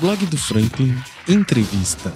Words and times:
Blog 0.00 0.26
do 0.26 0.38
Franklin 0.38 0.94
Entrevista. 1.28 2.14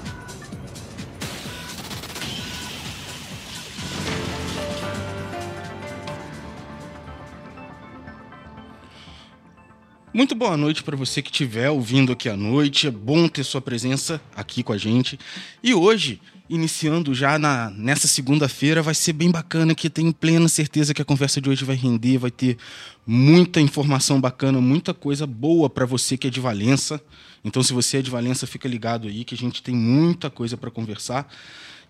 Muito 10.14 10.36
boa 10.36 10.56
noite 10.56 10.84
para 10.84 10.96
você 10.96 11.20
que 11.20 11.30
estiver 11.32 11.70
ouvindo 11.70 12.12
aqui 12.12 12.28
à 12.28 12.36
noite. 12.36 12.86
É 12.86 12.90
bom 12.90 13.26
ter 13.26 13.42
sua 13.42 13.60
presença 13.60 14.20
aqui 14.36 14.62
com 14.62 14.72
a 14.72 14.78
gente. 14.78 15.18
E 15.60 15.74
hoje, 15.74 16.20
iniciando 16.54 17.14
já 17.14 17.38
na, 17.38 17.70
nessa 17.70 18.06
segunda-feira, 18.06 18.82
vai 18.82 18.94
ser 18.94 19.14
bem 19.14 19.30
bacana, 19.30 19.74
que 19.74 19.88
tenho 19.88 20.12
plena 20.12 20.46
certeza 20.48 20.92
que 20.92 21.00
a 21.00 21.04
conversa 21.04 21.40
de 21.40 21.48
hoje 21.48 21.64
vai 21.64 21.74
render, 21.74 22.18
vai 22.18 22.30
ter 22.30 22.58
muita 23.06 23.60
informação 23.60 24.20
bacana, 24.20 24.60
muita 24.60 24.92
coisa 24.92 25.26
boa 25.26 25.70
para 25.70 25.86
você 25.86 26.16
que 26.16 26.26
é 26.26 26.30
de 26.30 26.40
Valença. 26.40 27.02
Então, 27.42 27.62
se 27.62 27.72
você 27.72 27.98
é 27.98 28.02
de 28.02 28.10
Valença, 28.10 28.46
fica 28.46 28.68
ligado 28.68 29.08
aí 29.08 29.24
que 29.24 29.34
a 29.34 29.38
gente 29.38 29.62
tem 29.62 29.74
muita 29.74 30.28
coisa 30.28 30.56
para 30.56 30.70
conversar. 30.70 31.26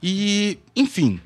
E, 0.00 0.58
enfim, 0.76 1.20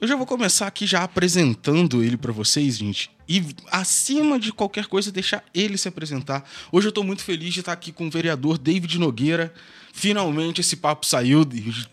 eu 0.00 0.08
já 0.08 0.16
vou 0.16 0.26
começar 0.26 0.66
aqui 0.66 0.86
já 0.86 1.04
apresentando 1.04 2.02
ele 2.02 2.16
para 2.16 2.32
vocês, 2.32 2.78
gente. 2.78 3.10
E 3.28 3.44
acima 3.70 4.38
de 4.38 4.52
qualquer 4.52 4.86
coisa, 4.86 5.12
deixar 5.12 5.44
ele 5.54 5.76
se 5.76 5.86
apresentar. 5.86 6.48
Hoje 6.72 6.86
eu 6.86 6.90
estou 6.90 7.04
muito 7.04 7.22
feliz 7.22 7.52
de 7.52 7.60
estar 7.60 7.72
aqui 7.72 7.92
com 7.92 8.06
o 8.06 8.10
vereador 8.10 8.56
David 8.56 8.98
Nogueira. 8.98 9.52
Finalmente 9.96 10.60
esse 10.60 10.76
papo 10.76 11.06
saiu. 11.06 11.46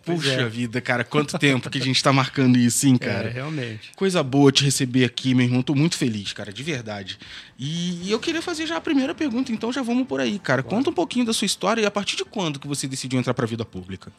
Puxa 0.04 0.32
é. 0.32 0.50
vida, 0.50 0.82
cara, 0.82 1.04
quanto 1.04 1.38
tempo 1.38 1.70
que 1.70 1.78
a 1.78 1.82
gente 1.82 1.98
está 1.98 2.12
marcando 2.12 2.58
isso, 2.58 2.88
hein, 2.88 2.98
cara? 3.00 3.30
É, 3.30 3.32
realmente. 3.32 3.92
Coisa 3.96 4.24
boa 4.24 4.52
te 4.52 4.64
receber 4.64 5.06
aqui, 5.06 5.36
meu 5.36 5.46
irmão. 5.46 5.62
Tô 5.62 5.76
muito 5.76 5.96
feliz, 5.96 6.34
cara, 6.34 6.52
de 6.52 6.64
verdade. 6.64 7.20
E 7.60 8.10
eu 8.12 8.20
queria 8.20 8.42
fazer 8.42 8.66
já 8.66 8.78
a 8.78 8.82
primeira 8.82 9.14
pergunta, 9.14 9.52
então 9.52 9.72
já 9.72 9.84
vamos 9.84 10.08
por 10.08 10.20
aí, 10.20 10.40
cara. 10.40 10.64
Conta 10.64 10.90
um 10.90 10.94
pouquinho 10.94 11.26
da 11.26 11.32
sua 11.32 11.46
história 11.46 11.80
e 11.80 11.86
a 11.86 11.92
partir 11.92 12.16
de 12.16 12.26
quando 12.26 12.60
que 12.60 12.68
você 12.68 12.88
decidiu 12.88 13.20
entrar 13.20 13.36
para 13.36 13.46
a 13.46 13.48
vida 13.48 13.64
pública? 13.64 14.12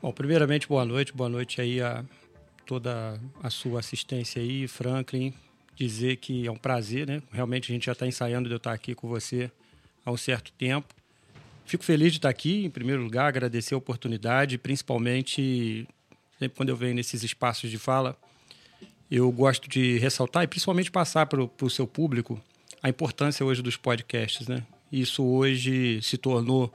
Bom, 0.00 0.12
primeiramente, 0.12 0.68
boa 0.68 0.84
noite. 0.84 1.12
Boa 1.12 1.28
noite 1.28 1.60
aí 1.60 1.82
a 1.82 2.04
toda 2.64 3.20
a 3.42 3.50
sua 3.50 3.80
assistência 3.80 4.40
aí, 4.40 4.68
Franklin, 4.68 5.34
dizer 5.74 6.18
que 6.18 6.46
é 6.46 6.50
um 6.50 6.56
prazer, 6.56 7.08
né? 7.08 7.20
Realmente 7.32 7.72
a 7.72 7.74
gente 7.74 7.86
já 7.86 7.92
está 7.92 8.06
ensaiando 8.06 8.48
de 8.48 8.54
eu 8.54 8.58
estar 8.58 8.72
aqui 8.72 8.94
com 8.94 9.08
você 9.08 9.50
há 10.06 10.12
um 10.12 10.16
certo 10.16 10.52
tempo. 10.52 10.94
Fico 11.70 11.84
feliz 11.84 12.10
de 12.10 12.18
estar 12.18 12.28
aqui, 12.28 12.64
em 12.64 12.68
primeiro 12.68 13.00
lugar, 13.00 13.28
agradecer 13.28 13.74
a 13.74 13.78
oportunidade, 13.78 14.58
principalmente 14.58 15.86
sempre 16.36 16.56
quando 16.56 16.70
eu 16.70 16.74
venho 16.74 16.96
nesses 16.96 17.22
espaços 17.22 17.70
de 17.70 17.78
fala, 17.78 18.16
eu 19.08 19.30
gosto 19.30 19.68
de 19.68 19.96
ressaltar 19.98 20.42
e 20.42 20.48
principalmente 20.48 20.90
passar 20.90 21.26
para 21.26 21.40
o 21.40 21.70
seu 21.70 21.86
público 21.86 22.42
a 22.82 22.88
importância 22.88 23.46
hoje 23.46 23.62
dos 23.62 23.76
podcasts, 23.76 24.48
né? 24.48 24.64
Isso 24.90 25.22
hoje 25.22 26.02
se 26.02 26.18
tornou 26.18 26.74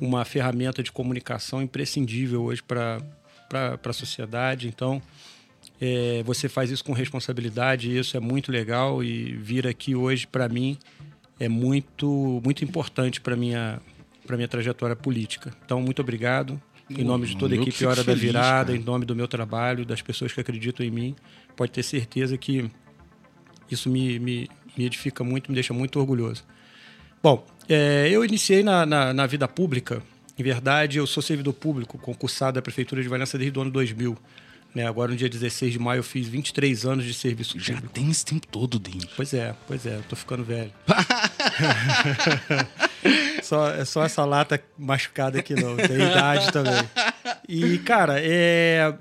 uma 0.00 0.24
ferramenta 0.24 0.82
de 0.82 0.90
comunicação 0.90 1.62
imprescindível 1.62 2.42
hoje 2.42 2.60
para 2.60 2.98
a 3.84 3.92
sociedade. 3.92 4.66
Então, 4.66 5.00
é, 5.80 6.24
você 6.24 6.48
faz 6.48 6.72
isso 6.72 6.82
com 6.82 6.92
responsabilidade 6.92 7.88
e 7.88 7.98
isso 7.98 8.16
é 8.16 8.20
muito 8.20 8.50
legal 8.50 9.00
e 9.00 9.36
vir 9.36 9.64
aqui 9.68 9.94
hoje 9.94 10.26
para 10.26 10.48
mim 10.48 10.76
é 11.38 11.48
muito 11.48 12.40
muito 12.44 12.64
importante 12.64 13.20
para 13.20 13.36
minha 13.36 13.80
para 14.26 14.36
minha 14.36 14.48
trajetória 14.48 14.96
política. 14.96 15.54
Então 15.64 15.80
muito 15.80 16.00
obrigado 16.00 16.60
em 16.90 17.04
nome 17.04 17.26
de 17.26 17.36
toda 17.36 17.54
a 17.54 17.58
equipe 17.58 17.84
Hora 17.86 18.04
feliz, 18.04 18.20
da 18.20 18.26
Virada, 18.26 18.66
cara. 18.72 18.78
em 18.78 18.84
nome 18.84 19.04
do 19.04 19.16
meu 19.16 19.26
trabalho, 19.26 19.84
das 19.84 20.02
pessoas 20.02 20.32
que 20.32 20.40
acreditam 20.40 20.84
em 20.84 20.90
mim. 20.90 21.16
Pode 21.56 21.72
ter 21.72 21.82
certeza 21.82 22.36
que 22.36 22.70
isso 23.70 23.88
me, 23.88 24.18
me, 24.18 24.48
me 24.76 24.84
edifica 24.84 25.24
muito, 25.24 25.50
me 25.50 25.54
deixa 25.54 25.72
muito 25.72 25.98
orgulhoso. 25.98 26.44
Bom, 27.22 27.46
é, 27.68 28.08
eu 28.10 28.24
iniciei 28.24 28.62
na, 28.62 28.84
na, 28.84 29.14
na 29.14 29.26
vida 29.26 29.48
pública. 29.48 30.02
Em 30.38 30.42
verdade, 30.42 30.98
eu 30.98 31.06
sou 31.06 31.22
servidor 31.22 31.54
público, 31.54 31.96
concursado 31.96 32.56
da 32.56 32.62
Prefeitura 32.62 33.02
de 33.02 33.08
Valença 33.08 33.38
desde 33.38 33.58
o 33.58 33.62
ano 33.62 33.70
2000. 33.70 34.18
Né? 34.74 34.86
Agora, 34.86 35.12
no 35.12 35.16
dia 35.16 35.28
16 35.28 35.72
de 35.72 35.78
maio, 35.78 36.00
eu 36.00 36.02
fiz 36.02 36.26
23 36.26 36.84
anos 36.84 37.04
de 37.04 37.14
serviço 37.14 37.58
Já 37.58 37.74
público. 37.74 37.94
tem 37.94 38.10
esse 38.10 38.24
tempo 38.24 38.46
todo, 38.48 38.78
Denis. 38.78 39.06
Pois 39.16 39.32
é, 39.32 39.54
pois 39.66 39.86
é. 39.86 39.96
Eu 39.96 40.02
tô 40.02 40.16
ficando 40.16 40.42
velho. 40.44 40.72
só, 43.42 43.70
é 43.70 43.84
só 43.84 44.04
essa 44.04 44.24
lata 44.24 44.62
machucada 44.78 45.38
aqui, 45.38 45.54
não. 45.54 45.76
Tem 45.76 45.96
idade 45.96 46.52
também. 46.52 46.88
E, 47.48 47.78
cara, 47.78 48.14
é, 48.18 48.94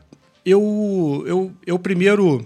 eu, 0.46 1.24
eu, 1.26 1.54
eu 1.66 1.80
primeiro 1.80 2.46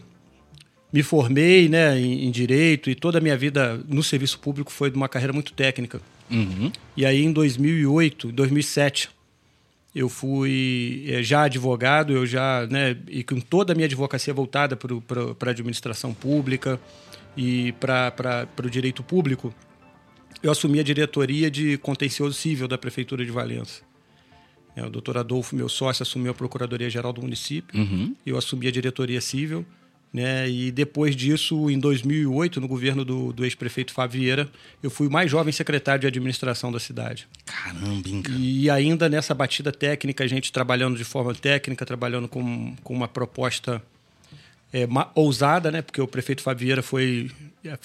me 0.92 1.04
formei 1.04 1.68
né, 1.68 2.00
em, 2.00 2.26
em, 2.26 2.32
Direito 2.32 2.90
e 2.90 2.96
toda 2.96 3.18
a 3.18 3.22
minha 3.22 3.38
vida 3.38 3.80
no 3.88 4.04
serviço 4.04 4.40
público 4.40 4.72
foi 4.72 4.90
de 4.90 4.96
uma 4.96 5.10
carreira 5.10 5.34
muito 5.34 5.54
técnica. 5.54 6.02
Uhum. 6.30 6.72
E 6.96 7.06
aí, 7.06 7.24
em 7.24 7.32
2008, 7.32 8.32
2007, 8.32 9.10
eu 9.94 10.10
fui 10.10 11.06
é, 11.08 11.24
já 11.24 11.44
advogado, 11.44 12.14
eu 12.14 12.26
já, 12.26 12.68
né, 12.68 12.96
e 13.08 13.24
com 13.24 13.40
toda 13.40 13.74
a 13.74 13.76
minha 13.76 13.86
advocacia 13.86 14.34
voltada 14.34 14.76
para 14.76 15.50
a 15.50 15.50
administração 15.50 16.14
pública 16.14 16.80
e 17.36 17.72
para 17.74 18.48
o 18.64 18.70
direito 18.70 19.04
público, 19.04 19.54
eu 20.42 20.52
assumi 20.52 20.80
a 20.80 20.84
diretoria 20.84 21.50
de 21.50 21.78
contencioso 21.78 22.34
civil 22.34 22.68
da 22.68 22.78
Prefeitura 22.78 23.26
de 23.26 23.32
Valença. 23.32 23.82
É, 24.76 24.86
o 24.86 24.90
doutor 24.90 25.18
Adolfo, 25.18 25.56
meu 25.56 25.68
sócio, 25.68 26.04
assumiu 26.04 26.32
a 26.32 26.36
Procuradoria-Geral 26.36 27.12
do 27.12 27.22
município, 27.22 27.80
uhum. 27.80 28.16
eu 28.26 28.38
assumi 28.38 28.68
a 28.68 28.72
diretoria 28.72 29.20
civil 29.20 29.66
né? 30.14 30.50
E 30.50 30.72
depois 30.72 31.16
disso, 31.16 31.70
em 31.70 31.80
2008, 31.80 32.62
no 32.62 32.68
governo 32.68 33.04
do, 33.04 33.34
do 33.34 33.44
ex-prefeito 33.44 33.94
Fábio 33.94 34.22
Vieira, 34.22 34.50
eu 34.82 34.90
fui 34.90 35.08
o 35.08 35.12
mais 35.12 35.30
jovem 35.30 35.52
secretário 35.52 36.02
de 36.02 36.08
administração 36.08 36.72
da 36.72 36.80
cidade. 36.80 37.28
Caramba, 37.46 38.08
hein, 38.08 38.22
cara. 38.22 38.38
E 38.40 38.70
ainda 38.70 39.10
nessa 39.10 39.34
batida 39.34 39.72
técnica, 39.72 40.24
a 40.24 40.28
gente 40.28 40.52
trabalhando 40.52 40.98
de 40.98 41.04
forma 41.04 41.34
técnica, 41.36 41.86
trabalhando 41.86 42.28
com, 42.28 42.76
com 42.84 42.94
uma 42.94 43.08
proposta 43.08 43.82
é, 44.74 44.88
ousada, 45.16 45.72
né? 45.72 45.82
porque 45.82 46.02
o 46.02 46.08
prefeito 46.08 46.42
Fábio 46.42 46.66
Vieira 46.66 46.82
foi. 46.82 47.32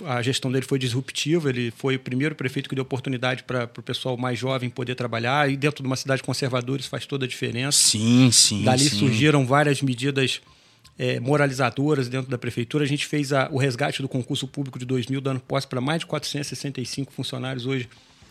A 0.06 0.22
gestão 0.22 0.52
dele 0.52 0.64
foi 0.64 0.78
disruptiva, 0.78 1.48
ele 1.48 1.72
foi 1.72 1.96
o 1.96 1.98
primeiro 1.98 2.34
prefeito 2.36 2.68
que 2.68 2.74
deu 2.74 2.82
oportunidade 2.82 3.42
para 3.42 3.64
o 3.64 3.82
pessoal 3.82 4.16
mais 4.16 4.38
jovem 4.38 4.70
poder 4.70 4.94
trabalhar, 4.94 5.50
e 5.50 5.56
dentro 5.56 5.82
de 5.82 5.86
uma 5.86 5.96
cidade 5.96 6.22
conservadora 6.22 6.80
isso 6.80 6.88
faz 6.88 7.04
toda 7.04 7.24
a 7.24 7.28
diferença. 7.28 7.78
Sim, 7.78 8.30
sim. 8.30 8.62
Dali 8.62 8.88
sim. 8.88 8.98
surgiram 8.98 9.44
várias 9.44 9.82
medidas 9.82 10.40
é, 10.98 11.18
moralizadoras 11.18 12.08
dentro 12.08 12.30
da 12.30 12.38
prefeitura. 12.38 12.84
A 12.84 12.86
gente 12.86 13.06
fez 13.06 13.32
a, 13.32 13.48
o 13.50 13.58
resgate 13.58 14.02
do 14.02 14.08
concurso 14.08 14.46
público 14.46 14.78
de 14.78 14.84
2000, 14.84 15.20
dando 15.20 15.40
posse 15.40 15.66
para 15.66 15.80
mais 15.80 16.00
de 16.00 16.06
465 16.06 17.12
funcionários 17.12 17.66
hoje 17.66 17.88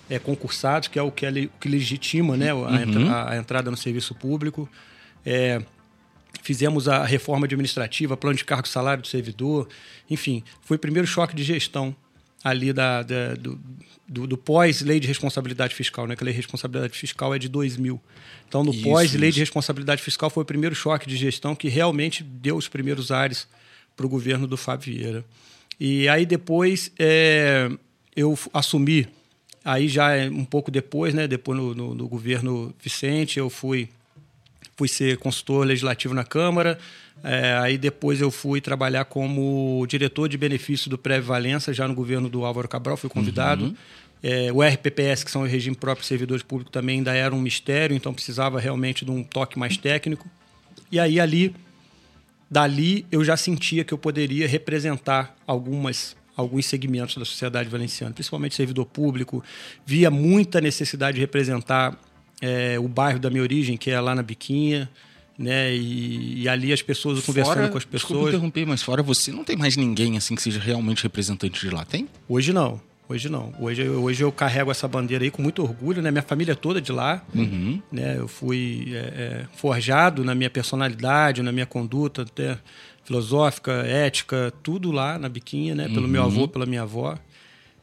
é, 0.09 0.19
concursados, 0.19 0.87
que 0.87 0.99
é 0.99 1.01
o 1.01 1.11
que, 1.11 1.25
é, 1.25 1.31
que 1.59 1.67
legitima 1.67 2.37
né, 2.37 2.51
a, 2.51 2.55
uhum. 2.55 2.75
entra, 2.75 3.29
a, 3.29 3.37
entrada 3.37 3.71
no 3.71 3.77
serviço 3.77 4.13
público. 4.15 4.69
É, 5.25 5.61
fizemos 6.41 6.87
a 6.87 7.05
reforma 7.05 7.45
administrativa, 7.45 8.17
plano 8.17 8.37
de 8.37 8.45
cargo 8.45 8.67
salário 8.67 9.01
do 9.01 9.07
servidor. 9.07 9.67
Enfim, 10.09 10.43
foi 10.61 10.77
o 10.77 10.79
primeiro 10.79 11.07
choque 11.07 11.35
de 11.35 11.43
gestão 11.43 11.95
ali 12.43 12.73
da, 12.73 13.03
da 13.03 13.35
do, 13.35 13.59
do, 14.07 14.27
do 14.27 14.37
pós-lei 14.37 14.99
de 14.99 15.07
responsabilidade 15.07 15.75
fiscal, 15.75 16.07
né? 16.07 16.15
Que 16.15 16.23
a 16.23 16.25
lei 16.25 16.33
de 16.33 16.37
responsabilidade 16.37 16.97
fiscal 16.97 17.33
é 17.33 17.39
de 17.39 17.47
2000. 17.47 18.01
Então, 18.47 18.63
no 18.63 18.73
pós-lei 18.81 19.31
de 19.31 19.39
responsabilidade 19.39 20.01
fiscal 20.01 20.29
foi 20.29 20.43
o 20.43 20.45
primeiro 20.45 20.75
choque 20.75 21.07
de 21.07 21.15
gestão 21.15 21.55
que 21.55 21.69
realmente 21.69 22.23
deu 22.23 22.57
os 22.57 22.67
primeiros 22.67 23.11
ares 23.11 23.47
para 23.95 24.05
o 24.05 24.09
governo 24.09 24.47
do 24.47 24.57
Fábio 24.57 24.93
Vieira. 24.93 25.25
E 25.79 26.07
aí 26.09 26.25
depois 26.25 26.91
é, 26.99 27.69
eu 28.15 28.37
assumi, 28.53 29.07
aí 29.63 29.87
já 29.87 30.11
um 30.31 30.45
pouco 30.45 30.69
depois, 30.69 31.13
né? 31.13 31.27
Depois 31.27 31.57
no, 31.57 31.73
no, 31.73 31.95
no 31.95 32.07
governo 32.07 32.73
Vicente, 32.81 33.39
eu 33.39 33.49
fui 33.49 33.89
fui 34.81 34.87
ser 34.87 35.17
consultor 35.17 35.63
legislativo 35.63 36.11
na 36.11 36.23
Câmara, 36.23 36.75
é, 37.23 37.53
aí 37.61 37.77
depois 37.77 38.19
eu 38.19 38.31
fui 38.31 38.59
trabalhar 38.59 39.05
como 39.05 39.85
diretor 39.87 40.27
de 40.27 40.39
benefício 40.39 40.89
do 40.89 40.97
Pré 40.97 41.21
Valença, 41.21 41.71
já 41.71 41.87
no 41.87 41.93
governo 41.93 42.27
do 42.27 42.43
Álvaro 42.43 42.67
Cabral, 42.67 42.97
fui 42.97 43.07
convidado. 43.07 43.65
Uhum. 43.65 43.75
É, 44.23 44.51
o 44.51 44.63
RPPS, 44.63 45.23
que 45.23 45.29
são 45.29 45.43
o 45.43 45.45
regime 45.45 45.75
próprio 45.75 46.01
de 46.01 46.07
servidores 46.07 46.41
públicos, 46.41 46.71
também 46.71 46.97
ainda 46.97 47.13
era 47.13 47.33
um 47.33 47.39
mistério, 47.39 47.95
então 47.95 48.11
precisava 48.11 48.59
realmente 48.59 49.05
de 49.05 49.11
um 49.11 49.23
toque 49.23 49.59
mais 49.59 49.77
técnico. 49.77 50.27
E 50.91 50.99
aí 50.99 51.19
ali, 51.19 51.55
dali, 52.49 53.05
eu 53.11 53.23
já 53.23 53.37
sentia 53.37 53.83
que 53.83 53.93
eu 53.93 53.99
poderia 53.99 54.47
representar 54.47 55.35
algumas 55.45 56.15
alguns 56.35 56.65
segmentos 56.65 57.17
da 57.17 57.25
sociedade 57.25 57.69
valenciana, 57.69 58.13
principalmente 58.13 58.55
servidor 58.55 58.85
público. 58.85 59.43
Via 59.85 60.09
muita 60.09 60.59
necessidade 60.59 61.15
de 61.15 61.21
representar 61.21 61.99
é, 62.41 62.79
o 62.79 62.87
bairro 62.87 63.19
da 63.19 63.29
minha 63.29 63.43
origem, 63.43 63.77
que 63.77 63.91
é 63.91 63.99
lá 63.99 64.15
na 64.15 64.23
Biquinha 64.23 64.89
né? 65.37 65.73
E, 65.73 66.43
e, 66.43 66.49
ali 66.49 66.71
as 66.71 66.81
pessoas 66.81 67.19
fora, 67.19 67.25
conversando 67.25 67.71
com 67.71 67.77
as 67.77 67.85
pessoas. 67.85 68.01
Desculpa 68.03 68.29
interromper, 68.29 68.65
mas 68.65 68.83
fora 68.83 69.01
você 69.01 69.31
não 69.31 69.43
tem 69.43 69.57
mais 69.57 69.75
ninguém 69.75 70.15
assim 70.15 70.35
que 70.35 70.41
seja 70.41 70.59
realmente 70.59 71.03
representante 71.03 71.59
de 71.59 71.73
lá, 71.73 71.83
tem? 71.83 72.07
Hoje 72.29 72.53
não. 72.53 72.79
Hoje 73.09 73.27
não. 73.27 73.53
Hoje, 73.59 73.89
hoje 73.89 74.23
eu 74.23 74.31
carrego 74.31 74.71
essa 74.71 74.87
bandeira 74.87 75.25
aí 75.25 75.31
com 75.31 75.41
muito 75.41 75.61
orgulho, 75.61 76.01
né? 76.01 76.11
Minha 76.11 76.21
família 76.21 76.55
toda 76.55 76.79
de 76.79 76.93
lá. 76.93 77.21
Uhum. 77.35 77.81
Né? 77.91 78.15
Eu 78.17 78.27
fui 78.27 78.91
é, 78.93 78.97
é, 78.97 79.45
forjado 79.53 80.23
na 80.23 80.33
minha 80.33 80.49
personalidade, 80.49 81.41
na 81.41 81.51
minha 81.51 81.65
conduta, 81.65 82.21
até 82.21 82.57
filosófica, 83.03 83.71
ética, 83.85 84.53
tudo 84.63 84.91
lá 84.91 85.19
na 85.19 85.27
biquinha, 85.27 85.75
né? 85.75 85.89
Pelo 85.89 86.03
uhum. 86.03 86.07
meu 86.07 86.23
avô, 86.23 86.47
pela 86.47 86.65
minha 86.65 86.83
avó. 86.83 87.17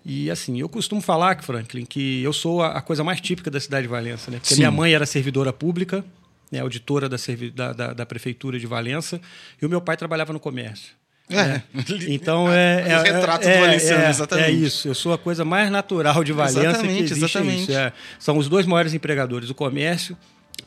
E 0.08 0.30
assim, 0.30 0.58
eu 0.58 0.70
costumo 0.70 1.02
falar, 1.02 1.42
Franklin, 1.42 1.84
que 1.84 2.22
eu 2.22 2.32
sou 2.32 2.62
a, 2.62 2.78
a 2.78 2.80
coisa 2.80 3.04
mais 3.04 3.20
típica 3.20 3.50
da 3.50 3.60
cidade 3.60 3.82
de 3.82 3.88
Valença, 3.88 4.30
né? 4.30 4.38
Porque 4.38 4.54
Sim. 4.54 4.60
minha 4.60 4.70
mãe 4.70 4.94
era 4.94 5.04
servidora 5.04 5.52
pública, 5.52 6.02
né, 6.50 6.60
auditora 6.60 7.10
da, 7.10 7.18
da, 7.54 7.72
da, 7.74 7.92
da, 7.92 8.06
prefeitura 8.06 8.58
de 8.58 8.66
Valença, 8.66 9.20
e 9.60 9.66
o 9.66 9.68
meu 9.68 9.82
pai 9.82 9.98
trabalhava 9.98 10.32
no 10.32 10.40
comércio. 10.40 10.94
É. 11.28 11.34
Né? 11.34 11.62
Então 12.08 12.50
é. 12.50 12.88
é, 12.88 12.98
o 12.98 13.02
retrato 13.02 13.46
é, 13.46 13.54
do 13.54 13.60
Valenciano, 13.60 14.04
é, 14.04 14.08
exatamente. 14.08 14.48
É 14.48 14.50
isso. 14.50 14.88
Eu 14.88 14.94
sou 14.94 15.12
a 15.12 15.18
coisa 15.18 15.44
mais 15.44 15.70
natural 15.70 16.24
de 16.24 16.32
Valença 16.32 16.60
exatamente, 16.60 16.96
que 16.96 17.02
existe. 17.02 17.24
Exatamente. 17.24 17.74
É, 17.74 17.92
são 18.18 18.38
os 18.38 18.48
dois 18.48 18.64
maiores 18.64 18.94
empregadores, 18.94 19.50
o 19.50 19.54
comércio 19.54 20.16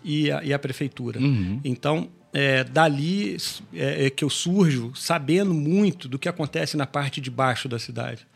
e 0.03 0.31
a, 0.31 0.43
e 0.43 0.53
a 0.53 0.59
prefeitura. 0.59 1.19
Uhum. 1.19 1.59
Então, 1.63 2.09
é, 2.31 2.63
dali 2.63 3.37
é, 3.73 4.05
é, 4.05 4.09
que 4.11 4.23
eu 4.23 4.29
surjo 4.29 4.91
sabendo 4.93 5.51
muito 5.51 6.07
do 6.07 6.19
que 6.19 6.29
acontece 6.29 6.77
na 6.77 6.85
parte 6.85 7.19
de 7.19 7.31
baixo 7.31 7.67
da 7.67 7.79
cidade. 7.79 8.29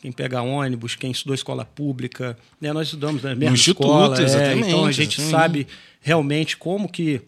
Quem 0.00 0.10
pega 0.10 0.40
ônibus, 0.40 0.94
quem 0.94 1.10
estudou 1.10 1.34
escola 1.34 1.64
pública, 1.64 2.36
né? 2.60 2.72
nós 2.72 2.88
estudamos 2.88 3.22
na 3.22 3.34
mesma 3.34 3.54
escola, 3.54 4.16
é, 4.20 4.54
então 4.54 4.86
a 4.86 4.92
gente 4.92 5.20
exatamente. 5.20 5.30
sabe 5.30 5.66
realmente 6.00 6.56
como 6.56 6.88
que 6.88 7.20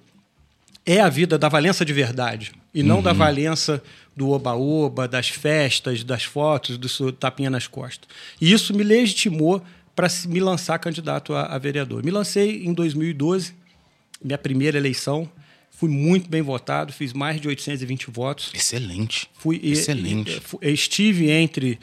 é 0.86 1.00
a 1.00 1.08
vida 1.08 1.38
da 1.38 1.48
Valença 1.48 1.84
de 1.84 1.92
verdade 1.92 2.52
e 2.74 2.82
não 2.82 2.96
uhum. 2.96 3.02
da 3.02 3.12
Valença 3.12 3.82
do 4.16 4.30
oba-oba, 4.30 5.06
das 5.06 5.28
festas, 5.28 6.02
das 6.04 6.24
fotos, 6.24 6.76
do 6.78 7.12
tapinha 7.12 7.50
nas 7.50 7.66
costas. 7.66 8.08
E 8.40 8.52
isso 8.52 8.74
me 8.74 8.82
legitimou 8.82 9.62
para 9.94 10.08
me 10.26 10.40
lançar 10.40 10.78
candidato 10.78 11.34
a, 11.34 11.44
a 11.46 11.58
vereador. 11.58 12.04
Me 12.04 12.10
lancei 12.10 12.64
em 12.64 12.72
2012, 12.72 13.54
minha 14.22 14.38
primeira 14.38 14.78
eleição. 14.78 15.30
Fui 15.70 15.88
muito 15.88 16.28
bem 16.28 16.42
votado, 16.42 16.92
fiz 16.92 17.12
mais 17.12 17.40
de 17.40 17.48
820 17.48 18.10
votos. 18.10 18.50
Excelente. 18.54 19.28
Fui, 19.34 19.60
Excelente. 19.62 20.40
E, 20.60 20.68
e, 20.68 20.72
estive 20.72 21.30
entre 21.30 21.78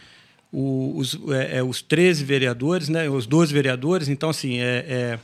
o, 0.52 0.94
os, 0.96 1.18
é, 1.30 1.58
é, 1.58 1.64
os 1.64 1.82
13 1.82 2.24
vereadores, 2.24 2.90
né, 2.90 3.10
os 3.10 3.26
12 3.26 3.54
vereadores, 3.54 4.08
então, 4.08 4.30
assim, 4.30 4.60
é, 4.60 4.86
é 4.88 5.20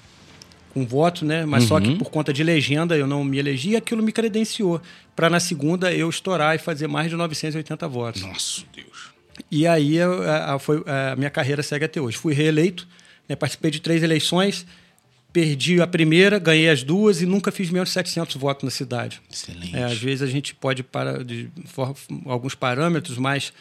com 0.74 0.86
voto, 0.86 1.24
né? 1.24 1.46
Mas 1.46 1.64
uhum. 1.64 1.70
só 1.70 1.80
que 1.80 1.88
uhum. 1.88 1.98
por 1.98 2.10
conta 2.10 2.34
de 2.34 2.44
legenda 2.44 2.98
eu 2.98 3.08
não 3.08 3.24
me 3.24 3.38
elegi 3.38 3.72
e 3.72 3.76
aquilo 3.78 4.04
me 4.04 4.12
credenciou 4.12 4.82
para 5.16 5.30
na 5.30 5.40
segunda 5.40 5.94
eu 5.94 6.10
estourar 6.10 6.54
e 6.54 6.60
fazer 6.60 6.88
mais 6.88 7.10
de 7.10 7.16
980 7.16 7.88
votos. 7.88 8.22
Nossa, 8.22 8.64
Deus. 8.76 9.14
E 9.50 9.66
aí 9.66 10.02
a, 10.02 10.56
a, 10.56 10.60
foi, 10.60 10.84
a 10.86 11.16
minha 11.16 11.30
carreira 11.30 11.64
segue 11.64 11.86
até 11.86 12.02
hoje. 12.02 12.18
Fui 12.18 12.34
reeleito, 12.34 12.86
né? 13.28 13.38
participei 13.38 13.72
de 13.72 13.80
três 13.80 14.04
eleições 14.04 14.66
perdi 15.36 15.82
a 15.82 15.88
primeira, 15.88 16.40
ganhei 16.40 16.70
as 16.70 16.82
duas 16.82 17.22
e 17.22 17.26
nunca 17.26 17.52
fiz 17.52 17.70
menos 17.70 17.90
de 17.90 17.94
700 17.96 18.38
votos 18.38 18.64
na 18.64 18.72
cidade. 18.72 19.22
Excelente. 19.30 19.76
É, 19.76 19.84
às 19.84 19.98
vezes 19.98 20.22
a 20.22 20.28
gente 20.28 20.56
pode 20.56 20.82
para 20.82 21.26
de 21.26 21.50
for, 21.66 21.94
alguns 22.26 22.56
parâmetros, 22.56 23.18
mas 23.18 23.52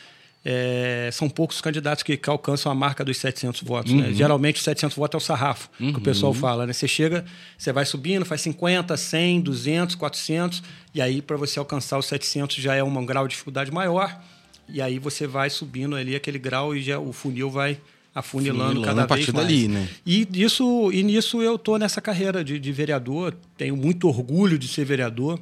é, 0.44 1.08
são 1.11 1.29
poucos 1.29 1.61
candidatos 1.61 2.02
que, 2.02 2.17
que, 2.17 2.29
alcançam 2.29 2.70
a 2.70 2.75
marca 2.75 3.02
dos 3.02 3.17
700 3.17 3.62
votos. 3.62 3.93
Né? 3.93 4.02
Uhum. 4.02 4.08
Né? 4.08 4.14
Geralmente, 4.14 4.56
os 4.56 4.62
700 4.62 4.96
votos 4.96 5.14
é 5.14 5.19
o 5.19 5.26
sarrafo, 5.26 5.70
uhum. 5.81 5.93
que 5.93 5.99
o 5.99 6.02
pessoal 6.02 6.32
uhum. 6.32 6.38
fala. 6.38 6.67
Né? 6.67 6.73
Você 6.73 6.87
chega, 6.87 7.25
você 7.56 7.73
vai 7.73 7.87
subindo, 7.87 8.26
faz 8.26 8.43
50, 8.43 8.94
100, 8.96 9.41
200, 9.41 9.94
400, 9.94 10.62
e 10.94 11.00
aí 11.00 11.23
para 11.23 11.37
você 11.37 11.58
alcançar 11.58 11.99
os 11.99 12.06
700 12.06 12.56
já 12.56 12.75
é 12.75 12.85
um 12.85 13.06
grau 13.06 13.26
de 13.26 13.32
dificuldade 13.32 13.73
maior, 13.73 14.20
e 14.69 14.82
aí 14.82 14.99
você 14.99 15.26
vai 15.26 15.49
subindo 15.49 15.96
ali 15.96 16.14
aquele 16.14 16.38
grau 16.38 16.76
e 16.76 16.82
já 16.82 16.99
o 16.99 17.12
funil 17.12 17.50
vai 17.50 17.79
afunilando, 18.14 18.82
cada 18.82 19.02
a 19.02 19.06
partir 19.06 19.32
vez 19.32 19.35
mais. 19.35 19.47
dali, 19.47 19.69
né? 19.69 19.88
E 20.06 20.29
isso 20.35 20.93
e 20.93 21.02
nisso 21.02 21.43
eu 21.43 21.58
tô 21.58 21.76
nessa 21.76 22.00
carreira 22.00 22.44
de, 22.44 22.61
de, 22.61 22.73
vereador, 22.73 23.35
tenho 23.58 23.76
muito 23.76 24.06
orgulho 24.06 24.56
de 24.56 24.69
ser 24.69 24.85
vereador, 24.85 25.38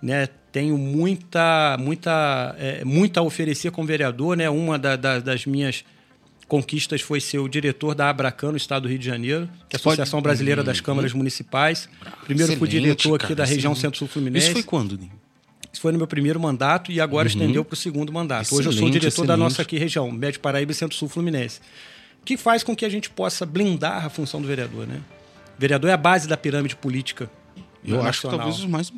né? 0.00 0.28
Tenho 0.56 0.78
muita 0.78 1.76
muita 1.78 2.56
é, 2.58 2.82
muito 2.82 3.18
a 3.18 3.22
oferecer 3.22 3.70
como 3.70 3.86
vereador, 3.86 4.34
né? 4.34 4.48
Uma 4.48 4.78
da, 4.78 4.96
da, 4.96 5.18
das 5.18 5.44
minhas 5.44 5.84
conquistas 6.48 7.02
foi 7.02 7.20
ser 7.20 7.40
o 7.40 7.46
diretor 7.46 7.94
da 7.94 8.08
Abracan 8.08 8.52
no 8.52 8.56
estado 8.56 8.84
do 8.84 8.88
Rio 8.88 8.98
de 8.98 9.04
Janeiro, 9.04 9.50
que 9.68 9.76
é 9.76 9.76
a 9.76 9.80
Associação 9.80 10.22
Brasileira 10.22 10.64
das 10.64 10.80
Câmaras 10.80 11.12
hum. 11.12 11.18
Municipais. 11.18 11.90
Primeiro 12.24 12.52
Excelente, 12.52 12.58
fui 12.58 12.68
diretor 12.68 13.16
aqui 13.16 13.24
cara, 13.24 13.34
da 13.34 13.44
região 13.44 13.74
Centro-Sul 13.74 14.08
Fluminense. 14.08 14.46
Isso 14.46 14.54
foi 14.54 14.62
quando? 14.62 14.98
Isso 15.70 15.82
foi 15.82 15.92
no 15.92 15.98
meu 15.98 16.06
primeiro 16.06 16.40
mandato 16.40 16.90
e 16.90 17.02
agora 17.02 17.28
uhum. 17.28 17.34
estendeu 17.34 17.62
para 17.62 17.74
o 17.74 17.76
segundo 17.76 18.10
mandato. 18.10 18.46
Excelente, 18.46 18.68
Hoje 18.68 18.76
eu 18.76 18.80
sou 18.80 18.88
o 18.88 18.90
diretor 18.90 19.08
excelente. 19.08 19.28
da 19.28 19.36
nossa 19.36 19.60
aqui 19.60 19.76
região, 19.76 20.10
Médio 20.10 20.40
Paraíba 20.40 20.72
e 20.72 20.74
Centro-Sul 20.74 21.10
Fluminense 21.10 21.60
que 22.24 22.38
faz 22.38 22.64
com 22.64 22.74
que 22.74 22.84
a 22.84 22.88
gente 22.88 23.10
possa 23.10 23.44
blindar 23.44 24.06
a 24.06 24.08
função 24.08 24.40
do 24.40 24.48
vereador, 24.48 24.86
né? 24.86 25.00
O 25.56 25.60
vereador 25.60 25.90
é 25.90 25.92
a 25.92 25.98
base 25.98 26.26
da 26.26 26.36
pirâmide 26.36 26.74
política. 26.74 27.30
Eu 27.84 28.02
acho 28.02 28.22
que 28.22 28.28
talvez 28.28 28.58
os 28.58 28.64
mais 28.64 28.90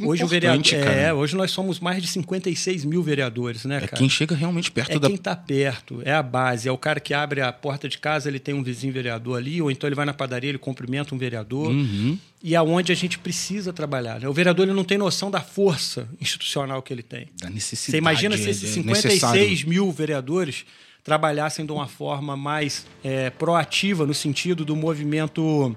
Hoje 0.00 0.24
o 0.24 0.26
vereador, 0.26 0.74
é, 0.74 1.12
hoje 1.12 1.36
nós 1.36 1.50
somos 1.50 1.78
mais 1.78 2.00
de 2.00 2.08
56 2.08 2.84
mil 2.84 3.02
vereadores, 3.02 3.64
né, 3.66 3.76
é 3.76 3.80
cara? 3.80 3.92
É 3.94 3.98
quem 3.98 4.08
chega 4.08 4.34
realmente 4.34 4.70
perto 4.70 4.92
é 4.92 4.98
da. 4.98 5.06
É 5.06 5.10
quem 5.10 5.16
está 5.16 5.36
perto, 5.36 6.00
é 6.04 6.12
a 6.12 6.22
base, 6.22 6.66
é 6.66 6.72
o 6.72 6.78
cara 6.78 6.98
que 6.98 7.12
abre 7.12 7.42
a 7.42 7.52
porta 7.52 7.88
de 7.88 7.98
casa, 7.98 8.28
ele 8.28 8.38
tem 8.38 8.54
um 8.54 8.62
vizinho 8.62 8.92
vereador 8.92 9.36
ali, 9.36 9.60
ou 9.60 9.70
então 9.70 9.86
ele 9.86 9.94
vai 9.94 10.06
na 10.06 10.14
padaria, 10.14 10.48
ele 10.48 10.58
cumprimenta 10.58 11.14
um 11.14 11.18
vereador. 11.18 11.70
Uhum. 11.70 12.18
E 12.42 12.56
aonde 12.56 12.90
é 12.90 12.94
a 12.94 12.96
gente 12.96 13.18
precisa 13.18 13.72
trabalhar. 13.72 14.18
Né? 14.18 14.28
O 14.28 14.32
vereador 14.32 14.66
ele 14.66 14.74
não 14.74 14.82
tem 14.82 14.98
noção 14.98 15.30
da 15.30 15.40
força 15.40 16.08
institucional 16.20 16.82
que 16.82 16.92
ele 16.92 17.02
tem. 17.02 17.28
Da 17.40 17.48
necessidade. 17.48 17.92
Você 17.92 17.98
imagina 17.98 18.36
se 18.36 18.48
esses 18.48 18.70
56 18.70 19.14
necessário. 19.14 19.68
mil 19.68 19.92
vereadores 19.92 20.64
trabalhassem 21.04 21.66
de 21.66 21.72
uma 21.72 21.86
forma 21.86 22.36
mais 22.36 22.86
é, 23.04 23.30
proativa 23.30 24.06
no 24.06 24.14
sentido 24.14 24.64
do 24.64 24.74
movimento 24.74 25.76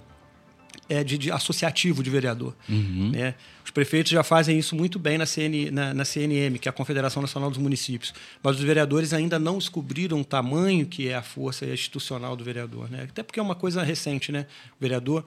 é, 0.87 1.03
de, 1.03 1.17
de, 1.17 1.31
associativo 1.31 2.03
de 2.03 2.09
vereador. 2.09 2.55
Uhum. 2.69 3.11
Né? 3.11 3.35
Os 3.75 3.83
prefeitos 3.85 4.09
já 4.09 4.23
fazem 4.23 4.57
isso 4.57 4.73
muito 4.73 4.97
bem 4.97 5.17
na, 5.17 5.25
CN, 5.25 5.69
na, 5.69 5.93
na, 5.93 6.05
CNM, 6.05 6.57
que 6.57 6.69
é 6.69 6.71
a 6.71 6.73
Confederação 6.73 7.21
Nacional 7.21 7.49
dos 7.49 7.59
Municípios, 7.59 8.13
mas 8.41 8.55
os 8.55 8.63
vereadores 8.63 9.11
ainda 9.11 9.37
não 9.37 9.57
descobriram 9.57 10.21
o 10.21 10.23
tamanho 10.23 10.85
que 10.85 11.09
é 11.09 11.15
a 11.15 11.21
força 11.21 11.65
institucional 11.65 12.37
do 12.37 12.43
vereador. 12.43 12.89
Né? 12.89 13.07
Até 13.09 13.21
porque 13.21 13.37
é 13.37 13.43
uma 13.43 13.53
coisa 13.53 13.83
recente, 13.83 14.31
né? 14.31 14.45
O 14.77 14.81
vereador 14.81 15.25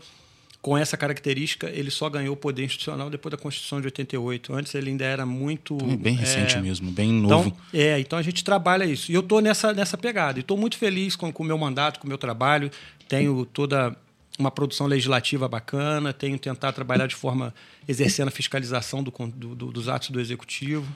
com 0.62 0.76
essa 0.76 0.96
característica, 0.96 1.68
ele 1.70 1.90
só 1.90 2.08
ganhou 2.08 2.34
poder 2.34 2.64
institucional 2.64 3.08
depois 3.10 3.30
da 3.30 3.36
Constituição 3.36 3.80
de 3.80 3.86
88. 3.86 4.54
Antes 4.54 4.74
ele 4.74 4.90
ainda 4.90 5.04
era 5.04 5.26
muito. 5.26 5.76
Bem 5.98 6.14
recente 6.14 6.56
é... 6.56 6.60
mesmo, 6.60 6.90
bem 6.90 7.12
novo. 7.12 7.48
Então, 7.48 7.80
é, 7.80 8.00
então 8.00 8.18
a 8.18 8.22
gente 8.22 8.42
trabalha 8.42 8.84
isso. 8.84 9.12
E 9.12 9.14
eu 9.14 9.20
estou 9.20 9.40
nessa, 9.40 9.72
nessa 9.72 9.96
pegada. 9.96 10.38
E 10.38 10.40
estou 10.40 10.56
muito 10.56 10.76
feliz 10.76 11.14
com 11.14 11.30
o 11.30 11.44
meu 11.44 11.58
mandato, 11.58 12.00
com 12.00 12.06
o 12.06 12.08
meu 12.08 12.18
trabalho. 12.18 12.70
Tenho 13.06 13.44
toda 13.46 13.94
uma 14.38 14.50
produção 14.50 14.86
legislativa 14.86 15.48
bacana, 15.48 16.12
tenho 16.12 16.38
tentado 16.38 16.74
trabalhar 16.74 17.06
de 17.06 17.16
forma 17.16 17.54
exercendo 17.86 18.28
a 18.28 18.30
fiscalização 18.30 19.02
do, 19.02 19.10
do, 19.10 19.54
do, 19.54 19.72
dos 19.72 19.88
atos 19.88 20.10
do 20.10 20.20
executivo. 20.20 20.86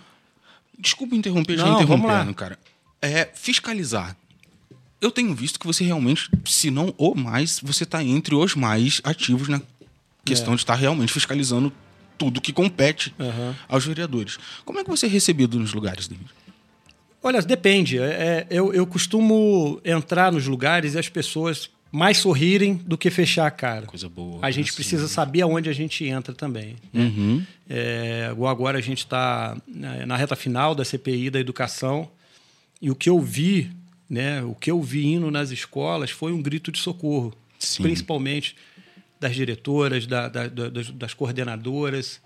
Desculpa 0.78 1.14
interromper, 1.14 1.58
já 1.58 1.68
interrompendo, 1.68 2.34
cara. 2.34 2.58
É, 3.00 3.28
fiscalizar 3.34 4.16
eu 5.02 5.10
tenho 5.10 5.34
visto 5.34 5.58
que 5.58 5.66
você 5.66 5.82
realmente, 5.82 6.30
se 6.44 6.70
não 6.70 6.94
o 6.96 7.12
mais, 7.16 7.58
você 7.60 7.82
está 7.82 8.02
entre 8.04 8.36
os 8.36 8.54
mais 8.54 9.00
ativos 9.02 9.48
na 9.48 9.60
questão 10.24 10.52
é. 10.52 10.56
de 10.56 10.62
estar 10.62 10.76
realmente 10.76 11.12
fiscalizando 11.12 11.72
tudo 12.16 12.40
que 12.40 12.52
compete 12.52 13.12
uhum. 13.18 13.52
aos 13.68 13.84
vereadores. 13.84 14.38
Como 14.64 14.78
é 14.78 14.84
que 14.84 14.88
você 14.88 15.06
é 15.06 15.08
recebido 15.08 15.58
nos 15.58 15.74
lugares, 15.74 16.06
David? 16.06 16.30
Olha, 17.20 17.42
depende. 17.42 17.98
É, 17.98 18.04
é, 18.04 18.46
eu, 18.48 18.72
eu 18.72 18.86
costumo 18.86 19.80
entrar 19.84 20.30
nos 20.30 20.46
lugares 20.46 20.94
e 20.94 20.98
as 20.98 21.08
pessoas 21.08 21.68
mais 21.92 22.16
sorrirem 22.16 22.74
do 22.74 22.96
que 22.96 23.10
fechar 23.10 23.46
a 23.46 23.50
cara. 23.50 23.86
Coisa 23.86 24.08
boa. 24.08 24.38
A 24.42 24.50
gente 24.50 24.70
assim. 24.70 24.76
precisa 24.76 25.06
saber 25.06 25.42
aonde 25.42 25.68
a 25.68 25.72
gente 25.72 26.04
entra 26.04 26.34
também. 26.34 26.76
Né? 26.92 27.04
Uhum. 27.04 27.46
É, 27.68 28.34
agora 28.50 28.78
a 28.78 28.80
gente 28.80 28.98
está 28.98 29.56
na 29.68 30.16
reta 30.16 30.34
final 30.34 30.74
da 30.74 30.84
CPI 30.84 31.30
da 31.30 31.38
educação 31.38 32.10
e 32.80 32.90
o 32.90 32.94
que 32.94 33.10
eu 33.10 33.20
vi 33.20 33.70
né? 34.12 34.42
O 34.42 34.54
que 34.54 34.70
eu 34.70 34.82
vi 34.82 35.06
indo 35.06 35.30
nas 35.30 35.50
escolas 35.50 36.10
foi 36.10 36.32
um 36.32 36.42
grito 36.42 36.70
de 36.70 36.78
socorro, 36.78 37.32
Sim. 37.58 37.82
principalmente 37.82 38.54
das 39.18 39.34
diretoras, 39.34 40.06
da, 40.06 40.28
da, 40.28 40.48
das, 40.48 40.90
das, 40.90 41.14
coordenadoras, 41.14 42.20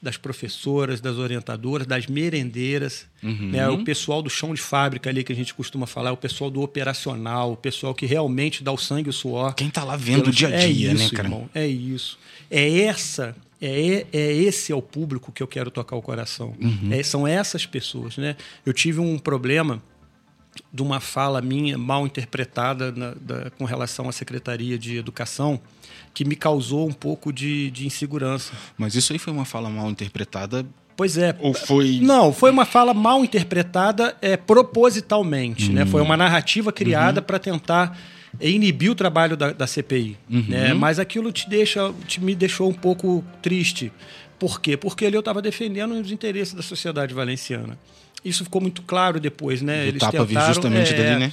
das 0.00 0.16
professoras, 0.16 1.00
das 1.00 1.16
orientadoras, 1.16 1.86
das 1.86 2.06
merendeiras, 2.06 3.06
uhum. 3.22 3.50
né? 3.50 3.68
o 3.68 3.82
pessoal 3.82 4.22
do 4.22 4.30
chão 4.30 4.54
de 4.54 4.60
fábrica 4.60 5.10
ali 5.10 5.24
que 5.24 5.32
a 5.32 5.36
gente 5.36 5.52
costuma 5.52 5.86
falar, 5.86 6.12
o 6.12 6.16
pessoal 6.16 6.50
do 6.50 6.62
operacional, 6.62 7.52
o 7.52 7.56
pessoal 7.56 7.94
que 7.94 8.06
realmente 8.06 8.62
dá 8.62 8.70
o 8.70 8.78
sangue 8.78 9.08
e 9.08 9.10
o 9.10 9.12
suor. 9.12 9.54
Quem 9.54 9.68
está 9.68 9.82
lá 9.82 9.96
vendo 9.96 10.28
o 10.28 10.30
dia 10.30 10.48
a 10.48 10.50
é 10.52 10.68
dia, 10.68 10.90
é 10.90 10.94
isso, 10.94 11.04
né, 11.04 11.10
cara? 11.10 11.28
Irmão, 11.28 11.50
é 11.54 11.66
isso. 11.66 12.18
É 12.50 12.80
essa 12.82 13.36
é, 13.60 14.06
é 14.12 14.32
esse 14.32 14.72
é 14.72 14.74
o 14.74 14.82
público 14.82 15.32
que 15.32 15.42
eu 15.42 15.46
quero 15.46 15.70
tocar 15.70 15.96
o 15.96 16.02
coração. 16.02 16.54
Uhum. 16.60 16.90
É, 16.92 17.02
são 17.02 17.26
essas 17.26 17.66
pessoas, 17.66 18.16
né? 18.16 18.36
Eu 18.64 18.72
tive 18.72 19.00
um 19.00 19.18
problema 19.18 19.82
de 20.72 20.82
uma 20.82 21.00
fala 21.00 21.40
minha 21.40 21.76
mal 21.78 22.06
interpretada 22.06 22.92
na, 22.92 23.14
da, 23.20 23.50
com 23.50 23.64
relação 23.64 24.08
à 24.08 24.12
Secretaria 24.12 24.78
de 24.78 24.96
Educação 24.96 25.60
que 26.14 26.24
me 26.24 26.34
causou 26.34 26.88
um 26.88 26.92
pouco 26.92 27.32
de, 27.32 27.70
de 27.70 27.86
insegurança. 27.86 28.52
Mas 28.76 28.94
isso 28.94 29.12
aí 29.12 29.18
foi 29.18 29.32
uma 29.32 29.44
fala 29.44 29.68
mal 29.70 29.90
interpretada 29.90 30.66
Pois 30.98 31.16
é. 31.16 31.32
Ou 31.38 31.54
foi. 31.54 32.00
Não, 32.02 32.32
foi 32.32 32.50
uma 32.50 32.64
fala 32.64 32.92
mal 32.92 33.22
interpretada 33.22 34.16
é, 34.20 34.36
propositalmente. 34.36 35.70
Né? 35.70 35.82
Uhum. 35.82 35.86
Né? 35.86 35.86
Foi 35.86 36.02
uma 36.02 36.16
narrativa 36.16 36.72
criada 36.72 37.20
uhum. 37.20 37.24
para 37.24 37.38
tentar 37.38 37.96
inibir 38.40 38.90
o 38.90 38.96
trabalho 38.96 39.36
da, 39.36 39.52
da 39.52 39.64
CPI. 39.64 40.18
Uhum. 40.28 40.46
Né? 40.48 40.74
Mas 40.74 40.98
aquilo 40.98 41.30
te 41.30 41.48
deixa, 41.48 41.94
te, 42.04 42.20
me 42.20 42.34
deixou 42.34 42.68
um 42.68 42.74
pouco 42.74 43.24
triste. 43.40 43.92
Por 44.40 44.60
quê? 44.60 44.76
Porque 44.76 45.06
ali 45.06 45.14
eu 45.14 45.20
estava 45.20 45.40
defendendo 45.40 45.92
os 45.92 46.10
interesses 46.10 46.52
da 46.52 46.62
sociedade 46.62 47.14
valenciana. 47.14 47.78
Isso 48.28 48.44
ficou 48.44 48.60
muito 48.60 48.82
claro 48.82 49.18
depois, 49.18 49.62
né? 49.62 49.84
O 49.84 49.88
Eles 49.88 50.00
tapa 50.00 50.26
tentaram, 50.26 50.54
justamente 50.54 50.92
é, 50.92 50.96
dali, 50.96 51.20
né? 51.20 51.32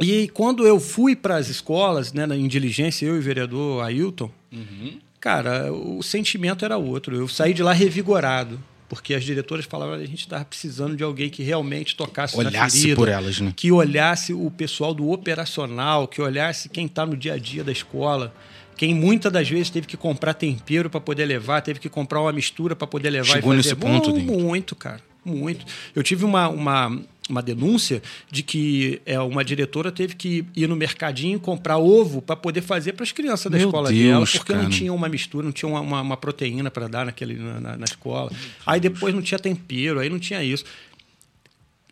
E 0.00 0.28
quando 0.28 0.66
eu 0.66 0.78
fui 0.78 1.16
para 1.16 1.36
as 1.36 1.48
escolas, 1.48 2.12
né, 2.12 2.26
em 2.36 2.46
diligência, 2.46 3.06
eu 3.06 3.16
e 3.16 3.18
o 3.18 3.22
vereador 3.22 3.82
Ailton, 3.82 4.30
uhum. 4.52 4.98
cara, 5.18 5.72
o 5.72 6.02
sentimento 6.02 6.64
era 6.64 6.76
outro. 6.76 7.16
Eu 7.16 7.26
saí 7.26 7.54
de 7.54 7.62
lá 7.62 7.72
revigorado 7.72 8.60
porque 8.88 9.14
as 9.14 9.24
diretoras 9.24 9.64
falavam 9.64 9.96
que 9.98 10.04
a 10.04 10.06
gente 10.06 10.20
estava 10.20 10.44
precisando 10.44 10.96
de 10.96 11.02
alguém 11.02 11.28
que 11.28 11.42
realmente 11.42 11.96
tocasse 11.96 12.36
olhasse 12.36 12.56
na 12.56 12.70
ferida, 12.70 12.96
por 12.96 13.08
elas, 13.08 13.40
né? 13.40 13.52
que 13.54 13.72
olhasse 13.72 14.32
o 14.32 14.50
pessoal 14.50 14.94
do 14.94 15.10
operacional, 15.10 16.06
que 16.06 16.20
olhasse 16.20 16.68
quem 16.68 16.86
está 16.86 17.04
no 17.04 17.16
dia 17.16 17.34
a 17.34 17.38
dia 17.38 17.64
da 17.64 17.72
escola, 17.72 18.32
quem 18.76 18.94
muitas 18.94 19.32
das 19.32 19.48
vezes 19.48 19.70
teve 19.70 19.86
que 19.86 19.96
comprar 19.96 20.34
tempero 20.34 20.88
para 20.88 21.00
poder 21.00 21.24
levar, 21.24 21.60
teve 21.62 21.80
que 21.80 21.88
comprar 21.88 22.20
uma 22.20 22.32
mistura 22.32 22.76
para 22.76 22.86
poder 22.86 23.10
levar 23.10 23.32
Chegou 23.32 23.54
e 23.54 23.56
fazer. 23.56 23.70
nesse 23.70 23.74
ponto, 23.74 24.14
muito, 24.14 24.76
cara, 24.76 25.00
muito. 25.26 25.66
Eu 25.94 26.02
tive 26.02 26.24
uma, 26.24 26.48
uma 26.48 26.98
uma 27.28 27.42
denúncia 27.42 28.02
de 28.30 28.42
que 28.42 29.00
é, 29.04 29.18
uma 29.20 29.44
diretora 29.44 29.90
teve 29.90 30.14
que 30.14 30.46
ir 30.54 30.68
no 30.68 30.76
mercadinho 30.76 31.40
comprar 31.40 31.78
ovo 31.78 32.22
para 32.22 32.36
poder 32.36 32.62
fazer 32.62 32.92
para 32.92 33.02
as 33.02 33.12
crianças 33.12 33.50
da 33.50 33.58
Meu 33.58 33.68
escola 33.68 33.88
Deus, 33.88 34.00
dela, 34.00 34.26
porque 34.26 34.52
cara. 34.52 34.62
não 34.62 34.70
tinha 34.70 34.92
uma 34.92 35.08
mistura, 35.08 35.44
não 35.44 35.52
tinha 35.52 35.68
uma, 35.68 35.80
uma, 35.80 36.00
uma 36.00 36.16
proteína 36.16 36.70
para 36.70 36.88
dar 36.88 37.06
naquele, 37.06 37.34
na, 37.34 37.76
na, 37.76 37.84
escola. 37.84 38.30
Aí 38.64 38.80
depois 38.80 39.12
não 39.14 39.22
tinha 39.22 39.38
tempero, 39.38 39.98
aí 39.98 40.08
não 40.08 40.18
tinha 40.18 40.42
isso. 40.42 40.64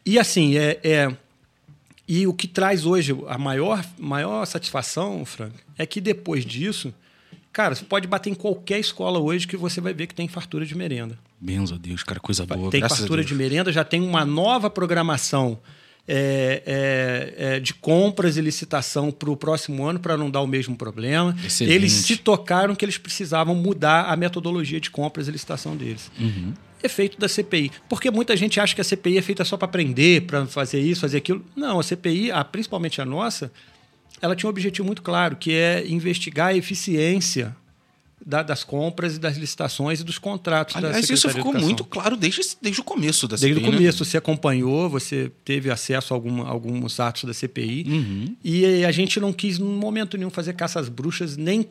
E 0.07 0.19
assim, 0.19 0.57
é, 0.57 0.79
é 0.85 1.17
e 2.07 2.27
o 2.27 2.35
que 2.35 2.47
traz 2.47 2.85
hoje 2.85 3.17
a 3.29 3.39
maior, 3.39 3.85
maior 3.99 4.45
satisfação, 4.45 5.25
Frank, 5.25 5.55
é 5.79 5.87
que 5.87 6.01
depois 6.01 6.45
disso, 6.45 6.93
cara, 7.51 7.75
você 7.75 7.85
pode 7.85 8.07
bater 8.07 8.31
em 8.31 8.35
qualquer 8.35 8.79
escola 8.79 9.19
hoje 9.19 9.49
que 9.49 9.57
você 9.57 9.81
vai 9.81 9.95
ver 9.95 10.07
que 10.07 10.15
tem 10.15 10.29
fartura 10.29 10.67
de 10.67 10.77
merenda. 10.77 11.19
Benzo 11.45 11.75
a 11.75 11.79
Deus, 11.79 12.03
cara, 12.03 12.19
coisa 12.19 12.47
boa. 12.47 12.71
Tem 12.71 12.81
fartura 12.81 13.23
de 13.23 13.35
merenda, 13.35 13.71
já 13.71 13.85
tem 13.85 14.01
uma 14.01 14.25
nova 14.25 14.71
programação 14.71 15.61
é, 16.09 16.63
é, 16.65 17.57
é, 17.57 17.61
de 17.61 17.75
compras 17.75 18.39
e 18.39 18.41
licitação 18.41 19.11
para 19.11 19.31
o 19.31 19.37
próximo 19.37 19.87
ano 19.87 20.01
para 20.01 20.17
não 20.17 20.31
dar 20.31 20.41
o 20.41 20.47
mesmo 20.47 20.75
problema. 20.75 21.37
Excelente. 21.45 21.75
Eles 21.75 21.93
se 21.93 22.17
tocaram 22.17 22.75
que 22.75 22.83
eles 22.83 22.97
precisavam 22.97 23.55
mudar 23.55 24.05
a 24.05 24.17
metodologia 24.17 24.81
de 24.81 24.91
compras 24.91 25.29
e 25.29 25.33
licitação 25.33 25.77
deles. 25.77 26.11
Uhum. 26.19 26.55
Efeito 26.83 27.19
da 27.19 27.29
CPI. 27.29 27.73
Porque 27.91 28.11
muita 28.11 28.35
gente 28.39 28.59
acha 28.59 28.75
que 28.75 28.81
a 28.81 28.85
CPI 28.85 29.19
é 29.19 29.23
feita 29.23 29.45
só 29.45 29.59
para 29.59 29.69
prender, 29.69 30.23
para 30.23 30.47
fazer 30.47 30.81
isso, 30.81 31.03
fazer 31.03 31.19
aquilo. 31.19 31.45
Não, 31.55 31.79
a 31.79 31.83
CPI, 31.83 32.31
a, 32.31 32.43
principalmente 32.43 33.03
a 33.03 33.05
nossa, 33.05 33.53
ela 34.23 34.35
tinha 34.35 34.49
um 34.49 34.51
objetivo 34.51 34.87
muito 34.87 35.03
claro, 35.03 35.37
que 35.37 35.53
é 35.53 35.87
investigar 35.87 36.49
a 36.49 36.57
eficiência 36.57 37.55
da, 38.25 38.43
das 38.43 38.65
compras 38.65 39.17
e 39.17 39.19
das 39.19 39.37
licitações 39.37 40.01
e 40.01 40.05
dos 40.05 40.19
contratos 40.19 40.77
Aliás, 40.77 41.09
isso 41.09 41.29
ficou 41.29 41.53
muito 41.53 41.85
claro 41.85 42.17
desde, 42.17 42.41
desde 42.61 42.81
o 42.81 42.85
começo 42.85 43.29
da 43.29 43.37
CPI. 43.37 43.55
Desde 43.55 43.69
o 43.69 43.71
né? 43.71 43.77
começo, 43.77 44.03
né? 44.03 44.11
você 44.11 44.17
acompanhou, 44.17 44.89
você 44.89 45.31
teve 45.45 45.71
acesso 45.71 46.15
a 46.15 46.17
algum, 46.17 46.43
alguns 46.43 46.99
atos 46.99 47.25
da 47.25 47.35
CPI. 47.35 47.85
Uhum. 47.87 48.37
E 48.43 48.85
a 48.85 48.93
gente 48.93 49.21
não 49.21 49.33
quis, 49.33 49.59
em 49.59 49.65
momento 49.65 50.17
nenhum, 50.17 50.31
fazer 50.31 50.55
caça 50.55 50.81
às 50.81 50.89
bruxas, 50.89 51.37
nem 51.37 51.69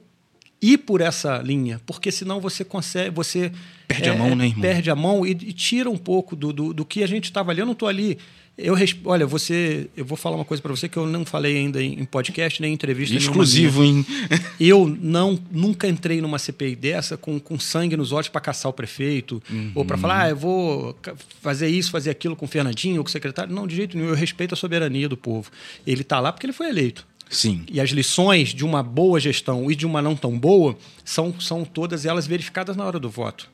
ir 0.62 0.78
por 0.78 1.02
essa 1.02 1.40
linha, 1.40 1.82
porque 1.86 2.10
senão 2.10 2.40
você 2.40 2.64
consegue, 2.64 3.10
você 3.10 3.52
perde 3.86 4.08
é, 4.08 4.12
a 4.14 4.16
mão, 4.16 4.34
né, 4.34 4.46
irmão? 4.46 4.62
Perde 4.62 4.90
a 4.90 4.96
mão 4.96 5.26
e, 5.26 5.32
e 5.32 5.52
tira 5.52 5.90
um 5.90 5.98
pouco 5.98 6.38
do, 6.38 6.54
do, 6.54 6.74
do 6.74 6.86
que 6.86 7.04
a 7.04 7.08
gente 7.08 7.26
estava 7.26 7.52
ali. 7.52 7.60
Eu 7.60 7.66
não 7.66 7.74
estou 7.74 7.90
ali 7.90 8.18
eu 8.56 8.76
olha, 9.06 9.26
você, 9.26 9.90
eu 9.98 10.06
vou 10.06 10.16
falar 10.16 10.36
uma 10.36 10.46
coisa 10.46 10.62
para 10.62 10.72
você 10.72 10.88
que 10.88 10.96
eu 10.96 11.08
não 11.08 11.26
falei 11.26 11.58
ainda 11.58 11.82
em 11.82 12.06
podcast 12.06 12.62
nem 12.62 12.72
em 12.72 12.74
entrevista 12.76 13.16
exclusivo, 13.16 13.84
hein? 13.84 14.06
Eu 14.60 14.88
não 15.02 15.40
nunca 15.52 15.88
entrei 15.88 16.22
numa 16.22 16.38
CPI 16.38 16.76
dessa 16.76 17.18
com, 17.18 17.40
com 17.40 17.60
sangue 17.60 17.98
nos 17.98 18.12
olhos 18.12 18.30
para 18.30 18.40
caçar 18.40 18.70
o 18.70 18.74
prefeito 18.74 19.42
uhum. 19.50 19.72
ou 19.74 19.84
para 19.84 19.98
falar, 19.98 20.24
ah, 20.24 20.30
eu 20.30 20.38
vou 20.38 20.96
fazer 21.42 21.68
isso, 21.68 21.90
fazer 21.90 22.12
aquilo 22.12 22.36
com 22.36 22.46
o 22.46 22.48
Fernandinho 22.48 22.98
ou 22.98 23.04
com 23.04 23.10
o 23.10 23.12
secretário. 23.12 23.54
Não, 23.54 23.66
de 23.66 23.76
jeito 23.76 23.98
nenhum. 23.98 24.10
Eu 24.10 24.16
respeito 24.16 24.54
a 24.54 24.56
soberania 24.56 25.10
do 25.10 25.18
povo. 25.18 25.50
Ele 25.86 26.02
está 26.02 26.20
lá 26.20 26.32
porque 26.32 26.46
ele 26.46 26.54
foi 26.54 26.70
eleito. 26.70 27.06
Sim. 27.30 27.64
E 27.70 27.82
as 27.82 27.90
lições 27.90 28.50
de 28.50 28.64
uma 28.64 28.84
boa 28.84 29.20
gestão 29.20 29.70
e 29.72 29.76
de 29.76 29.86
uma 29.86 30.02
não 30.02 30.16
tão 30.16 30.38
boa 30.38 30.78
são, 31.04 31.34
são 31.40 31.66
todas 31.66 32.06
elas 32.06 32.28
verificadas 32.28 32.78
na 32.78 32.86
hora 32.86 33.00
do 33.00 33.10
voto. 33.10 33.50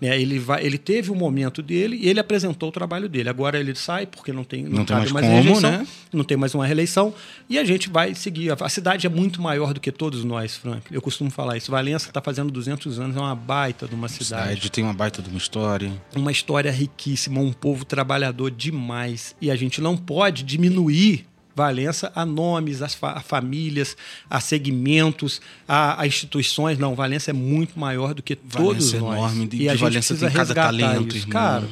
Né? 0.00 0.20
Ele, 0.20 0.38
vai, 0.38 0.64
ele 0.64 0.78
teve 0.78 1.10
o 1.10 1.14
um 1.14 1.16
momento 1.16 1.62
dele 1.62 1.98
e 2.00 2.08
ele 2.08 2.20
apresentou 2.20 2.68
o 2.68 2.72
trabalho 2.72 3.08
dele. 3.08 3.28
Agora 3.28 3.58
ele 3.58 3.74
sai 3.74 4.06
porque 4.06 4.32
não 4.32 4.44
tem, 4.44 4.64
não, 4.64 4.78
não 4.78 4.84
tem 4.84 4.96
mais, 4.96 5.12
mais 5.12 5.46
como, 5.46 5.60
né? 5.60 5.86
não 6.12 6.24
tem 6.24 6.36
mais 6.36 6.54
uma 6.54 6.66
reeleição 6.66 7.14
e 7.48 7.58
a 7.58 7.64
gente 7.64 7.88
vai 7.88 8.14
seguir. 8.14 8.50
A 8.50 8.68
cidade 8.68 9.06
é 9.06 9.10
muito 9.10 9.40
maior 9.40 9.72
do 9.72 9.80
que 9.80 9.92
todos 9.92 10.24
nós, 10.24 10.56
Frank. 10.56 10.92
Eu 10.92 11.00
costumo 11.00 11.30
falar 11.30 11.56
isso. 11.56 11.70
Valença 11.70 12.08
está 12.08 12.20
fazendo 12.20 12.50
200 12.50 12.98
anos, 12.98 13.16
é 13.16 13.20
uma 13.20 13.34
baita 13.34 13.86
de 13.86 13.94
uma 13.94 14.08
cidade. 14.08 14.42
A 14.42 14.48
cidade 14.48 14.70
tem 14.70 14.84
uma 14.84 14.94
baita 14.94 15.22
de 15.22 15.28
uma 15.28 15.38
história. 15.38 15.92
Uma 16.14 16.32
história 16.32 16.70
riquíssima, 16.70 17.40
um 17.40 17.52
povo 17.52 17.84
trabalhador 17.84 18.50
demais 18.50 19.34
e 19.40 19.50
a 19.50 19.56
gente 19.56 19.80
não 19.80 19.96
pode 19.96 20.42
diminuir 20.42 21.26
Valença 21.54 22.10
a 22.14 22.26
nomes, 22.26 22.82
a, 22.82 22.88
fa 22.88 23.12
a 23.12 23.20
famílias, 23.20 23.96
a 24.28 24.40
segmentos, 24.40 25.40
a, 25.68 26.00
a, 26.02 26.06
instituições. 26.06 26.78
Não, 26.78 26.94
Valença 26.94 27.30
é 27.30 27.34
muito 27.34 27.78
maior 27.78 28.14
do 28.14 28.22
que 28.22 28.36
Valença 28.44 28.64
todos 28.64 28.94
é 28.94 28.98
nós. 28.98 29.16
enorme, 29.16 29.46
de, 29.46 29.56
e 29.58 29.68
a 29.68 29.74
de 29.74 29.80
Valença 29.80 30.16
tem 30.16 30.30
cada 30.30 30.54
talento, 30.54 31.16
isso. 31.16 31.28
Cara, 31.28 31.68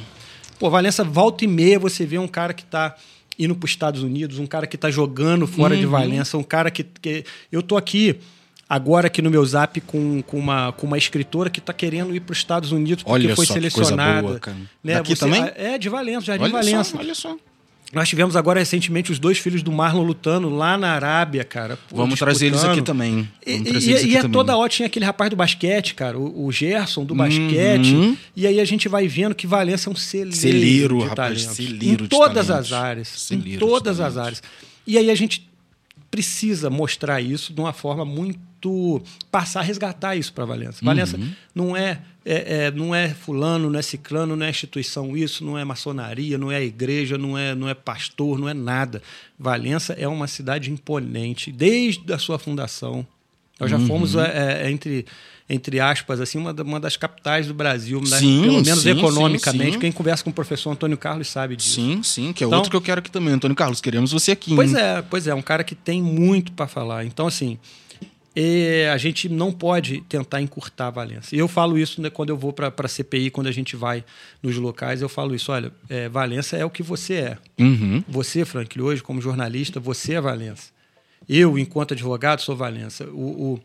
pô, 0.57 0.69
Valença 0.69 1.03
volta 1.03 1.43
e 1.43 1.47
meia 1.47 1.77
você 1.77 2.05
vê 2.05 2.17
um 2.17 2.27
cara 2.27 2.53
que 2.53 2.63
está 2.63 2.95
indo 3.37 3.55
para 3.55 3.65
os 3.65 3.71
Estados 3.71 4.03
Unidos, 4.03 4.39
um 4.39 4.47
cara 4.47 4.65
que 4.67 4.75
está 4.75 4.89
jogando 4.89 5.45
fora 5.47 5.73
uhum. 5.73 5.79
de 5.79 5.85
Valença, 5.85 6.37
um 6.37 6.43
cara 6.43 6.71
que, 6.71 6.83
que 6.83 7.25
eu 7.51 7.61
tô 7.61 7.75
aqui 7.75 8.19
agora 8.69 9.07
aqui 9.07 9.21
no 9.21 9.29
meu 9.29 9.45
zap 9.45 9.79
com, 9.81 10.21
com, 10.21 10.37
uma, 10.37 10.71
com 10.71 10.87
uma 10.87 10.97
escritora 10.97 11.49
que 11.49 11.59
está 11.59 11.73
querendo 11.73 12.15
ir 12.15 12.21
para 12.21 12.31
os 12.31 12.37
Estados 12.39 12.71
Unidos 12.71 13.03
porque 13.03 13.25
olha 13.25 13.35
foi 13.35 13.45
só, 13.45 13.53
selecionada. 13.53 14.27
Boa, 14.27 14.39
cara. 14.39 14.57
Né? 14.83 14.95
Aqui 14.95 15.15
também? 15.15 15.43
É 15.55 15.77
de 15.77 15.89
Valença, 15.89 16.25
Jardim 16.25 16.45
olha 16.45 16.53
Valença. 16.53 16.83
Só, 16.83 16.97
olha 16.97 17.15
só. 17.15 17.37
Nós 17.93 18.09
tivemos 18.09 18.35
agora 18.35 18.59
recentemente 18.59 19.11
os 19.11 19.19
dois 19.19 19.37
filhos 19.37 19.61
do 19.61 19.71
Marlon 19.71 20.03
lutando 20.03 20.49
lá 20.49 20.77
na 20.77 20.93
Arábia, 20.93 21.43
cara. 21.43 21.77
Vamos 21.91 22.15
disputando. 22.15 22.27
trazer 22.27 22.47
eles 22.47 22.63
aqui 22.63 22.81
também. 22.81 23.29
e, 23.45 23.51
e, 23.51 24.05
e 24.07 24.17
é 24.17 24.27
toda 24.27 24.57
hora 24.57 24.67
tinha 24.69 24.87
aquele 24.87 25.05
rapaz 25.05 25.29
do 25.29 25.35
basquete, 25.35 25.93
cara, 25.93 26.17
o, 26.17 26.45
o 26.45 26.51
Gerson 26.51 27.05
do 27.05 27.13
basquete. 27.13 27.93
Uhum. 27.93 28.17
E 28.35 28.47
aí 28.47 28.59
a 28.59 28.65
gente 28.65 28.89
vai 28.89 29.07
vendo 29.07 29.35
que 29.35 29.45
Valença 29.45 29.89
é 29.89 29.93
um 29.93 29.95
celeiro, 29.95 30.35
celeiro 30.35 30.97
de 30.99 31.07
rapaz, 31.07 31.43
talentos. 31.43 31.55
celeiro 31.55 32.05
em 32.05 32.07
todas 32.07 32.47
talentos. 32.47 32.73
as 32.73 32.79
áreas. 32.79 33.07
Celeiro 33.07 33.55
em 33.55 33.59
todas 33.59 33.99
as 33.99 34.17
áreas. 34.17 34.43
E 34.87 34.97
aí 34.97 35.11
a 35.11 35.15
gente 35.15 35.47
precisa 36.09 36.69
mostrar 36.69 37.21
isso 37.21 37.53
de 37.53 37.59
uma 37.59 37.73
forma 37.73 38.05
muito 38.05 39.01
passar 39.31 39.59
a 39.59 39.63
resgatar 39.63 40.15
isso 40.15 40.31
para 40.31 40.45
Valença. 40.45 40.79
Uhum. 40.81 40.85
Valença 40.85 41.19
não 41.53 41.75
é, 41.75 42.01
é, 42.25 42.65
é, 42.65 42.71
não 42.71 42.93
é 42.95 43.09
fulano, 43.09 43.69
não 43.69 43.77
é 43.79 43.81
ciclano, 43.81 44.35
não 44.35 44.45
é 44.45 44.49
instituição 44.49 45.15
isso, 45.17 45.43
não 45.43 45.57
é 45.57 45.63
maçonaria, 45.65 46.37
não 46.37 46.51
é 46.51 46.63
igreja, 46.63 47.17
não 47.17 47.37
é, 47.37 47.53
não 47.53 47.67
é 47.67 47.73
pastor, 47.73 48.39
não 48.39 48.47
é 48.47 48.53
nada. 48.53 49.01
Valença 49.37 49.93
é 49.93 50.07
uma 50.07 50.27
cidade 50.27 50.71
imponente 50.71 51.51
desde 51.51 52.11
a 52.13 52.17
sua 52.17 52.39
fundação. 52.39 53.05
Nós 53.59 53.69
já 53.69 53.77
Uhum. 53.77 53.87
fomos 53.87 54.15
é, 54.15 54.63
é, 54.65 54.71
entre 54.71 55.05
entre 55.49 55.77
aspas, 55.77 56.21
assim, 56.21 56.37
uma, 56.37 56.53
uma 56.53 56.79
das 56.79 56.95
capitais 56.95 57.47
do 57.47 57.53
Brasil? 57.53 58.03
Sim, 58.05 58.43
pelo 58.43 58.63
menos 58.63 58.79
sim, 58.81 58.89
economicamente. 58.91 59.73
sim. 59.73 59.79
Quem 59.79 59.91
conversa 59.91 60.23
com 60.23 60.29
o 60.29 60.33
professor 60.33 60.71
Antônio 60.71 60.97
Carlos 60.97 61.27
sabe 61.27 61.57
disso. 61.57 61.75
Sim, 61.75 62.01
sim, 62.01 62.31
que 62.33 62.45
é 62.45 62.47
Então- 62.47 62.57
outro 62.59 62.71
que 62.71 62.77
eu 62.77 62.81
quero 62.81 62.99
aqui 62.99 63.11
também. 63.11 63.33
Antônio 63.33 63.55
Carlos, 63.55 63.81
queremos 63.81 64.13
você 64.13 64.31
aqui. 64.31 64.55
Pois 64.55 64.73
hein? 64.73 64.79
é, 64.79 65.01
pois 65.01 65.27
é, 65.27 65.35
um 65.35 65.41
cara 65.41 65.61
que 65.63 65.75
tem 65.75 66.01
muito 66.01 66.53
para 66.53 66.65
falar. 66.65 67.05
Então, 67.05 67.27
assim, 67.27 67.59
é, 68.35 68.89
a 68.89 68.97
gente 68.97 69.29
não 69.29 69.51
pode 69.51 70.01
tentar 70.01 70.41
encurtar 70.41 70.87
a 70.87 70.91
Valença. 70.91 71.35
E 71.35 71.39
eu 71.39 71.47
falo 71.47 71.77
isso 71.77 72.01
né, 72.01 72.09
quando 72.09 72.29
eu 72.29 72.37
vou 72.37 72.51
para 72.51 72.73
a 72.75 72.87
CPI, 72.87 73.29
quando 73.29 73.47
a 73.47 73.51
gente 73.51 73.75
vai 73.75 74.03
nos 74.41 74.57
locais, 74.57 75.01
eu 75.01 75.09
falo 75.09 75.35
isso. 75.35 75.51
Olha, 75.51 75.71
é, 75.87 76.09
Valença 76.09 76.57
é 76.57 76.65
o 76.65 76.69
que 76.69 76.81
você 76.81 77.13
é. 77.13 77.37
Uhum. 77.59 78.03
Você, 78.07 78.43
Frank, 78.43 78.81
hoje, 78.81 79.03
como 79.03 79.21
jornalista, 79.21 79.79
você 79.79 80.13
é 80.13 80.21
Valença. 80.21 80.71
Eu, 81.29 81.57
enquanto 81.57 81.93
advogado, 81.93 82.41
sou 82.41 82.55
Valença. 82.55 83.05
O, 83.09 83.59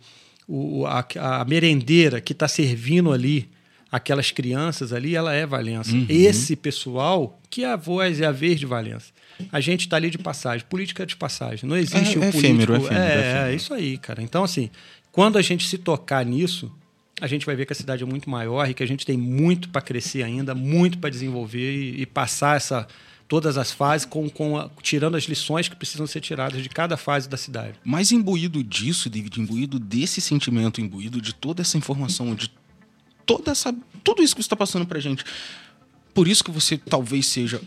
o, 0.46 0.80
o, 0.80 0.86
a, 0.86 1.04
a 1.40 1.44
merendeira 1.44 2.20
que 2.20 2.32
está 2.32 2.46
servindo 2.46 3.10
ali 3.10 3.48
aquelas 3.90 4.30
crianças 4.30 4.92
ali, 4.92 5.16
ela 5.16 5.32
é 5.32 5.46
Valença. 5.46 5.92
Uhum. 5.92 6.06
Esse 6.08 6.54
pessoal 6.54 7.40
que 7.48 7.64
é 7.64 7.72
a 7.72 7.76
voz 7.76 8.20
e 8.20 8.24
a 8.24 8.30
vez 8.30 8.60
de 8.60 8.66
Valença. 8.66 9.12
A 9.52 9.60
gente 9.60 9.82
está 9.82 9.96
ali 9.96 10.10
de 10.10 10.18
passagem, 10.18 10.66
política 10.68 11.02
é 11.02 11.06
de 11.06 11.16
passagem. 11.16 11.68
Não 11.68 11.76
existe 11.76 12.16
É- 12.16 12.20
o 12.20 12.24
é 12.24 12.30
político. 12.32 12.38
efêmero, 12.38 12.74
é 12.74 12.76
efêmero, 12.78 12.94
é, 13.02 13.06
é 13.06 13.18
efêmero. 13.20 13.46
é 13.50 13.54
isso 13.54 13.74
aí, 13.74 13.98
cara. 13.98 14.22
Então, 14.22 14.42
assim, 14.44 14.70
quando 15.12 15.38
a 15.38 15.42
gente 15.42 15.66
se 15.68 15.78
tocar 15.78 16.24
nisso, 16.24 16.72
a 17.20 17.26
gente 17.26 17.44
vai 17.46 17.54
ver 17.56 17.66
que 17.66 17.72
a 17.72 17.76
cidade 17.76 18.02
é 18.02 18.06
muito 18.06 18.28
maior 18.30 18.68
e 18.68 18.74
que 18.74 18.82
a 18.82 18.86
gente 18.86 19.04
tem 19.06 19.16
muito 19.16 19.68
para 19.68 19.80
crescer 19.80 20.22
ainda, 20.22 20.54
muito 20.54 20.98
para 20.98 21.10
desenvolver 21.10 21.72
e, 21.74 22.02
e 22.02 22.06
passar 22.06 22.56
essa 22.56 22.86
todas 23.26 23.58
as 23.58 23.70
fases 23.70 24.06
com, 24.06 24.26
com 24.30 24.56
a- 24.56 24.70
tirando 24.80 25.14
as 25.14 25.24
lições 25.24 25.68
que 25.68 25.76
precisam 25.76 26.06
ser 26.06 26.20
tiradas 26.20 26.62
de 26.62 26.68
cada 26.70 26.96
fase 26.96 27.28
da 27.28 27.36
cidade. 27.36 27.74
Mas 27.84 28.10
imbuído 28.10 28.64
disso, 28.64 29.10
David, 29.10 29.38
imbuído 29.38 29.78
desse 29.78 30.18
sentimento, 30.20 30.80
imbuído 30.80 31.20
de 31.20 31.34
toda 31.34 31.60
essa 31.60 31.76
informação, 31.76 32.34
de 32.34 32.50
toda 33.26 33.50
essa, 33.50 33.74
tudo 34.02 34.22
isso 34.22 34.34
que 34.34 34.40
você 34.42 34.46
está 34.46 34.56
passando 34.56 34.86
pra 34.86 34.98
gente. 34.98 35.24
Por 36.14 36.26
isso 36.26 36.42
que 36.42 36.50
você 36.50 36.78
talvez 36.78 37.26
seja 37.26 37.60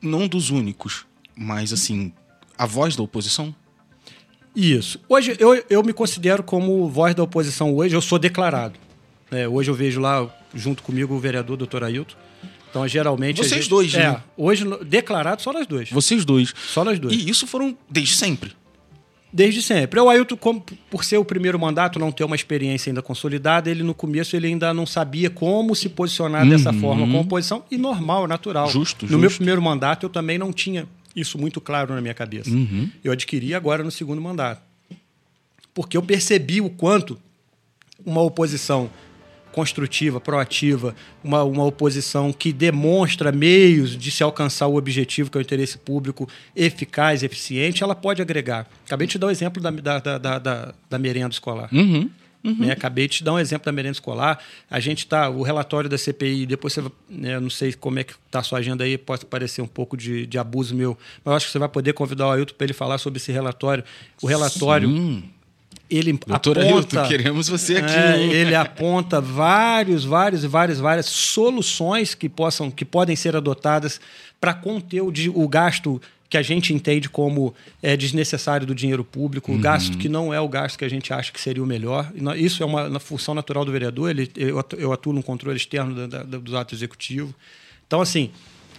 não 0.00 0.26
dos 0.28 0.50
únicos, 0.50 1.06
mas 1.36 1.72
assim, 1.72 2.12
a 2.56 2.66
voz 2.66 2.96
da 2.96 3.02
oposição. 3.02 3.54
Isso. 4.54 5.00
Hoje 5.08 5.36
eu, 5.38 5.62
eu 5.70 5.82
me 5.82 5.92
considero 5.92 6.42
como 6.42 6.88
voz 6.88 7.14
da 7.14 7.22
oposição 7.22 7.74
hoje, 7.74 7.94
eu 7.94 8.00
sou 8.02 8.18
declarado. 8.18 8.78
É, 9.30 9.46
hoje 9.46 9.70
eu 9.70 9.74
vejo 9.74 10.00
lá, 10.00 10.28
junto 10.54 10.82
comigo, 10.82 11.14
o 11.14 11.18
vereador 11.18 11.56
doutor 11.56 11.84
Ailton. 11.84 12.16
Então, 12.70 12.86
geralmente. 12.86 13.38
Vocês 13.38 13.62
gente- 13.62 13.70
dois, 13.70 13.94
é, 13.94 14.10
né? 14.12 14.22
Hoje, 14.36 14.64
declarado 14.84 15.40
só 15.42 15.52
nós 15.52 15.66
dois. 15.66 15.90
Vocês 15.90 16.24
dois. 16.24 16.52
Só 16.66 16.84
nós 16.84 16.98
dois. 16.98 17.14
E 17.14 17.28
isso 17.28 17.46
foram 17.46 17.76
desde 17.88 18.16
sempre. 18.16 18.52
Desde 19.32 19.60
sempre. 19.60 20.00
O 20.00 20.08
Ailton, 20.08 20.36
como- 20.36 20.64
por 20.90 21.04
ser 21.04 21.18
o 21.18 21.24
primeiro 21.24 21.58
mandato, 21.58 21.98
não 21.98 22.10
ter 22.10 22.24
uma 22.24 22.34
experiência 22.36 22.88
ainda 22.90 23.02
consolidada, 23.02 23.70
ele 23.70 23.82
no 23.82 23.94
começo 23.94 24.34
ele 24.34 24.46
ainda 24.46 24.72
não 24.72 24.86
sabia 24.86 25.28
como 25.28 25.74
se 25.74 25.88
posicionar 25.90 26.48
dessa 26.48 26.72
forma 26.72 27.06
com 27.06 27.18
a 27.18 27.20
oposição, 27.20 27.62
e 27.70 27.76
normal, 27.76 28.26
natural. 28.26 28.66
Uhum. 28.66 28.72
Justo, 28.72 29.04
No 29.06 29.18
meu 29.18 29.28
justo. 29.28 29.38
primeiro 29.38 29.60
mandato, 29.60 30.04
eu 30.06 30.10
também 30.10 30.38
não 30.38 30.50
tinha 30.52 30.86
isso 31.14 31.36
muito 31.38 31.60
claro 31.60 31.94
na 31.94 32.00
minha 32.00 32.14
cabeça. 32.14 32.48
Uhum. 32.50 32.88
Eu 33.04 33.12
adquiri 33.12 33.54
agora 33.54 33.82
no 33.84 33.90
segundo 33.90 34.20
mandato. 34.22 34.62
Porque 35.74 35.96
eu 35.96 36.02
percebi 36.02 36.60
o 36.60 36.70
quanto 36.70 37.18
uma 38.06 38.22
oposição 38.22 38.90
construtiva, 39.58 40.20
proativa, 40.20 40.94
uma, 41.22 41.42
uma 41.42 41.64
oposição 41.64 42.32
que 42.32 42.52
demonstra 42.52 43.32
meios 43.32 43.96
de 43.98 44.08
se 44.08 44.22
alcançar 44.22 44.68
o 44.68 44.76
objetivo, 44.76 45.28
que 45.32 45.36
é 45.36 45.40
o 45.40 45.42
interesse 45.42 45.76
público 45.78 46.28
eficaz, 46.54 47.24
eficiente, 47.24 47.82
ela 47.82 47.94
pode 47.96 48.22
agregar. 48.22 48.68
Acabei 48.86 49.08
de 49.08 49.12
te 49.14 49.18
dar 49.18 49.26
o 49.26 49.30
exemplo 49.30 49.60
da, 49.60 49.70
da, 49.72 49.98
da, 49.98 50.18
da, 50.18 50.38
da- 50.38 50.74
da 50.88 50.98
merenda 50.98 51.30
escolar. 51.32 51.68
Uhum. 51.72 52.08
Né? 52.44 52.70
Acabei 52.70 53.08
de 53.08 53.16
te 53.16 53.24
dar 53.24 53.32
um 53.32 53.38
exemplo 53.38 53.64
da 53.66 53.72
merenda 53.72 53.94
escolar. 53.94 54.38
A 54.70 54.78
gente 54.78 55.00
está, 55.00 55.28
o 55.28 55.42
relatório 55.42 55.90
da 55.90 55.98
CPI, 55.98 56.46
depois 56.46 56.72
você, 56.72 56.84
né, 57.10 57.40
não 57.40 57.50
sei 57.50 57.72
como 57.72 57.98
é 57.98 58.04
que 58.04 58.12
está 58.26 58.38
a 58.38 58.42
sua 58.44 58.60
agenda 58.60 58.84
aí, 58.84 58.96
pode 58.96 59.26
parecer 59.26 59.60
um 59.60 59.66
pouco 59.66 59.96
de, 59.96 60.24
de 60.24 60.38
abuso 60.38 60.72
meu, 60.72 60.96
mas 61.24 61.32
eu 61.32 61.36
acho 61.36 61.46
que 61.46 61.52
você 61.52 61.58
vai 61.58 61.68
poder 61.68 61.94
convidar 61.94 62.28
o 62.28 62.30
Ailton 62.30 62.54
para 62.56 62.64
ele 62.64 62.72
falar 62.72 62.98
sobre 62.98 63.16
esse 63.18 63.32
relatório. 63.32 63.82
O 64.22 64.26
relatório, 64.28 64.88
Sim. 64.88 65.24
Ele 65.90 66.12
Doutor 66.12 66.58
aponta... 66.58 66.74
Ailton, 67.00 67.08
queremos 67.08 67.48
você 67.48 67.76
aqui. 67.76 67.94
É, 67.94 68.20
ele 68.22 68.54
aponta 68.54 69.20
vários, 69.20 70.04
vários 70.04 70.44
e 70.44 70.46
várias, 70.46 70.78
várias 70.80 71.06
soluções 71.06 72.14
que 72.14 72.28
possam, 72.28 72.70
que 72.70 72.84
podem 72.84 73.16
ser 73.16 73.34
adotadas 73.36 74.00
para 74.40 74.52
conter 74.54 75.00
o, 75.02 75.10
de- 75.10 75.30
o 75.30 75.48
gasto 75.48 76.00
que 76.30 76.36
a 76.36 76.42
gente 76.42 76.74
entende 76.74 77.08
como 77.08 77.54
é, 77.82 77.96
desnecessário 77.96 78.66
do 78.66 78.74
dinheiro 78.74 79.02
público, 79.02 79.50
o 79.50 79.58
gasto 79.58 79.96
que 79.96 80.10
não 80.10 80.32
é 80.32 80.38
o 80.38 80.46
gasto 80.46 80.78
que 80.78 80.84
a 80.84 80.88
gente 80.90 81.10
acha 81.10 81.32
que 81.32 81.40
seria 81.40 81.62
o 81.62 81.66
melhor. 81.66 82.12
Isso 82.36 82.62
é 82.62 82.66
uma, 82.66 82.84
uma 82.86 83.00
função 83.00 83.34
natural 83.34 83.64
do 83.64 83.72
vereador. 83.72 84.10
Ele, 84.10 84.30
eu, 84.36 84.58
atu- 84.58 84.76
eu 84.76 84.92
atuo 84.92 85.14
no 85.14 85.22
controle 85.22 85.56
externo 85.56 86.06
da, 86.06 86.22
da, 86.22 86.38
do 86.38 86.56
ato 86.58 86.74
executivo. 86.74 87.34
Então, 87.86 88.02
assim, 88.02 88.30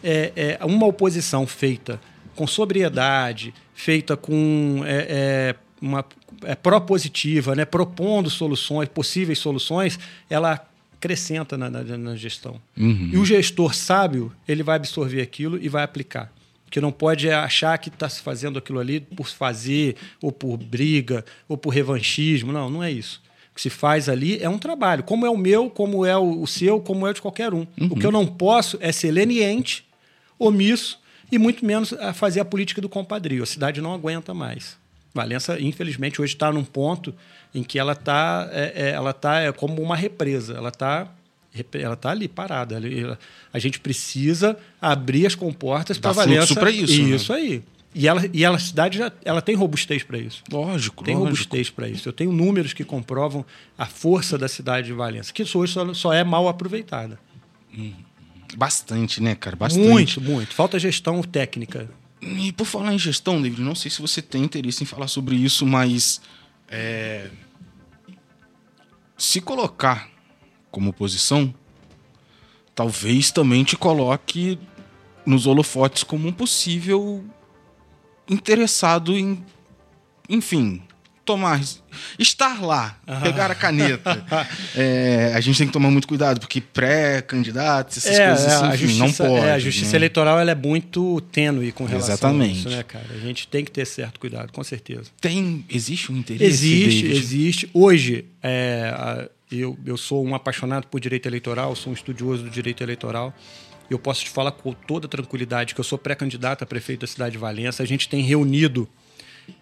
é, 0.03 0.57
é 0.59 0.65
uma 0.65 0.85
oposição 0.85 1.47
feita 1.47 1.99
com 2.35 2.45
sobriedade, 2.45 3.51
feita 3.73 4.15
com 4.15 4.83
é, 4.85 5.07
é, 5.09 5.55
uma 5.81 6.03
é, 6.43 6.55
propositiva, 6.55 7.55
né, 7.55 7.65
propondo 7.65 8.29
soluções, 8.29 8.89
possíveis 8.89 9.39
soluções, 9.39 9.99
ela 10.29 10.65
acrescenta 10.95 11.57
na, 11.57 11.69
na- 11.69 11.83
na 11.97 12.15
gestão. 12.15 12.59
E 12.75 13.17
o 13.17 13.25
gestor 13.25 13.73
sábio, 13.73 14.33
ele 14.47 14.63
vai 14.63 14.75
absorver 14.75 15.21
aquilo 15.21 15.57
e 15.61 15.69
vai 15.69 15.83
aplicar. 15.83 16.31
Que 16.69 16.79
não 16.81 16.91
pode 16.91 17.27
é 17.27 17.33
achar 17.33 17.77
que 17.77 17.89
está 17.89 18.07
se 18.09 18.21
fazendo 18.21 18.59
aquilo 18.59 18.79
ali 18.79 18.99
por 18.99 19.27
fazer, 19.27 19.95
ou 20.21 20.31
por 20.31 20.57
briga, 20.57 21.25
ou 21.47 21.57
por 21.57 21.69
revanchismo. 21.71 22.51
Não, 22.51 22.69
não 22.69 22.83
é 22.83 22.91
isso. 22.91 23.21
O 23.51 23.55
que 23.55 23.61
se 23.61 23.69
faz 23.69 24.07
ali 24.07 24.37
é 24.41 24.47
um 24.47 24.59
trabalho, 24.59 25.03
como 25.03 25.25
é 25.25 25.29
o 25.29 25.37
meu, 25.37 25.69
como 25.69 26.05
é 26.05 26.15
o 26.17 26.45
seu, 26.45 26.79
como 26.79 27.07
é 27.07 27.11
o 27.11 27.13
de 27.13 27.21
qualquer 27.21 27.53
um. 27.53 27.65
O 27.89 27.95
que 27.95 28.05
eu 28.05 28.11
não 28.11 28.25
posso 28.27 28.77
é 28.81 28.91
ser 28.91 29.11
leniente, 29.11 29.83
omisso 30.37 30.99
e 31.31 31.37
muito 31.37 31.65
menos 31.65 31.91
a 31.93 32.13
fazer 32.13 32.39
a 32.39 32.45
política 32.45 32.81
do 32.81 32.89
compadrio. 32.89 33.41
A 33.43 33.45
cidade 33.45 33.81
não 33.81 33.93
aguenta 33.93 34.33
mais. 34.33 34.77
Valença, 35.21 35.59
infelizmente, 35.59 36.21
hoje 36.21 36.33
está 36.33 36.51
num 36.51 36.63
ponto 36.63 37.13
em 37.53 37.63
que 37.63 37.77
ela 37.77 37.91
está 37.93 38.49
é, 38.51 38.73
é, 38.75 38.89
ela 38.91 39.11
tá, 39.13 39.39
é 39.39 39.51
como 39.51 39.81
uma 39.81 39.95
represa. 39.95 40.53
Ela 40.55 40.69
está 40.69 41.07
ela 41.73 41.95
tá 41.95 42.11
ali 42.11 42.27
parada. 42.27 42.75
Ela- 42.77 43.17
a 43.51 43.59
gente 43.59 43.79
precisa 43.79 44.55
abrir 44.81 45.25
as 45.25 45.35
comportas 45.35 45.97
para 45.97 46.11
Valença. 46.11 46.47
fluxo 46.47 46.59
pra 46.59 46.71
isso, 46.71 47.01
né? 47.03 47.15
Isso 47.15 47.33
aí. 47.33 47.63
E 47.93 48.07
ela, 48.07 48.21
e 48.31 48.45
ela, 48.45 48.55
a 48.55 48.59
cidade 48.59 48.99
já, 48.99 49.11
ela 49.25 49.41
tem 49.41 49.55
robustez 49.55 50.03
para 50.03 50.17
isso. 50.19 50.43
Lógico, 50.51 51.03
Tem 51.03 51.15
lógico. 51.15 51.31
robustez 51.31 51.69
para 51.71 51.89
isso. 51.89 52.07
Eu 52.07 52.13
tenho 52.13 52.31
números 52.31 52.71
que 52.71 52.83
comprovam 52.83 53.43
a 53.77 53.87
força 53.87 54.37
da 54.37 54.47
cidade 54.47 54.87
de 54.87 54.93
Valença, 54.93 55.33
que 55.33 55.41
hoje 55.41 55.73
só, 55.73 55.93
só 55.93 56.13
é 56.13 56.23
mal 56.23 56.47
aproveitada. 56.47 57.19
Bastante, 58.55 59.21
né, 59.21 59.35
cara? 59.35 59.55
Bastante. 59.55 59.87
Muito, 59.87 60.21
muito. 60.21 60.53
Falta 60.53 60.77
gestão 60.79 61.21
técnica. 61.23 61.89
E 62.37 62.51
por 62.51 62.65
falar 62.65 62.93
em 62.93 62.99
gestão, 62.99 63.41
David, 63.41 63.61
não 63.61 63.75
sei 63.75 63.89
se 63.89 64.01
você 64.01 64.21
tem 64.21 64.43
interesse 64.43 64.83
em 64.83 64.87
falar 64.87 65.07
sobre 65.07 65.35
isso, 65.35 65.65
mas 65.65 66.21
é, 66.67 67.29
se 69.17 69.41
colocar 69.41 70.09
como 70.71 70.91
oposição, 70.91 71.53
talvez 72.75 73.31
também 73.31 73.63
te 73.63 73.75
coloque 73.75 74.59
nos 75.25 75.45
holofotes 75.45 76.03
como 76.03 76.27
um 76.27 76.31
possível 76.31 77.23
interessado 78.29 79.17
em, 79.17 79.43
enfim, 80.29 80.81
tomar, 81.29 81.61
estar 82.17 82.59
lá, 82.59 82.97
pegar 83.21 83.51
a 83.51 83.55
caneta. 83.55 84.25
É, 84.75 85.33
a 85.35 85.41
gente 85.41 85.57
tem 85.57 85.67
que 85.67 85.73
tomar 85.73 85.89
muito 85.89 86.07
cuidado, 86.07 86.39
porque 86.39 86.61
pré-candidatos, 86.61 87.97
essas 87.97 88.17
coisas 88.17 88.45
assim, 88.45 88.65
a 88.65 88.75
enfim, 88.75 88.87
justiça, 88.87 89.23
não 89.23 89.35
pode. 89.35 89.45
é, 89.45 89.51
a 89.51 89.59
justiça 89.59 89.91
né? 89.91 89.97
eleitoral 89.97 90.39
ela 90.39 90.51
é 90.51 90.55
muito 90.55 91.19
tênue 91.31 91.71
com 91.71 91.85
relação 91.85 92.13
Exatamente. 92.13 92.51
a 92.51 92.53
isso, 92.53 92.69
né, 92.69 92.83
cara? 92.83 93.05
A 93.11 93.17
gente 93.17 93.47
tem 93.47 93.65
que 93.65 93.71
ter 93.71 93.85
certo 93.85 94.19
cuidado, 94.19 94.51
com 94.51 94.63
certeza. 94.63 95.09
Tem, 95.19 95.65
existe 95.69 96.11
um 96.11 96.17
interesse? 96.17 96.45
Existe, 96.45 97.01
David? 97.03 97.17
existe. 97.17 97.69
Hoje, 97.73 98.25
é, 98.41 99.29
eu, 99.51 99.77
eu 99.85 99.97
sou 99.97 100.25
um 100.25 100.33
apaixonado 100.33 100.87
por 100.87 100.99
direito 100.99 101.27
eleitoral, 101.27 101.75
sou 101.75 101.91
um 101.91 101.95
estudioso 101.95 102.43
do 102.43 102.49
direito 102.49 102.81
eleitoral. 102.81 103.33
Eu 103.89 103.99
posso 103.99 104.23
te 104.23 104.29
falar 104.29 104.51
com 104.51 104.71
toda 104.71 105.07
tranquilidade 105.07 105.73
que 105.73 105.79
eu 105.79 105.85
sou 105.85 105.97
pré-candidato 105.97 106.63
a 106.63 106.67
prefeito 106.67 107.01
da 107.01 107.07
cidade 107.07 107.31
de 107.33 107.37
Valença. 107.37 107.83
A 107.83 107.85
gente 107.85 108.07
tem 108.07 108.21
reunido 108.21 108.87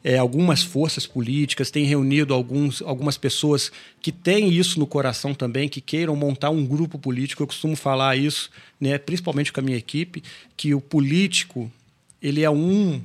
é, 0.03 0.17
algumas 0.17 0.63
forças 0.63 1.05
políticas, 1.05 1.71
tem 1.71 1.85
reunido 1.85 2.33
alguns, 2.33 2.81
algumas 2.81 3.17
pessoas 3.17 3.71
que 4.01 4.11
têm 4.11 4.49
isso 4.49 4.79
no 4.79 4.87
coração 4.87 5.33
também, 5.33 5.67
que 5.69 5.81
queiram 5.81 6.15
montar 6.15 6.49
um 6.49 6.65
grupo 6.65 6.97
político. 6.97 7.43
Eu 7.43 7.47
costumo 7.47 7.75
falar 7.75 8.15
isso, 8.15 8.49
né, 8.79 8.97
principalmente 8.97 9.51
com 9.51 9.59
a 9.59 9.63
minha 9.63 9.77
equipe, 9.77 10.23
que 10.55 10.73
o 10.73 10.81
político 10.81 11.71
ele 12.21 12.43
é 12.43 12.49
um, 12.49 13.01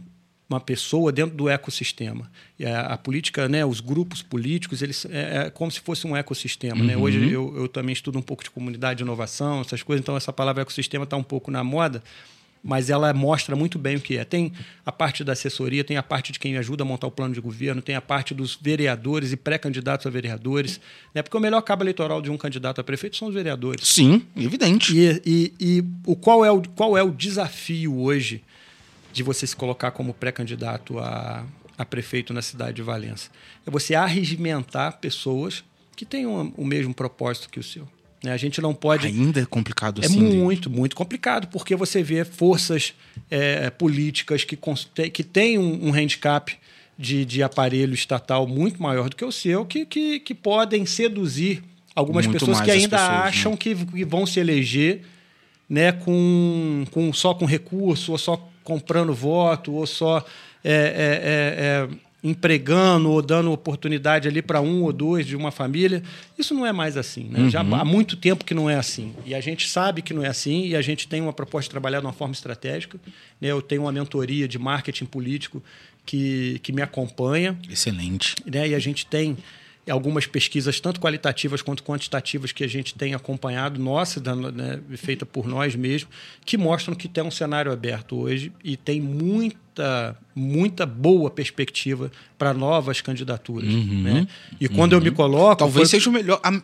uma 0.48 0.60
pessoa 0.60 1.12
dentro 1.12 1.36
do 1.36 1.48
ecossistema. 1.48 2.30
A, 2.64 2.94
a 2.94 2.98
política, 2.98 3.48
né, 3.48 3.64
os 3.64 3.80
grupos 3.80 4.22
políticos, 4.22 4.82
eles 4.82 5.06
é, 5.06 5.46
é 5.46 5.50
como 5.50 5.70
se 5.70 5.80
fosse 5.80 6.06
um 6.06 6.16
ecossistema. 6.16 6.84
Né? 6.84 6.96
Hoje 6.96 7.30
eu, 7.30 7.54
eu 7.56 7.68
também 7.68 7.92
estudo 7.92 8.18
um 8.18 8.22
pouco 8.22 8.44
de 8.44 8.50
comunidade 8.50 8.98
de 8.98 9.02
inovação, 9.02 9.60
essas 9.60 9.82
coisas, 9.82 10.02
então 10.02 10.16
essa 10.16 10.32
palavra 10.32 10.62
ecossistema 10.62 11.04
está 11.04 11.16
um 11.16 11.22
pouco 11.22 11.50
na 11.50 11.64
moda 11.64 12.02
mas 12.62 12.90
ela 12.90 13.12
mostra 13.12 13.56
muito 13.56 13.78
bem 13.78 13.96
o 13.96 14.00
que 14.00 14.16
é. 14.16 14.24
Tem 14.24 14.52
a 14.86 14.92
parte 14.92 15.24
da 15.24 15.32
assessoria, 15.32 15.82
tem 15.82 15.96
a 15.96 16.02
parte 16.02 16.30
de 16.30 16.38
quem 16.38 16.56
ajuda 16.56 16.84
a 16.84 16.86
montar 16.86 17.08
o 17.08 17.10
plano 17.10 17.34
de 17.34 17.40
governo, 17.40 17.82
tem 17.82 17.96
a 17.96 18.00
parte 18.00 18.32
dos 18.32 18.56
vereadores 18.60 19.32
e 19.32 19.36
pré-candidatos 19.36 20.06
a 20.06 20.10
vereadores, 20.10 20.80
né? 21.12 21.22
porque 21.22 21.36
o 21.36 21.40
melhor 21.40 21.60
cabo 21.62 21.82
eleitoral 21.82 22.22
de 22.22 22.30
um 22.30 22.36
candidato 22.36 22.80
a 22.80 22.84
prefeito 22.84 23.16
são 23.16 23.28
os 23.28 23.34
vereadores. 23.34 23.86
Sim, 23.88 24.24
evidente. 24.36 24.96
E, 24.96 25.22
e, 25.26 25.54
e 25.58 25.84
o, 26.06 26.14
qual, 26.14 26.44
é 26.44 26.52
o, 26.52 26.62
qual 26.62 26.96
é 26.96 27.02
o 27.02 27.10
desafio 27.10 27.98
hoje 27.98 28.42
de 29.12 29.22
você 29.22 29.46
se 29.46 29.56
colocar 29.56 29.90
como 29.90 30.14
pré-candidato 30.14 30.98
a, 31.00 31.44
a 31.76 31.84
prefeito 31.84 32.32
na 32.32 32.42
cidade 32.42 32.74
de 32.74 32.82
Valença? 32.82 33.30
É 33.66 33.70
você 33.70 33.94
arregimentar 33.94 34.98
pessoas 34.98 35.64
que 35.96 36.04
tenham 36.04 36.52
o 36.56 36.64
mesmo 36.64 36.94
propósito 36.94 37.50
que 37.50 37.58
o 37.58 37.62
seu. 37.62 37.88
Né? 38.22 38.32
A 38.32 38.36
gente 38.36 38.60
não 38.60 38.74
pode. 38.74 39.06
Ainda 39.06 39.40
é 39.40 39.44
complicado 39.44 40.02
É 40.02 40.06
assim. 40.06 40.20
David. 40.20 40.36
muito, 40.36 40.70
muito 40.70 40.96
complicado, 40.96 41.48
porque 41.48 41.74
você 41.74 42.02
vê 42.02 42.24
forças 42.24 42.94
é, 43.30 43.70
políticas 43.70 44.44
que, 44.44 44.58
que 45.12 45.24
têm 45.24 45.58
um, 45.58 45.88
um 45.88 45.94
handicap 45.94 46.56
de, 46.98 47.24
de 47.24 47.42
aparelho 47.42 47.94
estatal 47.94 48.46
muito 48.46 48.82
maior 48.82 49.08
do 49.08 49.16
que 49.16 49.24
o 49.24 49.32
seu, 49.32 49.64
que, 49.64 49.84
que, 49.84 50.20
que 50.20 50.34
podem 50.34 50.86
seduzir 50.86 51.62
algumas 51.94 52.26
Muito 52.26 52.38
pessoas 52.38 52.60
que 52.60 52.70
ainda 52.70 52.96
pessoas, 52.96 53.10
né? 53.10 53.16
acham 53.24 53.56
que, 53.56 53.74
que 53.74 54.04
vão 54.04 54.26
se 54.26 54.40
eleger 54.40 55.02
né, 55.68 55.92
com, 55.92 56.84
com, 56.90 57.12
só 57.12 57.34
com 57.34 57.44
recurso, 57.44 58.12
ou 58.12 58.18
só 58.18 58.48
comprando 58.62 59.14
voto, 59.14 59.72
ou 59.72 59.86
só 59.86 60.24
é, 60.62 60.72
é, 60.72 60.74
é, 60.74 61.88
é, 61.88 61.88
empregando 62.22 63.10
ou 63.10 63.20
dando 63.20 63.50
oportunidade 63.50 64.28
ali 64.28 64.40
para 64.40 64.60
um 64.60 64.82
ou 64.82 64.92
dois 64.92 65.26
de 65.26 65.34
uma 65.34 65.50
família. 65.50 66.02
Isso 66.38 66.54
não 66.54 66.64
é 66.64 66.72
mais 66.72 66.96
assim. 66.96 67.24
Né? 67.24 67.50
Já 67.50 67.62
Uhum. 67.62 67.74
há 67.74 67.84
muito 67.84 68.16
tempo 68.16 68.44
que 68.44 68.54
não 68.54 68.70
é 68.70 68.76
assim. 68.76 69.12
E 69.26 69.34
a 69.34 69.40
gente 69.40 69.68
sabe 69.68 70.02
que 70.02 70.14
não 70.14 70.24
é 70.24 70.28
assim, 70.28 70.66
e 70.66 70.76
a 70.76 70.82
gente 70.82 71.08
tem 71.08 71.20
uma 71.20 71.32
proposta 71.32 71.66
de 71.68 71.70
trabalhar 71.70 72.00
de 72.00 72.06
uma 72.06 72.12
forma 72.12 72.32
estratégica. 72.32 72.98
né? 73.40 73.48
Eu 73.48 73.60
tenho 73.60 73.82
uma 73.82 73.92
mentoria 73.92 74.46
de 74.46 74.58
marketing 74.58 75.04
político 75.06 75.62
que, 76.06 76.60
que 76.62 76.72
me 76.72 76.80
acompanha 76.82 77.58
Excelente. 77.68 78.36
né? 78.46 78.68
E 78.68 78.74
a 78.74 78.78
gente 78.78 79.04
tem 79.06 79.36
algumas 79.90 80.26
pesquisas, 80.26 80.78
tanto 80.78 81.00
qualitativas 81.00 81.60
quanto 81.60 81.82
quantitativas, 81.82 82.52
que 82.52 82.62
a 82.62 82.68
gente 82.68 82.94
tem 82.94 83.14
acompanhado, 83.14 83.80
nossa, 83.80 84.20
né, 84.52 84.78
feita 84.96 85.26
por 85.26 85.46
nós 85.48 85.74
mesmos, 85.74 86.12
que 86.44 86.56
mostram 86.56 86.94
que 86.94 87.08
tem 87.08 87.24
um 87.24 87.30
cenário 87.32 87.72
aberto 87.72 88.16
hoje 88.16 88.52
e 88.62 88.76
tem 88.76 89.00
muita, 89.00 90.16
muita 90.34 90.86
boa 90.86 91.30
perspectiva 91.30 92.12
para 92.38 92.54
novas 92.54 93.00
candidaturas. 93.00 93.68
Né? 93.68 94.26
E 94.60 94.68
quando 94.68 94.92
eu 94.92 95.00
me 95.00 95.10
coloco. 95.10 95.56
Talvez 95.56 95.90
foi- 95.90 95.98
seja 95.98 96.10
o 96.10 96.12
melhor. 96.12 96.40
a- 96.44 96.62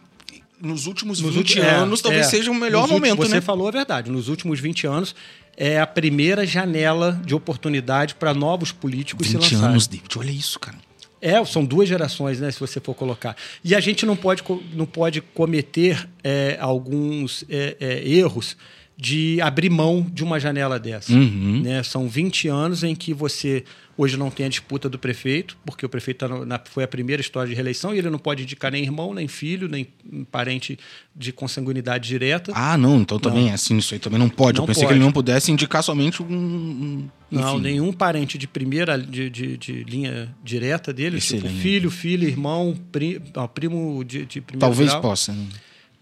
nos 0.61 0.87
últimos 0.87 1.21
nos 1.21 1.35
20 1.37 1.61
é, 1.61 1.71
anos 1.71 2.01
talvez 2.03 2.27
é, 2.27 2.31
seja 2.31 2.51
o 2.51 2.55
melhor 2.55 2.89
momento, 2.89 3.19
você 3.19 3.29
né? 3.35 3.37
Você 3.37 3.41
falou 3.41 3.69
a 3.69 3.71
verdade. 3.71 4.11
Nos 4.11 4.29
últimos 4.29 4.59
20 4.59 4.89
anos 4.89 5.15
é 5.57 5.81
a 5.81 5.87
primeira 5.87 6.45
janela 6.45 7.21
de 7.25 7.33
oportunidade 7.35 8.17
para 8.17 8.35
novos 8.35 8.73
políticos 8.73 9.27
20 9.29 9.45
se 9.45 9.55
lançarem. 9.55 9.73
anos, 9.73 9.87
David. 9.87 10.19
Olha 10.19 10.31
isso, 10.33 10.59
cara. 10.59 10.77
É, 11.21 11.45
são 11.45 11.65
duas 11.65 11.89
gerações, 11.89 12.41
né, 12.41 12.51
se 12.51 12.61
você 12.61 12.81
for 12.81 12.95
colocar. 12.95 13.37
E 13.65 13.75
a 13.75 13.81
gente 13.81 14.07
não 14.07 14.17
pode, 14.17 14.43
não 14.73 14.87
pode 14.87 15.21
cometer 15.21 16.09
é, 16.23 16.57
alguns 16.61 17.45
é, 17.49 17.77
é, 17.81 18.09
erros 18.09 18.57
de 19.01 19.41
abrir 19.41 19.71
mão 19.71 20.05
de 20.13 20.25
uma 20.25 20.41
janela 20.41 20.77
dessa. 20.77 21.13
Uhum. 21.13 21.63
Né? 21.63 21.85
São 21.85 22.09
20 22.09 22.49
anos 22.49 22.83
em 22.83 22.97
que 22.97 23.15
você 23.15 23.63
hoje 23.97 24.17
não 24.17 24.29
tem 24.29 24.47
a 24.47 24.49
disputa 24.49 24.89
do 24.89 24.99
prefeito, 24.99 25.57
porque 25.65 25.87
o 25.87 25.89
prefeito 25.89 26.19
tá 26.19 26.45
na, 26.45 26.61
foi 26.65 26.83
a 26.83 26.89
primeira 26.89 27.21
história 27.21 27.49
de 27.49 27.55
reeleição 27.55 27.95
e 27.95 27.99
ele 27.99 28.11
não 28.11 28.19
pode 28.19 28.43
indicar 28.43 28.73
nem 28.73 28.83
irmão, 28.83 29.15
nem 29.15 29.29
filho, 29.29 29.69
nem 29.69 29.87
parente 30.33 30.77
de 31.15 31.33
consanguinidade 31.33 32.09
direta. 32.09 32.51
Ah, 32.57 32.77
não, 32.77 33.01
então 33.01 33.21
também 33.21 33.45
não. 33.45 33.51
é 33.51 33.55
assim, 33.55 33.77
isso 33.79 33.95
aí 33.95 34.01
também 34.01 34.19
não 34.19 34.29
pode. 34.29 34.59
Não 34.59 34.65
Eu 34.65 34.67
pensei 34.67 34.83
pode. 34.83 34.95
que 34.95 34.99
ele 34.99 35.05
não 35.05 35.13
pudesse 35.13 35.53
indicar 35.53 35.83
somente 35.85 36.21
um. 36.21 36.27
um 36.27 37.09
não, 37.31 37.57
nenhum 37.61 37.93
parente 37.93 38.37
de 38.37 38.49
primeira 38.49 38.99
de, 38.99 39.31
de, 39.31 39.57
de 39.57 39.85
linha 39.85 40.35
direta 40.43 40.93
dele, 40.93 41.21
tipo 41.21 41.49
filho, 41.49 41.89
filho, 41.89 42.27
irmão, 42.27 42.77
pri, 42.91 43.23
primo 43.55 44.03
de, 44.05 44.27
de 44.27 44.41
primeiro 44.41 44.61
Talvez 44.61 44.91
grau. 44.91 45.03
possa. 45.03 45.33
Né? 45.33 45.47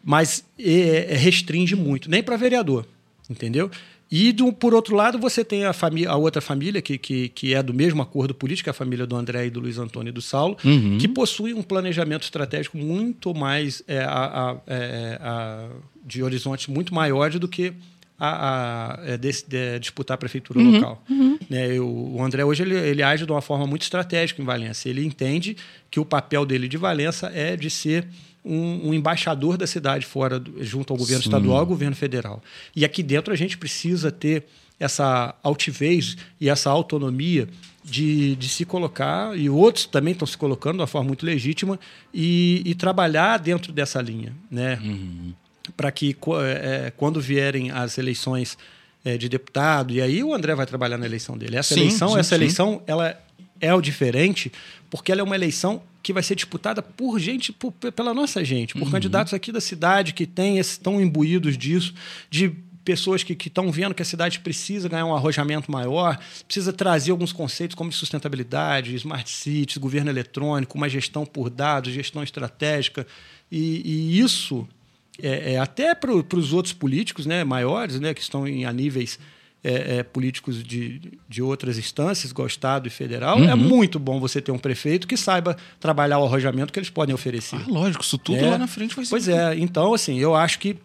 Mas 0.07 0.45
é, 0.57 1.15
é, 1.15 1.17
restringe 1.17 1.75
muito, 1.75 2.09
nem 2.09 2.23
para 2.23 2.37
vereador, 2.37 2.87
entendeu? 3.29 3.69
E 4.09 4.31
do, 4.31 4.53
por 4.53 4.73
outro 4.73 4.95
lado, 4.95 5.19
você 5.19 5.45
tem 5.45 5.65
a, 5.65 5.73
família, 5.73 6.11
a 6.11 6.17
outra 6.17 6.41
família, 6.41 6.81
que, 6.81 6.97
que, 6.97 7.29
que 7.31 7.55
é 7.55 7.61
do 7.61 7.75
mesmo 7.75 8.01
acordo 8.01 8.33
político, 8.33 8.71
a 8.71 8.73
família 8.73 9.05
do 9.05 9.17
André 9.17 9.47
e 9.47 9.51
do 9.51 9.59
Luiz 9.59 9.79
Antônio 9.79 10.11
e 10.11 10.13
do 10.13 10.23
Saulo, 10.23 10.57
uhum. 10.65 10.97
que 10.97 11.09
possui 11.09 11.53
um 11.53 11.63
planejamento 11.63 12.23
estratégico 12.23 12.79
muito 12.79 13.35
mais 13.35 13.83
é, 13.89 13.99
a, 13.99 14.53
a, 14.53 14.57
é, 14.69 15.19
a, 15.21 15.69
de 16.05 16.23
horizontes 16.23 16.69
muito 16.69 16.95
maiores 16.95 17.41
do 17.41 17.49
que 17.49 17.73
a, 18.17 19.01
a, 19.01 19.07
é, 19.07 19.17
de, 19.17 19.33
de, 19.49 19.81
disputar 19.81 20.15
a 20.15 20.19
prefeitura 20.19 20.61
uhum, 20.61 20.71
local. 20.71 21.03
Uhum. 21.11 21.37
Né, 21.51 21.81
o 21.81 22.23
André 22.23 22.45
hoje 22.45 22.63
ele, 22.63 22.77
ele 22.77 23.03
age 23.03 23.27
de 23.27 23.33
uma 23.33 23.43
forma 23.43 23.67
muito 23.67 23.83
estratégica 23.83 24.41
em 24.41 24.45
Valença. 24.45 24.89
Ele 24.89 25.05
entende 25.05 25.57
que 25.91 25.99
o 25.99 26.05
papel 26.05 26.47
dele 26.47 26.69
de 26.69 26.77
Valença 26.77 27.33
é 27.35 27.57
de 27.57 27.69
ser 27.69 28.07
um, 28.47 28.89
um, 28.89 28.95
embaixador 28.95 29.57
da 29.57 29.67
cidade 29.67 30.07
fora, 30.07 30.43
junto 30.61 30.93
ao 30.93 30.97
governo 30.97 31.23
Sim. 31.23 31.29
estadual 31.29 31.59
ao 31.59 31.67
governo 31.67 31.97
federal. 31.97 32.43
E 32.75 32.85
aqui 32.85 33.03
dentro 33.03 33.33
a 33.33 33.37
gente 33.37 33.59
precisa 33.59 34.11
ter 34.13 34.45
essa 34.79 35.35
altivez 35.43 36.17
e 36.41 36.49
essa 36.49 36.71
autonomia 36.71 37.49
de, 37.83 38.37
de 38.37 38.49
se 38.49 38.65
colocar, 38.65 39.37
e 39.39 39.49
outros 39.49 39.87
também 39.87 40.13
estão 40.13 40.27
se 40.27 40.37
colocando 40.37 40.77
de 40.77 40.81
uma 40.81 40.87
forma 40.87 41.09
muito 41.09 41.25
legítima, 41.25 41.79
e, 42.13 42.63
e 42.65 42.75
trabalhar 42.75 43.39
dentro 43.39 43.73
dessa 43.73 44.03
linha. 44.03 44.33
Né? 44.51 44.79
Uhum. 44.83 45.33
Para 45.77 45.91
que 45.91 46.17
é, 46.45 46.93
quando 46.97 47.21
vierem 47.21 47.71
as 47.71 47.97
eleições 47.97 48.59
é, 49.05 49.17
de 49.17 49.29
deputado, 49.29 49.95
e 49.95 50.03
aí 50.03 50.23
o 50.23 50.35
André 50.35 50.55
vai 50.55 50.67
trabalhar 50.67 50.99
na 50.99 51.07
eleição 51.07 51.39
dele. 51.39 51.57
Essa 51.57 51.75
sim, 51.75 51.81
eleição, 51.81 52.09
sim, 52.11 52.19
essa 52.19 52.29
sim. 52.31 52.35
eleição, 52.35 52.83
ela 52.87 53.17
é 53.61 53.75
o 53.75 53.81
diferente, 53.81 54.53
porque 54.91 55.13
ela 55.13 55.21
é 55.21 55.25
uma 55.25 55.35
eleição 55.35 55.83
que 56.03 56.13
vai 56.13 56.23
ser 56.23 56.37
disputada 56.37 56.81
por 56.81 57.19
gente, 57.19 57.53
por, 57.53 57.73
pela 57.73 58.15
nossa 58.15 58.45
gente, 58.45 58.75
por 58.75 58.85
uhum. 58.85 58.91
candidatos 58.91 59.35
aqui 59.35 59.51
da 59.51 59.61
cidade 59.61 60.15
que 60.15 60.25
têm, 60.25 60.59
estão 60.59 61.01
imbuídos 61.01 61.59
disso, 61.59 61.93
de 62.31 62.55
pessoas 62.87 63.25
que 63.25 63.33
estão 63.33 63.73
vendo 63.73 63.93
que 63.93 64.03
a 64.03 64.05
cidade 64.05 64.39
precisa 64.39 64.89
ganhar 64.89 65.05
um 65.05 65.15
arrojamento 65.15 65.71
maior, 65.73 66.17
precisa 66.47 66.73
trazer 66.73 67.11
alguns 67.11 67.33
conceitos 67.33 67.75
como 67.75 67.93
sustentabilidade, 67.93 68.95
smart 68.95 69.29
cities, 69.29 69.77
governo 69.77 70.09
eletrônico, 70.09 70.79
uma 70.79 70.89
gestão 70.89 71.27
por 71.27 71.51
dados, 71.51 71.93
gestão 71.93 72.23
estratégica. 72.23 73.05
E, 73.51 73.83
e 73.85 74.21
isso, 74.21 74.69
é, 75.21 75.55
é 75.55 75.59
até 75.59 75.97
para 75.97 76.13
os 76.13 76.53
outros 76.53 76.73
políticos 76.73 77.27
né, 77.27 77.43
maiores, 77.43 77.99
né, 77.99 78.15
que 78.15 78.21
estão 78.21 78.47
em, 78.47 78.65
a 78.65 78.73
níveis 78.73 79.19
é, 79.63 79.99
é, 79.99 80.03
políticos 80.03 80.63
de, 80.63 81.19
de 81.29 81.43
outras 81.43 81.79
instâncias, 81.79 82.31
igual 82.31 82.47
Estado 82.47 82.87
e 82.87 82.91
Federal, 82.91 83.39
é 83.39 83.43
uhum. 83.43 83.51
é 83.51 83.55
muito 83.55 83.99
bom 83.99 84.21
você 84.21 84.41
ter 84.41 84.53
um 84.53 84.59
prefeito 84.59 85.07
que 85.07 85.17
saiba 85.17 85.57
trabalhar 85.81 86.19
o 86.19 86.25
arrojamento 86.25 86.73
que 86.73 86.79
eles 86.79 86.91
podem 86.91 87.15
oferecer. 87.15 87.57
Ah, 87.57 87.65
lógico, 87.67 88.05
isso 88.05 88.19
tudo 88.19 88.39
é. 88.39 88.51
lá 88.51 88.59
na 88.59 88.67
frente 88.67 88.95
vai 88.95 89.05
ser. 89.05 89.11
Pois 89.11 89.29
é, 89.29 89.57
então, 89.57 89.93
assim, 89.93 90.19
eu 90.19 90.35
acho 90.35 90.59
que 90.59 90.77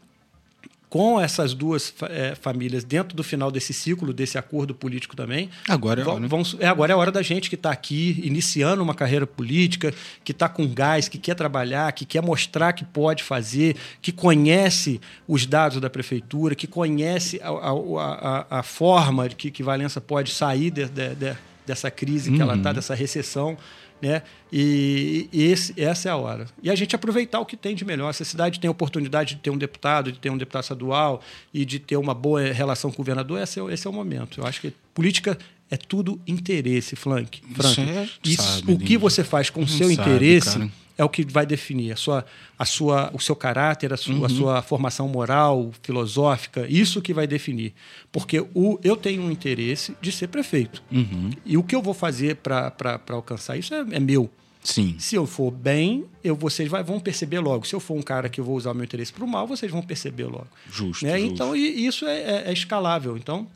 com 0.91 1.21
essas 1.21 1.53
duas 1.53 1.93
é, 2.09 2.35
famílias 2.35 2.83
dentro 2.83 3.15
do 3.15 3.23
final 3.23 3.49
desse 3.49 3.71
ciclo, 3.73 4.11
desse 4.11 4.37
acordo 4.37 4.75
político 4.75 5.15
também. 5.15 5.49
Agora 5.69 6.01
é 6.01 6.05
hora. 6.05 6.27
Vamos, 6.27 6.57
é, 6.59 6.67
agora 6.67 6.91
é 6.91 6.93
a 6.93 6.97
hora 6.97 7.13
da 7.13 7.21
gente 7.21 7.49
que 7.49 7.55
está 7.55 7.71
aqui 7.71 8.19
iniciando 8.21 8.83
uma 8.83 8.93
carreira 8.93 9.25
política, 9.25 9.93
que 10.21 10.33
está 10.33 10.49
com 10.49 10.67
gás, 10.67 11.07
que 11.07 11.17
quer 11.17 11.33
trabalhar, 11.33 11.89
que 11.93 12.03
quer 12.03 12.21
mostrar 12.21 12.73
que 12.73 12.83
pode 12.83 13.23
fazer, 13.23 13.77
que 14.01 14.11
conhece 14.11 14.99
os 15.25 15.45
dados 15.45 15.79
da 15.79 15.89
prefeitura, 15.89 16.55
que 16.55 16.67
conhece 16.67 17.39
a, 17.41 17.47
a, 17.47 18.47
a, 18.49 18.59
a 18.59 18.63
forma 18.63 19.29
de 19.29 19.35
que, 19.37 19.49
que 19.49 19.63
Valença 19.63 20.01
pode 20.01 20.31
sair 20.31 20.71
de, 20.71 20.89
de, 20.89 21.15
de, 21.15 21.37
dessa 21.65 21.89
crise 21.89 22.29
uhum. 22.29 22.35
que 22.35 22.41
ela 22.41 22.57
está, 22.57 22.71
uhum. 22.71 22.75
dessa 22.75 22.93
recessão. 22.93 23.57
Né? 24.01 24.23
E, 24.51 25.29
e 25.31 25.43
esse, 25.43 25.79
essa 25.79 26.09
é 26.09 26.11
a 26.11 26.17
hora. 26.17 26.47
E 26.61 26.69
a 26.71 26.75
gente 26.75 26.95
aproveitar 26.95 27.39
o 27.39 27.45
que 27.45 27.55
tem 27.55 27.75
de 27.75 27.85
melhor. 27.85 28.11
Se 28.13 28.23
a 28.23 28.25
cidade 28.25 28.59
tem 28.59 28.67
a 28.67 28.71
oportunidade 28.71 29.35
de 29.35 29.41
ter 29.41 29.49
um 29.49 29.57
deputado, 29.57 30.11
de 30.11 30.19
ter 30.19 30.29
um 30.29 30.37
deputado 30.37 30.63
estadual 30.63 31.21
e 31.53 31.63
de 31.63 31.79
ter 31.79 31.97
uma 31.97 32.13
boa 32.13 32.41
relação 32.41 32.89
com 32.89 32.95
o 32.95 32.97
governador, 32.97 33.39
esse 33.39 33.59
é, 33.59 33.63
esse 33.73 33.85
é 33.85 33.89
o 33.89 33.93
momento. 33.93 34.41
Eu 34.41 34.47
acho 34.47 34.59
que 34.61 34.73
política 34.93 35.37
é 35.71 35.77
tudo 35.77 36.19
interesse, 36.27 36.95
Frank. 36.95 37.41
Frank. 37.55 38.11
Isso, 38.23 38.43
sabe, 38.43 38.73
o 38.73 38.77
que 38.77 38.97
você 38.97 39.23
faz 39.23 39.49
com 39.49 39.61
o 39.61 39.67
seu 39.67 39.89
sabe, 39.89 39.93
interesse 39.93 40.59
cara 40.59 40.71
é 40.97 41.03
o 41.03 41.09
que 41.09 41.23
vai 41.23 41.45
definir 41.47 41.91
a 41.91 41.95
sua, 41.95 42.25
a 42.59 42.65
sua, 42.65 43.09
o 43.13 43.19
seu 43.19 43.35
caráter, 43.35 43.91
a 43.91 43.97
sua, 43.97 44.13
uhum. 44.13 44.25
a 44.25 44.29
sua 44.29 44.61
formação 44.61 45.07
moral, 45.07 45.71
filosófica, 45.81 46.67
isso 46.69 47.01
que 47.01 47.11
vai 47.11 47.25
definir. 47.25 47.73
Porque 48.11 48.39
o, 48.53 48.79
eu 48.83 48.95
tenho 48.95 49.23
um 49.23 49.31
interesse 49.31 49.95
de 49.99 50.11
ser 50.11 50.27
prefeito. 50.27 50.83
Uhum. 50.91 51.31
E 51.43 51.57
o 51.57 51.63
que 51.63 51.75
eu 51.75 51.81
vou 51.81 51.95
fazer 51.95 52.35
para 52.35 53.01
alcançar 53.09 53.57
isso 53.57 53.73
é, 53.73 53.79
é, 53.91 53.99
meu. 53.99 54.29
Sim. 54.63 54.95
Se 54.99 55.15
eu 55.15 55.25
for 55.25 55.49
bem, 55.49 56.05
eu, 56.23 56.35
vocês 56.35 56.69
vai, 56.69 56.83
vão 56.83 56.99
perceber 56.99 57.39
logo. 57.39 57.65
Se 57.65 57.73
eu 57.73 57.79
for 57.79 57.97
um 57.97 58.03
cara 58.03 58.29
que 58.29 58.39
eu 58.39 58.45
vou 58.45 58.55
usar 58.55 58.71
o 58.71 58.75
meu 58.75 58.83
interesse 58.83 59.11
para 59.11 59.23
o 59.23 59.27
mal, 59.27 59.47
vocês 59.47 59.71
vão 59.71 59.81
perceber 59.81 60.25
logo. 60.25 60.47
Justo. 60.71 61.03
Né? 61.03 61.17
justo. 61.17 61.33
Então, 61.33 61.55
e, 61.55 61.87
isso 61.87 62.05
é, 62.05 62.19
é, 62.19 62.43
é 62.45 62.53
escalável. 62.53 63.17
Então, 63.17 63.47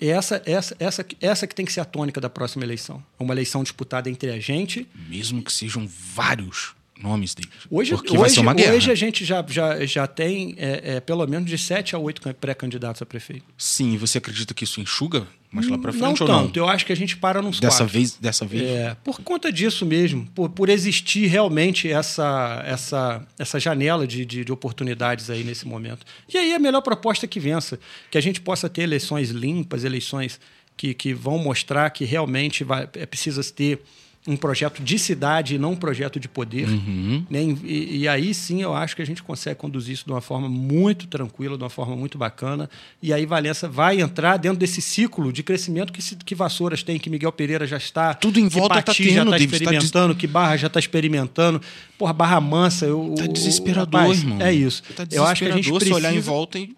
essa, 0.00 0.42
essa, 0.44 0.76
essa, 0.78 1.06
essa 1.20 1.46
que 1.46 1.54
tem 1.54 1.64
que 1.64 1.72
ser 1.72 1.80
a 1.80 1.84
tônica 1.84 2.20
da 2.20 2.28
próxima 2.28 2.64
eleição. 2.64 3.02
É 3.18 3.22
uma 3.22 3.34
eleição 3.34 3.62
disputada 3.62 4.10
entre 4.10 4.30
a 4.30 4.38
gente. 4.38 4.86
Mesmo 5.08 5.42
que 5.42 5.52
sejam 5.52 5.88
vários 6.14 6.74
nomes 7.00 7.34
deles. 7.34 7.50
Hoje, 7.70 7.92
porque 7.92 8.16
hoje, 8.16 8.40
hoje 8.40 8.90
a 8.90 8.94
gente 8.94 9.24
já, 9.24 9.44
já, 9.48 9.84
já 9.84 10.06
tem 10.06 10.54
é, 10.56 10.96
é, 10.96 11.00
pelo 11.00 11.26
menos 11.26 11.48
de 11.48 11.58
sete 11.58 11.94
a 11.94 11.98
oito 11.98 12.22
pré-candidatos 12.34 13.02
a 13.02 13.06
prefeito. 13.06 13.44
Sim, 13.58 13.96
você 13.96 14.18
acredita 14.18 14.54
que 14.54 14.64
isso 14.64 14.80
enxuga 14.80 15.26
mais 15.54 15.68
lá 15.68 15.78
para 15.78 15.92
frente 15.92 16.02
não 16.02 16.10
ou 16.10 16.16
tanto. 16.42 16.58
não? 16.58 16.66
Eu 16.66 16.68
acho 16.68 16.84
que 16.84 16.92
a 16.92 16.96
gente 16.96 17.16
para 17.16 17.40
nos 17.40 17.60
dessa 17.60 17.78
quatro. 17.78 17.92
vez 17.92 18.16
Dessa 18.16 18.44
vez? 18.44 18.62
É, 18.62 18.96
por 19.04 19.20
conta 19.20 19.52
disso 19.52 19.86
mesmo, 19.86 20.26
por, 20.34 20.50
por 20.50 20.68
existir 20.68 21.26
realmente 21.26 21.88
essa, 21.88 22.62
essa, 22.66 23.26
essa 23.38 23.60
janela 23.60 24.06
de, 24.06 24.24
de, 24.26 24.44
de 24.44 24.52
oportunidades 24.52 25.30
aí 25.30 25.44
nesse 25.44 25.66
momento. 25.66 26.04
E 26.32 26.36
aí 26.36 26.52
a 26.52 26.58
melhor 26.58 26.80
proposta 26.80 27.26
que 27.26 27.38
vença, 27.38 27.78
que 28.10 28.18
a 28.18 28.20
gente 28.20 28.40
possa 28.40 28.68
ter 28.68 28.82
eleições 28.82 29.30
limpas, 29.30 29.84
eleições 29.84 30.40
que, 30.76 30.92
que 30.92 31.14
vão 31.14 31.38
mostrar 31.38 31.88
que 31.90 32.04
realmente 32.04 32.64
vai, 32.64 32.88
é, 32.94 33.06
precisa 33.06 33.42
ter 33.44 33.80
um 34.26 34.36
projeto 34.36 34.82
de 34.82 34.98
cidade 34.98 35.54
e 35.54 35.58
não 35.58 35.72
um 35.72 35.76
projeto 35.76 36.18
de 36.18 36.28
poder. 36.28 36.66
Uhum. 36.66 37.26
Né? 37.28 37.42
E, 37.62 37.98
e, 37.98 38.08
aí 38.08 38.32
sim 38.32 38.62
eu 38.62 38.74
acho 38.74 38.96
que 38.96 39.02
a 39.02 39.04
gente 39.04 39.22
consegue 39.22 39.56
conduzir 39.56 39.92
isso 39.92 40.06
de 40.06 40.12
uma 40.12 40.22
forma 40.22 40.48
muito 40.48 41.06
tranquila, 41.06 41.58
de 41.58 41.62
uma 41.62 41.68
forma 41.68 41.94
muito 41.94 42.16
bacana. 42.16 42.70
E 43.02 43.12
aí 43.12 43.26
Valença 43.26 43.68
vai 43.68 44.00
entrar 44.00 44.38
dentro 44.38 44.58
desse 44.58 44.80
ciclo 44.80 45.30
de 45.30 45.42
crescimento 45.42 45.92
que, 45.92 46.00
que 46.16 46.34
Vassouras 46.34 46.82
tem, 46.82 46.98
que 46.98 47.10
Miguel 47.10 47.32
Pereira 47.32 47.66
já 47.66 47.76
está. 47.76 48.14
Tudo 48.14 48.40
em 48.40 48.48
volta 48.48 48.78
está 48.78 48.94
tendo, 48.94 49.30
já 49.30 49.36
está 49.36 49.56
experimentando, 49.56 50.14
tá 50.14 50.20
que 50.20 50.26
Barra 50.26 50.56
já 50.56 50.66
está 50.68 50.80
experimentando. 50.80 51.60
Porra, 51.98 52.14
Barra 52.14 52.40
Mansa. 52.40 52.86
Está 52.86 53.26
desesperador, 53.26 54.00
rapaz, 54.00 54.20
irmão. 54.20 54.40
É 54.40 54.52
isso. 54.52 54.82
Tá 54.96 55.06
eu 55.10 55.24
acho 55.24 55.44
que 55.44 55.50
a 55.50 55.54
gente 55.54 55.70
precisa 55.70 55.94
olhar 55.94 56.14
em 56.14 56.20
volta 56.20 56.58
e 56.58 56.74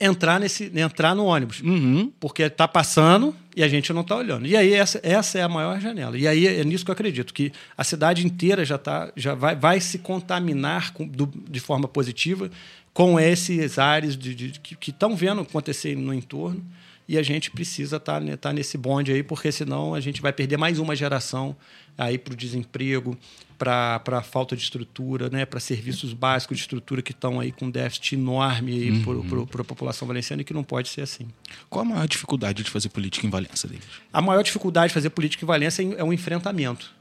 entrar 0.00 0.38
nesse 0.38 0.70
entrar 0.74 1.14
no 1.14 1.24
ônibus. 1.24 1.60
Uhum. 1.60 2.12
porque 2.20 2.42
está 2.44 2.68
passando 2.68 3.34
e 3.56 3.62
a 3.62 3.68
gente 3.68 3.92
não 3.92 4.02
está 4.02 4.16
olhando. 4.16 4.46
E 4.46 4.56
aí 4.56 4.72
essa, 4.72 5.00
essa 5.02 5.38
é 5.38 5.42
a 5.42 5.48
maior 5.48 5.80
janela. 5.80 6.16
E 6.16 6.26
aí 6.28 6.46
é 6.46 6.64
nisso 6.64 6.84
que 6.84 6.90
eu 6.90 6.94
acredito 6.94 7.34
que 7.34 7.52
a 7.76 7.84
cidade 7.84 8.24
inteira 8.24 8.64
já 8.64 8.78
tá 8.78 9.12
já 9.16 9.34
vai, 9.34 9.56
vai 9.56 9.80
se 9.80 9.98
contaminar 9.98 10.92
com, 10.92 11.06
do, 11.06 11.26
de 11.26 11.60
forma 11.60 11.88
positiva 11.88 12.50
com 12.92 13.18
esses 13.18 13.78
ares 13.78 14.16
de, 14.16 14.34
de 14.34 14.60
que 14.60 14.90
estão 14.90 15.14
vendo 15.14 15.40
acontecer 15.40 15.96
no 15.96 16.12
entorno 16.12 16.64
e 17.08 17.16
a 17.16 17.22
gente 17.22 17.50
precisa 17.50 17.96
estar 17.96 18.14
tá, 18.14 18.20
né, 18.20 18.36
tá 18.36 18.52
nesse 18.52 18.76
bonde 18.76 19.10
aí 19.10 19.22
porque 19.22 19.50
senão 19.50 19.94
a 19.94 20.00
gente 20.00 20.20
vai 20.20 20.32
perder 20.32 20.58
mais 20.58 20.78
uma 20.78 20.94
geração 20.94 21.56
aí 21.96 22.18
para 22.18 22.34
o 22.34 22.36
desemprego 22.36 23.16
para 23.58 24.00
a 24.12 24.22
falta 24.22 24.54
de 24.54 24.62
estrutura, 24.62 25.28
né, 25.28 25.44
para 25.44 25.58
serviços 25.58 26.12
básicos 26.12 26.58
de 26.58 26.62
estrutura 26.62 27.02
que 27.02 27.10
estão 27.10 27.40
aí 27.40 27.50
com 27.50 27.68
déficit 27.68 28.14
enorme 28.14 28.90
uhum. 28.90 29.46
para 29.46 29.62
a 29.62 29.64
população 29.64 30.06
valenciana 30.06 30.42
e 30.42 30.44
que 30.44 30.54
não 30.54 30.62
pode 30.62 30.88
ser 30.88 31.00
assim. 31.00 31.26
Qual 31.68 31.84
a 31.84 31.88
maior 31.88 32.06
dificuldade 32.06 32.62
de 32.62 32.70
fazer 32.70 32.88
política 32.90 33.26
em 33.26 33.30
Valença, 33.30 33.66
David? 33.66 33.84
A 34.12 34.22
maior 34.22 34.42
dificuldade 34.42 34.88
de 34.88 34.94
fazer 34.94 35.10
política 35.10 35.44
em 35.44 35.46
Valença 35.46 35.82
é 35.82 36.04
o 36.04 36.12
enfrentamento. 36.12 36.94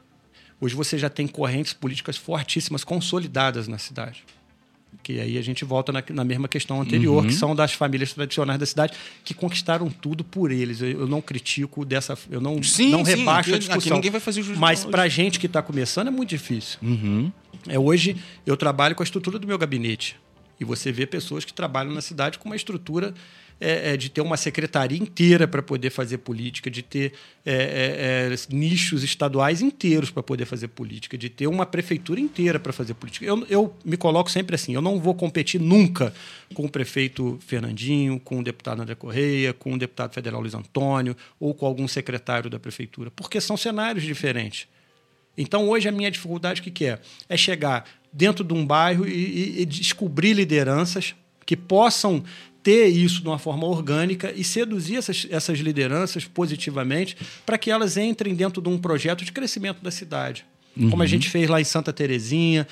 Hoje 0.60 0.74
você 0.74 0.98
já 0.98 1.10
tem 1.10 1.28
correntes 1.28 1.74
políticas 1.74 2.18
fortíssimas 2.18 2.84
consolidadas 2.84 3.68
na 3.68 3.78
cidade. 3.78 4.26
Que 5.04 5.20
aí 5.22 5.38
a 5.38 5.42
gente 5.42 5.64
volta 5.64 5.92
na, 5.94 6.04
na 6.10 6.24
mesma 6.26 6.48
questão 6.50 6.82
anterior, 6.82 7.22
Uhum. 7.24 7.28
que 7.30 7.34
são 7.34 7.56
das 7.56 7.72
famílias 7.74 8.12
tradicionais 8.14 8.60
da 8.60 8.66
cidade, 8.66 8.94
que 9.24 9.34
conquistaram 9.34 9.90
tudo 9.90 10.24
por 10.24 10.52
eles. 10.52 10.82
Eu, 10.82 10.90
eu 11.02 11.08
não 11.08 11.22
critico 11.22 11.86
dessa. 11.86 12.18
Eu 12.30 12.42
não, 12.42 12.62
Sim, 12.62 12.90
não 12.90 13.06
sim, 13.06 13.16
rebaixo 13.16 13.50
a 13.52 13.56
aqui- 13.56 13.66
aqui 13.66 13.68
discussão. 13.68 13.98
ninguém 13.98 14.12
vai 14.12 14.20
fazer 14.20 14.42
de 14.44 14.52
Mas 14.58 14.84
para 14.84 15.08
gente 15.08 15.40
que 15.40 15.46
está 15.46 15.62
começando 15.62 16.08
é 16.08 16.12
muito 16.12 16.30
difícil. 16.30 16.78
Uhum. 16.82 17.32
É, 17.70 17.80
hoje 17.80 18.18
eu 18.46 18.58
trabalho 18.58 18.96
com 18.96 19.02
a 19.02 19.06
estrutura 19.06 19.40
do 19.40 19.48
meu 19.48 19.58
gabinete. 19.58 20.18
E 20.60 20.66
você 20.66 20.92
vê 20.92 21.06
pessoas 21.06 21.46
que 21.46 21.54
trabalham 21.54 21.94
na 21.94 22.02
cidade 22.02 22.38
com 22.40 22.50
uma 22.50 22.56
estrutura 22.56 23.14
é, 23.60 23.94
é, 23.94 23.98
de 23.98 24.10
ter 24.10 24.22
uma 24.22 24.38
secretaria 24.38 24.98
inteira 24.98 25.48
para 25.48 25.62
poder 25.64 25.90
fazer 25.90 26.20
política, 26.20 26.70
de 26.70 26.82
ter 26.82 27.14
é, 27.46 27.54
é, 27.54 28.34
é, 28.34 28.36
nichos 28.56 29.04
estaduais 29.04 29.62
inteiros 29.62 30.10
para 30.12 30.22
poder 30.22 30.46
fazer 30.46 30.68
política, 30.70 31.18
de 31.18 31.30
ter 31.30 31.48
uma 31.48 31.66
prefeitura 31.66 32.20
inteira 32.20 32.60
para 32.60 32.72
fazer 32.72 32.94
política. 32.94 33.26
Eu, 33.26 33.46
eu 33.50 33.76
me 33.84 33.98
coloco 33.98 34.30
sempre 34.30 34.56
assim: 34.56 34.74
eu 34.74 34.82
não 34.82 35.00
vou 35.00 35.16
competir 35.16 35.60
nunca 35.60 36.14
com 36.54 36.66
o 36.66 36.70
prefeito 36.70 37.40
Fernandinho, 37.46 38.20
com 38.20 38.40
o 38.40 38.44
deputado 38.44 38.82
André 38.82 38.96
Correia, 38.96 39.54
com 39.54 39.74
o 39.74 39.78
deputado 39.78 40.14
federal 40.14 40.40
Luiz 40.42 40.54
Antônio 40.54 41.16
ou 41.40 41.54
com 41.54 41.66
algum 41.66 41.88
secretário 41.88 42.50
da 42.50 42.60
prefeitura, 42.60 43.12
porque 43.12 43.42
são 43.42 43.58
cenários 43.58 44.04
diferentes. 44.06 44.68
Então, 45.38 45.70
hoje, 45.70 45.88
a 45.88 45.92
minha 45.92 46.10
dificuldade, 46.10 46.62
o 46.62 46.64
que, 46.64 46.72
que 46.72 46.86
é? 46.86 47.00
É 47.30 47.38
chegar 47.38 47.86
dentro 48.12 48.44
de 48.44 48.54
um 48.54 48.66
bairro 48.66 49.08
e, 49.08 49.12
e- 49.12 49.62
e 49.62 49.66
descobrir 49.66 50.34
lideranças 50.34 51.14
que 51.46 51.56
possam 51.56 52.24
ter 52.68 52.88
isso 52.88 53.22
de 53.22 53.28
uma 53.30 53.40
forma 53.40 53.66
orgânica 53.66 54.34
e 54.36 54.44
seduzir 54.44 54.98
essas, 54.98 55.26
essas 55.30 55.58
lideranças 55.60 56.26
positivamente 56.26 57.16
para 57.46 57.58
que 57.58 57.72
elas 57.72 57.96
entrem 57.96 58.36
dentro 58.36 58.62
de 58.62 58.68
um 58.68 58.78
projeto 58.78 59.24
de 59.24 59.32
crescimento 59.32 59.82
da 59.82 59.90
cidade. 59.90 60.44
Como 60.90 61.02
a 61.02 61.06
gente 61.06 61.30
fez 61.30 61.50
lá 61.50 61.62
em 61.62 61.64
Santa 61.64 61.94
Terezinha. 61.94 62.68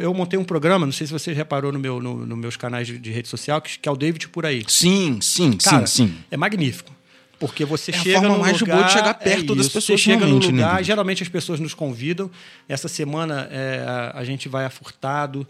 Eu 0.00 0.12
montei 0.12 0.38
um 0.38 0.44
programa, 0.44 0.84
não 0.84 0.92
sei 0.92 1.06
se 1.06 1.12
você 1.12 1.32
reparou 1.32 1.72
no 1.72 1.78
meu, 1.78 2.00
no, 2.00 2.26
nos 2.26 2.38
meus 2.38 2.56
canais 2.58 2.86
de, 2.86 2.98
de 2.98 3.10
rede 3.10 3.26
social, 3.26 3.60
que, 3.62 3.78
que 3.78 3.88
é 3.88 3.90
o 3.90 3.96
David 3.96 4.28
Por 4.28 4.44
Aí. 4.44 4.62
Sim, 4.68 5.18
sim, 5.22 5.56
Cara, 5.56 5.86
sim, 5.86 6.08
sim. 6.08 6.14
É 6.30 6.36
magnífico. 6.36 6.92
Porque 7.38 7.64
você 7.64 7.92
É 7.92 7.94
a 7.94 7.98
chega 8.02 8.18
forma 8.20 8.34
no 8.34 8.40
mais 8.40 8.60
lugar, 8.60 8.74
boa 8.76 8.86
de 8.88 8.92
chegar 8.92 9.14
perto 9.14 9.52
é 9.52 9.56
das 9.56 9.66
pessoas 9.68 9.84
Você 9.84 9.96
chega 9.96 10.26
no 10.26 10.40
né, 10.40 10.46
lugar, 10.46 10.68
David? 10.70 10.86
geralmente 10.86 11.22
as 11.22 11.28
pessoas 11.28 11.60
nos 11.60 11.72
convidam. 11.72 12.28
Essa 12.68 12.88
semana 12.88 13.48
é, 13.52 13.84
a, 13.86 14.18
a 14.18 14.24
gente 14.24 14.48
vai 14.48 14.64
a 14.64 14.70
Furtado. 14.70 15.46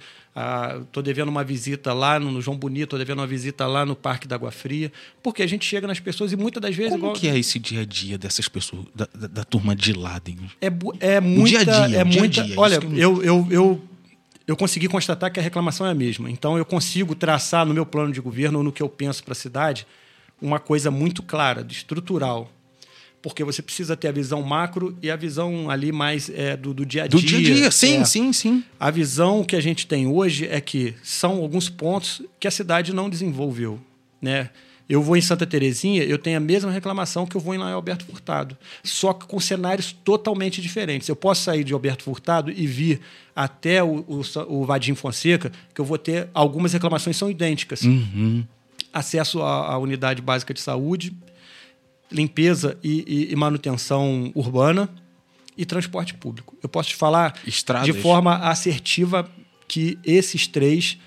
Estou 0.83 1.03
devendo 1.03 1.31
uma 1.31 1.43
visita 1.43 1.93
lá 1.93 2.21
no, 2.21 2.31
no 2.31 2.41
João 2.43 2.57
Bonito, 2.57 2.85
estou 2.85 2.99
devendo 2.99 3.19
uma 3.21 3.27
visita 3.27 3.67
lá 3.67 3.85
no 3.87 3.97
Parque 3.97 4.29
da 4.29 4.37
Água 4.37 4.51
Fria. 4.53 4.93
Porque 5.23 5.43
a 5.43 5.47
gente 5.47 5.65
chega 5.65 5.87
nas 5.87 5.99
pessoas 5.99 6.31
e 6.31 6.37
muitas 6.37 6.61
das 6.63 6.77
vezes... 6.77 6.93
Como 6.93 7.05
igual- 7.05 7.15
que 7.15 7.27
é 7.27 7.37
esse 7.39 7.59
dia 7.59 7.81
a 7.81 7.85
dia 7.85 8.17
dessas 8.19 8.49
pessoas, 8.49 8.85
da, 8.95 9.09
da- 9.15 9.27
da 9.27 9.45
turma 9.45 9.75
de 9.75 9.93
lá, 9.95 10.19
David? 10.19 10.51
É, 10.61 10.71
é 11.17 11.21
muita. 11.21 11.49
dia 11.49 11.61
a 11.61 11.65
dia, 11.65 11.85
é 11.85 11.89
dia 11.89 12.01
a 12.01 12.05
muita 12.05 12.43
dia, 12.43 12.45
isso 12.53 12.61
olha, 12.61 12.75
eu- 12.75 12.93
eu, 12.97 13.23
eu, 13.25 13.47
eu, 13.51 13.85
eu 14.47 14.57
consegui 14.57 14.87
constatar 14.89 15.33
que 15.33 15.41
a 15.41 15.43
reclamação 15.43 15.87
é 15.87 15.91
a 15.91 15.95
mesma. 15.95 16.31
Então, 16.31 16.57
eu 16.57 16.65
consigo 16.65 17.15
traçar 17.17 17.65
no 17.67 17.75
meu 17.75 17.85
plano 17.87 18.13
de 18.13 18.21
governo 18.21 18.59
ou 18.59 18.65
no 18.65 18.71
que 18.71 18.83
eu 18.83 18.89
penso 18.89 19.25
para 19.25 19.33
a 19.33 19.35
cidade 19.37 19.87
uma 20.41 20.59
coisa 20.59 20.91
muito 20.91 21.23
clara, 21.23 21.63
de 21.65 21.75
estrutural. 21.75 22.51
Porque 23.21 23.43
você 23.43 23.61
precisa 23.61 23.97
ter 23.97 24.09
a 24.09 24.13
visão 24.13 24.43
macro 24.43 24.97
e 25.03 25.11
a 25.11 25.17
visão 25.17 25.69
ali 25.69 25.91
mais 25.91 26.31
é, 26.31 26.57
do, 26.57 26.73
do 26.73 26.87
dia 26.87 27.03
a 27.03 27.07
dia. 27.09 27.21
Do 27.21 27.27
dia 27.27 27.39
a 27.39 27.43
dia, 27.43 27.71
sim, 27.71 27.97
É. 27.97 28.05
sim, 28.05 28.33
sim. 28.33 28.65
A 28.79 28.91
visão 28.91 29.43
que 29.43 29.57
a 29.57 29.61
gente 29.61 29.87
tem 29.89 30.07
hoje 30.07 30.47
é 30.47 30.61
que 30.61 30.95
são 31.03 31.39
alguns 31.39 31.69
pontos 31.69 32.23
que 32.39 32.47
a 32.47 32.51
cidade 32.51 32.93
não 32.95 33.11
desenvolveu, 33.11 33.81
né? 34.23 34.51
Eu 34.89 35.03
vou 35.03 35.17
em 35.19 35.21
Santa 35.21 35.45
Terezinha, 35.47 36.03
eu 36.03 36.17
tenho 36.17 36.39
a 36.39 36.41
mesma 36.41 36.71
reclamação 36.71 37.27
que 37.27 37.37
eu 37.37 37.41
vou 37.43 37.55
em 37.55 37.59
lá 37.59 37.69
em 37.69 37.75
Alberto 37.75 38.07
Furtado, 38.07 38.57
só 38.83 39.13
que 39.13 39.27
com 39.27 39.39
cenários 39.39 39.93
totalmente 39.93 40.63
diferentes. 40.63 41.07
Eu 41.09 41.17
posso 41.17 41.43
sair 41.43 41.63
de 41.63 41.75
Alberto 41.75 42.05
Furtado 42.05 42.51
e 42.51 42.67
vir 42.67 43.01
até 43.37 43.83
o, 43.83 44.03
o, 44.09 44.23
o 44.49 44.65
Vadim 44.65 44.95
Fonseca, 44.95 45.53
que 45.75 45.81
eu 45.81 45.85
vou 45.85 45.99
ter 45.99 46.29
algumas 46.33 46.73
reclamações 46.73 47.19
são 47.19 47.29
idênticas. 47.31 47.83
Uhum. 47.83 48.47
Acesso 48.93 49.43
à, 49.43 49.73
à 49.73 49.79
unidade 49.79 50.21
básica 50.23 50.53
de 50.55 50.61
saúde, 50.61 51.13
limpeza 52.11 52.79
e, 52.83 53.05
e- 53.29 53.33
e 53.33 53.37
manutenção 53.37 54.33
urbana 54.35 54.89
e 55.57 55.65
transporte 55.67 56.15
público. 56.15 56.57
Eu 56.63 56.69
posso 56.69 56.91
te 56.91 56.97
falar 56.97 57.39
Estradas. 57.47 57.87
de 57.87 57.93
forma 58.01 58.37
assertiva 58.37 59.29
que 59.67 59.99
esses 60.05 60.47
três 60.47 60.99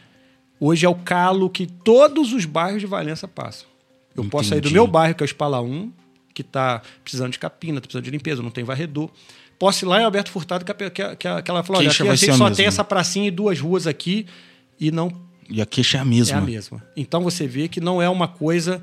hoje 0.59 0.85
é 0.85 0.89
o 0.89 0.93
calo 0.95 1.49
que 1.49 1.65
todos 1.65 2.33
os 2.33 2.45
bairros 2.45 2.81
de 2.81 2.85
Valença 2.87 3.27
passam. 3.27 3.67
Eu 4.15 4.23
posso 4.25 4.49
sair 4.49 4.59
do 4.59 4.65
Entendi. 4.67 4.73
meu 4.75 4.85
bairro, 4.85 5.15
que 5.15 5.23
é 5.23 5.25
o 5.25 5.25
Espala 5.25 5.61
1, 5.61 5.91
que 6.33 6.41
está 6.41 6.81
precisando 7.03 7.31
de 7.31 7.39
capina, 7.39 7.77
está 7.79 7.87
precisando 7.87 8.03
de 8.03 8.11
limpeza, 8.11 8.43
não 8.43 8.51
tem 8.51 8.63
varredor. 8.63 9.09
Posso 9.57 9.85
ir 9.85 9.87
lá 9.87 10.01
em 10.01 10.03
Alberto 10.03 10.29
Furtado, 10.31 10.65
que, 10.65 10.71
a- 10.71 10.75
que, 10.89 11.01
a- 11.01 11.15
que, 11.15 11.27
a- 11.27 11.41
que 11.41 11.49
ela 11.51 11.63
falou: 11.63 11.79
olha, 11.79 11.87
Queixa 11.89 12.03
aqui 12.03 12.07
vai 12.07 12.13
a 12.13 12.17
gente 12.17 12.37
só 12.37 12.43
mesma. 12.45 12.55
tem 12.55 12.65
essa 12.65 12.83
pracinha 12.83 13.27
e 13.27 13.31
duas 13.31 13.59
ruas 13.59 13.87
aqui 13.87 14.27
e 14.79 14.91
não 14.91 15.11
E 15.51 15.61
a 15.61 15.65
queixa 15.65 15.97
é 15.97 16.01
a 16.01 16.05
mesma. 16.05 16.37
é 16.37 16.41
a 16.41 16.41
mesma. 16.41 16.83
Então 16.95 17.21
você 17.21 17.45
vê 17.45 17.67
que 17.67 17.79
não 17.79 18.01
é 18.01 18.09
uma 18.09 18.27
coisa 18.27 18.81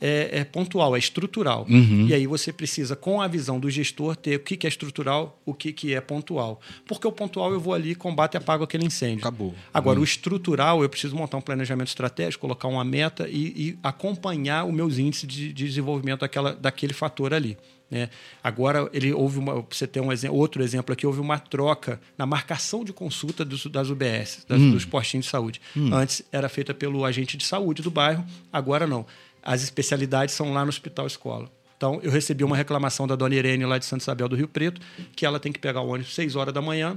é, 0.00 0.40
é 0.40 0.44
pontual, 0.44 0.96
é 0.96 0.98
estrutural. 0.98 1.66
Uhum. 1.68 2.06
E 2.08 2.14
aí 2.14 2.26
você 2.26 2.52
precisa, 2.52 2.96
com 2.96 3.20
a 3.20 3.28
visão 3.28 3.60
do 3.60 3.68
gestor, 3.68 4.16
ter 4.16 4.36
o 4.36 4.40
que, 4.40 4.56
que 4.56 4.66
é 4.66 4.70
estrutural, 4.70 5.38
o 5.44 5.52
que, 5.52 5.72
que 5.72 5.94
é 5.94 6.00
pontual. 6.00 6.60
Porque 6.86 7.06
o 7.06 7.12
pontual 7.12 7.52
eu 7.52 7.60
vou 7.60 7.74
ali, 7.74 7.94
combate 7.94 8.34
e 8.34 8.38
apago 8.38 8.64
aquele 8.64 8.86
incêndio. 8.86 9.18
Acabou. 9.18 9.54
Agora, 9.72 10.00
o 10.00 10.04
estrutural, 10.04 10.82
eu 10.82 10.88
preciso 10.88 11.14
montar 11.14 11.36
um 11.36 11.42
planejamento 11.42 11.88
estratégico, 11.88 12.40
colocar 12.40 12.68
uma 12.68 12.84
meta 12.84 13.28
e, 13.28 13.46
e 13.68 13.78
acompanhar 13.82 14.64
os 14.64 14.72
meus 14.72 14.98
índices 14.98 15.28
de, 15.28 15.52
de 15.52 15.66
desenvolvimento 15.66 16.20
daquela, 16.20 16.54
daquele 16.54 16.94
fator 16.94 17.34
ali. 17.34 17.58
Né? 17.90 18.08
Agora, 18.42 18.88
ele 18.92 19.12
houve 19.12 19.38
uma, 19.38 19.64
você 19.68 19.86
ter 19.86 20.00
um 20.00 20.12
exemplo, 20.12 20.36
outro 20.36 20.62
exemplo 20.62 20.92
aqui, 20.92 21.06
houve 21.06 21.18
uma 21.20 21.38
troca 21.38 22.00
na 22.16 22.24
marcação 22.24 22.84
de 22.84 22.92
consulta 22.92 23.44
dos, 23.44 23.66
das 23.66 23.90
UBS, 23.90 24.44
das- 24.48 24.60
dos 24.70 24.84
postinhos 24.84 25.26
de 25.26 25.30
saúde. 25.32 25.60
Antes 25.92 26.22
era 26.30 26.48
feita 26.48 26.72
pelo 26.72 27.04
agente 27.04 27.36
de 27.36 27.44
saúde 27.44 27.82
do 27.82 27.90
bairro, 27.90 28.24
agora 28.52 28.86
não. 28.86 29.04
As 29.42 29.62
especialidades 29.62 30.34
são 30.34 30.52
lá 30.52 30.64
no 30.64 30.68
hospital 30.68 31.06
escola. 31.06 31.50
Então, 31.76 31.98
eu 32.02 32.10
recebi 32.10 32.44
uma 32.44 32.56
reclamação 32.56 33.06
da 33.08 33.16
dona 33.16 33.34
Irene 33.34 33.64
lá 33.64 33.78
de 33.78 33.86
Santa 33.86 34.04
Isabel 34.04 34.28
do 34.28 34.36
Rio 34.36 34.46
Preto, 34.46 34.80
que 35.16 35.24
ela 35.26 35.40
tem 35.40 35.50
que 35.50 35.58
pegar 35.58 35.80
o 35.80 35.88
ônibus 35.88 36.14
6 36.14 36.36
horas 36.36 36.52
da 36.54 36.60
manhã, 36.60 36.96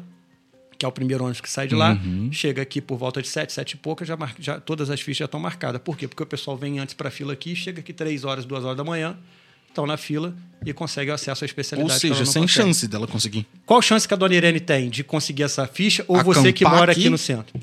que 0.77 0.85
é 0.85 0.87
o 0.89 0.91
primeiro 0.91 1.23
ônibus 1.23 1.39
que 1.39 1.49
sai 1.49 1.67
de 1.67 1.73
lá, 1.75 1.97
chega 2.33 2.61
aqui 2.61 2.81
por 2.81 2.97
volta 2.97 3.21
de 3.21 3.27
sete, 3.29 3.53
sete 3.53 3.71
e 3.71 3.77
pouca, 3.77 4.03
já, 4.03 4.17
mar- 4.17 4.35
já 4.37 4.59
todas 4.59 4.89
as 4.89 4.99
fichas 4.99 5.19
já 5.19 5.25
estão 5.25 5.39
marcadas. 5.39 5.81
Por 5.81 5.97
quê? 5.97 6.07
Porque 6.07 6.21
o 6.21 6.25
pessoal 6.25 6.57
vem 6.57 6.79
antes 6.79 6.93
para 6.93 7.07
a 7.07 7.11
fila 7.11 7.31
aqui, 7.31 7.55
chega 7.55 7.79
aqui 7.79 7.93
três 7.93 8.25
horas, 8.25 8.43
duas 8.43 8.65
horas 8.65 8.75
da 8.75 8.83
manhã, 8.83 9.17
estão 9.73 9.85
na 9.87 9.97
fila 9.97 10.33
e 10.65 10.71
consegue 10.71 11.11
acesso 11.11 11.43
à 11.43 11.45
Ou 11.45 11.47
especialidade. 11.47 11.99
que 11.99 12.07
ela 12.07 12.15
seja, 12.15 12.31
sem 12.31 12.43
consegue. 12.43 12.67
chance 12.67 12.87
dela 12.87 13.07
conseguir. 13.07 13.45
Qual 13.65 13.81
chance 13.81 14.07
que 14.07 14.13
a 14.13 14.17
dona 14.17 14.35
Irene 14.35 14.59
tem 14.59 14.89
de 14.89 15.03
conseguir 15.03 15.43
essa 15.43 15.67
ficha 15.67 16.05
ou 16.07 16.23
você 16.23 16.53
que 16.53 16.63
Acampar 16.63 16.79
mora 16.79 16.91
aqui 16.91 17.01
aqui? 17.01 17.09
no 17.09 17.17
centro? 17.17 17.59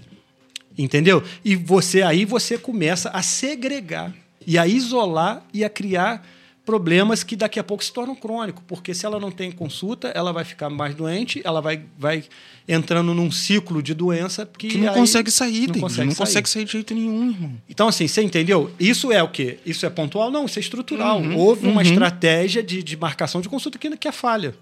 Entendeu? 0.77 1.23
E 1.44 1.57
você 1.57 2.03
aí 2.03 2.25
você 2.25 2.59
começa 2.59 3.11
a 3.11 3.23
segregar 3.23 4.12
e 4.46 4.59
a 4.59 4.66
isolar 4.66 5.42
e 5.53 5.64
a 5.64 5.70
criar 5.70 6.27
problemas 6.64 7.25
que 7.25 7.35
daqui 7.35 7.59
a 7.59 7.64
pouco 7.64 7.83
se 7.83 7.92
tornam 7.92 8.14
crônicos, 8.14 8.62
porque 8.66 8.94
se 8.94 9.05
ela 9.07 9.18
não 9.18 9.31
tem 9.31 9.51
consulta, 9.51 10.09
ela 10.09 10.33
vai 10.33 10.44
ficar 10.44 10.68
mais 10.70 10.94
doente, 10.94 11.40
ela 11.44 11.61
vai, 11.61 11.83
vai 11.99 12.23
entrando 12.68 13.12
num 13.14 13.31
ciclo 13.31 13.83
de 13.83 13.94
doença 13.94 14.46
que, 14.46 14.68
Que 14.68 14.79
não 14.79 14.92
consegue 14.94 15.31
sair, 15.31 15.66
não 15.68 15.81
consegue 15.81 16.07
não 16.09 16.14
sair. 16.14 16.27
consegue 16.27 16.49
sair 16.49 16.64
de 16.66 16.73
jeito 16.73 16.94
nenhum, 16.94 17.31
irmão. 17.31 17.53
Então, 17.68 17.88
assim, 17.88 18.07
você 18.07 18.23
entendeu? 18.23 18.70
Isso 18.79 19.11
é 19.11 19.23
o 19.23 19.29
quê? 19.29 19.59
Isso 19.66 19.85
é 19.87 19.90
pontual? 19.90 20.31
Não, 20.31 20.44
isso 20.44 20.59
é 20.59 20.62
estrutural. 20.62 21.20
Uhum, 21.20 21.37
Houve 21.37 21.66
uma 21.66 21.83
estratégia 21.83 22.62
de, 22.62 22.83
de 22.83 22.96
marcação 22.96 23.40
de 23.40 23.49
consulta 23.49 23.79
que, 23.79 23.96
que 23.96 24.07
é 24.09 24.12
falha. 24.12 24.55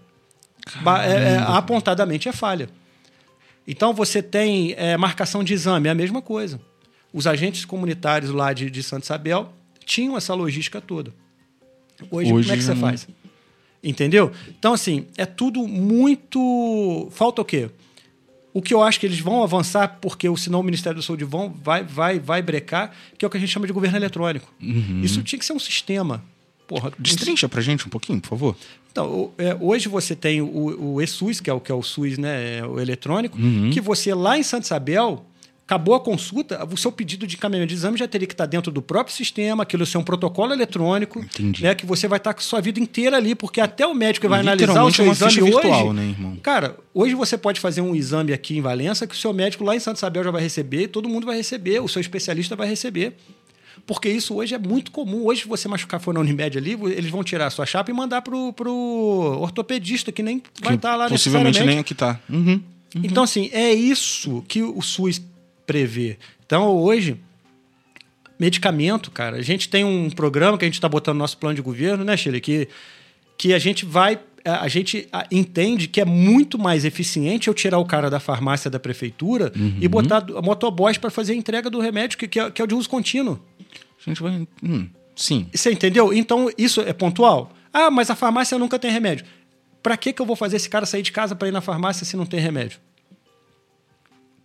É- 1.05 1.35
é, 1.35 1.37
apontadamente 1.39 2.29
é 2.29 2.33
falha. 2.33 2.69
Então, 3.67 3.93
você 3.93 4.23
tem 4.23 4.73
é, 4.79 4.97
marcação 4.97 5.45
de 5.45 5.53
exame, 5.53 5.89
é 5.89 5.91
a 5.91 5.95
mesma 5.95 6.23
coisa. 6.23 6.61
Os 7.13 7.27
agentes 7.27 7.65
comunitários 7.65 8.31
lá 8.31 8.53
de, 8.53 8.71
de 8.71 8.83
Santa 8.83 9.05
Isabel 9.05 9.53
tinham 9.85 10.17
essa 10.17 10.33
logística 10.35 10.81
toda. 10.81 11.13
Hoje, 12.11 12.33
Hoje 12.33 12.49
como 12.49 12.55
é 12.55 12.57
que 12.57 12.63
você 12.65 12.75
não. 12.75 12.81
faz? 12.81 13.09
Entendeu? 13.83 14.33
Então, 14.59 14.73
assim, 14.73 15.07
é 15.17 15.25
tudo 15.25 15.67
muito. 15.67 17.09
Falta 17.13 17.43
o 17.43 17.45
quê? 17.45 17.71
O 18.53 18.61
que 18.63 18.75
eu 18.75 18.83
acho 18.83 18.99
que 18.99 19.07
eles 19.07 19.21
vão 19.21 19.43
avançar, 19.43 19.99
porque 20.01 20.27
senão 20.37 20.61
o 20.61 20.63
Ministério 20.63 20.97
da 20.99 21.03
Saúde 21.07 21.25
vão, 21.25 21.55
vai, 21.63 21.85
vai, 21.85 22.19
vai 22.19 22.43
brecar, 22.43 22.93
que 23.17 23.25
é 23.25 23.29
o 23.29 23.31
que 23.31 23.37
a 23.37 23.41
gente 23.41 23.51
chama 23.51 23.67
de 23.67 23.73
governo 23.73 23.97
eletrônico. 23.97 24.53
Isso 25.03 25.23
tinha 25.23 25.39
que 25.39 25.45
ser 25.45 25.53
um 25.53 25.59
sistema. 25.61 26.25
Porra, 26.67 26.93
Destrincha 26.99 27.49
pra 27.49 27.63
gente 27.63 27.87
um 27.87 27.89
pouquinho, 27.91 28.21
por 28.21 28.29
favor. 28.29 28.57
então, 28.91 29.31
é, 29.39 29.57
hoje 29.61 29.89
você 29.89 30.15
tem 30.17 30.43
o, 30.43 30.95
o 30.95 31.01
eSUS, 31.01 31.41
que 31.41 31.49
é 31.49 31.53
o 31.53 31.61
que 31.61 31.71
é 31.73 31.75
o 31.75 31.83
SUS, 31.83 32.19
né, 32.19 32.59
é 32.59 32.67
o 32.67 32.79
eletrônico, 32.81 33.39
Uhum. 33.39 33.71
que 33.71 33.81
você 33.81 34.13
lá 34.13 34.37
em 34.37 34.43
Santa 34.43 34.67
Isabel 34.67 35.25
acabou 35.69 35.95
a 35.95 36.01
consulta, 36.01 36.67
o 36.73 36.79
seu 36.79 36.91
pedido 36.91 37.27
de 37.27 37.37
encaminhamento 37.37 37.69
de 37.69 37.75
exame 37.75 37.99
já 37.99 38.09
teria 38.09 38.27
que 38.27 38.33
estar 38.33 38.47
dentro 38.47 38.73
do 38.73 38.81
próprio 38.81 39.15
sistema, 39.15 39.65
aquilo 39.65 39.85
ser 39.85 39.99
um 39.99 40.03
protocolo 40.03 40.51
eletrônico, 40.55 41.19
Entendi. 41.19 41.63
né, 41.63 41.75
que 41.75 41.85
você 41.85 42.09
vai 42.09 42.17
estar 42.17 42.33
com 42.33 42.41
a 42.41 42.43
sua 42.43 42.59
vida 42.63 42.81
inteira 42.81 43.19
ali, 43.19 43.35
porque 43.35 43.61
até 43.61 43.87
o 43.87 43.95
médico 43.95 44.25
que 44.25 44.31
vai 44.31 44.41
analisar 44.41 44.83
o 44.83 44.89
Literalmente 44.89 44.97
seu 44.97 45.13
exame 45.13 45.33
ficha 45.33 45.45
hoje, 45.45 45.53
virtual, 45.53 45.93
né, 45.93 46.05
irmão? 46.05 46.37
Cara, 46.43 46.75
hoje 46.95 47.15
você 47.15 47.37
pode 47.37 47.61
fazer 47.61 47.83
um 47.83 47.95
exame 47.95 48.33
aqui 48.33 48.57
em 48.57 48.63
Valença 48.63 49.07
que 49.07 49.15
o 49.15 49.19
seu 49.19 49.31
médico 49.35 49.63
lá 49.63 49.77
em 49.77 49.79
Santa 49.79 49.99
Isabel 49.99 50.25
já 50.25 50.31
vai 50.31 50.41
receber, 50.41 50.89
todo 50.89 51.07
mundo 51.07 51.27
vai 51.27 51.37
receber, 51.37 51.81
o 51.81 51.89
seu 51.89 52.01
especialista 52.01 52.57
vai 52.57 52.67
receber. 52.67 53.15
Porque 53.87 54.09
isso 54.09 54.35
hoje 54.35 54.55
é 54.55 54.59
muito 54.59 54.91
comum. 54.91 55.27
Hoje, 55.27 55.43
se 55.43 55.49
você 55.49 55.69
machucar 55.69 56.01
for 56.01 56.13
na 56.13 56.21
Unimed 56.21 56.59
ali, 56.59 56.73
eles 56.73 57.11
vão 57.11 57.23
tirar 57.23 57.47
a 57.47 57.51
sua 57.51 57.65
chapa 57.65 57.91
e 57.91 57.95
mandar 57.95 58.23
pro, 58.23 58.53
pro 58.53 59.39
ortopedista, 59.41 60.11
que 60.11 60.23
nem 60.23 60.43
vai 60.63 60.75
estar 60.75 60.97
lá 60.97 61.09
Possivelmente 61.09 61.63
nem 61.63 61.79
aqui 61.79 61.95
tá. 61.95 62.19
Uhum. 62.29 62.61
Então, 62.97 63.23
assim, 63.23 63.51
é 63.53 63.73
isso 63.73 64.43
que 64.49 64.63
o 64.63 64.83
SUS 64.83 65.23
prevê. 65.69 66.17
Então, 66.45 66.75
hoje, 66.75 67.21
medicamento, 68.41 69.11
cara, 69.11 69.37
a 69.37 69.43
gente 69.43 69.69
tem 69.69 69.85
um 69.85 70.09
programa 70.09 70.57
que 70.57 70.65
a 70.65 70.69
gente 70.69 70.75
está 70.75 70.89
botando 70.89 71.17
no 71.17 71.21
nosso 71.21 71.37
plano 71.37 71.55
de 71.55 71.61
governo, 71.61 72.03
né, 72.05 72.17
Chile, 72.17 72.41
que, 72.41 72.67
que 73.37 73.53
a 73.53 73.59
gente 73.59 73.85
vai 73.85 74.19
a 74.45 74.69
gente 74.69 75.07
entende 75.31 75.89
que 75.89 76.01
é 76.01 76.07
muito 76.07 76.59
mais 76.59 76.87
eficiente 76.87 77.49
eu 77.49 77.55
tirar 77.55 77.79
o 77.79 77.85
cara 77.85 78.09
da 78.09 78.19
farmácia 78.19 78.71
da 78.71 78.79
prefeitura 78.79 79.53
uhum. 79.55 79.77
e 79.79 79.87
botar 79.87 80.25
a 80.35 80.41
motoboys 80.41 80.97
para 80.97 81.11
fazer 81.11 81.35
a 81.35 81.37
entrega 81.37 81.69
do 81.69 81.81
remédio, 81.81 82.17
que, 82.17 82.27
que, 82.27 82.41
é, 82.41 82.51
que 82.51 82.63
é 82.63 82.65
o 82.65 82.67
de 82.67 82.75
uso 82.75 82.89
contínuo. 82.89 83.39
A 84.01 84.09
gente 84.09 84.23
vai. 84.23 84.49
Hum, 84.63 84.89
sim. 85.15 85.49
Você 85.53 85.71
entendeu? 85.71 86.15
Então, 86.15 86.49
isso 86.57 86.81
é 86.81 86.95
pontual. 86.95 87.53
Ah, 87.71 87.91
mas 87.91 88.09
a 88.09 88.15
farmácia 88.15 88.59
nunca 88.59 88.79
tem 88.79 88.91
remédio. 88.91 89.27
Para 89.83 89.99
que, 89.99 90.15
que 90.15 90.23
eu 90.23 90.27
vou 90.27 90.37
fazer 90.37 90.57
esse 90.57 90.71
cara 90.71 90.87
sair 90.87 91.03
de 91.03 91.13
casa 91.13 91.35
para 91.35 91.49
ir 91.49 91.53
na 91.53 91.61
farmácia 91.61 92.07
se 92.07 92.17
não 92.17 92.25
tem 92.25 92.41
remédio? 92.41 92.79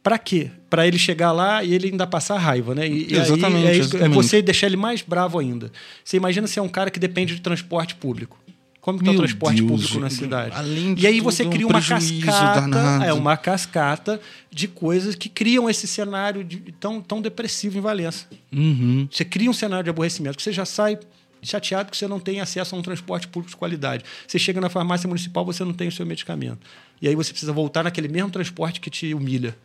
Para 0.03 0.17
quê? 0.19 0.51
Para 0.69 0.85
ele 0.85 0.99
chegar 0.99 1.31
lá 1.31 1.63
e 1.63 1.73
ele 1.73 1.87
ainda 1.87 2.05
passar 2.05 2.37
raiva, 2.37 2.75
né? 2.75 2.85
E, 2.87 3.15
exatamente, 3.15 3.67
é, 3.67 3.71
isso, 3.71 3.81
exatamente. 3.95 4.11
é 4.11 4.13
você 4.13 4.41
deixar 4.41 4.67
ele 4.67 4.75
mais 4.75 5.01
bravo 5.01 5.39
ainda. 5.39 5.71
Você 6.03 6.17
imagina 6.17 6.45
se 6.45 6.59
é 6.59 6.61
um 6.61 6.67
cara 6.67 6.91
que 6.91 6.99
depende 6.99 7.33
de 7.33 7.41
transporte 7.41 7.95
público. 7.95 8.37
Como 8.81 8.99
está 8.99 9.11
o 9.11 9.15
transporte 9.15 9.61
Deus, 9.61 9.71
público 9.71 9.99
na 10.01 10.09
cidade? 10.09 10.53
Além 10.57 10.93
de 10.93 11.03
e 11.03 11.07
aí 11.07 11.21
você 11.21 11.43
tudo, 11.43 11.53
cria 11.53 11.65
um 11.65 11.69
uma 11.69 11.81
cascata, 11.81 12.61
danado. 12.67 13.05
é 13.05 13.13
uma 13.13 13.37
cascata 13.37 14.19
de 14.51 14.67
coisas 14.67 15.15
que 15.15 15.29
criam 15.29 15.69
esse 15.69 15.87
cenário 15.87 16.43
de, 16.43 16.57
tão, 16.81 16.99
tão 16.99 17.21
depressivo 17.21 17.77
em 17.77 17.81
Valença. 17.81 18.27
Uhum. 18.51 19.07
Você 19.09 19.23
cria 19.23 19.49
um 19.49 19.53
cenário 19.53 19.85
de 19.85 19.89
aborrecimento 19.89 20.35
que 20.35 20.43
você 20.43 20.51
já 20.51 20.65
sai 20.65 20.99
chateado 21.41 21.91
que 21.91 21.97
você 21.97 22.07
não 22.07 22.19
tem 22.19 22.41
acesso 22.41 22.75
a 22.75 22.77
um 22.77 22.81
transporte 22.81 23.27
público 23.27 23.51
de 23.51 23.57
qualidade. 23.57 24.03
Você 24.27 24.39
chega 24.39 24.59
na 24.59 24.69
farmácia 24.69 25.07
municipal, 25.07 25.45
você 25.45 25.63
não 25.63 25.73
tem 25.73 25.87
o 25.87 25.91
seu 25.91 26.05
medicamento. 26.05 26.59
E 27.01 27.07
aí 27.07 27.15
você 27.15 27.31
precisa 27.31 27.51
voltar 27.51 27.83
naquele 27.83 28.07
mesmo 28.07 28.29
transporte 28.29 28.79
que 28.79 28.89
te 28.89 29.13
humilha. 29.13 29.55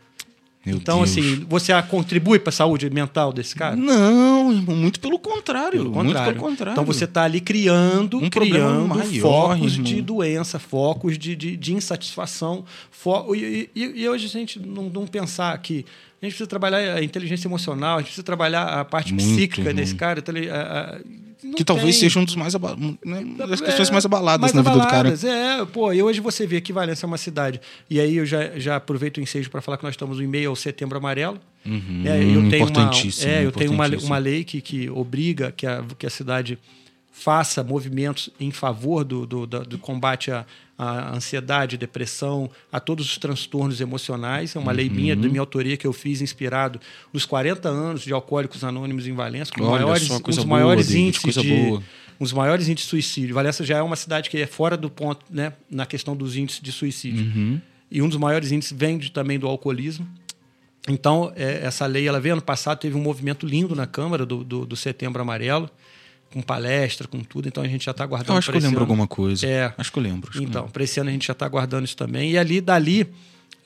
Meu 0.66 0.76
então, 0.76 0.98
Deus. 0.98 1.10
assim, 1.10 1.46
você 1.48 1.72
contribui 1.84 2.38
para 2.38 2.50
a 2.50 2.52
saúde 2.52 2.90
mental 2.90 3.32
desse 3.32 3.54
cara? 3.54 3.74
Não, 3.76 4.52
irmão, 4.52 4.76
muito 4.76 5.00
pelo 5.00 5.18
contrário. 5.18 5.78
Pelo 5.80 5.92
contrário. 5.92 6.04
Muito 6.04 6.24
pelo 6.34 6.36
contrário. 6.50 6.72
Então 6.72 6.84
você 6.84 7.04
está 7.04 7.22
ali 7.22 7.40
criando, 7.40 8.18
Um 8.18 8.28
criando 8.28 8.88
maior, 8.88 9.20
focos 9.20 9.72
irmão. 9.74 9.84
de 9.84 10.02
doença, 10.02 10.58
focos 10.58 11.16
de, 11.16 11.34
de, 11.36 11.56
de 11.56 11.72
insatisfação. 11.74 12.64
Fo 12.90 13.34
e, 13.34 13.70
e, 13.74 14.02
e 14.02 14.08
hoje 14.08 14.26
a 14.26 14.28
gente 14.28 14.58
não, 14.58 14.84
não 14.90 15.06
pensar 15.06 15.56
que 15.58 15.86
a 16.20 16.26
gente 16.26 16.32
precisa 16.32 16.48
trabalhar 16.48 16.96
a 16.96 17.02
inteligência 17.04 17.46
emocional, 17.46 17.94
a 17.96 17.98
gente 18.00 18.06
precisa 18.08 18.24
trabalhar 18.24 18.64
a 18.80 18.84
parte 18.84 19.14
Muito, 19.14 19.24
psíquica 19.26 19.60
irmão. 19.60 19.74
desse 19.74 19.94
cara. 19.94 20.22
a- 20.50 20.96
a- 20.96 20.98
não 21.42 21.52
que 21.54 21.64
talvez 21.64 21.90
tem. 21.98 22.08
seja 22.08 22.18
um 22.20 22.24
dos 22.24 22.34
mais 22.36 22.54
aba- 22.54 22.76
né, 23.04 23.24
das 23.36 23.60
questões 23.60 23.88
É, 23.88 23.92
mais 23.92 24.04
abaladas 24.04 24.40
mais 24.40 24.52
na 24.54 24.62
vida 24.62 24.82
abaladas, 24.84 25.20
do 25.20 25.26
cara. 25.28 25.62
É, 25.62 25.64
pô, 25.66 25.92
e 25.92 26.02
hoje 26.02 26.20
você 26.20 26.46
vê 26.46 26.60
que 26.60 26.72
Valença 26.72 27.04
é 27.04 27.08
uma 27.08 27.18
cidade. 27.18 27.60
E 27.88 28.00
aí 28.00 28.16
eu 28.16 28.26
já, 28.26 28.58
já 28.58 28.76
aproveito 28.76 29.18
o 29.18 29.20
ensejo 29.20 29.48
para 29.50 29.60
falar 29.60 29.76
que 29.78 29.84
nós 29.84 29.92
estamos 29.94 30.20
em 30.20 30.26
meio 30.26 30.50
ao 30.50 30.56
Setembro 30.56 30.98
Amarelo. 30.98 31.38
Uhum, 31.66 32.02
É, 32.04 32.16
eu 32.18 32.22
tenho 32.22 32.38
uma, 32.40 32.46
importantíssimo, 32.70 33.30
é, 33.30 33.44
eu 33.44 33.52
tenho 33.52 33.72
uma, 33.72 33.86
uma 33.88 34.18
lei 34.18 34.42
que, 34.44 34.60
que 34.60 34.88
obriga 34.90 35.52
que 35.52 35.66
a, 35.66 35.84
que 35.98 36.06
a 36.06 36.10
cidade 36.10 36.58
faça 37.12 37.64
movimentos 37.64 38.30
em 38.38 38.50
favor 38.50 39.04
do, 39.04 39.26
do, 39.26 39.46
da- 39.46 39.58
do 39.60 39.78
combate 39.78 40.30
à, 40.30 40.46
à 40.78 41.14
ansiedade, 41.14 41.76
depressão, 41.76 42.48
a 42.72 42.78
todos 42.78 43.04
os 43.10 43.18
transtornos 43.18 43.80
emocionais. 43.80 44.54
É 44.54 44.58
uma 44.60 44.70
lei 44.72 44.88
minha, 44.88 45.14
Uhum. 45.14 45.20
de 45.20 45.28
minha 45.28 45.40
autoria, 45.40 45.76
que 45.76 45.86
eu 45.86 45.92
fiz 45.92 46.20
inspirado 46.20 46.80
nos 47.12 47.26
40 47.26 47.68
anos 47.68 48.02
de 48.02 48.12
Alcoólicos 48.12 48.62
Anônimos 48.62 49.06
em 49.08 49.12
Valença, 49.12 49.50
com 49.52 49.62
Olha 49.64 49.82
maiores, 49.84 50.08
um 50.08 50.20
dos 50.20 50.36
boa, 50.36 50.46
maiores 50.46 50.86
David, 50.86 51.02
índices 51.08 51.34
de 51.42 51.48
boa. 51.66 51.82
dos 52.20 52.32
maiores 52.32 52.68
índices 52.68 52.84
de 52.86 52.90
suicídio. 52.90 53.34
Valença 53.34 53.64
já 53.64 53.78
é 53.78 53.82
uma 53.82 53.96
cidade 53.96 54.30
que 54.30 54.38
é 54.38 54.46
fora 54.46 54.76
do 54.76 54.88
ponto, 54.88 55.24
né, 55.28 55.52
na 55.68 55.84
questão 55.84 56.14
dos 56.16 56.36
índices 56.36 56.62
de 56.62 56.70
suicídio. 56.70 57.26
Uhum. 57.26 57.60
E 57.90 58.00
um 58.00 58.08
dos 58.08 58.18
maiores 58.18 58.52
índices 58.52 58.76
vem 58.76 58.98
de- 58.98 59.10
também 59.10 59.38
do 59.38 59.48
alcoolismo. 59.48 60.06
Então, 60.88 61.32
é, 61.36 61.60
essa 61.66 61.84
lei, 61.86 62.06
ela 62.08 62.20
veio 62.20 62.34
ano 62.34 62.42
passado, 62.42 62.78
teve 62.78 62.96
um 62.96 63.00
movimento 63.02 63.46
lindo 63.46 63.74
na 63.74 63.86
Câmara 63.86 64.24
do, 64.24 64.42
do, 64.42 64.64
do 64.64 64.76
Setembro 64.76 65.20
Amarelo, 65.20 65.68
com 66.32 66.42
palestra, 66.42 67.08
com 67.08 67.20
tudo. 67.20 67.48
Então, 67.48 67.62
a 67.62 67.68
gente 67.68 67.84
já 67.84 67.90
está 67.92 68.04
aguardando 68.04 68.32
Eu 68.34 68.38
acho 68.38 68.50
que 68.50 68.56
eu 68.56 68.60
lembro 68.62 68.76
ano. 68.78 68.84
alguma 68.84 69.06
coisa. 69.06 69.46
É. 69.46 69.72
Acho 69.78 69.90
que 69.92 69.98
eu 69.98 70.02
lembro. 70.02 70.30
Então, 70.42 70.68
para 70.68 70.84
esse 70.84 71.00
ano 71.00 71.08
a 71.10 71.12
gente 71.12 71.26
já 71.26 71.32
está 71.32 71.46
aguardando 71.46 71.84
isso 71.84 71.96
também. 71.96 72.32
E 72.32 72.38
ali, 72.38 72.60
dali, 72.60 73.06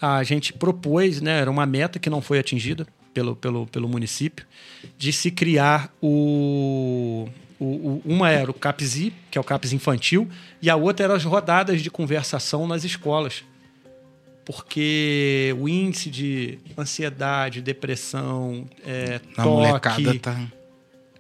a 0.01 0.23
gente 0.23 0.53
propôs, 0.53 1.21
né, 1.21 1.41
era 1.41 1.51
uma 1.51 1.67
meta 1.67 1.99
que 1.99 2.09
não 2.11 2.21
foi 2.23 2.39
atingida 2.39 2.87
pelo, 3.15 3.35
pelo, 3.37 3.67
pelo 3.67 3.89
município, 3.89 4.47
de 4.97 5.13
se 5.13 5.31
criar 5.31 5.93
o, 6.01 7.29
o, 7.61 7.65
o- 7.65 8.03
Uma 8.05 8.31
era 8.31 8.51
o 8.51 8.55
CAPSI, 8.55 9.13
que 9.31 9.37
é 9.37 9.41
o 9.41 9.45
CAPS 9.45 9.73
infantil, 9.73 10.29
e 10.63 10.71
a 10.71 10.77
outra 10.77 11.05
era 11.05 11.15
as 11.15 11.25
rodadas 11.25 11.83
de 11.83 11.91
conversação 11.91 12.67
nas 12.67 12.85
escolas. 12.85 13.45
Porque 14.45 15.55
o 15.61 15.69
índice 15.69 16.11
de 16.11 16.59
ansiedade, 16.77 17.61
depressão, 17.61 18.67
é. 18.85 19.21
A 19.37 19.45
molecada 19.45 20.03
toque, 20.05 20.19
tá. 20.19 20.41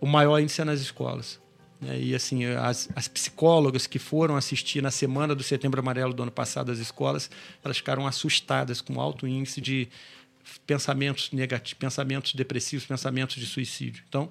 O 0.02 0.06
maior 0.06 0.38
índice 0.40 0.60
é 0.60 0.64
nas 0.64 0.80
escolas. 0.80 1.40
né? 1.80 1.98
E 1.98 2.14
assim, 2.14 2.44
as, 2.44 2.88
as 2.94 3.06
psicólogas 3.08 3.86
que 3.86 3.98
foram 3.98 4.36
assistir 4.36 4.82
na 4.82 4.90
semana 4.90 5.34
do 5.34 5.42
Setembro 5.42 5.80
Amarelo 5.80 6.12
do 6.12 6.22
ano 6.22 6.32
passado 6.32 6.70
às 6.72 6.78
escolas, 6.78 7.30
elas 7.64 7.76
ficaram 7.76 8.06
assustadas 8.06 8.80
com 8.80 8.94
o 8.96 9.00
alto 9.00 9.26
índice 9.26 9.60
de 9.60 9.88
pensamentos 10.66 11.30
negativos, 11.32 11.78
pensamentos 11.78 12.34
depressivos, 12.34 12.84
pensamentos 12.86 13.36
de 13.36 13.46
suicídio. 13.46 14.02
Então, 14.08 14.30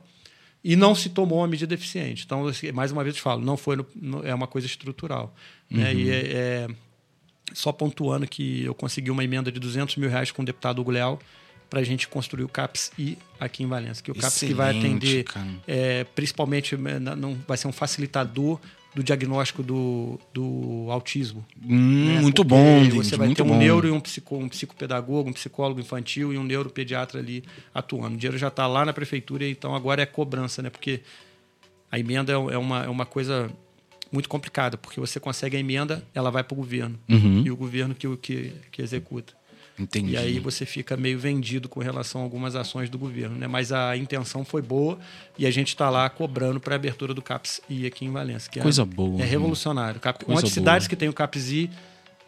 e 0.63 0.75
não 0.75 0.93
se 0.93 1.09
tomou 1.09 1.39
uma 1.39 1.47
medida 1.47 1.73
eficiente. 1.73 2.23
Então, 2.25 2.43
mais 2.73 2.91
uma 2.91 3.03
vez 3.03 3.15
eu 3.15 3.21
falo, 3.21 3.41
não 3.41 3.57
foi 3.57 3.75
no- 3.77 3.87
no- 3.95 4.25
é 4.27 4.33
uma 4.35 4.47
coisa 4.47 4.67
estrutural. 4.67 5.33
Né? 5.69 5.93
E 5.95 6.09
é, 6.09 6.19
é- 6.33 6.67
só 7.53 7.71
pontuando 7.71 8.27
que 8.27 8.63
eu 8.63 8.75
consegui 8.75 9.09
uma 9.09 9.23
emenda 9.23 9.51
de 9.51 9.59
200 9.59 9.95
mil 9.95 10.09
reais 10.09 10.31
com 10.31 10.41
o 10.41 10.45
deputado 10.45 10.79
Hugo 10.79 10.91
Leal 10.91 11.19
para 11.71 11.79
a 11.79 11.83
gente 11.85 12.05
construir 12.09 12.43
o 12.43 12.49
CAPS 12.49 12.91
I 12.99 13.17
aqui 13.39 13.63
em 13.63 13.65
Valença, 13.65 14.03
que 14.03 14.11
o 14.11 14.13
CAPS 14.15 14.39
que 14.41 14.53
vai 14.53 14.77
Excelente, 14.77 15.21
atender 15.21 15.61
é, 15.65 16.03
principalmente 16.03 16.75
né, 16.75 16.99
não, 16.99 17.37
vai 17.47 17.55
ser 17.55 17.69
um 17.69 17.71
facilitador 17.71 18.59
do 18.93 19.01
diagnóstico 19.01 19.63
do, 19.63 20.19
do 20.33 20.87
autismo. 20.89 21.45
Hum, 21.65 22.07
né? 22.07 22.19
muito 22.19 22.43
Porque 22.43 22.89
bom, 22.89 23.01
Você 23.01 23.15
vai 23.15 23.33
ter 23.33 23.41
um 23.41 23.47
bom. 23.47 23.57
neuro 23.57 23.87
e 23.87 23.91
um, 23.91 24.01
psico, 24.01 24.35
um 24.35 24.49
psicopedagogo, 24.49 25.29
um 25.29 25.33
psicólogo 25.33 25.79
infantil 25.79 26.33
e 26.33 26.37
um 26.37 26.43
neuropediatra 26.43 27.21
ali 27.21 27.41
atuando. 27.73 28.15
O 28.15 28.17
dinheiro 28.17 28.37
já 28.37 28.49
está 28.49 28.67
lá 28.67 28.83
na 28.83 28.91
prefeitura, 28.91 29.47
então 29.47 29.73
agora 29.73 30.01
é 30.01 30.05
cobrança, 30.05 30.61
né? 30.61 30.69
Porque 30.69 30.99
a 31.89 31.97
emenda 31.97 32.33
é 32.33 32.35
é 32.35 32.57
uma, 32.57 32.83
é 32.83 32.89
uma 32.89 33.05
coisa 33.05 33.49
muito 34.11 34.27
complicada, 34.27 34.77
porque 34.77 34.99
você 34.99 35.21
consegue 35.21 35.55
a 35.55 35.59
emenda, 35.61 36.05
ela 36.13 36.29
vai 36.29 36.43
para 36.43 36.53
o 36.53 36.57
governo. 36.57 36.99
Uhum. 37.07 37.43
E 37.45 37.49
o 37.49 37.55
governo 37.55 37.95
que, 37.95 38.13
que, 38.17 38.51
que 38.69 38.81
executa. 38.81 39.39
Entendi. 39.81 40.13
E 40.13 40.17
aí 40.17 40.39
você 40.39 40.65
fica 40.65 40.95
meio 40.95 41.17
vendido 41.19 41.67
com 41.67 41.79
relação 41.79 42.21
a 42.21 42.23
algumas 42.23 42.55
ações 42.55 42.89
do 42.89 42.97
governo, 42.97 43.35
né? 43.35 43.47
Mas 43.47 43.71
a 43.71 43.95
intenção 43.97 44.45
foi 44.45 44.61
boa 44.61 44.99
e 45.37 45.45
a 45.45 45.51
gente 45.51 45.69
está 45.69 45.89
lá 45.89 46.09
cobrando 46.09 46.59
para 46.59 46.75
a 46.75 46.77
abertura 46.77 47.13
do 47.13 47.21
CAPS 47.21 47.61
I 47.69 47.85
aqui 47.85 48.05
em 48.05 48.11
Valença. 48.11 48.49
Que 48.49 48.59
é- 48.59 48.63
Coisa 48.63 48.85
boa, 48.85 49.15
É 49.15 49.19
né? 49.19 49.25
revolucionário. 49.25 49.99
Cap... 49.99 50.23
Coisa 50.23 50.37
Uma 50.37 50.41
das 50.41 50.51
cidades 50.51 50.87
que 50.87 50.95
tem 50.95 51.09
o 51.09 51.13
CAPS 51.13 51.51
I, 51.51 51.69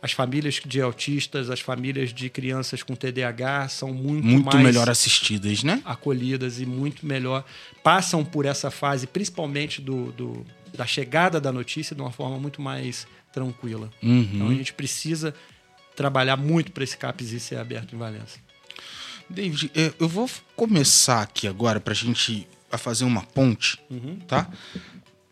as 0.02 0.12
famílias 0.12 0.60
de 0.66 0.82
autistas, 0.82 1.50
as 1.50 1.62
famílias 1.62 2.14
de 2.14 2.30
crianças 2.30 2.84
com 2.84 2.94
TDAH 2.96 3.70
são 3.70 3.94
muito, 3.94 4.26
Muito 4.26 4.58
melhor 4.58 4.90
assistidas, 4.90 5.64
né? 5.64 5.82
acolhidas 5.86 6.60
e 6.60 6.66
muito 6.66 7.06
melhor. 7.06 7.46
Passam 7.82 8.26
por 8.26 8.46
essa 8.46 8.70
fase, 8.70 9.08
principalmente 9.08 9.80
do, 9.82 10.12
do- 10.12 10.46
da 10.76 10.86
chegada 10.86 11.40
da 11.40 11.52
notícia, 11.52 11.96
de 11.96 12.02
uma 12.02 12.12
forma 12.12 12.38
muito 12.38 12.62
mais 12.62 13.08
tranquila. 13.32 13.90
Uhum. 14.02 14.30
Então 14.34 14.50
a 14.50 14.54
gente 14.54 14.74
precisa 14.74 15.34
trabalhar 15.96 16.38
muito 16.38 16.72
para 16.72 16.84
esse 16.84 16.98
CAPS 16.98 17.32
I 17.34 17.40
ser 17.40 17.58
aberto 17.58 17.96
em 17.96 17.98
Valença. 17.98 18.40
David, 19.30 19.72
é, 19.76 19.94
eu 20.00 20.08
vou 20.08 20.30
começar 20.56 21.22
aqui 21.22 21.48
agora 21.48 21.80
gente 21.94 22.48
a 22.72 22.78
fazer 22.78 23.06
uma 23.06 23.22
ponte, 23.24 23.80
Uhum. 23.90 24.20
tá? 24.28 24.50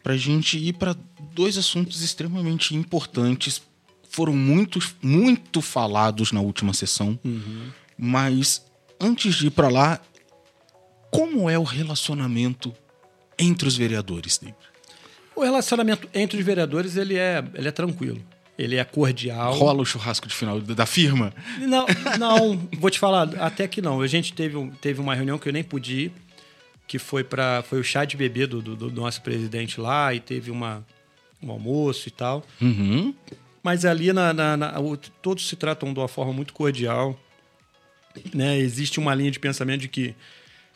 Pra 0.04 0.16
gente 0.18 0.58
ir 0.58 0.74
para 0.74 0.96
dois 1.34 1.58
assuntos 1.58 2.02
extremamente 2.02 2.76
importantes. 2.76 3.62
Foram 4.10 4.34
muito, 4.34 4.80
muito 5.02 5.62
falados 5.62 6.32
na 6.32 6.42
última 6.42 6.74
sessão, 6.74 7.20
Uhum. 7.24 7.70
mas 7.98 8.64
antes 9.00 9.36
de 9.36 9.48
ir 9.48 9.52
pra 9.52 9.68
lá, 9.70 10.00
como 11.12 11.50
é 11.50 11.58
o 11.60 11.64
relacionamento 11.64 12.74
entre 13.38 13.68
os 13.68 13.76
vereadores, 13.76 14.38
David? 14.38 14.56
O 15.36 15.44
relacionamento 15.44 16.08
entre 16.14 16.40
os 16.40 16.46
vereadores 16.46 16.96
ele 16.96 17.16
é, 17.18 17.44
ele 17.54 17.68
é 17.68 17.72
tranquilo. 17.72 18.22
Ele 18.58 18.76
é 18.76 18.84
cordial. 18.84 19.54
Rola 19.54 19.82
o 19.82 19.86
churrasco 19.86 20.28
de 20.28 20.36
final 20.36 20.60
da 20.60 20.86
firma? 20.86 21.34
Não, 21.60 21.86
não, 22.20 22.58
vou 22.78 22.90
te 22.92 23.00
falar, 23.00 23.30
até 23.40 23.68
que 23.68 23.82
não. 23.82 24.02
A 24.02 24.08
gente 24.08 24.34
teve, 24.34 24.56
um- 24.58 24.70
teve 24.70 25.00
uma 25.02 25.16
reunião 25.16 25.38
que 25.40 25.48
eu 25.50 25.54
nem 25.54 25.64
pude 25.64 25.94
ir, 26.06 26.12
que 26.88 27.00
foi 27.00 27.24
para 27.24 27.64
foi 27.64 27.80
o 27.80 27.84
chá 27.84 28.06
de 28.06 28.16
bebê 28.18 28.46
do, 28.46 28.62
do, 28.62 28.76
do 28.76 28.92
nosso 28.92 29.22
presidente 29.22 29.80
lá, 29.80 30.14
e 30.14 30.20
teve 30.20 30.52
uma, 30.52 30.86
um 31.42 31.50
almoço 31.50 32.08
e 32.08 32.12
tal. 32.12 32.44
Uhum. 32.62 33.14
Mas 33.64 33.86
ali 33.86 34.12
na, 34.12 34.34
na- 34.34 34.58
na- 34.58 34.74
todos 35.22 35.48
se 35.48 35.56
tratam 35.56 35.94
de 35.94 36.00
uma 36.00 36.08
forma 36.08 36.34
muito 36.34 36.54
cordial. 36.54 37.18
Né? 38.34 38.58
Existe 38.60 39.00
uma 39.00 39.16
linha 39.16 39.32
de 39.32 39.40
pensamento 39.40 39.82
de 39.82 39.88
que 39.88 40.14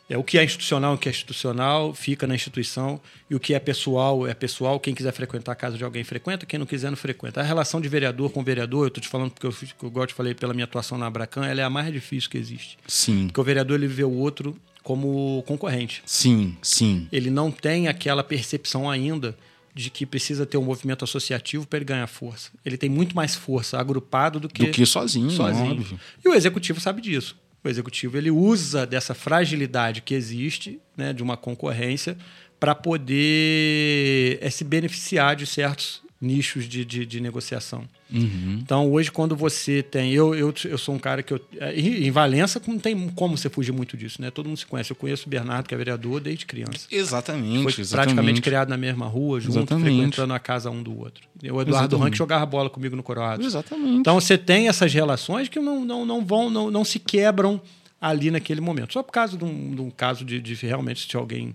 é, 0.08 0.16
o 0.16 0.22
que 0.22 0.38
é 0.38 0.44
institucional, 0.44 0.94
o 0.94 0.98
que 0.98 1.08
é 1.08 1.10
institucional, 1.10 1.92
fica 1.94 2.26
na 2.26 2.34
instituição, 2.34 3.00
e 3.28 3.34
o 3.34 3.40
que 3.40 3.54
é 3.54 3.58
pessoal 3.58 4.26
é 4.26 4.34
pessoal. 4.34 4.78
Quem 4.78 4.94
quiser 4.94 5.12
frequentar 5.12 5.52
a 5.52 5.54
casa 5.56 5.76
de 5.76 5.82
alguém 5.84 6.04
frequenta, 6.04 6.46
quem 6.46 6.58
não 6.58 6.66
quiser 6.66 6.90
não 6.90 6.96
frequenta. 6.96 7.40
A 7.40 7.44
relação 7.44 7.80
de 7.80 7.88
vereador 7.88 8.30
com 8.30 8.42
vereador, 8.44 8.84
eu 8.84 8.88
estou 8.88 9.00
te 9.02 9.08
falando 9.08 9.32
porque 9.32 9.46
eu, 9.46 9.54
eu 9.82 9.90
gosto 9.90 10.08
de 10.08 10.14
falei 10.14 10.34
pela 10.34 10.54
minha 10.54 10.64
atuação 10.64 10.96
na 10.96 11.06
Abracan, 11.06 11.44
ela 11.44 11.60
é 11.60 11.64
a 11.64 11.70
mais 11.70 11.92
difícil 11.92 12.30
que 12.30 12.38
existe. 12.38 12.78
Sim. 12.86 13.26
Porque 13.26 13.40
o 13.40 13.44
vereador 13.44 13.76
ele 13.76 13.88
vê 13.88 14.04
o 14.04 14.12
outro 14.12 14.56
como 14.82 15.42
concorrente. 15.46 16.00
Sim, 16.06 16.56
sim. 16.62 17.08
Ele 17.10 17.28
não 17.28 17.50
tem 17.50 17.88
aquela 17.88 18.22
percepção 18.22 18.88
ainda 18.88 19.36
de 19.74 19.90
que 19.90 20.06
precisa 20.06 20.46
ter 20.46 20.56
um 20.56 20.62
movimento 20.62 21.04
associativo 21.04 21.66
para 21.66 21.78
ele 21.78 21.84
ganhar 21.84 22.06
força. 22.06 22.50
Ele 22.64 22.78
tem 22.78 22.88
muito 22.88 23.14
mais 23.14 23.34
força 23.34 23.78
agrupado 23.78 24.38
do 24.40 24.48
que, 24.48 24.64
Do 24.64 24.70
que 24.70 24.86
sozinho, 24.86 25.28
sozinho. 25.30 25.72
óbvio. 25.72 26.00
E 26.24 26.28
o 26.28 26.34
executivo 26.34 26.80
sabe 26.80 27.02
disso. 27.02 27.36
O 27.66 27.68
executivo 27.68 28.16
ele 28.16 28.30
usa 28.30 28.86
dessa 28.86 29.12
fragilidade 29.12 30.00
que 30.00 30.14
existe, 30.14 30.80
né, 30.96 31.12
de 31.12 31.20
uma 31.20 31.36
concorrência, 31.36 32.16
para 32.60 32.76
poder 32.76 34.38
é, 34.40 34.48
se 34.48 34.62
beneficiar 34.62 35.34
de 35.34 35.46
certos 35.46 36.05
nichos 36.20 36.66
de, 36.66 36.84
de, 36.84 37.04
de 37.04 37.20
negociação. 37.20 37.84
Uhum. 38.12 38.58
Então, 38.62 38.90
hoje, 38.90 39.10
quando 39.10 39.36
você 39.36 39.82
tem. 39.82 40.12
Eu, 40.12 40.34
eu, 40.34 40.54
eu 40.64 40.78
sou 40.78 40.94
um 40.94 40.98
cara 40.98 41.22
que. 41.22 41.32
Eu, 41.34 41.40
em 41.74 42.06
em 42.06 42.10
Valença, 42.10 42.60
não 42.66 42.78
tem 42.78 43.08
como 43.10 43.36
você 43.36 43.48
fugir 43.48 43.72
muito 43.72 43.96
disso, 43.96 44.20
né? 44.22 44.30
Todo 44.30 44.46
mundo 44.48 44.56
se 44.58 44.66
conhece. 44.66 44.90
Eu 44.90 44.96
conheço 44.96 45.26
o 45.26 45.30
Bernardo, 45.30 45.68
que 45.68 45.74
é 45.74 45.78
vereador, 45.78 46.20
desde 46.20 46.46
criança. 46.46 46.86
Exatamente, 46.90 47.62
Foi 47.62 47.82
exatamente. 47.82 47.90
praticamente 47.90 48.40
criado 48.40 48.68
na 48.68 48.76
mesma 48.76 49.06
rua, 49.06 49.40
junto, 49.40 49.58
Exatamente. 49.58 49.84
frequentando 49.84 50.32
a 50.32 50.38
casa 50.38 50.70
um 50.70 50.82
do 50.82 50.98
outro. 50.98 51.26
O 51.52 51.60
Eduardo. 51.60 51.96
Rank 51.96 52.14
jogava 52.14 52.46
bola 52.46 52.70
comigo 52.70 52.96
no 52.96 53.02
Coroado. 53.02 53.44
Exatamente. 53.44 53.98
Então 53.98 54.18
você 54.18 54.38
tem 54.38 54.68
essas 54.68 54.92
relações 54.92 55.48
que 55.48 55.58
não, 55.60 55.84
não, 55.84 56.06
não 56.06 56.24
vão, 56.24 56.48
não, 56.48 56.70
não 56.70 56.84
se 56.84 56.98
quebram 56.98 57.60
ali 58.00 58.30
naquele 58.30 58.60
momento. 58.60 58.92
Só 58.92 59.02
por 59.02 59.12
causa 59.12 59.36
de 59.36 59.44
um, 59.44 59.74
de 59.74 59.80
um 59.80 59.90
caso 59.90 60.24
de, 60.24 60.40
de 60.40 60.54
realmente 60.54 61.08
se 61.10 61.16
alguém 61.16 61.54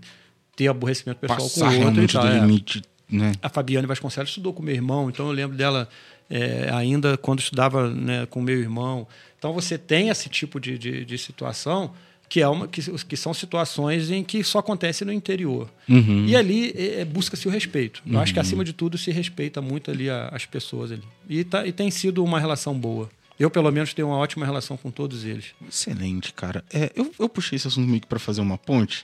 ter 0.56 0.68
aborrecimento 0.68 1.20
pessoal 1.20 1.40
Passar 1.40 1.60
com 1.60 1.62
o 1.62 1.66
outro. 1.66 1.80
realmente 1.80 2.18
do 2.18 2.28
é. 2.28 2.40
limite, 2.40 2.82
né? 3.12 3.34
A 3.42 3.50
Fabiane 3.50 3.86
Vasconcelos 3.88 4.30
estudou 4.30 4.54
com 4.54 4.64
meu 4.64 4.74
irmão, 4.74 5.10
então 5.10 5.26
eu 5.28 5.32
lembro 5.32 5.58
dela 5.58 5.90
é, 6.30 6.70
ainda 6.74 7.18
quando 7.18 7.40
estudava 7.40 7.90
né, 7.90 8.26
com 8.28 8.42
meu 8.42 8.58
irmão. 8.60 9.08
Então 9.38 9.52
você 9.54 9.78
tem 9.78 10.10
esse 10.10 10.30
tipo 10.30 10.60
de, 10.60 10.78
de, 10.78 11.04
de 11.06 11.18
situação 11.18 11.94
que, 12.30 12.40
é 12.42 12.48
uma, 12.48 12.68
que, 12.68 12.82
que 13.06 13.18
são 13.18 13.34
situações 13.34 14.10
em 14.10 14.24
que 14.24 14.42
só 14.44 14.60
acontece 14.60 15.04
no 15.04 15.12
interior. 15.12 15.70
Uhum. 15.90 16.26
E 16.26 16.36
ali 16.36 16.72
é, 16.78 17.04
busca-se 17.04 17.46
o 17.48 17.52
respeito. 17.52 18.02
Eu 18.06 18.20
acho 18.20 18.34
que 18.34 18.40
acima 18.40 18.64
de 18.64 18.72
tudo 18.72 18.98
se 18.98 19.12
respeita 19.12 19.62
muito 19.62 19.92
ali 19.92 20.10
a- 20.10 20.30
as 20.32 20.46
pessoas 20.46 20.92
ali. 20.94 21.04
E, 21.28 21.44
tá, 21.44 21.68
e 21.68 21.74
tem 21.74 21.92
sido 21.92 22.24
uma 22.24 22.40
relação 22.40 22.74
boa. 22.80 23.10
Eu, 23.38 23.50
pelo 23.50 23.70
menos, 23.72 23.94
tenho 23.94 24.08
uma 24.08 24.18
ótima 24.18 24.46
relação 24.46 24.78
com 24.78 24.90
todos 24.92 25.26
eles. 25.26 25.48
Excelente, 25.68 26.32
cara. 26.32 26.64
É, 26.72 26.92
eu, 26.96 27.12
eu 27.20 27.28
puxei 27.28 27.56
esse 27.58 27.68
assunto 27.68 27.88
meio 27.90 28.00
que 28.00 28.08
pra 28.08 28.20
fazer 28.20 28.40
uma 28.40 28.58
ponte, 28.58 29.04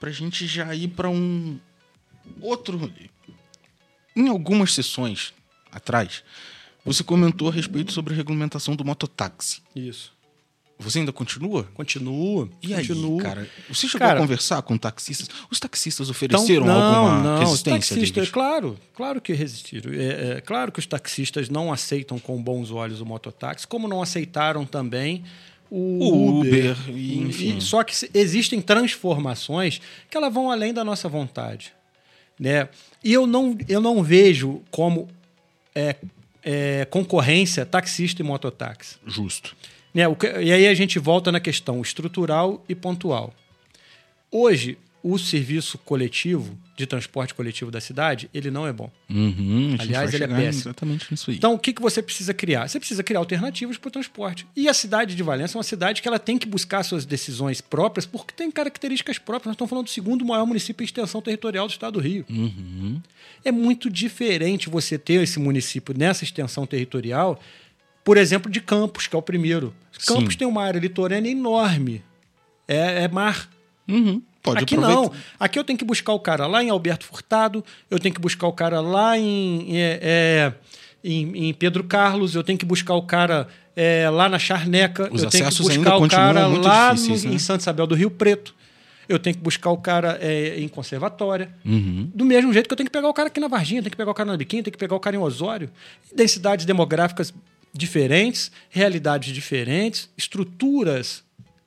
pra 0.00 0.10
gente 0.10 0.46
já 0.46 0.74
ir 0.74 0.88
pra 0.88 1.08
um 1.10 1.58
outro. 2.40 2.90
Em 4.18 4.28
algumas 4.28 4.74
sessões 4.74 5.32
atrás, 5.70 6.24
você 6.84 7.04
comentou 7.04 7.48
a 7.48 7.52
respeito 7.52 7.92
sobre 7.92 8.12
a 8.14 8.16
regulamentação 8.16 8.74
do 8.74 8.84
mototáxi. 8.84 9.62
Isso. 9.76 10.12
Você 10.80 11.00
ainda 11.00 11.12
continua? 11.12 11.64
Continua. 11.74 12.48
E 12.62 12.72
aí, 12.72 12.86
continua. 12.86 13.20
cara? 13.22 13.50
Você 13.68 13.88
chegou 13.88 14.06
Cara- 14.06 14.18
a 14.18 14.22
conversar 14.22 14.62
com 14.62 14.78
taxistas? 14.78 15.28
Os 15.50 15.58
taxistas 15.58 16.06
Então, 16.08 16.10
ofereceram 16.40 16.66
não, 16.66 16.82
alguma 17.06 17.22
não, 17.22 17.34
os 17.34 17.40
resistência 17.50 17.96
taxistas, 17.96 18.10
deles? 18.12 18.30
claro, 18.30 18.78
claro 18.94 19.20
que 19.20 19.32
resistiram. 19.32 19.92
É, 19.92 20.36
é, 20.36 20.40
claro 20.40 20.70
que 20.70 20.78
os 20.78 20.86
taxistas 20.86 21.48
não 21.48 21.72
aceitam 21.72 22.18
com 22.20 22.40
bons 22.40 22.70
olhos 22.70 23.00
o 23.00 23.06
mototáxi, 23.06 23.66
como 23.66 23.88
não 23.88 24.00
aceitaram 24.00 24.64
também 24.64 25.24
o, 25.68 26.38
Uber. 26.40 26.76
Uber, 26.80 26.96
e, 26.96 27.18
enfim. 27.18 27.60
só 27.60 27.82
que 27.82 27.92
existem 28.14 28.60
transformações 28.62 29.80
que 30.08 30.16
elas 30.16 30.32
vão 30.32 30.48
além 30.50 30.72
da 30.72 30.84
nossa 30.84 31.08
vontade, 31.08 31.72
né? 32.38 32.68
E 33.02 33.12
eu 33.12 33.26
não, 33.26 33.56
eu 33.68 33.80
não 33.80 34.02
vejo 34.02 34.62
como 34.70 35.08
é, 35.74 35.96
é, 36.42 36.84
concorrência 36.86 37.66
taxista 37.66 38.22
e 38.22 38.24
mototáxi. 38.24 38.96
Justo. 39.06 39.56
Né? 39.92 40.06
o 40.06 40.16
e 40.40 40.52
aí 40.52 40.66
a 40.66 40.74
gente 40.74 40.98
volta 40.98 41.32
na 41.32 41.40
questão 41.40 41.80
estrutural 41.80 42.64
e 42.68 42.74
pontual. 42.74 43.32
Hoje, 44.30 44.78
o 45.02 45.16
serviço 45.16 45.78
coletivo 45.78 46.58
de 46.76 46.86
transporte 46.86 47.32
coletivo 47.34 47.70
da 47.70 47.80
cidade, 47.80 48.28
ele 48.34 48.50
não 48.50 48.66
é 48.66 48.72
bom. 48.72 48.90
Uhum, 49.08 49.76
Aliás, 49.78 50.12
ele 50.12 50.24
é 50.24 50.28
péssimo. 50.28 50.62
Exatamente 50.62 51.06
aí. 51.10 51.36
Então, 51.36 51.54
o 51.54 51.58
que, 51.58 51.72
que 51.72 51.80
você 51.80 52.02
precisa 52.02 52.34
criar? 52.34 52.68
Você 52.68 52.78
precisa 52.78 53.02
criar 53.02 53.20
alternativas 53.20 53.76
para 53.76 53.88
o 53.88 53.90
transporte. 53.90 54.46
E 54.56 54.68
a 54.68 54.74
cidade 54.74 55.14
de 55.14 55.22
Valença 55.22 55.56
é 55.56 55.58
uma 55.58 55.64
cidade 55.64 56.02
que 56.02 56.08
ela 56.08 56.18
tem 56.18 56.36
que 56.36 56.46
buscar 56.46 56.82
suas 56.82 57.04
decisões 57.04 57.60
próprias, 57.60 58.06
porque 58.06 58.32
tem 58.34 58.50
características 58.50 59.18
próprias. 59.18 59.46
Nós 59.46 59.54
estamos 59.54 59.70
falando 59.70 59.84
do 59.86 59.90
segundo 59.90 60.24
maior 60.24 60.46
município 60.46 60.82
em 60.82 60.86
extensão 60.86 61.22
territorial 61.22 61.66
do 61.66 61.70
estado 61.70 61.94
do 61.94 62.00
Rio. 62.00 62.24
Uhum. 62.28 63.00
É 63.44 63.52
muito 63.52 63.88
diferente 63.88 64.68
você 64.68 64.98
ter 64.98 65.22
esse 65.22 65.38
município 65.38 65.94
nessa 65.96 66.24
extensão 66.24 66.66
territorial, 66.66 67.40
por 68.04 68.16
exemplo, 68.16 68.50
de 68.50 68.60
Campos, 68.60 69.06
que 69.06 69.14
é 69.14 69.18
o 69.18 69.22
primeiro. 69.22 69.74
Campos 70.06 70.34
Sim. 70.34 70.38
tem 70.38 70.48
uma 70.48 70.62
área 70.62 70.78
litorânea 70.78 71.30
enorme. 71.30 72.02
É, 72.66 73.04
é 73.04 73.08
mar. 73.08 73.48
Uhum. 73.88 74.22
Pode 74.42 74.62
Aqui 74.62 74.74
aproveitar. 74.76 75.02
não. 75.02 75.12
Aqui 75.38 75.58
eu 75.58 75.64
tenho 75.64 75.78
que 75.78 75.84
buscar 75.84 76.12
o 76.12 76.20
cara 76.20 76.46
lá 76.46 76.62
em 76.62 76.70
Alberto 76.70 77.04
Furtado, 77.04 77.64
eu 77.90 77.98
tenho 77.98 78.14
que 78.14 78.20
buscar 78.20 78.46
o 78.46 78.52
cara 78.52 78.80
lá 78.80 79.18
em, 79.18 79.76
é, 79.76 79.98
é, 80.00 80.52
em, 81.02 81.48
em 81.48 81.54
Pedro 81.54 81.82
Carlos, 81.84 82.34
eu 82.34 82.42
tenho 82.44 82.58
que 82.58 82.64
buscar 82.64 82.94
o 82.94 83.02
cara 83.02 83.48
é, 83.76 84.08
lá 84.08 84.28
na 84.28 84.38
Charneca, 84.38 85.08
Os 85.12 85.22
eu 85.22 85.28
tenho 85.30 85.44
que 85.50 85.62
buscar 85.62 85.96
o 85.96 86.08
cara 86.08 86.46
lá 86.46 86.94
no- 86.94 87.00
né? 87.08 87.34
em 87.34 87.38
Santa 87.38 87.62
Isabel 87.62 87.86
do 87.86 87.94
Rio 87.94 88.10
Preto, 88.10 88.54
eu 89.08 89.18
tenho 89.18 89.34
que 89.36 89.42
buscar 89.42 89.70
o 89.70 89.78
cara 89.78 90.18
é, 90.20 90.60
em 90.60 90.68
Conservatória. 90.68 91.50
Uhum. 91.64 92.10
Do 92.14 92.24
mesmo 92.24 92.52
jeito 92.52 92.66
que 92.68 92.72
eu 92.72 92.76
tenho 92.76 92.88
que 92.88 92.92
pegar 92.92 93.08
o 93.08 93.14
cara 93.14 93.28
aqui 93.28 93.40
na 93.40 93.48
Varginha, 93.48 93.80
tenho 93.82 93.90
que 93.90 93.96
pegar 93.96 94.10
o 94.10 94.14
cara 94.14 94.30
na 94.30 94.36
Biquinha, 94.36 94.62
tenho 94.62 94.72
que 94.72 94.78
pegar 94.78 94.94
o 94.94 95.00
cara 95.00 95.16
em 95.16 95.18
Osório. 95.18 95.70
Densidades 96.14 96.64
demográficas 96.66 97.32
diferentes, 97.72 98.50
realidades 98.70 99.32
diferentes, 99.34 100.08
estruturas 100.16 101.22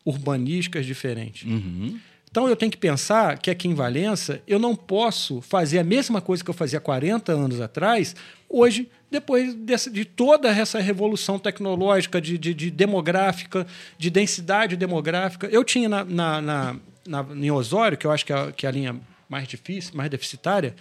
urbanísticas 0.05 0.85
diferentes. 0.85 1.43
Uhum. 1.49 1.97
Então 2.31 2.47
eu 2.47 2.55
tenho 2.55 2.71
que 2.71 2.77
pensar 2.77 3.37
que 3.39 3.51
aqui 3.51 3.67
em 3.67 3.73
Valença 3.73 4.41
eu 4.47 4.57
não 4.57 4.73
posso 4.73 5.41
fazer 5.41 5.79
a 5.79 5.83
mesma 5.83 6.21
coisa 6.21 6.41
que 6.41 6.49
eu 6.49 6.53
fazia 6.53 6.79
40 6.79 7.33
anos 7.33 7.59
atrás, 7.59 8.15
hoje, 8.47 8.89
depois 9.11 9.53
dessa- 9.53 9.89
de 9.89 10.05
toda 10.05 10.47
essa 10.49 10.79
revolução 10.79 11.37
tecnológica, 11.37 12.21
de, 12.21 12.37
de- 12.37 12.53
de 12.53 12.71
demográfica, 12.71 13.67
de 13.97 14.09
densidade 14.09 14.77
demográfica. 14.77 15.47
Eu 15.47 15.61
tinha 15.65 15.89
na, 15.89 16.05
na, 16.05 16.41
na, 16.41 16.75
na- 17.05 17.25
em 17.35 17.51
Osório, 17.51 17.97
que 17.97 18.07
eu 18.07 18.11
acho 18.11 18.25
que 18.25 18.31
é, 18.31 18.35
a- 18.37 18.51
que 18.53 18.65
é 18.65 18.69
a 18.69 18.71
linha 18.71 18.95
mais 19.27 19.45
difícil, 19.45 19.91
mais 19.93 20.09
deficitária, 20.09 20.73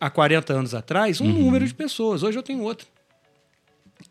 há 0.00 0.08
40 0.10 0.52
anos 0.52 0.74
atrás, 0.76 1.20
um 1.20 1.26
número 1.28 1.66
de 1.66 1.74
pessoas. 1.74 2.22
Hoje 2.22 2.38
eu 2.38 2.42
tenho 2.42 2.60
outro. 2.62 2.86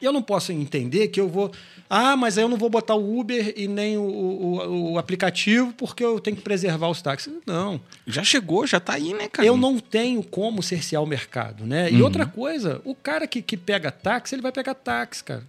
Eu 0.02 0.12
não 0.12 0.22
posso 0.22 0.52
entender 0.52 1.08
que 1.10 1.20
eu 1.22 1.30
vou. 1.30 1.52
Ah, 1.90 2.16
mas 2.18 2.38
aí 2.38 2.44
eu 2.44 2.48
não 2.50 2.58
vou 2.58 2.70
botar 2.70 2.96
o 2.96 3.20
Uber 3.20 3.54
e 3.56 3.68
nem 3.68 3.98
o, 3.98 4.02
o, 4.02 4.92
o 4.94 4.98
aplicativo 4.98 5.74
porque 5.74 6.04
eu 6.04 6.20
tenho 6.20 6.36
que 6.38 6.42
preservar 6.44 6.88
os 6.90 7.02
táxis. 7.02 7.32
Não. 7.46 7.80
Já 8.08 8.24
chegou, 8.24 8.66
já 8.66 8.80
tá 8.80 8.94
aí, 8.94 9.14
né, 9.14 9.28
cara? 9.28 9.48
Eu 9.48 9.58
não 9.58 9.78
tenho 9.78 10.24
como 10.24 10.64
cercear 10.64 11.04
o 11.04 11.06
mercado, 11.06 11.66
né? 11.66 11.92
E 11.92 12.02
outra 12.02 12.26
coisa, 12.26 12.82
o 12.86 12.96
cara 12.96 13.28
que, 13.28 13.42
que 13.42 13.56
pega 13.58 13.92
táxi, 13.92 14.36
ele 14.36 14.42
vai 14.42 14.52
pegar 14.52 14.74
táxi, 14.74 15.24
cara. 15.24 15.44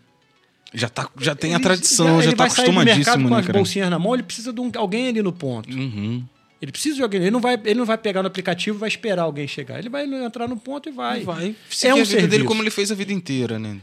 Já, 0.74 0.88
tá, 0.88 1.09
já 1.20 1.34
tem 1.34 1.53
a 1.53 1.57
Ele- 1.57 1.62
tradição, 1.64 2.20
já, 2.22 2.28
ele 2.28 2.36
tá 2.36 2.44
vai 2.44 2.50
sair 2.50 2.64
do 2.66 2.72
mercado 2.72 2.88
acostumadíssimo, 2.90 3.28
com 3.28 3.34
né, 3.34 3.40
as 3.40 3.46
bolsinhas 3.46 3.90
na 3.90 3.98
mão, 3.98 4.14
ele 4.14 4.22
precisa 4.22 4.53
de 4.53 4.61
um- 4.61 4.72
alguém 4.76 5.09
ali 5.09 5.20
no 5.22 5.32
ponto. 5.32 5.70
Uhum. 5.70 6.24
Ele 6.62 6.72
precisa 6.72 6.94
de 6.96 7.03
alguém. 7.03 7.20
Ele 7.20 7.30
não 7.30 7.40
vai, 7.40 7.55
ele 7.64 7.74
não 7.74 7.84
vai 7.84 7.98
pegar 7.98 8.22
no 8.22 8.28
aplicativo 8.28 8.78
e 8.78 8.80
vai 8.80 8.88
esperar 8.88 9.22
alguém 9.24 9.46
chegar. 9.48 9.78
Ele 9.80 9.88
vai 9.88 10.05
entrar 10.05 10.46
no 10.48 10.57
ponto 10.57 10.88
e 10.88 10.92
vai. 10.92 11.20
E 11.20 11.24
vai 11.24 11.57
seguir 11.68 11.90
É 11.90 11.94
um 11.94 12.00
a 12.00 12.05
vida 12.05 12.14
dele 12.14 12.30
serviço. 12.30 12.44
como 12.46 12.62
ele 12.62 12.70
fez 12.70 12.90
a 12.92 12.94
vida 12.94 13.12
inteira, 13.12 13.59
né? 13.59 13.78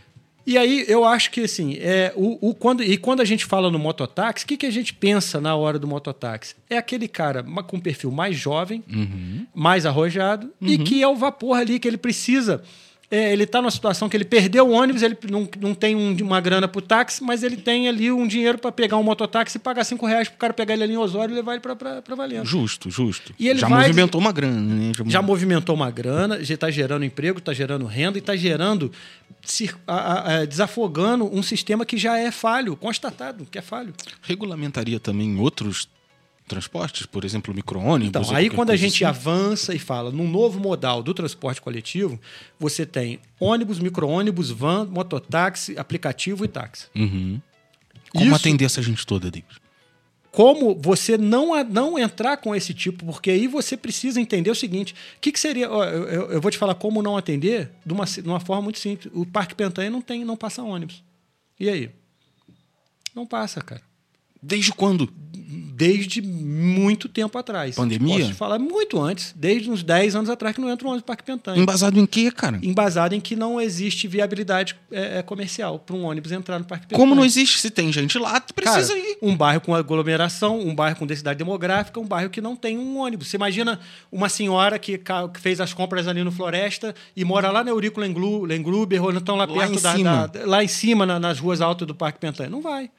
E 0.50 0.58
aí 0.58 0.84
eu 0.88 1.06
acho 1.06 1.30
que 1.30 1.42
assim, 1.42 1.76
é, 1.80 2.12
o, 2.16 2.50
o- 2.50 2.56
quando, 2.56 2.82
e 2.84 2.98
quando 2.98 3.22
a 3.22 3.26
gente 3.26 3.46
fala 3.46 3.70
no 3.70 3.78
mototáxi, 3.78 4.46
o 4.46 4.48
que, 4.48 4.58
que 4.58 4.66
a 4.66 4.72
gente 4.72 4.94
pensa 4.96 5.40
na 5.40 5.56
hora 5.56 5.78
do 5.78 5.86
mototáxi? 5.88 6.56
É 6.68 6.76
aquele 6.78 7.08
cara 7.08 7.44
com 7.68 7.80
perfil 7.80 8.10
mais 8.10 8.36
jovem, 8.36 8.84
Uhum. 8.92 9.46
mais 9.54 9.86
arrojado, 9.86 10.52
e 10.60 10.78
que 10.80 11.04
é 11.04 11.08
o 11.08 11.16
vapor 11.16 11.56
ali 11.58 11.78
que 11.80 11.88
ele 11.88 11.98
precisa. 11.98 12.64
É, 13.12 13.34
ele 13.34 13.44
está 13.44 13.60
numa 13.62 13.72
situação 13.72 14.08
que 14.08 14.16
ele 14.16 14.24
perdeu 14.26 14.68
o 14.68 14.72
ônibus, 14.72 15.02
ele 15.02 15.18
não, 15.32 15.50
não 15.60 15.74
tem 15.74 15.96
um- 15.96 16.16
uma 16.22 16.40
grana 16.40 16.68
para 16.68 16.78
o 16.80 16.82
táxi, 16.82 17.24
mas 17.24 17.42
ele 17.42 17.58
tem 17.58 17.88
ali 17.88 18.12
um 18.12 18.28
dinheiro 18.28 18.58
para 18.60 18.72
pegar 18.72 18.98
um 18.98 19.04
mototáxi 19.04 19.58
e 19.58 19.60
pagar 19.60 19.84
cinco 19.84 20.06
reais 20.06 20.28
para 20.30 20.36
o 20.36 20.40
cara 20.40 20.54
pegar 20.54 20.74
ele 20.76 20.84
ali 20.84 20.94
em 20.94 20.98
Osório 20.98 21.34
e 21.34 21.36
levar 21.36 21.54
ele 21.54 21.62
para 21.62 22.16
Valença. 22.16 22.46
Justo, 22.46 22.90
justo. 22.92 23.34
E 23.40 23.48
ele 23.48 23.60
já 23.60 23.68
vai- 23.68 23.84
movimentou 23.88 24.22
uma 24.22 24.32
grana, 24.32 24.60
né? 24.62 24.92
já 25.08 25.22
movimentou 25.22 25.76
uma 25.76 25.90
grana, 25.90 26.44
já 26.44 26.54
está 26.54 26.70
gerando 26.70 27.04
emprego, 27.04 27.40
está 27.40 27.54
gerando 27.54 27.86
renda 27.86 28.18
e 28.18 28.22
está 28.22 28.36
gerando, 28.36 28.92
a- 29.88 30.34
a- 30.42 30.46
desafogando 30.46 31.26
um 31.36 31.42
sistema 31.42 31.86
que 31.86 31.98
já 31.98 32.18
é 32.18 32.32
falho, 32.32 32.76
constatado 32.76 33.48
que 33.50 33.58
é 33.58 33.62
falho. 33.62 33.94
Regulamentaria 34.22 35.00
também 35.00 35.38
outros 35.40 35.88
transportes, 36.50 37.06
por 37.06 37.24
exemplo, 37.24 37.54
micro-ônibus? 37.54 38.10
Então, 38.10 38.36
aí 38.36 38.50
quando 38.50 38.72
a 38.72 38.76
gente 38.76 39.06
assim? 39.06 39.18
avança 39.18 39.74
e 39.74 39.80
fala 39.80 40.12
num 40.12 40.30
novo 40.30 40.60
modal 40.60 41.02
do 41.02 41.14
transporte 41.14 41.62
coletivo, 41.62 42.20
você 42.60 42.86
tem 42.86 43.20
ônibus, 43.40 43.80
micro-ônibus, 43.80 44.50
van, 44.52 44.86
mototáxi, 44.86 45.78
aplicativo 45.78 46.44
e 46.44 46.48
táxi. 46.50 46.88
Uhum. 46.96 47.40
Como 48.12 48.26
Isso- 48.26 48.36
atender 48.36 48.66
essa 48.66 48.82
gente 48.82 49.06
toda, 49.06 49.32
David? 49.32 49.48
como 50.32 50.76
você 50.76 51.18
não, 51.18 51.56
a- 51.56 51.64
não 51.64 51.98
entrar 51.98 52.38
com 52.38 52.54
esse 52.56 52.72
tipo, 52.72 53.04
porque 53.04 53.32
aí 53.32 53.48
você 53.48 53.76
precisa 53.76 54.22
entender 54.22 54.52
o 54.52 54.56
seguinte: 54.56 54.94
o 55.18 55.20
que, 55.20 55.32
que 55.32 55.40
seria. 55.40 55.70
ó, 55.72 55.84
eu, 55.84 56.32
eu- 56.34 56.42
vou 56.42 56.52
te 56.52 56.58
falar 56.58 56.76
como 56.76 57.02
não 57.02 57.18
atender 57.18 57.72
de 57.84 57.92
uma, 57.92 58.06
de 58.06 58.22
uma 58.28 58.40
forma 58.40 58.62
muito 58.62 58.78
simples. 58.78 59.12
O 59.16 59.26
Parque 59.26 59.56
Pentanha 59.56 59.90
não 59.90 60.02
tem, 60.04 60.24
não 60.24 60.38
passa 60.38 60.62
ônibus. 60.62 61.04
E 61.60 61.68
aí? 61.68 61.90
Não 63.16 63.26
passa, 63.26 63.60
cara. 63.62 63.82
Desde 64.42 64.72
quando? 64.72 65.12
Desde 65.80 66.22
muito 66.22 67.08
tempo 67.08 67.38
atrás. 67.38 67.74
Pandemia? 67.78 68.16
Posso 68.18 68.28
te 68.28 68.34
falar 68.34 68.60
muito 68.60 69.00
antes, 69.02 69.34
desde 69.34 69.72
uns 69.72 69.82
10 69.82 70.14
anos 70.14 70.30
atrás 70.30 70.54
que 70.54 70.60
não 70.60 70.70
entra 70.70 70.86
um 70.86 70.90
ônibus 70.90 71.04
no 71.04 71.08
Parque 71.08 71.24
Pentanha. 71.24 71.58
Embasado 71.62 71.98
em 71.98 72.06
quê, 72.06 72.30
cara? 72.32 72.60
Embasado 72.62 73.16
em 73.16 73.22
que 73.22 73.34
não 73.34 73.62
existe 73.62 74.06
viabilidade 74.06 74.76
é, 74.92 75.20
é, 75.20 75.22
comercial 75.24 75.80
para 75.80 75.96
um 75.96 76.04
ônibus 76.04 76.34
entrar 76.34 76.60
no 76.60 76.66
Parque 76.66 76.86
Pentanha. 76.88 77.00
Como 77.00 77.16
não 77.16 77.24
existe? 77.24 77.60
Se 77.60 77.70
tem 77.70 77.94
gente 77.94 78.20
lá, 78.20 78.42
precisa 78.42 78.94
Cara, 78.94 79.00
ir. 79.00 79.18
um 79.22 79.38
bairro 79.38 79.62
com 79.62 79.74
aglomeração, 79.74 80.60
um 80.60 80.76
bairro 80.76 80.98
com 80.98 81.08
densidade 81.08 81.38
demográfica, 81.40 81.98
um 82.00 82.06
bairro 82.06 82.30
que 82.30 82.42
não 82.42 82.58
tem 82.58 82.78
um 82.78 82.98
ônibus. 82.98 83.30
Você 83.30 83.38
imagina 83.38 83.80
uma 84.12 84.28
senhora 84.28 84.78
que, 84.78 85.00
fez 85.40 85.62
as 85.62 85.74
compras 85.74 86.08
ali 86.10 86.24
no 86.26 86.32
Floresta 86.32 86.94
e 87.16 87.24
mora 87.24 87.50
lá 87.52 87.64
na 87.64 87.72
Eurico 87.72 88.02
Lenglu- 88.02 88.44
Lengruber, 88.44 89.02
ou 89.02 89.14
então 89.14 89.36
lá 89.38 89.46
Lá 89.46 89.54
perto 89.54 89.74
em 89.78 89.82
da, 89.82 89.96
cima. 89.96 90.28
da- 90.28 90.46
Lá 90.46 90.62
em 90.64 90.68
cima, 90.68 91.06
na- 91.06 91.20
nas 91.20 91.40
ruas 91.40 91.62
altas 91.62 91.88
do 91.88 91.96
Parque 91.96 92.20
Pentanha. 92.20 92.50
Não 92.50 92.62
vai. 92.62 92.90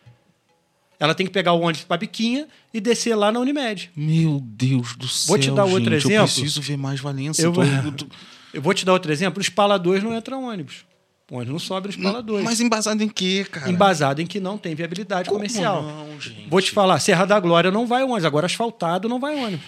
Ela 1.01 1.15
tem 1.15 1.27
que 1.27 1.33
pegar 1.33 1.55
o 1.55 1.61
ônibus 1.63 1.83
para 1.85 1.97
Biquinha 1.97 2.47
e 2.75 2.81
descer 2.81 3.15
lá 3.17 3.33
na 3.33 3.41
Unimed. 3.41 3.91
Meu 3.97 4.39
Deus 4.45 4.95
do 4.95 5.09
céu. 5.09 5.29
Vou 5.29 5.39
te 5.39 5.51
dar 5.51 5.65
outro 5.65 5.85
gente, 5.85 5.93
Eu 5.93 5.99
exemplo. 6.11 6.25
preciso 6.27 6.61
ver 6.61 6.77
mais 6.77 7.01
Valência. 7.01 7.43
Eu 7.43 7.53
tô- 7.53 7.63
Eu 8.53 8.61
vou 8.61 8.75
te 8.75 8.85
dar 8.85 8.93
outro 8.93 9.11
exemplo. 9.11 9.41
Os 9.41 9.49
paladores 9.49 10.03
não 10.03 10.15
entram 10.17 10.45
ônibus. 10.45 10.85
O 11.31 11.37
ônibus 11.37 11.53
não 11.53 11.59
sobe 11.61 11.87
nos 11.87 11.97
paladores. 11.97 12.45
Mas 12.45 12.61
embasado 12.61 13.03
em 13.03 13.09
quê, 13.09 13.47
cara? 13.51 13.71
Embasado 13.71 14.21
em 14.21 14.27
que 14.27 14.39
não 14.41 14.59
tem 14.59 14.75
viabilidade 14.75 15.29
Como 15.29 15.39
comercial. 15.41 15.83
não, 15.85 16.21
gente? 16.21 16.49
Vou 16.49 16.61
te 16.61 16.71
falar, 16.73 16.99
Serra 17.01 17.25
da 17.25 17.39
Glória 17.41 17.71
não 17.71 17.87
vai 17.87 18.03
ônibus, 18.03 18.25
agora 18.25 18.47
asfaltado 18.47 19.09
não 19.09 19.19
vai 19.21 19.37
ônibus. 19.37 19.65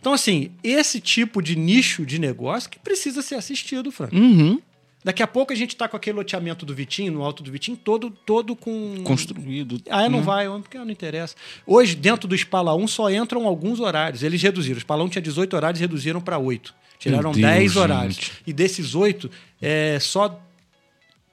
Então, 0.00 0.14
assim, 0.14 0.50
esse 0.64 0.98
tipo 1.00 1.42
de 1.42 1.54
nicho 1.56 2.06
de 2.06 2.18
negócio 2.18 2.70
que 2.70 2.78
precisa 2.78 3.20
ser 3.20 3.34
assistido, 3.34 3.92
Franco. 3.92 4.16
Uhum. 4.16 4.58
Daqui 5.02 5.22
a 5.22 5.26
pouco 5.26 5.52
a 5.52 5.56
gente 5.56 5.74
tá 5.76 5.88
com 5.88 5.96
aquele 5.96 6.16
loteamento 6.18 6.66
do 6.66 6.74
Vitinho, 6.74 7.12
no 7.12 7.22
alto 7.24 7.42
do 7.42 7.50
Vitinho, 7.50 7.76
todo, 7.76 8.10
todo 8.10 8.54
com. 8.54 9.02
Construído. 9.02 9.80
Ah, 9.88 10.08
não 10.08 10.18
Uhum. 10.18 10.24
vai, 10.24 10.46
porque 10.60 10.76
não 10.76 10.90
interessa. 10.90 11.34
Hoje, 11.66 11.94
dentro 11.96 12.28
do 12.28 12.34
Spala 12.36 12.74
1, 12.74 12.86
só 12.86 13.10
entram 13.10 13.46
alguns 13.46 13.80
horários. 13.80 14.22
Eles 14.22 14.42
reduziram. 14.42 14.76
O 14.76 14.80
Spala 14.80 15.02
1 15.04 15.08
tinha 15.08 15.22
18 15.22 15.56
horários, 15.56 15.80
reduziram 15.80 16.20
para 16.20 16.36
8. 16.38 16.74
Tiraram 16.98 17.32
Deus, 17.32 17.42
10 17.42 17.62
gente. 17.72 17.78
horários. 17.78 18.30
E 18.46 18.52
desses 18.52 18.94
8, 18.94 19.30
é, 19.62 19.98
só 20.00 20.38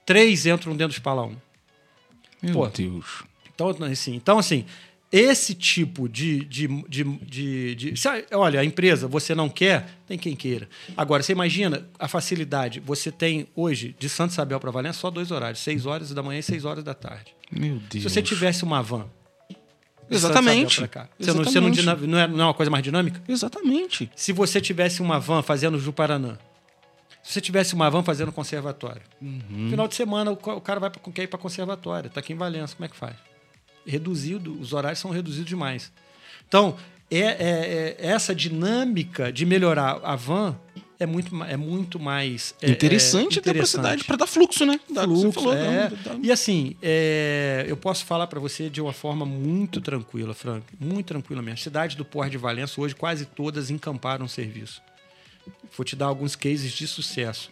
3 0.05 0.45
entram 0.45 0.71
dentro 0.75 0.93
do 0.93 0.97
Spala 0.99 1.23
1. 1.25 1.35
Meu 2.41 2.53
Pô. 2.53 2.67
Deus. 2.67 3.23
Então, 3.53 3.69
assim, 3.91 4.15
então, 4.15 4.37
assim 4.39 4.65
esse 5.11 5.53
tipo 5.55 6.09
de, 6.09 6.43
de, 6.45 6.67
de, 6.87 7.03
de, 7.03 7.75
de- 7.75 7.97
se 7.97 8.07
Olha, 8.33 8.59
a 8.59 8.65
empresa, 8.65 9.07
você 9.07 9.33
não 9.33 9.47
quer, 9.49 9.87
tem 10.05 10.17
quem 10.17 10.35
queira. 10.35 10.67
Agora, 10.97 11.23
você 11.23 11.31
imagina 11.31 11.87
a 11.97 12.07
facilidade. 12.07 12.79
Você 12.81 13.11
tem 13.11 13.47
hoje, 13.55 13.95
de 13.97 14.09
Santo 14.09 14.31
Isabel 14.31 14.59
para 14.59 14.69
Valença, 14.71 14.99
só 14.99 15.09
dois 15.09 15.31
horários: 15.31 15.59
6 15.61 15.85
horas 15.85 16.13
da 16.13 16.21
manhã 16.21 16.39
e 16.39 16.43
6 16.43 16.65
horas 16.65 16.83
da 16.83 16.93
tarde. 16.93 17.33
Meu 17.51 17.75
Deus. 17.89 18.03
Se 18.03 18.09
você 18.09 18.21
tivesse 18.21 18.63
uma 18.63 18.81
van. 18.83 19.05
Exatamente. 20.09 20.87
Cá, 20.87 21.09
Você, 21.19 21.33
não, 21.33 21.43
você 21.43 21.59
não, 21.59 21.69
não, 22.07 22.17
é, 22.19 22.27
não 22.27 22.41
é 22.41 22.43
uma 22.45 22.53
coisa 22.53 22.69
mais 22.69 22.83
dinâmica? 22.83 23.21
Exatamente. 23.27 24.09
Se 24.15 24.31
você 24.31 24.61
tivesse 24.61 25.01
uma 25.01 25.19
van 25.19 25.41
fazendo 25.41 25.77
Juparanã, 25.77 26.37
se 27.21 27.33
você 27.33 27.41
tivesse 27.41 27.73
uma 27.73 27.89
van 27.89 28.03
fazendo 28.03 28.31
conservatório, 28.31 29.01
Uhum. 29.21 29.67
final 29.69 29.85
de 29.87 29.95
semana 29.95 30.31
o 30.31 30.33
o 30.35 30.61
cara 30.61 30.79
vai 30.79 30.89
pra, 30.89 31.01
quer 31.11 31.23
ir 31.23 31.27
para 31.27 31.37
conservatório, 31.37 32.07
está 32.07 32.21
aqui 32.21 32.31
em 32.31 32.37
Valença, 32.37 32.73
como 32.75 32.85
é 32.85 32.87
que 32.89 32.95
faz? 32.95 33.15
Reduzido, 33.87 34.59
os 34.59 34.73
horários 34.73 34.99
são 34.99 35.09
reduzidos 35.11 35.47
demais. 35.47 35.91
Então, 36.47 36.75
é, 37.09 37.19
é- 37.19 37.95
é- 37.99 38.07
essa 38.07 38.35
dinâmica 38.35 39.31
de 39.31 39.45
melhorar 39.45 39.99
a 40.03 40.15
van 40.15 40.55
é 40.99 41.05
muito, 41.05 41.43
é 41.43 41.55
muito 41.55 41.99
mais 41.99 42.55
é, 42.61 42.71
interessante 42.71 43.37
é, 43.37 43.39
até 43.39 43.53
pra 43.53 43.65
cidade, 43.65 44.03
pra 44.03 44.15
dar 44.15 44.25
fluxo, 44.27 44.65
né? 44.65 44.79
Dá 44.89 45.03
Fluxo, 45.03 45.31
falou, 45.31 45.53
é. 45.53 45.89
dá- 45.89 45.95
dá- 46.13 46.19
E 46.23 46.31
assim, 46.31 46.75
é, 46.81 47.65
eu 47.67 47.77
posso 47.77 48.03
falar 48.05 48.25
para 48.27 48.39
você 48.39 48.67
de 48.69 48.81
uma 48.81 48.91
forma 48.93 49.25
muito 49.25 49.79
tranquila, 49.79 50.33
Frank, 50.33 50.65
muito 50.79 51.05
tranquila 51.05 51.41
mesmo. 51.41 51.59
Cidades 51.59 51.95
do 51.95 52.03
Porto 52.03 52.31
de 52.31 52.37
Valença, 52.37 52.81
hoje 52.81 52.95
quase 52.95 53.25
todas 53.25 53.69
encamparam 53.69 54.25
o 54.25 54.29
serviço. 54.29 54.81
Vou 55.77 55.85
te 55.85 55.95
dar 55.95 56.07
alguns 56.07 56.35
cases 56.35 56.71
de 56.73 56.87
sucesso. 56.87 57.51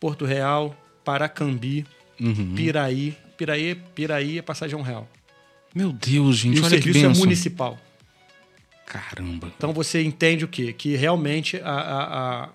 Porto 0.00 0.24
Real, 0.24 0.74
Paracambi, 1.04 1.84
Uhum. 2.20 2.54
Piraí. 2.54 3.16
Piraí, 3.36 3.74
Piraí 3.94 4.38
é 4.38 4.42
passagem 4.42 4.80
real. 4.80 5.06
Meu 5.76 5.92
Deus, 5.92 6.36
gente, 6.38 6.56
e 6.56 6.60
o 6.60 6.64
olha 6.64 6.76
que 6.78 6.82
serviço 6.84 7.04
é 7.04 7.08
benção. 7.08 7.22
municipal. 7.22 7.78
Caramba. 8.86 9.52
Então 9.56 9.72
você 9.72 10.00
entende 10.02 10.44
o 10.44 10.48
quê? 10.48 10.72
Que 10.72 10.94
realmente 10.94 11.58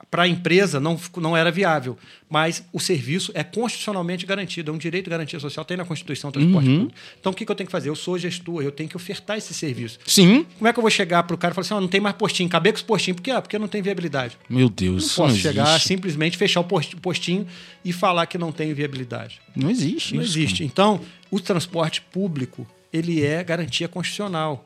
para 0.09 0.23
a 0.23 0.27
empresa 0.27 0.79
não, 0.79 0.97
não 1.17 1.35
era 1.35 1.51
viável, 1.51 1.97
mas 2.29 2.63
o 2.71 2.79
serviço 2.79 3.31
é 3.35 3.43
constitucionalmente 3.43 4.25
garantido, 4.25 4.71
é 4.71 4.73
um 4.73 4.77
direito 4.77 5.03
de 5.05 5.09
garantia 5.11 5.39
social, 5.41 5.65
tem 5.65 5.75
na 5.75 5.83
Constituição 5.83 6.31
do 6.31 6.39
Transporte 6.39 6.69
Uhum. 6.69 6.79
Público. 6.79 6.99
Então 7.19 7.31
o 7.33 7.35
que, 7.35 7.45
que 7.45 7.51
eu 7.51 7.55
tenho 7.55 7.67
que 7.67 7.71
fazer? 7.71 7.89
Eu 7.89 7.95
sou 7.97 8.17
gestor, 8.17 8.63
eu 8.63 8.71
tenho 8.71 8.87
que 8.89 8.95
ofertar 8.95 9.37
esse 9.37 9.53
serviço. 9.53 9.99
Sim. 10.07 10.45
Como 10.57 10.67
é 10.69 10.73
que 10.73 10.79
eu 10.79 10.81
vou 10.81 10.89
chegar 10.89 11.21
para 11.23 11.35
o 11.35 11.37
cara 11.37 11.51
e 11.51 11.55
falar 11.55 11.65
assim, 11.65 11.73
"Ó, 11.73 11.81
não 11.81 11.89
tem 11.89 11.99
mais 11.99 12.15
postinho, 12.15 12.47
acabei 12.47 12.71
com 12.71 12.77
os 12.77 12.81
postinhos, 12.83 13.17
por 13.17 13.23
quê? 13.23 13.31
Ah, 13.31 13.41
porque 13.41 13.59
não 13.59 13.67
tem 13.67 13.81
viabilidade. 13.81 14.37
Meu 14.49 14.69
Deus, 14.69 15.03
Não 15.09 15.15
posso 15.15 15.33
não 15.35 15.35
chegar, 15.41 15.67
existe. 15.71 15.87
simplesmente 15.89 16.37
fechar 16.37 16.61
o 16.61 16.63
post- 16.63 16.95
postinho 16.95 17.45
e 17.83 17.91
falar 17.91 18.25
que 18.25 18.37
não 18.37 18.53
tem 18.53 18.73
viabilidade. 18.73 19.41
Não 19.53 19.69
existe 19.69 20.15
Não 20.15 20.23
isso, 20.23 20.31
existe. 20.39 20.63
Então, 20.63 21.01
o 21.29 21.41
transporte 21.41 22.01
público, 22.01 22.65
ele 22.91 23.23
é 23.25 23.43
garantia 23.43 23.87
constitucional. 23.87 24.65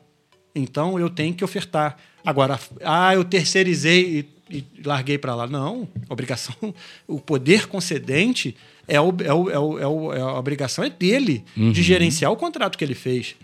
Então, 0.54 0.98
eu 0.98 1.10
tenho 1.10 1.34
que 1.34 1.44
ofertar. 1.44 1.96
Agora, 2.24 2.58
ah, 2.82 3.14
eu 3.14 3.24
terceirizei 3.24 4.26
e, 4.50 4.58
e 4.58 4.64
larguei 4.84 5.18
para 5.18 5.34
lá. 5.34 5.46
Não, 5.46 5.88
obrigação, 6.08 6.54
o 7.06 7.20
poder 7.20 7.66
concedente 7.68 8.56
é, 8.88 9.00
o, 9.00 9.14
é, 9.22 9.32
o, 9.32 9.50
é, 9.50 9.58
o, 9.58 9.78
é, 9.78 9.86
o, 9.86 10.12
é 10.12 10.20
a 10.20 10.38
obrigação 10.38 10.84
é 10.84 10.90
dele 10.90 11.44
de 11.56 11.82
gerenciar 11.82 12.30
o 12.30 12.36
contrato 12.36 12.78
que 12.78 12.84
ele 12.84 12.94
fez. 12.94 13.34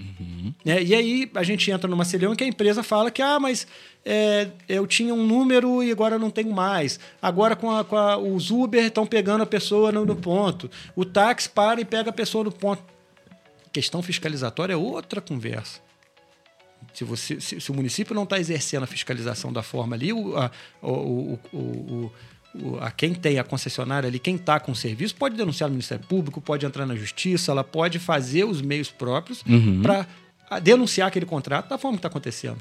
Né? 0.65 0.83
E 0.83 0.95
aí 0.95 1.31
a 1.35 1.43
gente 1.43 1.71
entra 1.71 1.89
numa 1.89 2.05
em 2.05 2.37
que 2.37 2.45
a 2.45 2.47
empresa 2.47 2.83
fala 2.83 3.11
que 3.11 3.21
ah, 3.21 3.41
mas 3.41 3.67
é, 4.05 4.49
eu 4.69 4.87
tinha 4.87 5.13
um 5.13 5.27
número 5.27 5.83
e 5.83 5.91
agora 5.91 6.19
não 6.19 6.31
tenho 6.31 6.53
mais. 6.53 7.01
Agora 7.21 7.57
com, 7.57 7.71
a, 7.71 7.85
com 7.85 7.97
a- 7.97 8.17
os 8.17 8.51
Uber 8.51 8.85
estão 8.85 9.05
pegando 9.05 9.43
a 9.43 9.47
pessoa 9.47 9.91
no, 9.91 10.05
no 10.05 10.15
ponto. 10.17 10.71
O 10.95 11.05
táxi 11.05 11.49
para 11.49 11.81
e 11.81 11.85
pega 11.85 12.11
a 12.11 12.13
pessoa 12.13 12.45
no 12.45 12.53
ponto. 12.53 12.83
Questão 13.73 14.03
fiscalizatória 14.03 14.75
é 14.75 14.77
outra 14.77 15.21
conversa. 15.21 15.81
Se, 16.93 17.05
você, 17.05 17.41
se, 17.41 17.61
se 17.61 17.71
o 17.71 17.75
município 17.75 18.15
não 18.15 18.25
está 18.25 18.39
exercendo 18.39 18.83
a 18.83 18.87
fiscalização 18.87 19.53
da 19.53 19.63
forma 19.63 19.97
ali, 19.97 20.13
o, 20.13 20.37
a, 20.37 20.51
o, 20.83 21.39
o, 21.53 22.13
o, 22.55 22.79
a 22.81 22.91
quem 22.91 23.15
tem 23.15 23.39
a 23.39 23.45
concessionária 23.45 24.09
ali, 24.09 24.19
quem 24.19 24.35
está 24.35 24.61
com 24.61 24.73
o 24.73 24.77
serviço, 24.77 25.15
pode 25.15 25.37
denunciar 25.37 25.69
no 25.69 25.75
Ministério 25.75 26.05
Público, 26.07 26.41
pode 26.41 26.67
entrar 26.67 26.85
na 26.85 26.95
Justiça, 26.95 27.53
ela 27.53 27.65
pode 27.65 27.99
fazer 27.99 28.45
os 28.45 28.61
meios 28.61 28.91
próprios 28.91 29.43
para 29.83 30.07
denunciar 30.61 31.09
aquele 31.09 31.25
contrato 31.25 31.69
da 31.69 31.79
forma 31.79 31.97
que 31.97 32.01
está 32.01 32.09
acontecendo. 32.09 32.59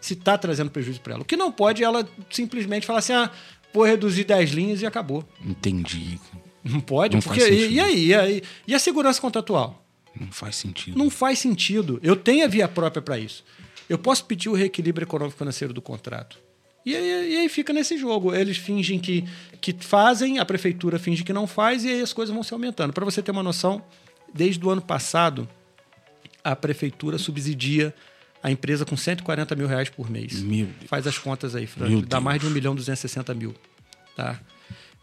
Se 0.00 0.14
está 0.14 0.36
trazendo 0.36 0.70
prejuízo 0.70 1.00
para 1.00 1.14
ela. 1.14 1.22
O 1.22 1.24
que 1.24 1.36
não 1.36 1.50
pode 1.50 1.82
é 1.82 1.86
ela 1.86 2.06
simplesmente 2.28 2.86
falar 2.86 2.98
assim: 2.98 3.12
ah, 3.12 3.30
vou 3.72 3.84
reduzir 3.84 4.24
10 4.24 4.50
linhas 4.50 4.82
e 4.82 4.86
acabou. 4.86 5.24
Entendi. 5.44 6.18
Não 6.64 6.80
pode, 6.80 7.16
Não 7.16 7.22
porque. 7.22 7.40
E, 7.48 7.74
e 7.74 7.80
aí? 7.80 8.06
E, 8.06 8.14
aí? 8.14 8.42
E 8.66 8.74
a 8.74 8.78
segurança 8.78 9.20
contratual? 9.20 9.81
Não 10.18 10.30
faz 10.30 10.56
sentido. 10.56 10.98
Não 10.98 11.10
faz 11.10 11.38
sentido. 11.38 11.98
Eu 12.02 12.16
tenho 12.16 12.44
a 12.44 12.48
via 12.48 12.68
própria 12.68 13.02
para 13.02 13.18
isso. 13.18 13.44
Eu 13.88 13.98
posso 13.98 14.24
pedir 14.24 14.48
o 14.48 14.54
reequilíbrio 14.54 15.04
econômico 15.04 15.36
financeiro 15.36 15.72
do 15.72 15.82
contrato. 15.82 16.38
E 16.84 16.96
aí, 16.96 17.34
e 17.34 17.36
aí 17.38 17.48
fica 17.48 17.72
nesse 17.72 17.96
jogo. 17.96 18.34
Eles 18.34 18.56
fingem 18.56 18.98
que, 18.98 19.24
que 19.60 19.72
fazem, 19.78 20.38
a 20.38 20.44
prefeitura 20.44 20.98
finge 20.98 21.22
que 21.22 21.32
não 21.32 21.46
faz, 21.46 21.84
e 21.84 21.88
aí 21.88 22.00
as 22.00 22.12
coisas 22.12 22.34
vão 22.34 22.42
se 22.42 22.52
aumentando. 22.52 22.92
Para 22.92 23.04
você 23.04 23.22
ter 23.22 23.30
uma 23.30 23.42
noção, 23.42 23.82
desde 24.34 24.64
o 24.64 24.70
ano 24.70 24.82
passado, 24.82 25.48
a 26.42 26.56
prefeitura 26.56 27.18
subsidia 27.18 27.94
a 28.42 28.50
empresa 28.50 28.84
com 28.84 28.96
140 28.96 29.54
mil 29.54 29.68
reais 29.68 29.88
por 29.88 30.10
mês. 30.10 30.42
Faz 30.86 31.06
as 31.06 31.16
contas 31.16 31.54
aí, 31.54 31.66
Frank. 31.66 31.90
Meu 31.90 32.02
Dá 32.02 32.20
mais 32.20 32.40
de 32.40 32.46
1 32.48 32.50
milhão 32.50 32.72
e 32.72 32.76
260 32.76 33.32
mil. 33.34 33.54
Tá? 34.16 34.40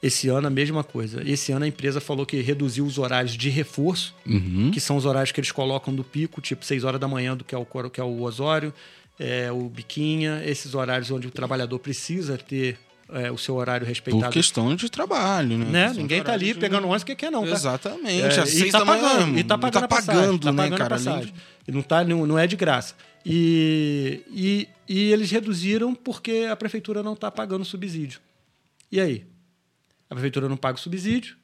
Esse 0.02 0.30
ano 0.30 0.48
a 0.48 0.50
mesma 0.50 0.84
coisa. 0.84 1.22
Esse 1.30 1.52
ano 1.52 1.66
a 1.66 1.68
empresa 1.68 2.00
falou 2.00 2.26
que 2.26 2.40
reduziu 2.42 2.86
os 2.86 2.98
horários 2.98 3.34
de 3.34 3.50
reforço, 3.50 4.16
Uhum. 4.26 4.72
que 4.72 4.80
são 4.80 4.96
os 4.96 5.06
horários 5.06 5.32
que 5.32 5.40
eles 5.40 5.52
colocam 5.52 5.94
do 5.94 6.04
pico, 6.04 6.40
tipo 6.40 6.64
6 6.64 6.84
horas 6.86 7.00
da 7.02 7.08
manhã, 7.08 7.36
do 7.36 7.44
que 7.44 7.54
é 7.54 7.58
o, 7.58 7.66
que 7.90 8.00
é 8.00 8.04
o 8.04 8.22
Osório, 8.22 8.74
é, 9.20 9.52
o 9.52 9.64
Biquinha, 9.70 10.42
esses 10.46 10.74
horários 10.74 11.12
onde 11.12 11.28
o 11.28 11.32
trabalhador 11.32 11.78
precisa 11.80 12.38
ter 12.38 12.78
é, 13.12 13.30
o 13.32 13.38
seu 13.40 13.56
horário 13.56 13.86
Por 13.86 13.90
respeitado. 13.90 14.32
questão 14.32 14.76
de 14.76 14.88
trabalho, 14.88 15.58
né? 15.58 15.66
Né? 15.66 15.94
Ninguém 15.98 16.22
tá 16.24 16.32
ali 16.32 16.54
de- 16.54 16.60
pegando 16.60 16.86
ônibus 16.86 17.04
que 17.04 17.16
quer 17.16 17.32
não, 17.32 17.44
tá? 17.44 17.52
Exatamente, 17.52 18.22
É, 18.22 18.40
às 18.40 18.50
e 18.54 18.60
seis 18.60 18.72
tá 18.72 18.80
da 18.80 18.86
manhã. 18.86 19.02
pagando, 19.02 19.40
e 19.40 19.44
tá 19.44 19.58
pagando, 19.58 19.74
tá 19.74 19.86
a 19.86 19.88
passagem, 19.88 20.22
pagando, 20.22 20.40
tá 20.44 20.52
né, 20.52 20.58
pagando 20.58 20.74
a 20.76 20.78
cara? 20.78 20.90
Passagem. 20.96 21.34
E 21.68 21.72
não, 21.72 21.82
tá, 21.82 22.04
não, 22.04 22.26
não 22.28 22.38
é 22.40 22.46
de 22.48 22.56
graça. 22.56 22.94
E, 23.26 24.22
e, 24.32 24.68
e 24.88 25.12
eles 25.12 25.30
reduziram 25.32 25.94
porque 25.96 26.48
a 26.50 26.56
prefeitura 26.56 27.02
não 27.02 27.14
está 27.14 27.30
pagando 27.32 27.66
subsídio. 27.66 28.20
E 28.92 29.00
aí? 29.02 29.26
A 30.10 30.16
prefeitura 30.16 30.50
não 30.50 30.58
paga 30.58 30.78
o 30.78 30.82
subsídio, 30.82 31.36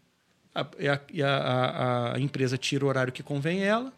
a, 0.54 0.66
e 1.14 1.22
a, 1.22 1.30
a- 1.38 2.14
a- 2.14 2.20
empresa 2.20 2.58
tira 2.58 2.86
o 2.86 2.88
horário 2.88 3.12
que 3.14 3.22
convém 3.22 3.62
ela, 3.64 3.92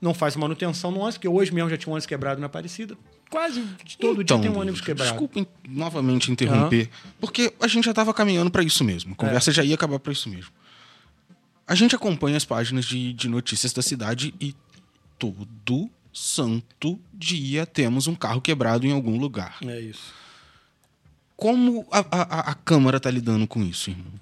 não 0.00 0.14
faz 0.14 0.34
manutenção 0.36 0.90
no 0.90 0.98
ônibus, 0.98 1.16
porque 1.16 1.28
hoje 1.28 1.52
mesmo 1.52 1.68
já 1.70 1.76
tinha 1.76 1.90
um 1.90 1.92
ônibus 1.94 2.06
quebrado 2.06 2.40
na 2.40 2.46
Aparecida. 2.46 2.96
Quase 3.30 3.62
de 3.84 3.98
todo 3.98 4.22
Então, 4.22 4.40
dia 4.40 4.48
tem 4.48 4.56
um 4.56 4.60
ônibus 4.60 4.80
David, 4.80 4.86
quebrado. 4.86 5.10
Desculpa 5.10 5.46
novamente 5.68 6.32
interromper, 6.32 6.88
porque 7.20 7.52
a 7.60 7.66
gente 7.68 7.84
já 7.84 7.90
estava 7.90 8.14
caminhando 8.14 8.50
para 8.50 8.62
isso 8.62 8.82
mesmo. 8.84 9.10
A 9.10 9.12
É. 9.12 9.16
conversa 9.16 9.52
já 9.52 9.62
ia 9.62 9.74
acabar 9.74 9.98
para 9.98 10.12
isso 10.12 10.28
mesmo. 10.30 10.50
A 11.66 11.74
gente 11.74 11.94
acompanha 11.94 12.36
as 12.38 12.44
páginas 12.46 12.86
de, 12.86 13.12
de 13.12 13.28
notícias 13.28 13.72
da 13.74 13.82
cidade 13.82 14.32
e 14.40 14.54
todo 15.18 15.90
santo 16.12 16.98
dia 17.12 17.66
temos 17.66 18.06
um 18.06 18.14
carro 18.14 18.40
quebrado 18.40 18.86
em 18.86 18.92
algum 18.92 19.18
lugar. 19.18 19.58
É 19.62 19.78
isso. 19.80 20.14
Como 21.38 21.86
a, 21.92 22.04
a, 22.10 22.50
a 22.50 22.54
Câmara 22.54 22.98
tá 22.98 23.08
lidando 23.08 23.46
com 23.46 23.62
isso, 23.62 23.90
irmão? 23.90 24.12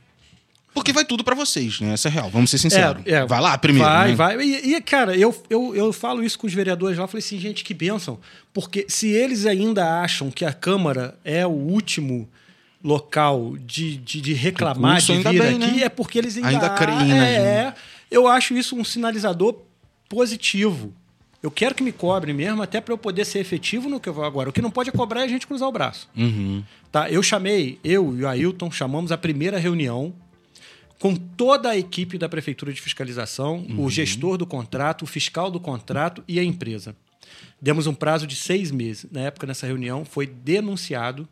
Porque 0.74 0.92
vai 0.92 1.02
tudo 1.02 1.24
para 1.24 1.34
vocês, 1.34 1.80
né? 1.80 1.94
Essa 1.94 2.08
é 2.08 2.10
real, 2.10 2.28
vamos 2.28 2.50
ser 2.50 2.58
sinceros. 2.58 3.02
É, 3.06 3.12
é. 3.12 3.26
vai 3.26 3.40
lá 3.40 3.56
primeiro. 3.56 3.88
Vai, 3.88 4.10
né? 4.10 4.14
vai. 4.14 4.38
E, 4.42 4.74
e, 4.74 4.80
cara, 4.82 5.16
eu, 5.16 5.34
eu, 5.48 5.74
eu 5.74 5.90
falo 5.94 6.22
isso 6.22 6.38
com 6.38 6.46
os 6.46 6.52
vereadores 6.52 6.98
lá, 6.98 7.06
falei 7.06 7.24
assim, 7.24 7.38
gente, 7.38 7.64
que 7.64 7.72
bênção. 7.72 8.20
Porque 8.52 8.84
se 8.86 9.08
eles 9.08 9.46
ainda 9.46 10.02
acham 10.02 10.30
que 10.30 10.44
a 10.44 10.52
Câmara 10.52 11.18
é 11.24 11.46
o 11.46 11.50
último 11.50 12.28
local 12.84 13.56
de, 13.64 13.96
de, 13.96 14.20
de 14.20 14.34
reclamar, 14.34 15.00
de 15.00 15.14
vir 15.14 15.22
bem, 15.24 15.64
aqui, 15.64 15.76
né? 15.76 15.84
é 15.84 15.88
porque 15.88 16.18
eles 16.18 16.36
ainda, 16.36 16.48
Ainda 16.50 16.68
creem 16.68 17.12
é, 17.12 17.14
na 17.14 17.26
é, 17.26 17.64
gente. 17.64 17.76
Eu 18.10 18.28
acho 18.28 18.52
isso 18.52 18.76
um 18.76 18.84
sinalizador 18.84 19.56
positivo. 20.10 20.92
Eu 21.42 21.50
quero 21.50 21.74
que 21.74 21.82
me 21.82 21.92
cobrem 21.92 22.34
mesmo, 22.34 22.62
até 22.62 22.80
para 22.80 22.92
eu 22.92 22.98
poder 22.98 23.24
ser 23.24 23.38
efetivo 23.38 23.88
no 23.88 24.00
que 24.00 24.08
eu 24.08 24.14
vou 24.14 24.24
agora. 24.24 24.48
O 24.48 24.52
que 24.52 24.62
não 24.62 24.70
pode 24.70 24.90
é 24.90 24.92
cobrar 24.92 25.20
é 25.20 25.24
a 25.24 25.28
gente 25.28 25.46
cruzar 25.46 25.68
o 25.68 25.72
braço. 25.72 26.08
Uhum. 26.16 26.62
Tá? 26.90 27.10
Eu 27.10 27.22
chamei, 27.22 27.78
eu 27.84 28.16
e 28.16 28.22
o 28.22 28.28
Ailton 28.28 28.70
chamamos 28.70 29.12
a 29.12 29.18
primeira 29.18 29.58
reunião 29.58 30.14
com 30.98 31.14
toda 31.14 31.70
a 31.70 31.76
equipe 31.76 32.16
da 32.16 32.28
Prefeitura 32.28 32.72
de 32.72 32.80
Fiscalização, 32.80 33.66
o 33.76 33.90
gestor 33.90 34.38
do 34.38 34.46
contrato, 34.46 35.02
o 35.02 35.06
fiscal 35.06 35.50
do 35.50 35.60
contrato 35.60 36.24
e 36.26 36.40
a 36.40 36.42
empresa. 36.42 36.96
Demos 37.60 37.86
um 37.86 37.94
prazo 37.94 38.26
de 38.26 38.34
seis 38.34 38.70
meses. 38.70 39.06
Na 39.10 39.20
época, 39.20 39.46
nessa 39.46 39.66
reunião, 39.66 40.04
foi 40.04 40.26
denunciado 40.26 41.28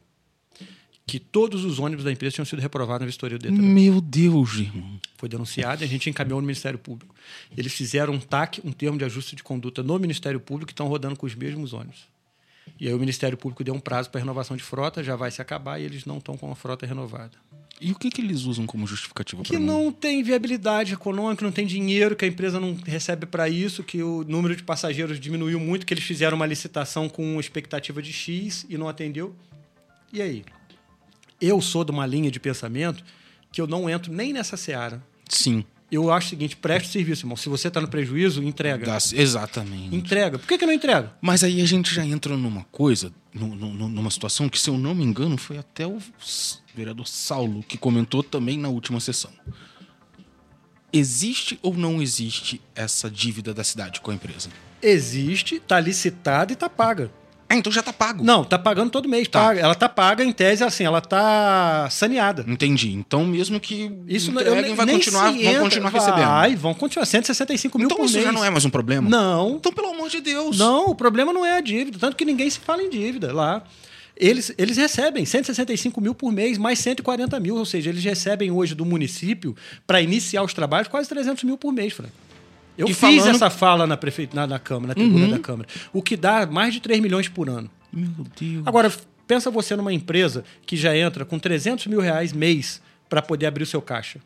que 1.07 1.19
todos 1.19 1.65
os 1.65 1.79
ônibus 1.79 2.05
da 2.05 2.13
empresa 2.13 2.35
tinham 2.35 2.47
sido 2.47 2.61
reprovados 2.61 3.01
na 3.01 3.07
vistoria 3.07 3.39
do 3.39 3.43
Detran. 3.43 3.63
Meu 3.63 4.01
Deus, 4.01 4.55
irmão. 4.55 4.99
Foi 5.17 5.29
denunciado 5.29 5.83
e 5.83 5.85
a 5.85 5.89
gente 5.89 6.09
encaminhou 6.09 6.41
no 6.41 6.47
Ministério 6.47 6.79
Público. 6.79 7.15
Eles 7.57 7.73
fizeram 7.73 8.15
um 8.15 8.21
TAC, 8.21 8.61
um 8.65 8.73
termo 8.73 8.99
de 8.99 9.05
ajuste 9.05 9.37
de 9.37 9.43
conduta 9.43 9.83
no 9.83 9.99
Ministério 9.99 10.41
Público 10.41 10.71
e 10.71 10.73
estão 10.73 10.87
rodando 10.87 11.17
com 11.17 11.27
os 11.27 11.35
mesmos 11.35 11.73
ônibus. 11.73 12.07
E 12.81 12.89
aí 12.89 12.95
o 12.95 12.99
Ministério 12.99 13.37
Público 13.37 13.63
deu 13.63 13.75
um 13.75 13.81
prazo 13.81 14.11
para 14.11 14.21
renovação 14.21 14.57
de 14.57 14.63
frota, 14.63 15.05
já 15.05 15.15
vai 15.15 15.31
se 15.31 15.43
acabar 15.43 15.79
e 15.79 15.85
eles 15.85 16.07
não 16.07 16.19
estão 16.19 16.37
com 16.37 16.51
a 16.51 16.57
frota 16.57 16.87
renovada. 16.87 17.33
E 17.81 17.93
o 17.93 17.95
que, 17.97 18.09
que 18.09 18.23
eles 18.23 18.45
usam 18.45 18.67
como 18.67 18.87
justificativa 18.87 19.43
Que 19.43 19.51
pra 19.51 19.61
não 19.61 19.93
tem 19.93 20.23
viabilidade 20.23 20.95
econômica, 20.95 21.45
não 21.45 21.53
tem 21.53 21.67
dinheiro, 21.67 22.15
que 22.15 22.25
a 22.25 22.29
empresa 22.29 22.59
não 22.59 22.75
recebe 22.87 23.27
para 23.27 23.49
isso, 23.49 23.83
que 23.83 24.03
o 24.03 24.25
número 24.25 24.55
de 24.55 24.63
passageiros 24.63 25.19
diminuiu 25.19 25.59
muito, 25.59 25.85
que 25.85 25.93
eles 25.93 26.05
fizeram 26.05 26.37
uma 26.37 26.47
licitação 26.47 27.09
com 27.09 27.39
expectativa 27.39 28.01
de 28.01 28.13
X 28.13 28.65
e 28.71 28.79
não 28.79 28.89
atendeu. 28.89 29.35
E 30.13 30.23
aí? 30.23 30.45
Eu 31.41 31.61
sou 31.61 31.85
de 31.85 31.91
uma 31.91 32.07
linha 32.07 32.31
de 32.31 32.39
pensamento 32.41 33.03
que 33.53 33.61
eu 33.61 33.67
não 33.67 33.89
entro 33.89 34.13
nem 34.13 34.33
nessa 34.33 34.57
seara. 34.57 35.03
Sim. 35.29 35.65
Eu 35.93 36.11
acho 36.11 36.27
o 36.29 36.31
seguinte, 36.31 36.57
preste 36.57 36.89
serviço, 36.91 37.23
irmão. 37.25 37.37
Se 37.37 37.49
você 37.49 37.69
está 37.69 37.81
no 37.81 37.87
prejuízo, 37.87 38.43
entrega. 38.43 38.85
dá- 38.87 38.99
exatamente. 39.13 39.95
Entrega. 39.95 40.39
Por 40.39 40.49
que, 40.49 40.59
que 40.59 40.67
não 40.67 40.73
entrega? 40.73 41.13
Mas 41.21 41.45
aí 41.45 41.61
a 41.61 41.67
gente 41.67 41.95
já 41.95 42.05
entra 42.05 42.37
numa 42.37 42.65
coisa, 42.65 43.13
nu- 43.33 43.55
nu- 43.55 43.89
numa 43.89 44.11
situação 44.11 44.49
que, 44.49 44.59
se 44.59 44.69
eu 44.71 44.77
não 44.79 44.95
me 44.95 45.05
engano, 45.05 45.37
foi 45.37 45.57
até 45.59 45.87
o 45.87 45.99
vereador 46.75 47.07
Saulo 47.07 47.63
que 47.63 47.79
comentou 47.79 48.23
também 48.25 48.59
na 48.59 48.69
última 48.69 48.99
sessão. 48.99 49.31
Existe 50.93 51.59
ou 51.63 51.75
não 51.75 52.01
existe 52.01 52.61
essa 52.75 53.11
dívida 53.11 53.53
da 53.53 53.65
cidade 53.65 54.01
com 54.01 54.11
a 54.11 54.15
empresa? 54.15 54.49
Existe, 54.81 55.57
está 55.57 55.81
licitada 55.81 56.53
e 56.53 56.55
está 56.55 56.69
paga. 56.69 57.11
Ah, 57.55 57.59
então 57.59 57.73
já 57.73 57.83
tá 57.83 57.93
pago. 57.93 58.23
Não, 58.25 58.45
tá 58.45 58.59
pagando 58.59 58.91
todo 58.91 59.09
mês. 59.09 59.29
Tá. 59.29 59.41
Paga. 59.41 59.61
Ela 59.61 59.75
tá 59.75 59.89
paga, 59.89 60.25
em 60.25 60.33
tese, 60.33 60.65
assim, 60.65 60.85
ela 60.85 61.01
tá 61.01 61.89
saneada. 61.91 62.45
Entendi. 62.49 62.93
Então, 62.93 63.25
mesmo 63.25 63.59
que 63.61 63.91
Isso 64.09 64.33
não- 64.33 64.41
entreguem, 64.43 64.71
eu 64.71 64.77
vai 64.77 64.87
continuar, 64.87 65.31
vão 65.31 65.41
entra. 65.41 65.61
continuar 65.61 65.91
vai, 65.91 66.01
recebendo. 66.01 66.61
vão 66.61 66.75
continuar. 66.75 67.07
165 67.07 67.79
mil 67.79 67.87
Então 67.87 67.97
por 67.97 68.05
isso 68.07 68.15
mês. 68.15 68.27
já 68.27 68.33
não 68.33 68.45
é 68.45 68.51
mais 68.51 68.65
um 68.65 68.71
problema? 68.71 69.09
Não, 69.09 69.57
Então, 69.57 69.73
pelo 69.73 69.89
amor 69.89 70.09
de 70.11 70.21
Deus. 70.21 70.59
não, 70.59 70.87
o 70.89 70.95
problema 70.95 71.33
não 71.33 71.45
é 71.47 71.57
a 71.57 71.61
dívida. 71.61 71.99
Tanto 71.99 72.17
que 72.17 72.25
ninguém 72.25 72.49
se 72.51 72.59
fala 72.59 72.83
em 72.83 72.91
dívida 72.91 73.33
lá. 73.33 73.63
Eles, 74.17 74.53
eles 74.57 74.77
recebem 74.77 75.25
165 75.25 76.01
mil 76.01 76.15
por 76.15 76.31
mês, 76.31 76.57
mais 76.57 76.79
140 76.79 77.41
mil. 77.41 77.57
Ou 77.57 77.65
seja, 77.65 77.91
eles 77.91 78.05
recebem 78.05 78.51
hoje 78.51 78.73
do 78.75 78.85
município, 78.85 79.57
para 79.87 80.01
iniciar 80.01 80.43
os 80.45 80.55
trabalhos, 80.55 80.87
quase 80.89 81.09
300 81.09 81.43
mil 81.45 81.57
por 81.59 81.73
mês, 81.73 81.93
Frank. 81.93 82.13
Eu 82.77 82.87
E 82.87 82.95
fiz 82.95 82.99
falando- 82.99 83.21
Uhum. 83.25 83.31
essa 83.31 83.51
fala 83.51 83.87
na, 83.87 83.97
prefe... 83.97 84.29
na, 84.33 84.47
na 84.47 84.59
Câmara, 84.59 84.89
na 84.89 84.95
tribuna 84.95 85.29
da 85.29 85.39
Câmara. 85.39 85.69
O 85.93 86.03
que 86.03 86.17
dá 86.17 86.45
mais 86.47 86.75
de 86.75 86.81
3 86.81 87.01
milhões 87.01 87.29
por 87.29 87.49
ano. 87.49 87.71
Meu 87.93 88.11
Deus. 88.39 88.63
Agora, 88.67 88.93
pensa 89.27 89.51
você 89.51 89.77
numa 89.77 89.93
empresa 89.93 90.45
que 90.67 90.77
já 90.77 90.97
entra 90.97 91.25
com 91.25 91.39
300 91.39 91.87
mil 91.87 92.01
reais 92.01 92.33
mês 92.33 92.83
para 93.09 93.23
poder 93.23 93.47
abrir 93.47 93.63
o 93.63 93.67
seu 93.67 93.81
caixa. 93.81 94.19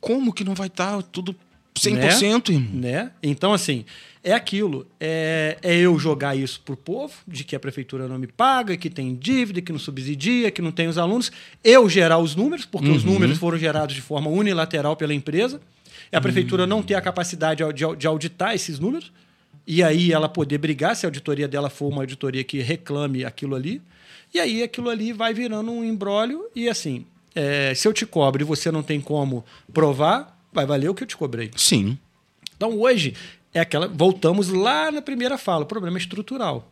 Como 0.00 0.32
que 0.32 0.44
não 0.44 0.54
vai 0.54 0.66
estar 0.66 1.02
tudo 1.04 1.34
100%, 1.74 2.50
irmão? 2.52 2.68
Né? 2.72 3.10
Então, 3.22 3.52
assim, 3.52 3.84
é 4.22 4.32
aquilo. 4.32 4.86
É, 5.00 5.58
é 5.62 5.76
eu 5.76 5.98
jogar 5.98 6.36
isso 6.36 6.60
pro 6.64 6.76
povo, 6.76 7.14
de 7.26 7.44
que 7.44 7.56
a 7.56 7.60
prefeitura 7.60 8.06
não 8.08 8.18
me 8.18 8.26
paga, 8.26 8.76
que 8.76 8.88
tem 8.90 9.14
dívida, 9.14 9.60
que 9.60 9.72
não 9.72 9.78
subsidia, 9.78 10.50
que 10.50 10.62
não 10.62 10.70
tem 10.72 10.88
os 10.88 10.96
alunos. 10.98 11.30
Eu 11.64 11.88
gerar 11.88 12.18
os 12.18 12.34
números, 12.34 12.64
porque 12.64 12.88
os 12.90 13.04
números 13.04 13.38
foram 13.38 13.58
gerados 13.58 13.94
de 13.94 14.00
forma 14.02 14.28
unilateral 14.30 14.96
pela 14.96 15.12
empresa. 15.14 15.60
E 16.12 16.16
a 16.16 16.20
prefeitura 16.20 16.66
não 16.66 16.82
ter 16.82 16.94
a 16.94 17.00
capacidade 17.00 17.62
de, 17.72 17.96
de 17.96 18.06
auditar 18.06 18.54
esses 18.54 18.78
números. 18.78 19.12
E 19.66 19.82
aí 19.82 20.12
ela 20.12 20.28
poder 20.28 20.58
brigar 20.58 20.94
se 20.94 21.04
a 21.04 21.08
auditoria 21.08 21.48
dela 21.48 21.68
for 21.68 21.88
uma 21.88 22.02
auditoria 22.02 22.44
que 22.44 22.60
reclame 22.60 23.24
aquilo 23.24 23.54
ali. 23.54 23.82
E 24.32 24.38
aí 24.38 24.62
aquilo 24.62 24.88
ali 24.88 25.12
vai 25.12 25.34
virando 25.34 25.70
um 25.72 25.84
embrólio. 25.84 26.48
E 26.54 26.68
assim, 26.68 27.04
é, 27.34 27.74
se 27.74 27.86
eu 27.88 27.92
te 27.92 28.06
cobro 28.06 28.42
e 28.42 28.44
você 28.44 28.70
não 28.70 28.82
tem 28.82 29.00
como 29.00 29.44
provar, 29.72 30.38
vai 30.52 30.64
valer 30.64 30.88
o 30.88 30.94
que 30.94 31.02
eu 31.02 31.06
te 31.06 31.16
cobrei. 31.16 31.50
Sim. 31.56 31.98
Então 32.56 32.78
hoje 32.78 33.14
é 33.52 33.60
aquela. 33.60 33.88
Voltamos 33.88 34.48
lá 34.48 34.90
na 34.90 35.02
primeira 35.02 35.36
fala. 35.36 35.64
O 35.64 35.66
problema 35.66 35.98
é 35.98 36.00
estrutural. 36.00 36.70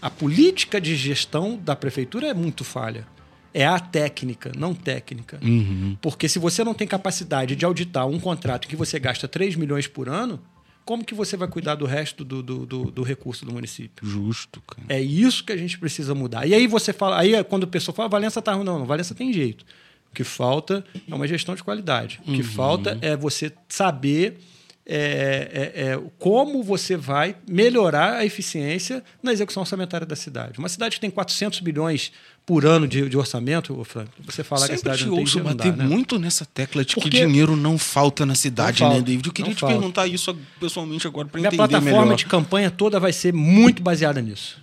A 0.00 0.10
política 0.10 0.80
de 0.80 0.96
gestão 0.96 1.56
da 1.56 1.76
prefeitura 1.76 2.26
é 2.26 2.34
muito 2.34 2.64
falha. 2.64 3.06
É 3.54 3.66
a 3.66 3.78
técnica, 3.78 4.52
não 4.56 4.74
técnica. 4.74 5.38
Uhum. 5.42 5.96
Porque 6.00 6.28
se 6.28 6.38
você 6.38 6.64
não 6.64 6.72
tem 6.74 6.86
capacidade 6.86 7.54
de 7.54 7.64
auditar 7.64 8.06
um 8.06 8.18
contrato 8.18 8.66
que 8.68 8.76
você 8.76 8.98
gasta 8.98 9.28
3 9.28 9.56
milhões 9.56 9.86
por 9.86 10.08
ano, 10.08 10.40
como 10.84 11.04
que 11.04 11.14
você 11.14 11.36
vai 11.36 11.46
cuidar 11.46 11.74
do 11.76 11.84
resto 11.86 12.24
do, 12.24 12.42
do, 12.42 12.66
do- 12.66 12.90
do 12.90 13.02
recurso 13.02 13.44
do 13.44 13.52
município? 13.52 14.04
Justo, 14.06 14.60
cara. 14.62 14.82
É 14.88 15.00
isso 15.00 15.44
que 15.44 15.52
a 15.52 15.56
gente 15.56 15.78
precisa 15.78 16.14
mudar. 16.14 16.46
E 16.46 16.54
aí 16.54 16.66
você 16.66 16.92
fala, 16.92 17.18
aí 17.20 17.34
é 17.34 17.44
quando 17.44 17.64
a 17.64 17.68
pessoa 17.68 17.94
fala, 17.94 18.08
Valença 18.08 18.40
tá 18.42 18.52
ruim, 18.54 18.64
não, 18.64 18.78
não, 18.80 18.86
Valença 18.86 19.14
tem 19.14 19.32
jeito. 19.32 19.64
O 20.10 20.14
que 20.14 20.24
falta 20.24 20.84
é 21.08 21.14
uma 21.14 21.26
gestão 21.28 21.54
de 21.54 21.62
qualidade. 21.62 22.20
O 22.26 22.32
que 22.32 22.42
falta 22.42 22.98
é 23.00 23.16
você 23.16 23.52
saber 23.68 24.38
é, 24.84 25.72
é, 25.76 25.82
é, 25.92 26.02
como 26.18 26.62
você 26.62 26.96
vai 26.96 27.36
melhorar 27.48 28.16
a 28.16 28.26
eficiência 28.26 29.02
na 29.22 29.32
execução 29.32 29.60
orçamentária 29.62 30.04
da 30.06 30.16
cidade. 30.16 30.58
Uma 30.58 30.68
cidade 30.68 30.96
que 30.96 31.00
tem 31.00 31.08
400 31.10 31.60
bilhões 31.60 32.12
por 32.44 32.66
ano 32.66 32.88
de, 32.88 33.08
de 33.08 33.16
orçamento, 33.16 33.82
Frank, 33.84 34.10
você 34.26 34.42
falar 34.42 34.66
que 34.66 34.74
a 34.74 34.76
Sempre 34.76 34.80
cidade 34.80 34.98
te 34.98 35.06
não 35.06 35.12
tem 35.14 35.20
ouço 35.20 35.36
dinheiro, 35.38 35.56
bater 35.56 35.72
dá, 35.72 35.84
né? 35.84 35.88
muito 35.88 36.18
nessa 36.18 36.44
tecla 36.44 36.84
de 36.84 36.94
Porque- 36.94 37.10
que 37.10 37.24
dinheiro 37.26 37.54
não 37.56 37.78
falta 37.78 38.26
na 38.26 38.34
cidade, 38.34 38.82
né, 38.82 38.88
falta, 38.88 39.02
David? 39.02 39.26
Eu 39.28 39.32
queria 39.32 39.54
te 39.54 39.60
falta. 39.60 39.76
perguntar 39.76 40.06
isso 40.08 40.36
pessoalmente 40.58 41.06
agora 41.06 41.28
para 41.28 41.38
Minha 41.40 41.48
entender 41.48 41.68
plataforma 41.68 42.02
melhor. 42.02 42.16
de 42.16 42.26
campanha 42.26 42.70
toda 42.70 42.98
vai 42.98 43.12
ser 43.12 43.32
muito 43.32 43.80
baseada 43.82 44.20
nisso. 44.20 44.60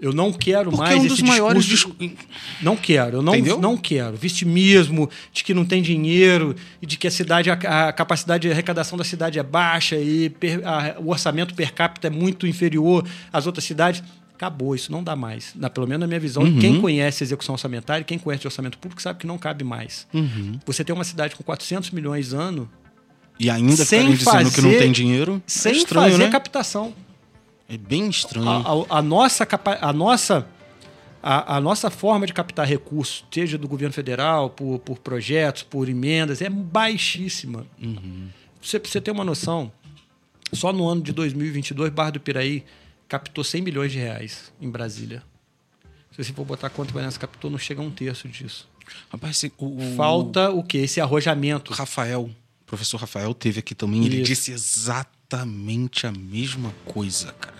Eu 0.00 0.12
não 0.12 0.32
quero 0.32 0.70
Porque 0.70 0.80
mais 0.80 0.96
é 0.96 1.00
um 1.00 1.06
dos 1.08 1.14
esse 1.18 1.24
maiores 1.24 1.64
discurso... 1.64 1.98
discu- 1.98 2.16
Não 2.62 2.76
quero, 2.76 3.16
eu 3.16 3.22
não, 3.22 3.34
Entendeu? 3.34 3.58
não 3.60 3.76
quero. 3.76 4.16
Vitimismo, 4.16 5.10
de 5.32 5.42
que 5.42 5.52
não 5.52 5.64
tem 5.64 5.82
dinheiro, 5.82 6.54
e 6.80 6.86
de 6.86 6.96
que 6.96 7.08
a 7.08 7.10
cidade, 7.10 7.50
a, 7.50 7.54
a 7.88 7.92
capacidade 7.92 8.42
de 8.46 8.52
arrecadação 8.52 8.96
da 8.96 9.02
cidade 9.02 9.40
é 9.40 9.42
baixa 9.42 9.96
e 9.96 10.30
per- 10.30 10.60
a- 10.64 10.94
o 11.00 11.08
orçamento 11.10 11.52
per 11.52 11.72
capita 11.74 12.06
é 12.06 12.10
muito 12.10 12.46
inferior 12.46 13.04
às 13.32 13.46
outras 13.46 13.64
cidades. 13.64 14.00
Acabou, 14.38 14.72
isso 14.72 14.92
não 14.92 15.02
dá 15.02 15.16
mais. 15.16 15.52
Na, 15.56 15.68
pelo 15.68 15.84
menos 15.86 16.00
na 16.02 16.06
minha 16.06 16.20
visão, 16.20 16.44
Uhum. 16.44 16.60
quem 16.60 16.80
conhece 16.80 17.24
execução 17.24 17.54
orçamentária, 17.56 18.04
quem 18.04 18.18
conhece 18.18 18.46
orçamento 18.46 18.78
público, 18.78 19.02
sabe 19.02 19.18
que 19.18 19.26
não 19.26 19.36
cabe 19.36 19.64
mais. 19.64 20.06
Uhum. 20.14 20.60
Você 20.64 20.84
tem 20.84 20.94
uma 20.94 21.02
cidade 21.02 21.34
com 21.34 21.42
400 21.42 21.90
milhões 21.90 22.32
ano 22.32 22.70
E 23.40 23.50
ainda 23.50 23.84
Sem 23.84 24.16
ficarem 24.16 24.16
dizendo 24.16 24.54
que 24.54 24.60
não 24.62 24.68
fazer- 24.70 24.78
tem 24.82 24.92
dinheiro. 24.92 25.42
sem 25.46 25.72
é 25.72 25.76
estranho, 25.76 26.10
fazer 26.12 26.24
né? 26.24 26.30
captação. 26.30 26.94
É 27.68 27.76
bem 27.76 28.08
estranho. 28.08 28.48
A, 28.48 28.94
a- 28.96 28.98
a 28.98 29.02
nossa, 29.02 29.44
capa- 29.44 29.78
a, 29.80 29.92
nossa, 29.92 30.46
a, 31.22 31.56
a 31.56 31.60
nossa 31.60 31.90
forma 31.90 32.26
de 32.26 32.32
captar 32.32 32.66
recursos, 32.66 33.24
seja 33.30 33.58
do 33.58 33.66
governo 33.68 33.92
federal, 33.92 34.50
por, 34.50 34.78
por 34.80 34.98
projetos, 34.98 35.62
por 35.64 35.88
emendas, 35.88 36.40
é 36.42 36.48
baixíssima. 36.48 37.66
Uhum. 37.82 38.28
Você, 38.62 38.78
você 38.78 39.00
ter 39.00 39.10
uma 39.10 39.24
noção, 39.24 39.70
só 40.52 40.72
no 40.72 40.88
ano 40.88 41.02
de 41.02 41.12
2022, 41.12 41.90
Barra 41.90 42.10
do 42.12 42.20
Piraí 42.20 42.64
captou 43.08 43.42
100 43.42 43.62
milhões 43.62 43.90
de 43.92 43.98
reais 43.98 44.52
em 44.60 44.68
Brasília. 44.70 45.22
Se 46.12 46.22
você 46.24 46.32
for 46.32 46.44
botar 46.44 46.68
quanto 46.70 46.90
o 46.90 47.18
captou, 47.18 47.50
não 47.50 47.58
chega 47.58 47.80
a 47.80 47.84
um 47.84 47.90
terço 47.90 48.28
disso. 48.28 48.68
Rapaz, 49.10 49.36
esse- 49.36 49.52
o, 49.58 49.94
Falta 49.96 50.50
o 50.50 50.62
quê? 50.62 50.78
Esse 50.78 51.00
arrojamento. 51.00 51.72
Rafael, 51.72 52.24
o 52.24 52.64
professor 52.66 52.98
Rafael 52.98 53.32
teve 53.34 53.60
aqui 53.60 53.74
também, 53.74 54.04
ele 54.04 54.16
Isso. 54.16 54.24
disse 54.24 54.52
exatamente 54.52 56.06
a 56.06 56.12
mesma 56.12 56.74
coisa, 56.84 57.32
cara. 57.34 57.56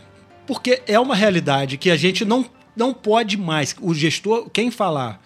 Porque 0.46 0.82
é 0.86 0.98
uma 0.98 1.14
realidade 1.14 1.76
que 1.76 1.90
a 1.90 1.96
gente 1.96 2.24
não, 2.24 2.48
não 2.74 2.92
pode 2.94 3.36
mais. 3.36 3.74
O 3.80 3.94
gestor, 3.94 4.48
quem 4.50 4.70
falar, 4.70 5.22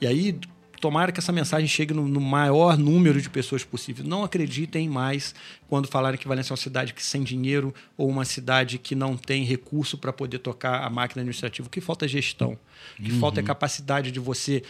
e 0.00 0.06
aí 0.06 0.38
tomara 0.80 1.12
que 1.12 1.20
essa 1.20 1.32
mensagem 1.32 1.66
chegue 1.68 1.94
no, 1.94 2.08
no, 2.08 2.20
maior 2.20 2.76
número 2.78 3.20
de 3.20 3.28
pessoas 3.28 3.64
possível. 3.64 4.04
Não 4.04 4.24
acreditem 4.24 4.88
mais 4.88 5.34
quando 5.68 5.88
falarem 5.88 6.18
que 6.18 6.28
Valência 6.28 6.52
é 6.52 6.54
uma 6.54 6.58
cidade 6.58 6.94
que 6.94 7.04
sem 7.04 7.22
dinheiro 7.22 7.74
ou 7.96 8.08
uma 8.08 8.24
cidade 8.24 8.78
que 8.78 8.94
não 8.94 9.16
tem 9.16 9.44
recurso 9.44 9.98
para 9.98 10.12
poder 10.12 10.38
tocar 10.38 10.84
a 10.84 10.90
máquina 10.90 11.22
administrativa. 11.22 11.66
O 11.66 11.70
que 11.70 11.80
falta 11.80 12.04
é 12.04 12.08
gestão. 12.08 12.58
O 12.98 13.02
que 13.02 13.12
uhum. 13.12 13.20
falta 13.20 13.40
é 13.40 13.42
capacidade 13.42 14.10
de 14.10 14.20
você 14.20 14.62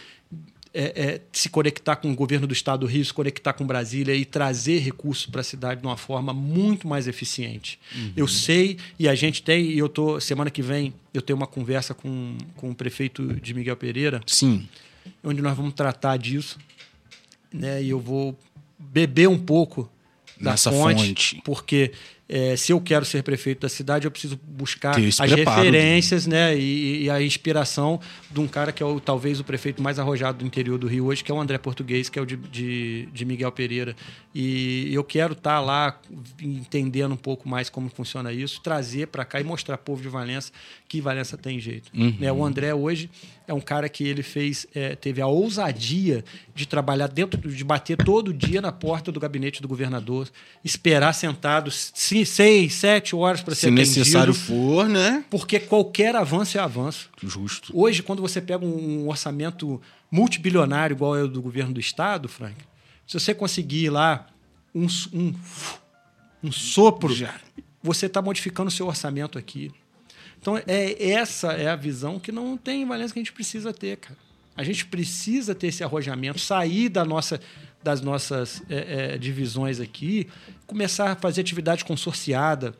é, 0.73 0.83
é, 0.83 1.21
se 1.31 1.49
conectar 1.49 1.95
com 1.95 2.11
o 2.11 2.15
governo 2.15 2.45
do 2.45 2.53
estado 2.53 2.81
do 2.81 2.85
Rio, 2.85 3.03
se 3.03 3.13
conectar 3.13 3.53
com 3.53 3.65
Brasília 3.65 4.13
e 4.13 4.23
trazer 4.23 4.79
recursos 4.79 5.25
para 5.25 5.41
a 5.41 5.43
cidade 5.43 5.81
de 5.81 5.87
uma 5.87 5.97
forma 5.97 6.33
muito 6.33 6.87
mais 6.87 7.07
eficiente. 7.07 7.79
Uhum. 7.95 8.13
Eu 8.15 8.27
sei, 8.27 8.77
e 8.97 9.07
a 9.07 9.15
gente 9.15 9.41
tem, 9.41 9.65
e 9.65 9.79
eu 9.79 9.89
tô 9.89 10.19
semana 10.19 10.51
que 10.51 10.61
vem 10.61 10.93
eu 11.13 11.21
tenho 11.21 11.37
uma 11.37 11.47
conversa 11.47 11.93
com, 11.93 12.37
com 12.55 12.69
o 12.69 12.75
prefeito 12.75 13.33
de 13.41 13.53
Miguel 13.53 13.75
Pereira. 13.75 14.21
Sim. 14.27 14.67
Onde 15.23 15.41
nós 15.41 15.55
vamos 15.55 15.73
tratar 15.73 16.17
disso. 16.17 16.57
Né, 17.51 17.81
e 17.81 17.89
eu 17.89 17.99
vou 17.99 18.37
beber 18.77 19.27
um 19.27 19.37
pouco 19.37 19.89
da 20.39 20.51
Nessa 20.51 20.71
fonte, 20.71 21.07
fonte. 21.07 21.41
porque 21.43 21.91
é, 22.31 22.55
se 22.55 22.71
eu 22.71 22.79
quero 22.79 23.03
ser 23.03 23.23
prefeito 23.23 23.61
da 23.61 23.69
cidade, 23.69 24.05
eu 24.05 24.11
preciso 24.11 24.39
buscar 24.47 24.91
as 24.91 25.17
preparo, 25.17 25.63
referências 25.63 26.27
né? 26.27 26.55
E, 26.55 27.05
e, 27.05 27.09
a 27.09 27.19
inspiração 27.19 27.99
de 28.29 28.39
um 28.39 28.47
cara 28.47 28.71
que 28.71 28.83
é 28.83 28.85
o, 28.85 28.99
talvez 28.99 29.39
o 29.39 29.43
prefeito 29.43 29.81
mais 29.81 29.97
arrojado 29.97 30.37
do 30.37 30.45
interior 30.45 30.77
do 30.77 30.85
Rio 30.85 31.07
hoje, 31.07 31.23
que 31.23 31.31
é 31.31 31.33
o 31.33 31.41
André 31.41 31.57
Português, 31.57 32.07
que 32.07 32.19
é 32.19 32.21
o 32.21 32.25
de, 32.27 32.37
de, 32.37 33.09
de 33.11 33.25
Miguel 33.25 33.51
Pereira. 33.51 33.95
E 34.33 34.93
eu 34.93 35.03
quero 35.03 35.33
estar 35.33 35.55
tá 35.55 35.59
lá 35.59 35.99
entendendo 36.39 37.13
um 37.13 37.17
pouco 37.17 37.49
mais 37.49 37.67
como 37.67 37.89
funciona 37.89 38.31
isso, 38.31 38.61
trazer 38.61 39.07
para 39.07 39.25
cá 39.25 39.41
e 39.41 39.43
mostrar 39.43 39.73
ao 39.73 39.79
povo 39.79 40.03
de 40.03 40.07
Valença 40.07 40.51
que 40.87 41.01
Valença 41.01 41.35
tem 41.35 41.59
jeito. 41.59 41.91
Uhum. 41.97 42.15
Né? 42.19 42.31
O 42.31 42.45
André 42.45 42.73
hoje 42.75 43.09
é 43.47 43.53
um 43.53 43.59
cara 43.59 43.89
que 43.89 44.03
ele 44.03 44.21
fez, 44.21 44.67
é, 44.75 44.95
teve 44.95 45.21
a 45.21 45.27
ousadia 45.27 46.23
de 46.53 46.67
trabalhar 46.67 47.07
dentro, 47.07 47.39
de 47.39 47.63
bater 47.63 47.97
todo 47.97 48.31
dia 48.31 48.61
na 48.61 48.71
porta 48.71 49.11
do 49.11 49.19
gabinete 49.19 49.61
do 49.61 49.67
governador, 49.67 50.29
esperar 50.63 51.13
sentado 51.13 51.71
seis, 52.25 52.73
sete 52.75 53.15
horas 53.15 53.41
para 53.41 53.55
ser 53.55 53.67
Se 53.67 53.71
necessário 53.71 54.33
for, 54.33 54.87
né? 54.87 55.23
Porque 55.29 55.59
qualquer 55.59 56.15
avanço 56.15 56.57
é 56.57 56.61
avanço. 56.61 57.09
Justo. 57.21 57.71
Hoje, 57.73 58.03
quando 58.03 58.21
você 58.21 58.41
pega 58.41 58.65
um 58.65 59.07
orçamento 59.07 59.81
multibilionário 60.11 60.95
igual 60.95 61.15
é 61.15 61.23
o 61.23 61.27
do 61.27 61.41
governo 61.41 61.73
do 61.73 61.79
estado, 61.79 62.27
Frank, 62.27 62.55
se 63.07 63.19
você 63.19 63.33
conseguir 63.33 63.89
lá 63.89 64.27
um, 64.73 64.87
um, 65.13 65.33
um 66.43 66.51
sopro, 66.51 67.13
Já. 67.13 67.35
você 67.81 68.05
está 68.05 68.21
modificando 68.21 68.69
o 68.69 68.71
seu 68.71 68.87
orçamento 68.87 69.37
aqui. 69.37 69.71
Então, 70.41 70.57
é, 70.65 71.11
essa 71.11 71.53
é 71.53 71.67
a 71.67 71.75
visão 71.75 72.19
que 72.19 72.31
não 72.31 72.57
tem 72.57 72.83
em 72.83 72.85
Valência 72.85 73.13
que 73.13 73.19
a 73.19 73.23
gente 73.23 73.33
precisa 73.33 73.73
ter, 73.73 73.97
cara. 73.97 74.17
A 74.55 74.63
gente 74.63 74.85
precisa 74.85 75.55
ter 75.55 75.67
esse 75.67 75.83
arrojamento, 75.83 76.39
sair 76.39 76.89
da 76.89 77.05
nossa 77.05 77.39
das 77.83 78.01
nossas 78.01 78.61
é, 78.69 79.13
é, 79.13 79.17
divisões 79.17 79.79
aqui, 79.79 80.27
começar 80.67 81.11
a 81.11 81.15
fazer 81.15 81.41
atividade 81.41 81.85
consorciada, 81.85 82.75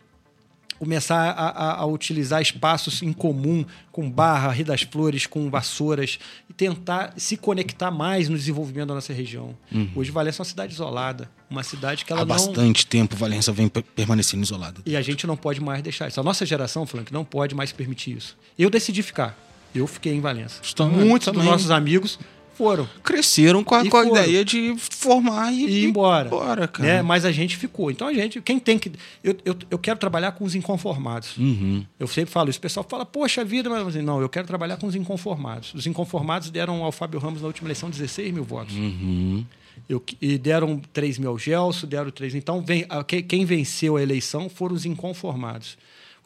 começar 0.79 1.31
a, 1.31 1.49
a, 1.49 1.73
a, 1.81 1.85
utilizar 1.85 2.41
espaços 2.41 3.01
em 3.03 3.11
comum, 3.11 3.65
com 3.91 4.09
barra, 4.09 4.49
Rio 4.51 4.65
das 4.65 4.81
Flores, 4.81 5.27
com 5.27 5.49
vassouras, 5.49 6.17
e 6.49 6.53
tentar 6.53 7.13
se 7.17 7.35
conectar 7.35 7.91
mais 7.91 8.29
no 8.29 8.37
desenvolvimento 8.37 8.87
da 8.87 8.93
nossa 8.95 9.11
região. 9.11 9.55
Uhum. 9.71 9.89
Hoje 9.93 10.09
Valença 10.09 10.37
é 10.37 10.41
uma 10.41 10.49
cidade 10.49 10.73
isolada, 10.73 11.29
uma 11.49 11.63
cidade 11.63 12.05
que 12.05 12.13
ela 12.13 12.21
Há 12.21 12.25
não... 12.25 12.33
bastante 12.33 12.87
tempo 12.87 13.15
Valença 13.15 13.51
vem 13.51 13.67
permanecendo 13.67 14.41
isolada. 14.41 14.81
E 14.85 14.95
a 14.95 15.01
gente 15.01 15.27
não 15.27 15.35
pode 15.35 15.59
mais 15.59 15.81
deixar 15.83 16.07
isso. 16.07 16.19
A 16.19 16.23
nossa 16.23 16.45
geração, 16.45 16.85
Frank, 16.85 17.11
não 17.11 17.25
pode 17.25 17.53
mais 17.53 17.73
permitir 17.73 18.15
isso. 18.15 18.37
Eu 18.57 18.69
decidi 18.69 19.03
ficar. 19.03 19.37
Eu 19.75 19.85
fiquei 19.85 20.13
em 20.13 20.21
Valença. 20.21 20.61
Estamos, 20.63 21.03
Muitos 21.03 21.25
também. 21.25 21.41
dos 21.41 21.51
nossos 21.51 21.71
amigos 21.71 22.17
foram. 22.59 22.85
Cresceram 23.01 23.63
com 23.63 23.73
a, 23.73 23.89
com 23.89 23.95
a 23.95 24.05
ideia 24.05 24.43
de 24.43 24.75
formar 24.77 25.53
e, 25.53 25.65
e 25.65 25.83
ir 25.83 25.85
embora. 25.85 26.27
embora 26.27 26.67
cara. 26.67 26.95
Né? 26.95 27.01
Mas 27.01 27.23
a 27.23 27.31
gente 27.31 27.55
ficou. 27.55 27.89
Então 27.89 28.05
a 28.05 28.13
gente, 28.13 28.41
quem 28.41 28.59
tem 28.59 28.77
que. 28.77 28.91
Eu, 29.23 29.37
eu, 29.45 29.55
eu 29.71 29.79
quero 29.79 29.97
trabalhar 29.97 30.33
com 30.33 30.43
os 30.43 30.55
inconformados. 30.55 31.37
Uhum. 31.37 31.85
Eu 31.97 32.05
sempre 32.05 32.31
falo 32.31 32.49
isso. 32.49 32.59
O 32.59 32.61
pessoal 32.61 32.85
fala, 32.87 33.05
poxa 33.05 33.45
vida, 33.45 33.69
mas 33.69 33.87
assim, 33.87 34.01
não, 34.01 34.19
eu 34.19 34.27
quero 34.27 34.45
trabalhar 34.45 34.75
com 34.75 34.87
os 34.87 34.95
inconformados. 34.95 35.73
Os 35.73 35.87
inconformados 35.87 36.49
deram 36.49 36.83
ao 36.83 36.91
Fábio 36.91 37.17
Ramos 37.17 37.41
na 37.41 37.47
última 37.47 37.67
eleição 37.67 37.89
16 37.89 38.33
mil 38.33 38.43
votos. 38.43 38.75
Uhum. 38.75 39.45
Eu, 39.87 40.03
e 40.21 40.37
deram 40.37 40.81
3 40.91 41.17
mil 41.17 41.29
ao 41.29 41.39
Gelson, 41.39 41.87
deram 41.87 42.11
3 42.11 42.35
Então, 42.35 42.61
vem, 42.61 42.85
quem 43.25 43.45
venceu 43.45 43.95
a 43.95 44.03
eleição 44.03 44.49
foram 44.49 44.75
os 44.75 44.85
inconformados 44.85 45.77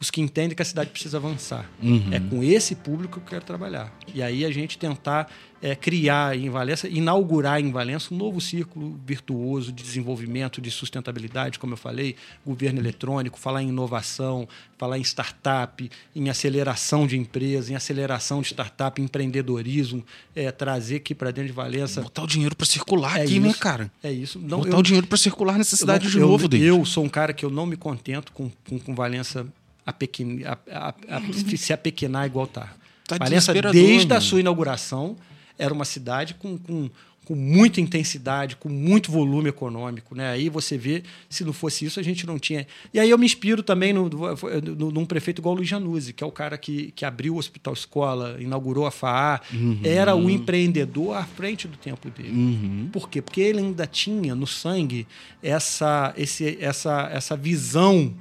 os 0.04 0.10
que 0.10 0.20
entendem 0.20 0.54
que 0.54 0.62
a 0.62 0.64
cidade 0.64 0.90
precisa 0.90 1.16
avançar. 1.16 1.68
Uhum. 1.82 2.12
É 2.12 2.20
com 2.20 2.42
esse 2.42 2.74
público 2.74 3.18
que 3.18 3.26
eu 3.26 3.30
quero 3.30 3.44
trabalhar. 3.44 3.92
E 4.14 4.22
aí 4.22 4.44
a 4.44 4.50
gente 4.50 4.76
tentar 4.76 5.30
é, 5.62 5.74
criar 5.74 6.36
em 6.36 6.50
Valença, 6.50 6.86
inaugurar 6.86 7.58
em 7.58 7.70
Valença 7.70 8.12
um 8.12 8.18
novo 8.18 8.38
círculo 8.38 9.00
virtuoso 9.06 9.72
de 9.72 9.82
desenvolvimento, 9.82 10.60
de 10.60 10.70
sustentabilidade, 10.70 11.58
como 11.58 11.72
eu 11.72 11.76
falei, 11.78 12.16
governo 12.44 12.80
eletrônico, 12.80 13.38
falar 13.38 13.62
em 13.62 13.68
inovação, 13.70 14.46
falar 14.76 14.98
em 14.98 15.00
startup, 15.00 15.90
em 16.14 16.28
aceleração 16.28 17.06
de 17.06 17.16
empresas, 17.16 17.70
em 17.70 17.74
aceleração 17.74 18.42
de 18.42 18.48
startup, 18.48 19.00
empreendedorismo, 19.00 20.04
é, 20.36 20.52
trazer 20.52 20.96
aqui 20.96 21.14
para 21.14 21.30
dentro 21.30 21.48
de 21.48 21.54
Valença. 21.54 22.02
Botar 22.02 22.24
o 22.24 22.26
dinheiro 22.26 22.54
para 22.54 22.66
circular 22.66 23.18
é 23.18 23.22
aqui, 23.22 23.40
né, 23.40 23.48
isso, 23.48 23.56
né, 23.56 23.62
cara? 23.62 23.90
É 24.02 24.12
isso. 24.12 24.38
Não, 24.38 24.58
Botar 24.58 24.72
eu, 24.72 24.78
o 24.78 24.82
dinheiro 24.82 25.06
para 25.06 25.16
circular 25.16 25.56
nessa 25.56 25.76
cidade 25.76 26.10
de 26.10 26.18
novo, 26.18 26.46
eu, 26.54 26.60
eu 26.60 26.84
sou 26.84 27.02
um 27.02 27.08
cara 27.08 27.32
que 27.32 27.42
eu 27.42 27.48
não 27.48 27.64
me 27.64 27.76
contento 27.76 28.32
com, 28.32 28.50
com, 28.68 28.78
com 28.78 28.94
Valença 28.94 29.46
a, 29.84 29.92
pequen, 29.92 30.44
a, 30.44 30.58
a, 30.70 30.88
a 31.16 31.20
se 31.56 31.72
apequenar 31.72 32.26
igual 32.26 32.46
está. 32.46 32.72
Tá 33.06 33.18
Valença, 33.18 33.52
desde 33.52 34.12
a 34.14 34.20
sua 34.20 34.40
inauguração, 34.40 35.16
era 35.58 35.74
uma 35.74 35.84
cidade 35.84 36.34
com, 36.34 36.56
com, 36.56 36.88
com 37.24 37.34
muita 37.34 37.80
intensidade, 37.80 38.56
com 38.56 38.68
muito 38.68 39.12
volume 39.12 39.50
econômico. 39.50 40.14
Né? 40.14 40.30
Aí 40.30 40.48
você 40.48 40.78
vê, 40.78 41.02
se 41.28 41.44
não 41.44 41.52
fosse 41.52 41.84
isso, 41.84 42.00
a 42.00 42.02
gente 42.02 42.26
não 42.26 42.38
tinha. 42.38 42.66
E 42.94 42.98
aí 42.98 43.10
eu 43.10 43.18
me 43.18 43.26
inspiro 43.26 43.62
também 43.62 43.92
no, 43.92 44.08
no, 44.08 44.90
num 44.90 45.04
prefeito 45.04 45.40
igual 45.40 45.54
o 45.54 45.58
Luiz 45.58 45.68
Januzzi, 45.68 46.14
que 46.14 46.24
é 46.24 46.26
o 46.26 46.32
cara 46.32 46.56
que, 46.56 46.92
que 46.92 47.04
abriu 47.04 47.34
o 47.34 47.38
Hospital 47.38 47.74
Escola, 47.74 48.36
inaugurou 48.40 48.86
a 48.86 48.90
FAA, 48.90 49.42
uhum. 49.52 49.80
era 49.84 50.14
o 50.14 50.30
empreendedor 50.30 51.16
à 51.16 51.24
frente 51.24 51.68
do 51.68 51.76
tempo 51.76 52.08
dele. 52.08 52.30
Uhum. 52.30 52.88
Por 52.90 53.10
quê? 53.10 53.20
Porque 53.20 53.40
ele 53.42 53.58
ainda 53.58 53.86
tinha 53.86 54.34
no 54.34 54.46
sangue 54.46 55.06
essa, 55.42 56.14
esse, 56.16 56.56
essa, 56.58 57.10
essa 57.12 57.36
visão 57.36 58.14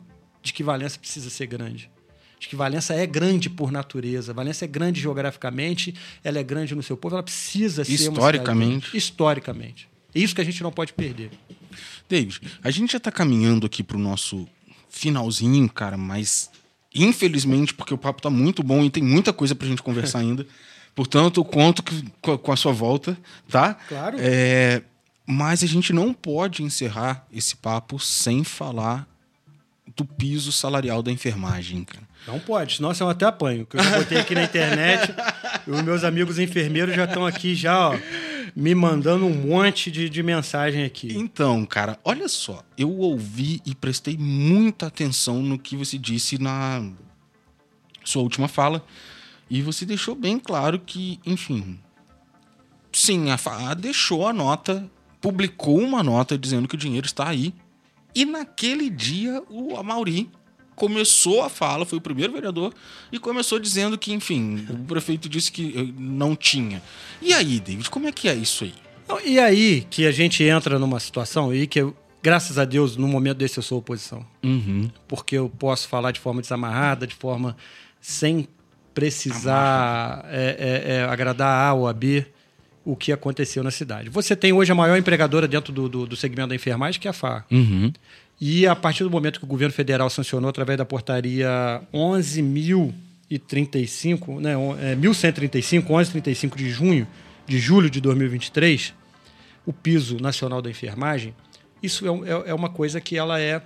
de 0.44 0.54
que 0.54 0.62
Valença 0.62 1.00
precisa 1.00 1.30
ser 1.30 1.48
grande 1.48 1.90
de 2.44 2.50
que 2.50 2.56
Valença 2.58 2.94
é 2.94 3.08
grande 3.08 3.50
por 3.50 3.72
natureza, 3.72 4.34
Valença 4.34 4.66
é 4.66 4.68
grande 4.68 5.00
geograficamente, 5.00 5.96
ela 6.24 6.38
é 6.38 6.44
grande 6.44 6.76
no 6.76 6.84
seu 6.84 6.98
povo, 6.98 7.16
ela 7.16 7.24
precisa 7.24 7.86
ser 7.86 7.94
historicamente. 7.94 8.96
historicamente. 8.96 9.90
É 10.14 10.20
isso 10.20 10.36
que 10.36 10.42
a 10.42 10.44
gente 10.44 10.62
não 10.62 10.72
pode 10.72 10.92
perder. 10.94 11.32
David, 12.08 12.42
a 12.62 12.70
gente 12.70 12.92
já 12.92 12.98
está 12.98 13.12
caminhando 13.12 13.66
aqui 13.66 13.82
para 13.82 13.96
o 13.96 14.00
nosso 14.00 14.48
finalzinho, 14.90 15.68
cara, 15.70 15.98
mas 15.98 16.52
infelizmente, 16.94 17.74
porque 17.74 17.94
o 17.94 17.98
papo 17.98 18.20
está 18.20 18.30
muito 18.30 18.62
bom 18.62 18.84
e 18.84 18.90
tem 18.90 19.02
muita 19.02 19.32
coisa 19.34 19.56
para 19.56 19.66
a 19.66 19.70
gente 19.70 19.82
conversar 19.82 20.20
ainda, 20.22 20.46
portanto, 20.94 21.40
eu 21.40 21.46
conto 21.46 21.82
com 22.22 22.52
a 22.52 22.58
sua 22.58 22.74
volta, 22.74 23.18
tá? 23.50 23.74
Claro. 23.88 24.18
É, 24.20 24.84
mas 25.26 25.64
a 25.64 25.68
gente 25.68 25.94
não 25.94 26.14
pode 26.14 26.62
encerrar 26.62 27.26
esse 27.32 27.56
papo 27.56 27.98
sem 27.98 28.44
falar 28.44 29.08
do 29.96 30.06
piso 30.06 30.52
salarial 30.52 31.04
da 31.04 31.12
enfermagem, 31.12 31.84
cara. 31.84 32.08
Não 32.26 32.40
pode, 32.40 32.78
senão 32.78 32.92
eu 32.98 33.10
até 33.10 33.26
apanho. 33.26 33.66
Que 33.66 33.78
eu 33.78 33.84
já 33.84 33.98
botei 33.98 34.18
aqui 34.18 34.34
na 34.34 34.44
internet, 34.44 35.14
os 35.68 35.82
meus 35.82 36.04
amigos 36.04 36.40
enfermeiros 36.40 36.96
já 36.96 37.06
estão 37.06 37.26
aqui 37.26 37.54
já, 37.54 37.90
ó, 37.90 37.98
me 38.56 38.74
mandando 38.74 39.26
um 39.26 39.34
monte 39.34 39.92
de, 39.92 40.10
de 40.10 40.24
mensagem 40.24 40.84
aqui. 40.84 41.14
Então, 41.16 41.66
cara, 41.66 42.00
olha 42.04 42.28
só, 42.30 42.64
eu 42.78 42.90
ouvi 42.98 43.62
e 43.66 43.76
prestei 43.76 44.18
muita 44.18 44.88
atenção 44.88 45.42
no 45.42 45.60
que 45.60 45.76
você 45.76 45.98
disse 45.98 46.38
na 46.38 46.84
sua 48.04 48.22
última 48.22 48.48
fala. 48.48 48.84
E 49.50 49.62
você 49.62 49.86
deixou 49.86 50.16
bem 50.16 50.40
claro 50.40 50.80
que, 50.80 51.20
enfim, 51.26 51.80
sim, 52.92 53.30
a 53.30 53.38
FAA 53.38 53.74
deixou 53.74 54.28
a 54.28 54.34
nota, 54.34 54.90
publicou 55.20 55.80
uma 55.80 56.02
nota 56.02 56.38
dizendo 56.38 56.68
que 56.68 56.76
o 56.76 56.78
dinheiro 56.78 57.06
está 57.06 57.28
aí. 57.28 57.54
E 58.16 58.26
naquele 58.26 58.90
dia, 58.90 59.42
o 59.50 59.76
Amauri 59.76 60.30
começou 60.76 61.44
a 61.44 61.50
fala, 61.50 61.86
foi 61.86 61.98
o 61.98 62.02
primeiro 62.02 62.34
vereador, 62.34 62.74
e 63.12 63.20
começou 63.20 63.60
dizendo 63.60 63.98
que, 63.98 64.14
enfim, 64.14 64.66
o 64.70 64.78
prefeito 64.86 65.30
disse 65.30 65.52
que 65.52 65.74
eh, 65.76 65.94
não 65.98 66.36
tinha. 66.36 66.82
E 67.22 67.34
aí, 67.34 67.60
David, 67.60 67.90
como 67.90 68.08
é 68.08 68.12
que 68.12 68.28
é 68.28 68.36
isso 68.36 68.64
aí? 68.64 68.74
E 69.26 69.40
aí 69.40 69.86
que 69.90 70.06
a 70.06 70.12
gente 70.12 70.44
entra 70.44 70.80
numa 70.80 71.00
situação 71.00 71.50
aí 71.50 71.68
que 71.68 71.82
eu, 71.82 71.96
graças 72.22 72.58
a 72.58 72.66
Deus, 72.66 72.96
no 72.96 73.08
momento 73.08 73.38
desse 73.38 73.58
eu 73.58 73.64
sou 73.64 73.80
oposição. 73.80 74.26
Uhum. 74.42 74.90
Porque 75.08 75.36
eu 75.36 75.50
posso 75.50 75.88
falar 75.88 76.12
de 76.12 76.20
forma 76.20 76.42
desamarrada, 76.42 77.06
de 77.06 77.14
forma 77.14 77.56
sem 78.00 78.48
precisar 78.94 80.26
é, 80.30 80.56
é, 80.88 80.94
é, 80.96 81.04
agradar 81.04 81.70
A 81.70 81.74
ou 81.74 81.88
a 81.88 81.94
B 81.94 82.26
o 82.86 82.96
que 82.96 83.12
aconteceu 83.12 83.64
na 83.64 83.72
cidade. 83.72 84.10
Você 84.10 84.36
tem 84.36 84.54
hoje 84.54 84.72
a 84.72 84.76
maior 84.76 84.98
empregadora 84.98 85.48
dentro 85.48 85.72
do, 85.72 85.88
do, 85.88 86.06
do 86.06 86.16
segmento 86.16 86.50
da 86.50 86.56
enfermagem, 86.56 87.00
que 87.00 87.08
é 87.08 87.12
a 87.12 87.14
FA. 87.14 87.46
Uhum. 87.50 87.92
E 88.42 88.68
a 88.68 88.76
partir 88.76 89.04
do 89.04 89.10
momento 89.10 89.40
que 89.40 89.46
o 89.46 89.48
governo 89.48 89.74
federal 89.74 90.08
sancionou 90.10 90.50
através 90.50 90.78
da 90.78 90.86
portaria 90.86 91.82
11.035, 91.94 94.42
né, 94.42 94.54
é, 94.82 94.96
1135, 94.96 95.88
1135 95.88 96.58
de 96.58 96.70
junho 96.70 97.08
de 97.46 97.60
julho 97.60 97.90
de 97.90 98.00
2023, 98.02 98.94
o 99.66 99.74
piso 99.74 100.18
nacional 100.18 100.62
da 100.62 100.70
enfermagem, 100.70 101.34
isso 101.82 102.06
é, 102.06 102.10
é, 102.30 102.52
é 102.52 102.54
uma 102.54 102.70
coisa 102.70 103.02
que 103.02 103.18
ela 103.18 103.40
é 103.40 103.62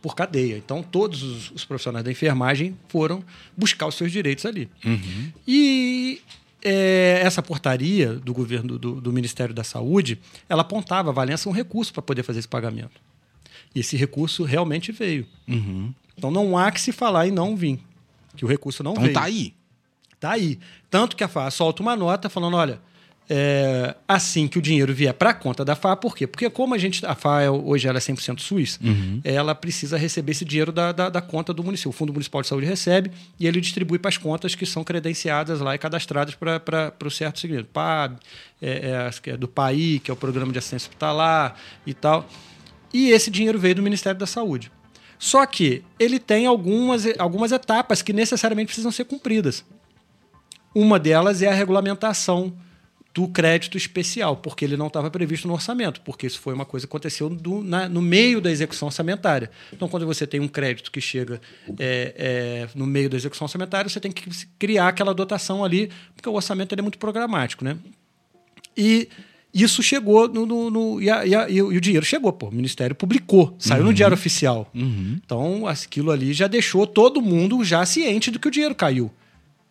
por 0.00 0.14
cadeia. 0.14 0.56
Então, 0.56 0.82
todos 0.82 1.22
os, 1.22 1.50
os, 1.50 1.64
profissionais 1.64 2.04
da 2.04 2.10
enfermagem 2.10 2.76
foram 2.88 3.22
buscar 3.56 3.86
os 3.86 3.94
seus 3.94 4.12
direitos 4.12 4.46
ali. 4.46 4.68
Uhum. 4.84 5.32
E 5.46 6.20
é, 6.62 7.20
essa 7.22 7.42
portaria 7.42 8.14
do 8.14 8.32
governo 8.32 8.78
do, 8.78 9.00
do, 9.00 9.12
Ministério 9.12 9.54
da 9.54 9.64
Saúde, 9.64 10.18
ela 10.48 10.62
apontava 10.62 11.10
a 11.10 11.12
Valença 11.12 11.48
um 11.48 11.52
recurso 11.52 11.92
para 11.92 12.02
poder 12.02 12.22
fazer 12.22 12.40
esse 12.40 12.48
pagamento. 12.48 13.00
E 13.74 13.80
esse 13.80 13.96
recurso 13.96 14.44
realmente 14.44 14.92
veio. 14.92 15.26
Uhum. 15.46 15.92
Então, 16.16 16.30
não 16.30 16.58
há 16.58 16.70
que 16.70 16.80
se 16.80 16.90
falar 16.90 17.26
e 17.26 17.30
não 17.30 17.54
vir. 17.54 17.78
Que 18.36 18.44
o 18.44 18.48
recurso 18.48 18.82
não 18.82 18.92
então, 18.92 19.02
veio. 19.02 19.12
Então, 19.12 19.22
tá 19.22 19.26
aí. 19.28 19.54
Tá 20.18 20.30
aí. 20.32 20.58
Tanto 20.90 21.16
que 21.16 21.22
a 21.22 21.28
FA 21.28 21.50
solta 21.50 21.82
uma 21.82 21.94
nota 21.94 22.28
falando, 22.28 22.56
olha, 22.56 22.80
é, 23.30 23.94
assim 24.06 24.48
que 24.48 24.58
o 24.58 24.62
dinheiro 24.62 24.94
vier 24.94 25.12
para 25.12 25.30
a 25.30 25.34
conta 25.34 25.62
da 25.64 25.76
FA, 25.76 25.94
por 25.94 26.16
quê? 26.16 26.26
Porque 26.26 26.48
como 26.48 26.74
a 26.74 26.78
gente 26.78 27.04
a 27.04 27.14
FA 27.14 27.42
é, 27.42 27.50
hoje 27.50 27.86
ela 27.86 27.98
é 27.98 28.00
100% 28.00 28.40
suíça, 28.40 28.78
uhum. 28.82 29.20
ela 29.22 29.54
precisa 29.54 29.98
receber 29.98 30.32
esse 30.32 30.44
dinheiro 30.44 30.72
da, 30.72 30.92
da, 30.92 31.10
da, 31.10 31.20
conta 31.20 31.52
do 31.52 31.62
município. 31.62 31.90
O 31.90 31.92
Fundo 31.92 32.12
Municipal 32.12 32.40
de 32.40 32.48
Saúde 32.48 32.66
recebe 32.66 33.10
e 33.38 33.46
ele 33.46 33.60
distribui 33.60 33.98
para 33.98 34.08
as 34.08 34.16
contas 34.16 34.54
que 34.54 34.64
são 34.64 34.82
credenciadas 34.82 35.60
lá 35.60 35.74
e 35.74 35.78
cadastradas 35.78 36.34
para 36.34 36.94
o 37.04 37.10
certo 37.10 37.38
segmento. 37.38 37.68
PAB, 37.70 38.18
é, 38.62 39.10
é, 39.26 39.30
é, 39.30 39.36
do 39.36 39.46
PAI, 39.46 40.00
que 40.02 40.10
é 40.10 40.14
o 40.14 40.16
Programa 40.16 40.50
de 40.50 40.58
Assistência 40.58 40.88
Hospitalar 40.88 41.54
e 41.86 41.92
tal. 41.92 42.26
E 42.94 43.10
esse 43.10 43.30
dinheiro 43.30 43.58
veio 43.58 43.74
do 43.74 43.82
Ministério 43.82 44.18
da 44.18 44.26
Saúde. 44.26 44.72
Só 45.18 45.44
que 45.44 45.84
ele 45.98 46.18
tem 46.18 46.46
algumas, 46.46 47.04
algumas 47.18 47.52
etapas 47.52 48.00
que 48.00 48.12
necessariamente 48.12 48.68
precisam 48.68 48.90
ser 48.90 49.04
cumpridas. 49.04 49.64
Uma 50.74 50.98
delas 50.98 51.42
é 51.42 51.48
a 51.48 51.54
regulamentação 51.54 52.54
do 53.18 53.26
crédito 53.26 53.76
especial, 53.76 54.36
porque 54.36 54.64
ele 54.64 54.76
não 54.76 54.86
estava 54.86 55.10
previsto 55.10 55.48
no 55.48 55.54
orçamento, 55.54 56.00
porque 56.02 56.24
isso 56.24 56.38
foi 56.38 56.54
uma 56.54 56.64
coisa 56.64 56.86
que 56.86 56.90
aconteceu 56.90 57.28
do, 57.28 57.64
na, 57.64 57.88
no 57.88 58.00
meio 58.00 58.40
da 58.40 58.48
execução 58.48 58.86
orçamentária. 58.86 59.50
Então, 59.72 59.88
quando 59.88 60.06
você 60.06 60.24
tem 60.24 60.38
um 60.38 60.46
crédito 60.46 60.92
que 60.92 61.00
chega 61.00 61.40
é, 61.80 62.14
é, 62.16 62.68
no 62.76 62.86
meio 62.86 63.10
da 63.10 63.16
execução 63.16 63.46
orçamentária, 63.46 63.88
você 63.88 63.98
tem 63.98 64.12
que 64.12 64.30
criar 64.56 64.86
aquela 64.86 65.12
dotação 65.12 65.64
ali, 65.64 65.90
porque 66.14 66.28
o 66.28 66.32
orçamento 66.32 66.72
é 66.76 66.80
muito 66.80 66.96
programático. 66.96 67.64
Né? 67.64 67.76
E 68.76 69.08
isso 69.52 69.82
chegou 69.82 70.28
no. 70.28 70.46
no, 70.46 70.70
no 70.70 71.02
e, 71.02 71.10
a, 71.10 71.26
e, 71.26 71.34
a, 71.34 71.50
e, 71.50 71.60
o 71.60 71.80
dinheiro 71.80 72.06
chegou, 72.06 72.32
pô. 72.32 72.46
O 72.46 72.54
Ministério 72.54 72.94
publicou, 72.94 73.56
saiu 73.58 73.80
uhum. 73.80 73.88
no 73.88 73.94
Diário 73.94 74.14
Oficial. 74.14 74.70
Uhum. 74.72 75.18
Então, 75.24 75.66
aquilo 75.66 76.12
ali 76.12 76.32
já 76.32 76.46
deixou 76.46 76.86
todo 76.86 77.20
mundo 77.20 77.64
já 77.64 77.84
ciente 77.84 78.30
do 78.30 78.38
que 78.38 78.46
o 78.46 78.50
dinheiro 78.52 78.76
caiu. 78.76 79.10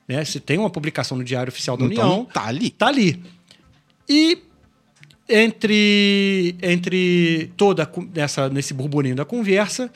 Né? 0.06 0.26
Se 0.26 0.42
tem 0.42 0.58
uma 0.58 0.70
publicação 0.70 1.18
no 1.18 1.24
Diário 1.24 1.50
Oficial 1.50 1.78
da 1.78 1.86
então, 1.86 2.10
União. 2.10 2.26
Tá 2.26 2.46
ali. 2.46 2.70
Tá 2.72 2.88
ali. 2.88 3.37
E 4.08 4.44
entre, 5.28 6.56
entre 6.62 7.52
toda 7.58 7.90
essa, 8.16 8.50
nesse 8.50 8.74
burburinho 8.74 9.16
da 9.16 9.26
conversa, 9.26 9.92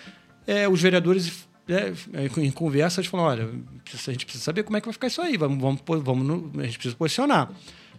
é, 0.45 0.67
os 0.67 0.81
vereadores 0.81 1.47
é, 1.69 1.93
em 2.41 2.51
conversa 2.51 2.99
eles 2.99 3.09
falam, 3.09 3.25
olha, 3.25 3.43
a 3.45 4.11
gente 4.11 4.25
precisa 4.25 4.43
saber 4.43 4.63
como 4.63 4.77
é 4.77 4.81
que 4.81 4.87
vai 4.87 4.93
ficar 4.93 5.07
isso 5.07 5.21
aí, 5.21 5.37
vamos, 5.37 5.59
vamos, 5.61 6.03
vamos 6.03 6.59
a 6.59 6.63
gente 6.63 6.77
precisa 6.77 6.95
posicionar. 6.95 7.51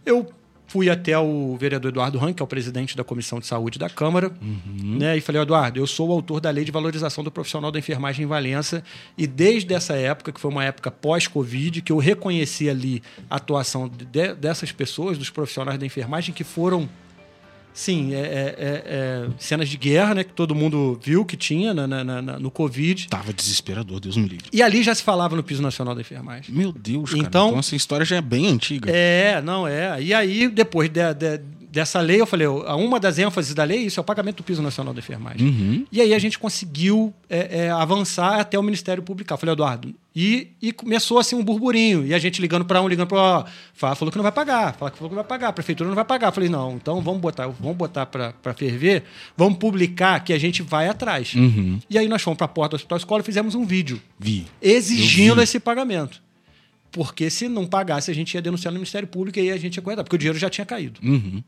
Eu 0.04 0.30
fui 0.66 0.88
até 0.88 1.18
o 1.18 1.56
vereador 1.56 1.90
Eduardo 1.90 2.18
Rank, 2.18 2.36
que 2.36 2.42
é 2.42 2.44
o 2.44 2.46
presidente 2.46 2.96
da 2.96 3.04
Comissão 3.04 3.38
de 3.38 3.46
Saúde 3.46 3.78
da 3.78 3.90
Câmara, 3.90 4.32
uhum. 4.40 4.98
né, 4.98 5.16
e 5.16 5.20
falei, 5.20 5.42
Eduardo, 5.42 5.78
eu 5.78 5.86
sou 5.86 6.08
o 6.08 6.12
autor 6.12 6.40
da 6.40 6.50
Lei 6.50 6.64
de 6.64 6.72
Valorização 6.72 7.22
do 7.22 7.30
Profissional 7.30 7.70
da 7.70 7.78
Enfermagem 7.78 8.24
em 8.24 8.28
Valença, 8.28 8.82
e 9.16 9.26
desde 9.26 9.74
essa 9.74 9.94
época, 9.94 10.32
que 10.32 10.40
foi 10.40 10.50
uma 10.50 10.64
época 10.64 10.90
pós-Covid, 10.90 11.82
que 11.82 11.92
eu 11.92 11.98
reconheci 11.98 12.70
ali 12.70 13.02
a 13.28 13.36
atuação 13.36 13.88
de, 13.88 14.34
dessas 14.34 14.72
pessoas, 14.72 15.18
dos 15.18 15.30
profissionais 15.30 15.78
da 15.78 15.84
enfermagem, 15.84 16.34
que 16.34 16.44
foram 16.44 16.88
Sim, 17.74 18.14
é, 18.14 18.18
é, 18.18 18.22
é, 18.22 18.82
é, 18.86 19.28
cenas 19.38 19.68
de 19.68 19.76
guerra, 19.76 20.14
né? 20.14 20.24
Que 20.24 20.32
todo 20.32 20.54
mundo 20.54 20.98
viu 21.02 21.24
que 21.24 21.36
tinha 21.36 21.72
na, 21.72 21.86
na, 21.86 22.04
na, 22.04 22.38
no 22.38 22.50
Covid. 22.50 23.08
Tava 23.08 23.32
desesperador, 23.32 23.98
Deus 23.98 24.16
me 24.16 24.28
livre. 24.28 24.46
E 24.52 24.62
ali 24.62 24.82
já 24.82 24.94
se 24.94 25.02
falava 25.02 25.34
no 25.34 25.42
piso 25.42 25.62
nacional 25.62 25.94
da 25.94 26.00
enfermagem. 26.00 26.54
Meu 26.54 26.72
Deus, 26.72 27.10
cara. 27.10 27.22
Então, 27.22 27.48
então 27.48 27.58
essa 27.58 27.74
história 27.74 28.04
já 28.04 28.16
é 28.16 28.20
bem 28.20 28.48
antiga. 28.48 28.90
É, 28.90 29.40
não 29.40 29.66
é. 29.66 30.02
E 30.02 30.12
aí, 30.12 30.48
depois 30.48 30.90
de, 30.90 31.14
de, 31.14 31.40
dessa 31.72 32.02
lei, 32.02 32.20
eu 32.20 32.26
falei, 32.26 32.46
uma 32.46 33.00
das 33.00 33.18
ênfases 33.18 33.54
da 33.54 33.64
lei 33.64 33.78
é 33.78 33.80
isso 33.80 33.98
é 33.98 34.02
o 34.02 34.04
pagamento 34.04 34.36
do 34.36 34.42
piso 34.42 34.60
nacional 34.60 34.92
da 34.92 35.00
enfermagem. 35.00 35.48
Uhum. 35.48 35.86
E 35.90 36.02
aí 36.02 36.12
a 36.12 36.18
gente 36.18 36.38
conseguiu 36.38 37.14
é, 37.30 37.60
é, 37.60 37.70
avançar 37.70 38.38
até 38.38 38.58
o 38.58 38.62
Ministério 38.62 39.02
Publicar. 39.02 39.34
Eu 39.34 39.38
falei, 39.38 39.54
Eduardo, 39.54 39.94
e, 40.14 40.48
e, 40.60 40.70
começou 40.70 41.18
assim 41.18 41.34
um 41.34 41.42
burburinho. 41.42 42.06
E 42.06 42.12
a 42.12 42.18
gente 42.18 42.42
ligando 42.42 42.66
para 42.66 42.82
um, 42.82 42.86
ligando 42.86 43.08
para 43.08 43.38
outro. 43.38 43.52
Fala, 43.72 43.94
falou 43.94 44.12
que 44.12 44.18
não 44.18 44.22
vai 44.22 44.32
pagar. 44.32 44.74
Fala 44.74 44.90
que 44.90 44.98
falou 44.98 45.08
que 45.08 45.16
não 45.16 45.22
vai 45.22 45.28
pagar. 45.28 45.48
A 45.48 45.52
prefeitura 45.54 45.88
não 45.88 45.94
vai 45.94 46.04
pagar. 46.04 46.28
Eu 46.28 46.32
falei, 46.32 46.50
não, 46.50 46.74
então 46.74 47.00
vamos 47.00 47.22
botar, 47.22 47.46
vamos 47.46 47.76
botar 47.78 48.04
para 48.04 48.54
ferver, 48.54 49.04
vamos 49.34 49.58
publicar 49.58 50.20
que 50.20 50.34
a 50.34 50.38
gente 50.38 50.60
vai 50.62 50.88
atrás. 50.88 51.32
Uhum. 51.34 51.80
E 51.88 51.96
aí 51.96 52.06
nós 52.06 52.20
fomos 52.20 52.36
para 52.36 52.44
a 52.44 52.48
porta 52.48 52.76
do 52.76 52.80
Hospital 52.80 52.98
Escola 52.98 53.22
e 53.22 53.24
fizemos 53.24 53.54
um 53.54 53.64
vídeo. 53.64 53.98
Vi. 54.18 54.44
Exigindo 54.60 55.36
vi. 55.36 55.42
esse 55.42 55.58
pagamento. 55.58 56.20
Porque 56.90 57.30
se 57.30 57.48
não 57.48 57.66
pagasse, 57.66 58.10
a 58.10 58.14
gente 58.14 58.34
ia 58.34 58.42
denunciar 58.42 58.70
no 58.70 58.78
Ministério 58.78 59.08
Público 59.08 59.38
e 59.38 59.42
aí 59.42 59.52
a 59.52 59.56
gente 59.56 59.76
ia 59.76 59.82
correr, 59.82 59.96
porque 59.96 60.16
o 60.16 60.18
dinheiro 60.18 60.38
já 60.38 60.50
tinha 60.50 60.66
caído. 60.66 61.00
Uhum. 61.02 61.42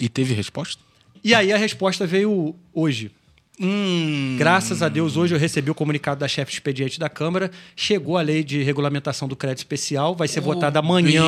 E 0.00 0.08
teve 0.08 0.34
resposta? 0.34 0.82
E 1.24 1.34
aí 1.34 1.52
a 1.52 1.56
resposta 1.56 2.06
veio 2.06 2.54
hoje. 2.72 3.10
Hum. 3.60 4.34
Graças 4.38 4.82
a 4.82 4.88
Deus, 4.88 5.16
hoje 5.16 5.34
eu 5.34 5.38
recebi 5.38 5.70
o 5.70 5.74
comunicado 5.74 6.18
da 6.18 6.26
chefe 6.26 6.50
de 6.50 6.56
expediente 6.56 6.98
da 6.98 7.08
Câmara. 7.08 7.50
Chegou 7.76 8.16
a 8.16 8.22
lei 8.22 8.42
de 8.42 8.62
regulamentação 8.62 9.28
do 9.28 9.36
crédito 9.36 9.58
especial, 9.58 10.16
vai 10.16 10.26
ser 10.26 10.40
oh, 10.40 10.42
votada 10.42 10.78
amanhã 10.78 11.22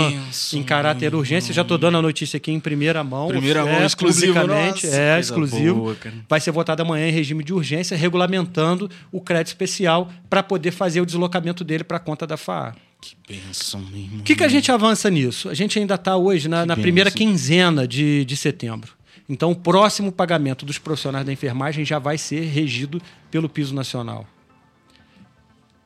em 0.52 0.62
caráter 0.62 1.10
de 1.10 1.16
urgência. 1.16 1.54
Já 1.54 1.62
estou 1.62 1.76
dando 1.76 1.98
a 1.98 2.02
notícia 2.02 2.38
aqui 2.38 2.50
em 2.50 2.58
primeira 2.58 3.04
mão. 3.04 3.28
Primeira 3.28 3.60
é, 3.60 3.72
mão, 3.72 3.86
exclusivo. 3.86 4.34
Nossa, 4.46 4.86
é, 4.86 5.20
exclusivo. 5.20 5.80
Boa, 5.80 5.96
vai 6.28 6.40
ser 6.40 6.50
votada 6.50 6.82
amanhã 6.82 7.08
em 7.08 7.12
regime 7.12 7.44
de 7.44 7.52
urgência, 7.52 7.96
regulamentando 7.96 8.90
o 9.12 9.20
crédito 9.20 9.48
especial 9.48 10.10
para 10.28 10.42
poder 10.42 10.72
fazer 10.72 11.02
o 11.02 11.06
deslocamento 11.06 11.62
dele 11.62 11.84
para 11.84 11.98
a 11.98 12.00
conta 12.00 12.26
da 12.26 12.36
FAA. 12.36 12.74
Que 13.04 13.16
benção, 13.28 13.80
meu 13.80 14.00
irmão. 14.00 14.20
O 14.20 14.22
que, 14.22 14.34
que 14.34 14.42
a 14.42 14.48
gente 14.48 14.72
avança 14.72 15.10
nisso? 15.10 15.50
A 15.50 15.54
gente 15.54 15.78
ainda 15.78 15.94
está 15.94 16.16
hoje 16.16 16.48
na, 16.48 16.64
na 16.64 16.74
primeira 16.74 17.10
quinzena 17.10 17.86
de, 17.86 18.24
de 18.24 18.34
setembro. 18.34 18.94
Então, 19.28 19.50
o 19.50 19.56
próximo 19.56 20.10
pagamento 20.10 20.64
dos 20.64 20.78
profissionais 20.78 21.26
da 21.26 21.32
enfermagem 21.32 21.84
já 21.84 21.98
vai 21.98 22.16
ser 22.16 22.46
regido 22.46 23.02
pelo 23.30 23.46
piso 23.46 23.74
nacional. 23.74 24.26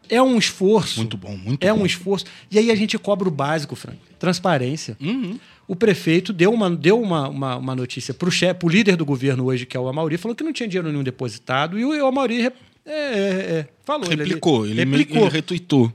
É 0.09 0.23
um 0.23 0.39
esforço. 0.39 1.01
Muito 1.01 1.17
bom, 1.17 1.37
muito 1.37 1.65
é 1.65 1.73
bom. 1.73 1.83
um 1.83 1.87
esforço. 1.87 2.25
E 2.51 2.59
aí 2.59 2.71
a 2.71 2.75
gente 2.77 2.97
cobra 2.97 3.27
o 3.27 3.33
básico, 3.33 3.75
Frank. 3.75 3.99
Transparência. 4.17 4.97
Uhum. 5.01 5.41
O 5.67 5.75
prefeito 5.75 6.33
deu 6.33 6.53
uma, 6.53 6.71
deu 6.71 7.01
uma, 7.01 7.29
uma, 7.29 7.57
uma 7.57 7.75
notícia 7.75 8.15
para 8.15 8.29
o 8.29 8.33
chefe, 8.33 8.65
o 8.65 8.69
líder 8.69 8.97
do 8.97 9.05
governo 9.05 9.45
hoje, 9.45 9.67
que 9.67 9.77
é 9.77 9.81
o 9.81 9.89
Amauri, 9.89 10.17
falou 10.17 10.37
que 10.37 10.45
não 10.45 10.53
tinha 10.53 10.69
dinheiro 10.69 10.89
nenhum 10.89 11.03
depositado. 11.03 11.79
E 11.79 11.85
o 11.85 12.07
Amauri 12.07 12.47
é, 12.47 12.53
é, 12.87 12.91
é, 12.91 13.69
falou. 13.85 14.09
Replicou, 14.09 14.65
ele, 14.65 14.81
ele, 14.81 14.91
replicou. 14.91 15.23
ele 15.23 15.31
retuitou. 15.31 15.93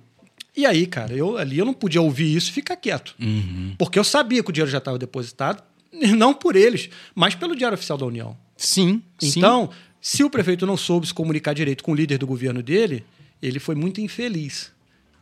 E 0.56 0.66
aí, 0.66 0.86
cara, 0.86 1.14
eu 1.14 1.38
ali 1.38 1.58
eu 1.58 1.66
não 1.66 1.74
podia 1.74 2.02
ouvir 2.02 2.36
isso 2.36 2.50
e 2.50 2.54
ficar 2.54 2.76
quieto. 2.76 3.16
Uhum. 3.20 3.76
Porque 3.78 3.98
eu 3.98 4.04
sabia 4.04 4.44
que 4.44 4.50
o 4.50 4.54
dinheiro 4.54 4.72
já 4.72 4.78
estava 4.78 5.00
depositado, 5.00 5.64
não 6.16 6.34
por 6.34 6.56
eles, 6.56 6.90
mas 7.16 7.36
pelo 7.36 7.56
Diário 7.56 7.76
Oficial 7.76 7.98
da 7.98 8.06
União. 8.06 8.38
Sim. 8.56 9.02
Então, 9.22 9.70
sim. 9.72 9.78
se 10.00 10.24
o 10.24 10.30
prefeito 10.30 10.66
não 10.66 10.78
soube 10.78 11.08
se 11.08 11.14
comunicar 11.14 11.54
direito 11.54 11.84
com 11.84 11.92
o 11.92 11.96
líder 11.96 12.18
do 12.18 12.28
governo 12.28 12.62
dele, 12.62 13.04
ele 13.42 13.60
foi 13.60 13.76
muito 13.76 14.00
infeliz. 14.00 14.72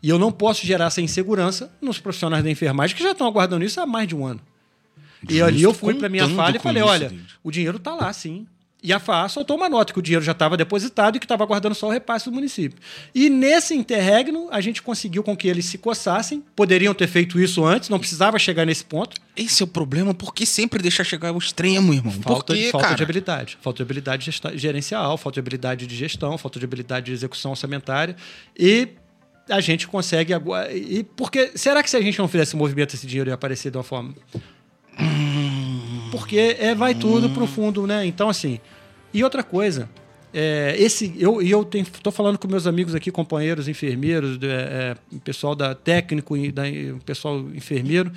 E 0.04 0.10
eu 0.10 0.18
não 0.18 0.32
posso 0.32 0.66
gerar 0.66 0.86
essa 0.86 1.02
insegurança 1.02 1.72
nos 1.82 2.00
profissionais 2.00 2.44
da 2.44 2.50
enfermagem 2.50 2.96
que 2.96 3.04
já 3.04 3.12
estão 3.12 3.28
aguardando 3.28 3.64
isso 3.64 3.80
há 3.80 3.86
mais 3.86 4.08
de 4.08 4.16
um 4.16 4.26
ano. 4.26 4.42
Justo 5.22 5.34
e 5.34 5.42
ali 5.42 5.62
eu 5.62 5.74
fui 5.74 5.94
para 5.94 6.10
minha 6.10 6.28
falha 6.30 6.58
e 6.58 6.60
falei: 6.60 6.82
isso, 6.82 6.92
olha, 6.92 7.14
o 7.44 7.52
dinheiro 7.52 7.78
está 7.78 7.94
lá, 7.94 8.12
sim. 8.12 8.48
E 8.84 8.92
a 8.92 9.00
FAA 9.00 9.30
soltou 9.30 9.58
uma 9.58 9.70
nota 9.70 9.94
que 9.94 10.00
o 10.00 10.02
dinheiro 10.02 10.26
já 10.26 10.32
estava 10.32 10.58
depositado 10.58 11.16
e 11.16 11.20
que 11.20 11.26
estava 11.26 11.44
aguardando 11.44 11.76
só 11.76 11.88
o 11.88 11.92
repasse 11.92 12.26
do 12.26 12.32
município. 12.32 12.80
E 13.14 13.30
nesse 13.30 13.76
interregno, 13.76 14.48
a 14.52 14.60
gente 14.60 14.82
conseguiu 14.82 15.22
com 15.22 15.38
que 15.38 15.48
eles 15.48 15.66
se 15.66 15.78
coçassem. 15.78 16.44
Poderiam 16.56 16.92
ter 16.94 17.08
feito 17.08 17.40
isso 17.40 17.64
antes, 17.64 17.90
não 17.90 18.00
precisava 18.00 18.40
chegar 18.40 18.66
nesse 18.66 18.84
ponto. 18.84 19.22
Esse 19.38 19.62
é 19.62 19.66
o 19.66 19.68
problema, 19.68 20.16
porque 20.16 20.48
sempre 20.48 20.82
deixar 20.82 21.04
chegar 21.04 21.30
ao 21.30 21.38
extremo, 21.38 21.94
irmão. 21.94 22.12
Falta, 22.12 22.56
quê, 22.56 22.70
falta 22.72 22.88
cara? 22.88 22.98
de 22.98 23.04
habilidade. 23.04 23.58
Falta 23.62 23.78
de 23.78 23.84
habilidade 23.84 24.32
gerencial, 24.56 25.16
falta 25.16 25.36
de 25.36 25.40
habilidade 25.40 25.86
de 25.86 25.96
gestão, 25.96 26.36
falta 26.40 26.58
de 26.58 26.66
habilidade 26.66 27.06
de 27.06 27.12
execução 27.12 27.52
orçamentária. 27.52 28.16
E 28.58 28.90
a 29.48 29.62
gente 29.62 29.88
consegue 29.88 30.34
agora. 30.34 30.74
E 30.74 31.04
porque 31.04 31.52
será 31.54 31.84
que 31.84 31.90
se 31.90 31.98
a 31.98 32.02
gente 32.02 32.18
não 32.18 32.28
fizesse 32.28 32.56
movimento, 32.56 32.96
esse 32.96 33.06
dinheiro 33.06 33.30
ia 33.30 33.36
aparecer 33.36 33.70
de 33.70 33.78
uma 33.78 33.84
forma 33.84 34.16
porque 36.12 36.58
é, 36.60 36.76
vai 36.76 36.94
tudo 36.94 37.30
pro 37.30 37.48
fundo, 37.48 37.88
né? 37.88 38.06
Então, 38.06 38.30
assim. 38.30 38.60
E 39.14 39.24
outra 39.24 39.44
coisa, 39.44 39.90
é, 40.34 40.76
esse 40.78 41.14
eu 41.18 41.42
eu 41.42 41.68
estou 41.74 42.12
falando 42.12 42.38
com 42.38 42.48
meus 42.48 42.66
amigos 42.66 42.96
aqui, 42.96 43.12
companheiros 43.12 43.68
enfermeiros, 43.68 44.40
é, 44.42 44.96
é, 45.14 45.20
pessoal 45.20 45.56
da 45.56 45.76
técnico, 45.76 46.36
da, 46.52 46.64
pessoal 47.06 47.40
enfermeiro. 47.54 48.12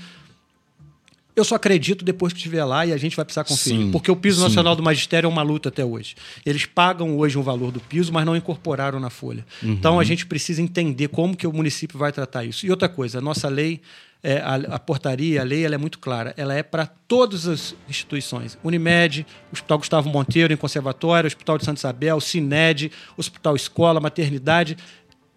Eu 1.37 1.43
só 1.43 1.57
acredito 1.57 2.05
depois 2.05 2.33
que 2.33 2.39
estiver 2.39 2.65
lá 2.65 2.87
e 2.87 2.93
a 2.93 2.97
gente 2.97 3.17
vai 3.17 3.25
precisar 3.25 3.43
conferir. 3.43 3.87
Sim, 3.87 3.91
porque 3.91 4.09
o 4.09 4.15
piso 4.15 4.37
sim. 4.37 4.45
nacional 4.45 4.77
do 4.77 4.85
magistério 4.85 5.27
é 5.27 5.29
uma 5.29 5.43
luta 5.43 5.69
até 5.69 5.85
hoje. 5.85 6.15
Eles 6.47 6.65
pagam 6.65 7.19
hoje 7.19 7.37
um 7.37 7.43
valor 7.43 7.73
do 7.73 7.81
piso, 7.81 8.13
mas 8.13 8.25
não 8.25 8.37
incorporaram 8.37 9.01
na 9.01 9.11
folha. 9.11 9.45
Uhum. 9.61 9.73
Então 9.73 9.99
a 9.99 10.05
gente 10.05 10.27
precisa 10.27 10.63
entender 10.63 11.09
como 11.09 11.37
que 11.37 11.45
o 11.45 11.53
município 11.53 11.99
vai 11.99 12.13
tratar 12.13 12.45
isso. 12.45 12.65
E 12.65 12.71
outra 12.71 12.89
coisa, 12.89 13.19
a 13.19 13.21
nossa 13.21 13.49
lei 13.49 13.81
é, 14.25 14.39
a, 14.39 14.55
a, 14.55 14.79
portaria, 14.79 15.43
a 15.43 15.45
lei, 15.45 15.65
ela 15.65 15.75
é 15.75 15.79
muito 15.79 15.99
clara. 15.99 16.33
Ela 16.37 16.55
é 16.55 16.63
para 16.63 16.87
todas 16.87 17.47
as 17.47 17.75
instituições. 17.87 18.59
Unimed, 18.65 19.27
Hospital 19.53 19.79
Gustavo 19.79 20.09
Monteiro, 20.09 20.53
em 20.53 20.57
Conservatório, 20.57 21.29
Hospital 21.29 21.59
de 21.59 21.67
Santa 21.67 21.79
Isabel, 21.79 22.19
Cined, 22.21 22.91
Hospital 23.19 23.55
Escola, 23.55 24.01
Maternidade, 24.01 24.79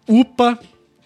UPA, 0.08 0.58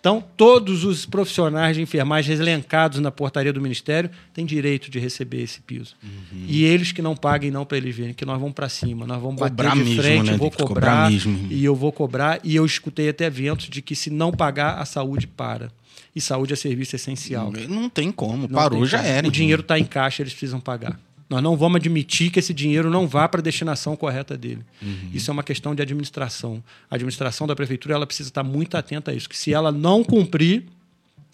então, 0.03 0.21
todos 0.37 0.85
os 0.85 1.07
profissionais 1.07 1.77
de 1.77 1.83
enfermagem 1.83 2.35
elencados 2.35 2.99
na 2.99 3.13
portaria 3.13 3.53
do 3.53 3.61
Ministério 3.61 4.11
têm 4.35 4.45
direito 4.45 4.91
de 4.91 4.99
receber 4.99 5.43
esse 5.43 5.61
piso. 5.61 5.95
Uhum. 6.03 6.45
E 6.49 6.65
eles 6.65 6.91
que 6.91 7.01
não 7.01 7.15
paguem, 7.15 7.53
não 7.53 7.65
para 7.65 7.77
eles 7.77 7.95
verem, 7.95 8.13
que 8.13 8.25
nós 8.25 8.41
vamos 8.41 8.53
para 8.53 8.69
cima, 8.69 9.07
nós 9.07 9.23
vamos 9.23 9.41
cobrar 9.41 9.69
bater 9.69 9.79
de 9.79 9.91
mesmo, 9.91 10.03
frente, 10.03 10.27
né? 10.27 10.33
eu 10.33 10.39
vou 10.39 10.51
cobrar, 10.51 10.67
cobrar 10.67 11.11
mesmo. 11.13 11.47
e 11.53 11.65
eu 11.65 11.77
vou 11.77 11.93
cobrar. 11.93 12.41
E 12.43 12.57
eu 12.57 12.67
escutei 12.67 13.11
até 13.11 13.27
eventos 13.27 13.69
de 13.69 13.81
que 13.81 13.95
se 13.95 14.11
não 14.11 14.33
pagar, 14.33 14.81
a 14.81 14.85
saúde 14.85 15.29
para. 15.29 15.71
E 16.15 16.21
saúde 16.21 16.53
é 16.53 16.57
serviço 16.57 16.95
essencial. 16.95 17.53
Não 17.69 17.89
tem 17.89 18.13
como, 18.13 18.47
não 18.47 18.57
parou, 18.57 18.81
tem 18.81 18.89
já 18.89 19.03
era. 19.03 19.27
O 19.27 19.31
dinheiro 19.31 19.63
está 19.63 19.79
em 19.79 19.85
caixa, 19.85 20.23
eles 20.23 20.33
precisam 20.33 20.61
pagar. 20.61 21.01
Nós 21.29 21.43
não 21.43 21.57
vamos 21.57 21.77
admitir 21.77 22.31
que 22.31 22.39
esse 22.39 22.53
dinheiro 22.53 22.91
não 22.91 23.09
vá 23.09 23.27
para 23.27 23.41
a 23.41 23.43
destinação 23.43 23.97
correta 23.97 24.37
dele. 24.37 24.63
Uhum. 24.83 25.11
Isso 25.15 25.31
é 25.31 25.33
uma 25.33 25.43
questão 25.43 25.75
de 25.75 25.81
administração. 25.81 26.63
A 26.91 26.97
administração 26.97 27.47
da 27.47 27.57
prefeitura 27.57 27.95
ela 27.95 28.07
precisa 28.07 28.29
estar 28.29 28.43
muito 28.43 28.77
atenta 28.77 29.11
a 29.11 29.15
isso, 29.15 29.31
que 29.31 29.37
se 29.37 29.55
ela 29.55 29.73
não 29.73 30.05
cumprir, 30.05 30.65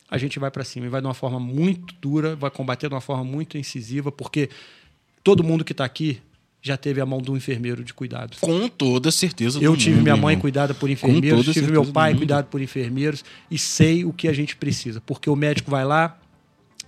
a 0.08 0.16
gente 0.16 0.38
vai 0.38 0.52
para 0.52 0.62
cima 0.62 0.86
e 0.86 0.88
vai 0.88 1.00
de 1.00 1.06
uma 1.08 1.14
forma 1.14 1.40
muito 1.40 1.92
dura, 2.00 2.36
vai 2.36 2.48
combater 2.48 2.88
de 2.88 2.94
uma 2.94 3.00
forma 3.00 3.24
muito 3.24 3.58
incisiva, 3.58 4.12
porque 4.12 4.48
todo 5.24 5.42
mundo 5.42 5.64
que 5.64 5.72
está 5.72 5.84
aqui 5.84 6.20
já 6.60 6.76
teve 6.76 7.00
a 7.00 7.06
mão 7.06 7.20
do 7.20 7.36
enfermeiro 7.36 7.84
de 7.84 7.94
cuidado. 7.94 8.36
Com 8.40 8.68
toda 8.68 9.10
certeza. 9.10 9.58
Eu 9.62 9.76
tive 9.76 9.96
mundo, 9.96 10.02
minha 10.02 10.16
mãe 10.16 10.32
irmão. 10.32 10.40
cuidada 10.40 10.74
por 10.74 10.90
enfermeiros, 10.90 11.46
tive 11.46 11.70
meu 11.70 11.84
pai 11.86 12.14
cuidado 12.14 12.46
por 12.46 12.60
enfermeiros 12.60 13.24
e 13.50 13.58
sei 13.58 14.04
o 14.04 14.12
que 14.12 14.28
a 14.28 14.32
gente 14.32 14.56
precisa, 14.56 15.00
porque 15.00 15.30
o 15.30 15.36
médico 15.36 15.70
vai 15.70 15.84
lá, 15.84 16.18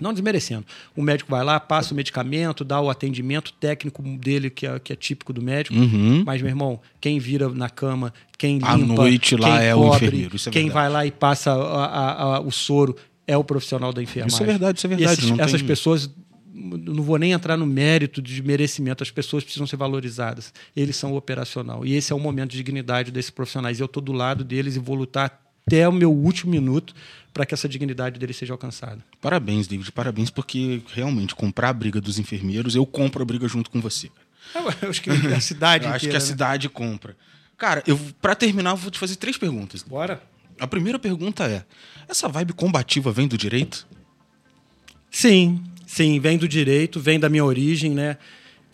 não 0.00 0.12
desmerecendo. 0.12 0.64
O 0.96 1.02
médico 1.02 1.30
vai 1.30 1.44
lá, 1.44 1.60
passa 1.60 1.92
o 1.92 1.96
medicamento, 1.96 2.64
dá 2.64 2.80
o 2.80 2.88
atendimento 2.90 3.52
técnico 3.52 4.02
dele, 4.02 4.50
que 4.50 4.66
é, 4.66 4.78
que 4.78 4.92
é 4.92 4.96
típico 4.96 5.32
do 5.32 5.42
médico. 5.42 5.76
Uhum. 5.76 6.22
Mas, 6.24 6.40
meu 6.40 6.50
irmão, 6.50 6.80
quem 7.00 7.18
vira 7.18 7.48
na 7.50 7.68
cama, 7.68 8.12
quem 8.38 8.54
limpa, 8.54 8.70
a 8.70 8.76
noite 8.78 9.36
lá 9.36 9.62
é 9.62 9.74
o 9.74 9.94
enfermeiro. 9.94 10.36
É 10.46 10.50
quem 10.50 10.70
vai 10.70 10.88
lá 10.88 11.04
e 11.04 11.10
passa 11.10 11.52
a, 11.52 11.84
a, 11.84 12.36
a, 12.36 12.40
o 12.40 12.50
soro 12.50 12.96
é 13.26 13.36
o 13.36 13.44
profissional 13.44 13.92
da 13.92 14.02
enfermagem. 14.02 14.34
Isso 14.34 14.42
é 14.42 14.46
verdade, 14.46 14.78
isso 14.78 14.86
é 14.86 14.88
verdade. 14.88 15.20
Esses, 15.20 15.38
essas 15.38 15.60
tem... 15.60 15.66
pessoas 15.66 16.10
não 16.52 17.02
vou 17.02 17.18
nem 17.18 17.32
entrar 17.32 17.56
no 17.56 17.66
mérito 17.66 18.20
de 18.20 18.42
merecimento, 18.42 19.02
as 19.02 19.10
pessoas 19.10 19.44
precisam 19.44 19.66
ser 19.66 19.76
valorizadas. 19.76 20.52
Eles 20.74 20.96
são 20.96 21.14
operacional. 21.14 21.84
E 21.86 21.94
esse 21.94 22.12
é 22.12 22.16
o 22.16 22.18
momento 22.18 22.50
de 22.50 22.56
dignidade 22.56 23.10
desses 23.10 23.30
profissionais. 23.30 23.78
Eu 23.78 23.86
estou 23.86 24.02
do 24.02 24.12
lado 24.12 24.44
deles 24.44 24.76
e 24.76 24.78
vou 24.78 24.96
lutar 24.96 25.40
até 25.66 25.88
o 25.88 25.92
meu 25.92 26.12
último 26.12 26.50
minuto 26.50 26.94
para 27.32 27.46
que 27.46 27.54
essa 27.54 27.68
dignidade 27.68 28.18
dele 28.18 28.32
seja 28.32 28.52
alcançada. 28.52 28.98
Parabéns, 29.20 29.68
David, 29.68 29.92
parabéns, 29.92 30.30
porque 30.30 30.82
realmente 30.92 31.34
comprar 31.34 31.68
a 31.68 31.72
briga 31.72 32.00
dos 32.00 32.18
enfermeiros, 32.18 32.74
eu 32.74 32.84
compro 32.84 33.22
a 33.22 33.24
briga 33.24 33.46
junto 33.46 33.70
com 33.70 33.80
você. 33.80 34.10
Eu 34.54 34.88
acho 34.90 35.00
que 35.00 35.10
a 35.10 35.40
cidade. 35.40 35.86
acho 35.86 36.06
que 36.06 36.10
a 36.10 36.14
né? 36.14 36.20
cidade 36.20 36.68
compra. 36.68 37.16
Cara, 37.56 37.84
eu 37.86 37.98
para 38.20 38.34
terminar, 38.34 38.70
eu 38.70 38.76
vou 38.76 38.90
te 38.90 38.98
fazer 38.98 39.16
três 39.16 39.36
perguntas. 39.36 39.82
Bora. 39.82 40.20
A 40.58 40.66
primeira 40.66 40.98
pergunta 40.98 41.44
é: 41.44 41.64
essa 42.08 42.28
vibe 42.28 42.52
combativa 42.52 43.12
vem 43.12 43.28
do 43.28 43.38
direito? 43.38 43.86
Sim, 45.10 45.62
sim, 45.90 46.20
vem 46.20 46.38
do 46.38 46.46
direito, 46.46 47.00
vem 47.00 47.18
da 47.18 47.28
minha 47.28 47.44
origem, 47.44 47.90
né? 47.92 48.16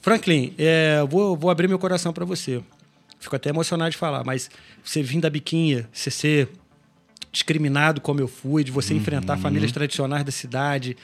Franklin, 0.03 0.53
é, 0.59 1.03
vou, 1.09 1.35
vou 1.35 1.51
abrir 1.51 1.67
meu 1.67 1.79
coração 1.79 2.13
para 2.13 2.27
você. 2.27 2.63
Fico 3.19 3.35
até 3.35 3.49
emocionado 3.49 3.91
de 3.91 3.97
falar, 3.97 4.23
mas 4.23 4.51
você 4.85 5.03
vir 5.03 5.19
da 5.19 5.31
biquinha, 5.31 5.89
você 5.91 6.11
ser 6.11 6.51
discriminado 7.33 8.03
como 8.03 8.21
eu 8.21 8.29
fui, 8.29 8.63
de 8.63 8.71
você 8.71 8.93
uhum. 8.93 9.01
enfrentar 9.01 9.39
famílias 9.39 9.73
tradicionais 9.73 10.25
da 10.25 10.31
cidade, 10.31 10.95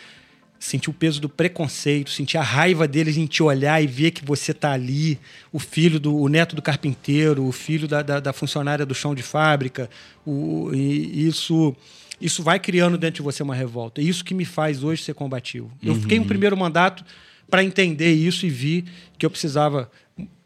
sentir 0.61 0.91
o 0.91 0.93
peso 0.93 1.19
do 1.19 1.31
preconceito, 1.31 2.11
sentir 2.11 2.37
a 2.37 2.43
raiva 2.43 2.87
deles 2.87 3.17
em 3.17 3.25
te 3.25 3.43
olhar 3.43 3.83
e 3.83 3.87
ver 3.87 4.11
que 4.11 4.23
você 4.23 4.53
está 4.53 4.73
ali, 4.73 5.19
o 5.51 5.59
filho 5.59 5.99
do 5.99 6.15
o 6.15 6.29
neto 6.29 6.55
do 6.55 6.61
carpinteiro, 6.61 7.43
o 7.47 7.53
filho 7.53 7.89
da, 7.89 8.03
da, 8.03 8.21
da 8.21 8.33
funcionária 8.35 8.85
do 8.85 8.95
chão 8.95 9.15
de 9.15 9.23
fábrica, 9.23 9.89
o, 10.27 10.71
isso 10.75 11.75
isso 12.23 12.43
vai 12.43 12.59
criando 12.59 12.97
dentro 12.97 13.16
de 13.16 13.23
você 13.23 13.43
uma 13.43 13.55
revolta. 13.55 14.01
É 14.01 14.05
isso 14.05 14.25
que 14.25 14.33
me 14.33 14.45
faz 14.45 14.85
hoje 14.85 15.03
ser 15.03 15.14
combativo. 15.14 15.70
Eu 15.83 15.95
fiquei 15.97 16.18
um 16.18 16.23
uhum. 16.23 16.29
primeiro 16.29 16.57
mandato 16.57 17.05
para 17.51 17.62
entender 17.62 18.12
isso 18.12 18.47
e 18.47 18.51
vi 18.51 18.85
que 19.18 19.27
eu 19.27 19.31
precisava 19.31 19.91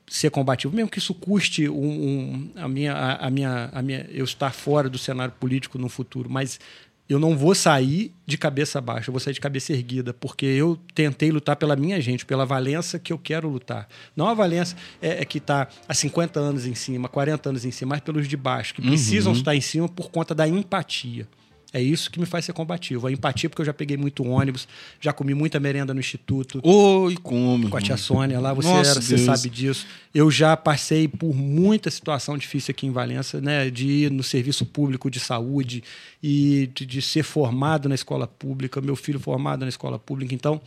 ser 0.09 0.31
combativo, 0.31 0.75
mesmo 0.75 0.89
que 0.89 0.99
isso 0.99 1.13
custe 1.13 1.69
um, 1.69 1.75
um, 1.75 2.51
a, 2.55 2.69
minha, 2.69 2.93
a, 2.93 3.27
a, 3.27 3.31
minha, 3.31 3.71
a 3.73 3.83
minha, 3.83 4.07
eu 4.11 4.25
estar 4.25 4.53
fora 4.53 4.89
do 4.89 4.99
cenário 4.99 5.35
político 5.39 5.79
no 5.79 5.89
futuro, 5.89 6.31
mas 6.31 6.61
eu 7.09 7.19
não 7.19 7.37
vou 7.37 7.55
sair 7.55 8.13
de 8.25 8.37
cabeça 8.37 8.81
baixa, 8.81 9.09
eu 9.09 9.13
vou 9.13 9.21
sair 9.21 9.35
de 9.35 9.41
cabeça 9.41 9.73
erguida, 9.73 10.13
porque 10.13 10.47
eu 10.47 10.79
tentei 10.95 11.31
lutar 11.31 11.57
pela 11.57 11.77
minha 11.77 12.01
gente, 12.01 12.25
pela 12.25 12.45
Valença 12.45 12.99
que 12.99 13.13
eu 13.13 13.19
quero 13.19 13.49
lutar. 13.49 13.89
Não 14.17 14.29
a 14.29 14.35
Valença 14.35 14.77
é, 15.01 15.23
é 15.23 15.25
que 15.25 15.39
está 15.39 15.69
há 15.89 15.95
50 15.95 16.39
anos 16.41 16.67
em 16.67 16.75
cima, 16.75 17.09
40 17.09 17.49
anos 17.49 17.65
em 17.65 17.71
cima, 17.71 17.91
mas 17.91 18.01
pelos 18.01 18.27
de 18.27 18.37
baixo, 18.37 18.75
que 18.75 18.83
precisam 18.83 19.33
uhum. 19.33 19.39
estar 19.39 19.55
em 19.55 19.61
cima 19.61 19.89
por 19.89 20.11
conta 20.11 20.35
da 20.35 20.49
empatia. 20.49 21.29
É 21.73 21.83
isso 21.83 22.11
que 22.11 22.21
me 22.21 22.27
faz 22.27 22.45
ser 22.45 22.53
combativo. 22.53 23.07
A 23.07 23.13
empatia, 23.13 23.51
porque 23.51 23.61
eu 23.61 23.67
já 23.67 23.75
peguei 23.75 23.97
muito 23.97 24.25
ônibus, 24.25 24.69
já 25.01 25.13
comi 25.13 25.35
muita 25.35 25.59
merenda 25.59 25.93
no 25.93 26.01
instituto. 26.01 26.61
Oi, 26.63 27.17
como? 27.17 27.69
Com 27.69 27.77
a 27.77 27.81
tia 27.81 27.97
Sônia 27.97 28.39
lá, 28.41 28.55
você 28.55 28.69
era, 28.69 28.95
você 28.95 29.19
sabe 29.19 29.51
disso. 29.51 29.87
Eu 30.15 30.31
já 30.31 30.57
passei 30.57 31.09
por 31.09 31.35
muita 31.35 31.91
situação 31.91 32.39
difícil 32.39 32.73
aqui 32.73 32.87
em 32.87 32.93
Valença, 32.93 33.41
né? 33.41 33.69
De 33.69 33.87
ir 33.87 34.11
no 34.11 34.23
serviço 34.23 34.65
público 34.65 35.11
de 35.11 35.19
saúde 35.19 35.83
e 36.23 36.71
de, 36.73 36.87
de 36.87 37.03
ser 37.03 37.25
formado 37.25 37.89
na 37.89 37.95
escola 37.95 38.27
pública, 38.27 38.81
meu 38.81 38.97
filho 38.97 39.19
formado 39.19 39.61
na 39.61 39.69
escola 39.69 39.99
pública. 39.99 40.35
Então, 40.35 40.61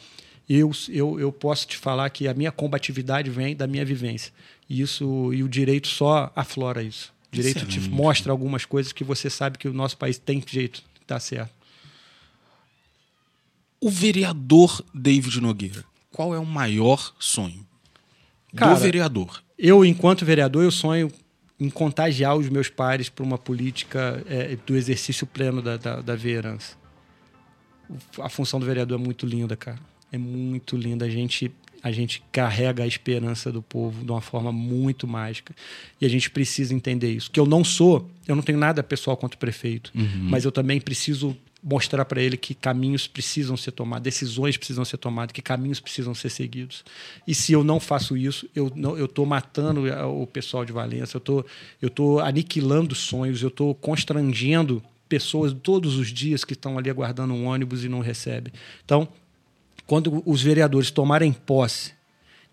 eu, 0.50 0.72
eu, 0.90 1.20
eu 1.20 1.32
posso 1.32 1.68
te 1.68 1.78
falar 1.78 2.10
que 2.10 2.28
a 2.28 2.34
minha 2.34 2.52
combatividade 2.52 3.30
vem 3.30 3.56
da 3.56 3.68
minha 3.68 3.86
vivência. 3.86 4.34
E 4.70 4.82
isso 4.82 5.34
e 5.34 5.44
o 5.44 5.50
direito 5.50 5.88
só 5.88 6.32
aflora 6.36 6.84
isso. 6.84 7.14
Direito 7.32 7.58
Excelente. 7.58 7.82
te 7.82 7.90
mostra 7.90 8.32
algumas 8.32 8.66
coisas 8.66 8.92
que 8.92 9.04
você 9.04 9.30
sabe 9.30 9.58
que 9.58 9.68
o 9.68 9.74
nosso 9.74 9.98
país 9.98 10.18
tem 10.18 10.44
jeito 10.46 10.84
Tá 11.10 11.20
certo. 11.20 11.52
O 13.82 13.90
vereador 13.90 14.86
David 14.94 15.42
Nogueira, 15.42 15.84
qual 16.12 16.36
é 16.36 16.38
o 16.38 16.46
maior 16.46 17.16
sonho 17.18 17.66
Cara, 18.56 18.76
do 18.76 18.80
vereador? 18.80 19.42
Eu, 19.58 19.84
enquanto 19.84 20.24
vereador, 20.24 20.64
eu 20.64 20.70
sonho 20.70 21.12
em 21.60 21.68
contagiar 21.68 22.36
os 22.38 22.48
meus 22.48 22.70
pares 22.70 23.10
para 23.10 23.24
uma 23.24 23.40
política 23.40 24.24
é, 24.28 24.56
do 24.56 24.76
exercício 24.76 25.26
pleno 25.26 25.64
da, 25.64 25.78
da, 25.78 26.00
da 26.00 26.16
vereança. 26.16 26.78
A 28.20 28.30
função 28.30 28.60
do 28.60 28.68
vereador 28.68 29.00
é 29.00 29.04
muito 29.04 29.26
linda, 29.26 29.58
cara. 29.58 29.80
É 30.12 30.18
muito 30.20 30.78
linda. 30.78 31.06
A 31.06 31.10
gente 31.10 31.52
a 31.82 31.92
gente 31.92 32.22
carrega 32.32 32.84
a 32.84 32.88
esperança 32.88 33.52
do 33.52 33.62
povo 33.62 34.04
de 34.04 34.12
uma 34.12 34.22
forma 34.22 34.52
muito 34.52 35.08
mágica. 35.08 35.56
E 36.00 36.06
a 36.06 36.10
gente 36.10 36.30
precisa 36.30 36.74
entender 36.74 37.12
isso. 37.12 37.32
Que 37.32 37.40
eu 37.40 37.46
não 37.46 37.64
sou, 37.64 38.10
eu 38.28 38.36
não 38.36 38.44
tenho 38.44 38.58
nada 38.58 38.84
pessoal 38.84 39.16
contra 39.16 39.36
o 39.36 39.40
prefeito, 39.40 39.92
uhum. 39.96 40.28
mas 40.30 40.46
eu 40.46 40.52
também 40.52 40.80
preciso 40.82 41.36
mostrar 41.62 42.06
para 42.06 42.22
ele 42.22 42.38
que 42.38 42.54
caminhos 42.54 43.06
precisam 43.06 43.58
ser 43.58 43.72
tomados, 43.72 44.04
decisões 44.04 44.56
precisam 44.56 44.86
ser 44.86 44.98
tomadas, 44.98 45.34
que 45.34 45.42
caminhos 45.42 45.80
precisam 45.80 46.16
ser 46.16 46.30
seguidos. 46.30 46.86
E 47.28 47.36
se 47.36 47.52
eu 47.52 47.64
não 47.64 47.80
faço 47.80 48.16
isso, 48.16 48.50
eu 48.56 48.72
não, 48.76 48.98
eu 48.98 49.06
estou 49.06 49.26
matando 49.26 49.82
o 50.22 50.26
pessoal 50.26 50.64
de 50.64 50.72
Valença, 50.72 51.18
eu 51.18 51.22
tô, 51.22 51.46
eu 51.82 51.90
tô 51.90 52.20
aniquilando 52.20 52.96
sonhos, 52.96 53.42
eu 53.42 53.50
estou 53.50 53.76
constrangendo 53.76 54.82
pessoas 55.10 55.52
todos 55.52 55.98
os 55.98 56.08
dias 56.14 56.46
que 56.46 56.54
estão 56.54 56.78
ali 56.78 56.90
aguardando 56.90 57.34
um 57.34 57.46
ônibus 57.46 57.84
e 57.84 57.90
não 57.90 58.00
recebem. 58.00 58.54
Então, 58.86 59.08
quando 59.90 60.22
os 60.24 60.40
vereadores 60.40 60.92
tomarem 60.92 61.34
posse 61.34 61.94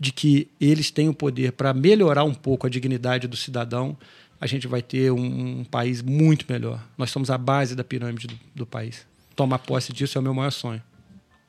de 0.01 0.11
que 0.11 0.49
eles 0.59 0.91
têm 0.91 1.11
o 1.11 1.13
poder 1.13 1.53
para 1.53 1.75
melhorar 1.75 2.25
um 2.25 2.33
pouco 2.33 2.67
a 2.67 2.71
dignidade 2.71 3.29
do 3.29 3.37
cidadão, 3.37 3.95
a 4.41 4.47
gente 4.47 4.67
vai 4.67 4.81
ter 4.81 5.13
um, 5.13 5.59
um, 5.61 5.65
país 5.65 6.01
muito 6.01 6.47
melhor. 6.51 6.83
Nós 6.97 7.11
somos 7.11 7.31
a 7.31 7.37
base 7.37 7.77
da 7.77 7.85
pirâmide 7.85 8.27
do, 8.27 8.39
do 8.55 8.67
país. 8.67 9.07
Tomar 9.35 9.59
posse 9.59 9.93
disso 9.93 10.17
é 10.17 10.19
o 10.19 10.23
meu 10.23 10.33
maior 10.33 10.51
sonho. 10.51 10.83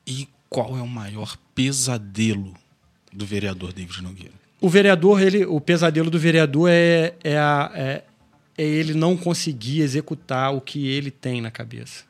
E 0.06 0.28
qual 0.50 0.76
é 0.76 0.82
o 0.82 0.86
maior 0.86 1.38
pesadelo 1.54 2.52
do 3.10 3.24
vereador 3.24 3.72
David 3.72 4.02
Nogueira? 4.02 4.34
O 4.60 4.68
vereador, 4.68 5.22
ele, 5.22 5.46
o 5.46 5.58
pesadelo 5.58 6.10
do 6.10 6.18
vereador 6.18 6.68
é, 6.70 7.14
é, 7.24 7.38
a, 7.38 7.72
é, 7.74 8.04
é 8.58 8.62
ele 8.62 8.92
não 8.92 9.16
conseguir 9.16 9.80
executar 9.80 10.54
o 10.54 10.60
que 10.60 10.86
ele 10.86 11.10
tem 11.10 11.40
na 11.40 11.50
cabeça. 11.50 12.07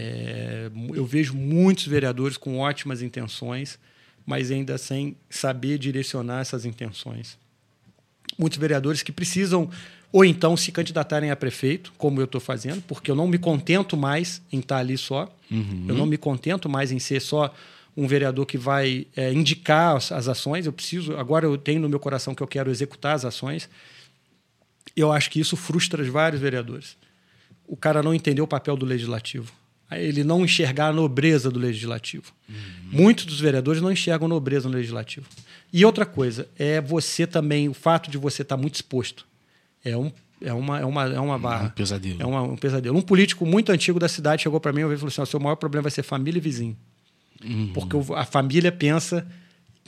É, 0.00 0.70
eu 0.94 1.04
vejo 1.04 1.34
muitos 1.34 1.88
vereadores 1.88 2.36
com 2.36 2.60
ótimas 2.60 3.02
intenções, 3.02 3.80
mas 4.24 4.48
ainda 4.52 4.78
sem 4.78 5.16
saber 5.28 5.76
direcionar 5.76 6.40
essas 6.40 6.64
intenções. 6.64 7.36
Muitos 8.38 8.60
vereadores 8.60 9.02
que 9.02 9.10
precisam 9.10 9.68
ou 10.12 10.24
então 10.24 10.56
se 10.56 10.70
candidatarem 10.70 11.32
a 11.32 11.36
prefeito, 11.36 11.92
como 11.98 12.20
eu 12.20 12.26
estou 12.26 12.40
fazendo, 12.40 12.80
porque 12.82 13.10
eu 13.10 13.16
não 13.16 13.26
me 13.26 13.38
contento 13.38 13.96
mais 13.96 14.40
em 14.52 14.60
estar 14.60 14.76
ali 14.76 14.96
só, 14.96 15.28
uhum. 15.50 15.86
eu 15.88 15.96
não 15.96 16.06
me 16.06 16.16
contento 16.16 16.68
mais 16.68 16.92
em 16.92 17.00
ser 17.00 17.20
só 17.20 17.52
um 17.96 18.06
vereador 18.06 18.46
que 18.46 18.56
vai 18.56 19.04
é, 19.16 19.32
indicar 19.32 19.96
as, 19.96 20.12
as, 20.12 20.28
ações. 20.28 20.64
Eu 20.64 20.72
preciso, 20.72 21.16
agora 21.16 21.44
eu 21.44 21.58
tenho 21.58 21.80
no 21.80 21.88
meu 21.88 21.98
coração 21.98 22.36
que 22.36 22.42
eu 22.42 22.46
quero 22.46 22.70
executar 22.70 23.16
as 23.16 23.24
ações. 23.24 23.68
Eu 24.94 25.10
acho 25.10 25.28
que 25.28 25.40
isso 25.40 25.56
frustra 25.56 26.08
vários 26.08 26.40
vereadores. 26.40 26.96
O 27.66 27.76
cara 27.76 28.00
não 28.00 28.14
entendeu 28.14 28.44
o 28.44 28.48
papel 28.48 28.76
do 28.76 28.86
legislativo 28.86 29.52
ele 29.92 30.22
não 30.24 30.44
enxergar 30.44 30.88
a 30.88 30.92
nobreza 30.92 31.50
do 31.50 31.58
legislativo. 31.58 32.32
Uhum. 32.48 32.54
Muitos 32.90 33.24
dos 33.24 33.40
vereadores 33.40 33.80
não 33.80 33.90
enxergam 33.90 34.28
nobreza 34.28 34.68
no 34.68 34.74
legislativo. 34.74 35.26
E 35.72 35.84
outra 35.84 36.04
coisa, 36.04 36.48
é 36.58 36.80
você 36.80 37.26
também, 37.26 37.68
o 37.68 37.74
fato 37.74 38.10
de 38.10 38.18
você 38.18 38.42
estar 38.42 38.56
muito 38.56 38.74
exposto. 38.74 39.26
É 39.84 39.96
um 39.96 40.12
é 40.40 40.52
uma, 40.52 40.78
é 40.78 40.84
uma, 40.84 41.04
é 41.04 41.20
uma 41.20 41.38
barra. 41.38 41.64
É 41.64 41.66
um 41.66 41.70
pesadelo. 41.70 42.22
É 42.22 42.26
uma, 42.26 42.42
um 42.42 42.56
pesadelo. 42.56 42.96
Um 42.96 43.02
político 43.02 43.44
muito 43.44 43.72
antigo 43.72 43.98
da 43.98 44.08
cidade 44.08 44.42
chegou 44.42 44.60
para 44.60 44.72
mim 44.72 44.80
e 44.82 44.96
falou 44.96 45.08
assim: 45.08 45.20
o 45.20 45.26
seu 45.26 45.40
maior 45.40 45.56
problema 45.56 45.82
vai 45.82 45.90
ser 45.90 46.02
família 46.02 46.38
e 46.38 46.40
vizinho. 46.40 46.76
Uhum. 47.44 47.72
Porque 47.72 47.96
a 48.14 48.24
família 48.24 48.70
pensa 48.70 49.26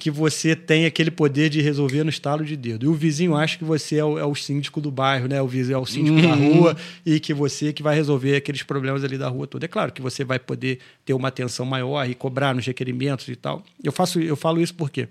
que 0.01 0.11
você 0.11 0.57
tem 0.57 0.87
aquele 0.87 1.11
poder 1.11 1.49
de 1.49 1.61
resolver 1.61 2.03
no 2.03 2.11
estalo 2.11 2.45
de 2.45 2.57
dedo. 2.57 2.87
E 2.87 2.89
o 2.89 2.95
vizinho 2.95 3.37
acha 3.37 3.57
que 3.57 3.65
você 3.65 3.97
é 3.97 4.05
o, 4.05 4.19
é 4.19 4.25
o 4.25 4.35
síndico 4.35 4.81
do 4.81 4.91
bairro, 4.91 5.29
né? 5.29 5.41
O 5.41 5.47
vizinho 5.47 5.77
é 5.77 5.79
o 5.79 5.87
síndico 5.87 6.17
uhum. 6.17 6.23
da 6.23 6.35
rua 6.35 6.77
e 7.07 7.21
que 7.21 7.33
você 7.33 7.73
que 7.73 7.83
vai 7.83 7.95
resolver 7.95 8.35
aqueles 8.35 8.63
problemas 8.63 9.05
ali 9.05 9.17
da 9.17 9.29
rua 9.29 9.47
toda. 9.47 9.67
É 9.67 9.69
claro 9.69 9.93
que 9.93 10.03
você 10.03 10.25
vai 10.25 10.39
poder 10.39 10.79
ter 11.05 11.13
uma 11.13 11.29
atenção 11.29 11.65
maior 11.65 12.09
e 12.09 12.15
cobrar 12.15 12.55
nos 12.55 12.67
requerimentos 12.67 13.29
e 13.29 13.37
tal. 13.37 13.63
Eu 13.85 13.93
faço, 13.93 14.19
eu 14.19 14.35
falo 14.37 14.61
isso 14.61 14.75
porque 14.75 15.07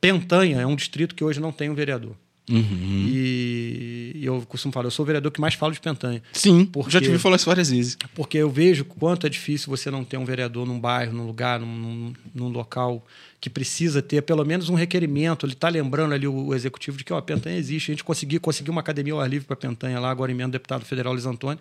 Pentanha 0.00 0.60
é 0.60 0.66
um 0.66 0.76
distrito 0.76 1.14
que 1.14 1.24
hoje 1.24 1.40
não 1.40 1.52
tem 1.52 1.70
um 1.70 1.74
vereador. 1.74 2.14
Uhum. 2.48 3.06
E, 3.08 4.12
e, 4.14 4.24
eu 4.24 4.40
costumo 4.48 4.72
falar, 4.72 4.86
eu 4.86 4.90
sou 4.90 5.02
o 5.02 5.06
vereador 5.06 5.32
que 5.32 5.40
mais 5.40 5.54
falo 5.54 5.72
de 5.72 5.80
Pentanha. 5.80 6.22
Sim, 6.32 6.64
porque, 6.64 6.90
já 6.90 7.00
te 7.00 7.08
vi 7.08 7.18
falar 7.18 7.36
isso 7.36 7.46
várias 7.46 7.70
vezes. 7.70 7.98
Porque 8.14 8.38
eu 8.38 8.48
vejo 8.50 8.84
quanto 8.84 9.26
é 9.26 9.30
difícil 9.30 9.68
você 9.68 9.90
não 9.90 10.04
ter 10.04 10.16
um 10.16 10.24
vereador 10.24 10.66
num 10.66 10.78
bairro, 10.78 11.12
num 11.12 11.26
lugar, 11.26 11.58
num, 11.58 12.12
num, 12.34 12.48
local 12.48 13.04
que 13.40 13.50
precisa 13.50 14.00
ter 14.00 14.22
pelo 14.22 14.44
menos 14.44 14.68
um 14.68 14.74
requerimento. 14.74 15.44
Ele 15.44 15.54
está 15.54 15.68
lembrando 15.68 16.14
ali 16.14 16.26
o, 16.26 16.46
o, 16.46 16.54
executivo 16.54 16.96
de 16.96 17.04
que 17.04 17.12
ó, 17.12 17.18
a 17.18 17.22
Pentanha 17.22 17.56
existe. 17.56 17.90
A 17.90 17.94
gente 17.94 18.04
conseguiu, 18.04 18.40
conseguiu 18.40 18.72
uma 18.72 18.80
academia 18.80 19.12
ao 19.12 19.20
ar 19.20 19.28
livre 19.28 19.46
para 19.46 19.56
Pentanha 19.56 19.98
lá, 19.98 20.10
agora 20.10 20.30
emenda 20.30 20.48
o 20.48 20.52
deputado 20.52 20.84
federal 20.84 21.12
Luiz 21.12 21.26
Antônio 21.26 21.58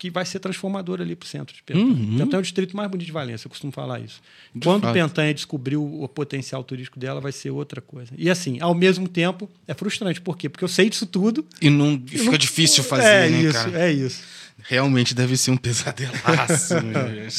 que 0.00 0.08
vai 0.08 0.24
ser 0.24 0.38
transformador 0.38 0.98
ali 1.02 1.14
para 1.14 1.26
o 1.26 1.28
centro 1.28 1.54
de 1.54 1.62
Pentanha. 1.62 1.84
Uhum. 1.84 2.16
Pentanha 2.16 2.38
é 2.38 2.40
o 2.40 2.42
distrito 2.42 2.74
mais 2.74 2.90
bonito 2.90 3.06
de 3.06 3.12
Valência, 3.12 3.46
eu 3.46 3.50
costumo 3.50 3.70
falar 3.70 4.00
isso. 4.00 4.22
De 4.54 4.66
Quando 4.66 4.84
fato. 4.84 4.94
Pentanha 4.94 5.34
descobriu 5.34 5.84
o 5.84 6.08
potencial 6.08 6.64
turístico 6.64 6.98
dela, 6.98 7.20
vai 7.20 7.32
ser 7.32 7.50
outra 7.50 7.82
coisa. 7.82 8.10
E 8.16 8.30
assim, 8.30 8.58
ao 8.60 8.74
mesmo 8.74 9.06
tempo, 9.06 9.46
é 9.68 9.74
frustrante. 9.74 10.18
Por 10.18 10.38
quê? 10.38 10.48
Porque 10.48 10.64
eu 10.64 10.68
sei 10.68 10.88
disso 10.88 11.04
tudo. 11.04 11.44
E, 11.60 11.68
não, 11.68 12.02
e 12.06 12.16
fica 12.16 12.30
não... 12.30 12.38
difícil 12.38 12.82
fazer, 12.82 13.04
é 13.04 13.28
né, 13.28 13.42
isso, 13.42 13.52
cara? 13.52 13.78
É 13.78 13.92
isso. 13.92 14.22
Realmente 14.62 15.14
deve 15.14 15.36
ser 15.36 15.50
um 15.50 15.56
pesadelaço, 15.58 16.76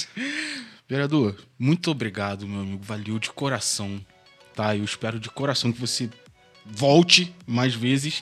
Vereador, 0.88 1.36
muito 1.58 1.90
obrigado, 1.90 2.48
meu 2.48 2.62
amigo. 2.62 2.84
Valeu 2.84 3.18
de 3.18 3.32
coração. 3.32 4.00
Tá? 4.54 4.78
Eu 4.78 4.84
espero 4.84 5.20
de 5.20 5.32
coração 5.32 5.72
que 5.72 5.80
você 5.80 6.08
volte 6.64 7.34
mais 7.48 7.74
vezes. 7.74 8.22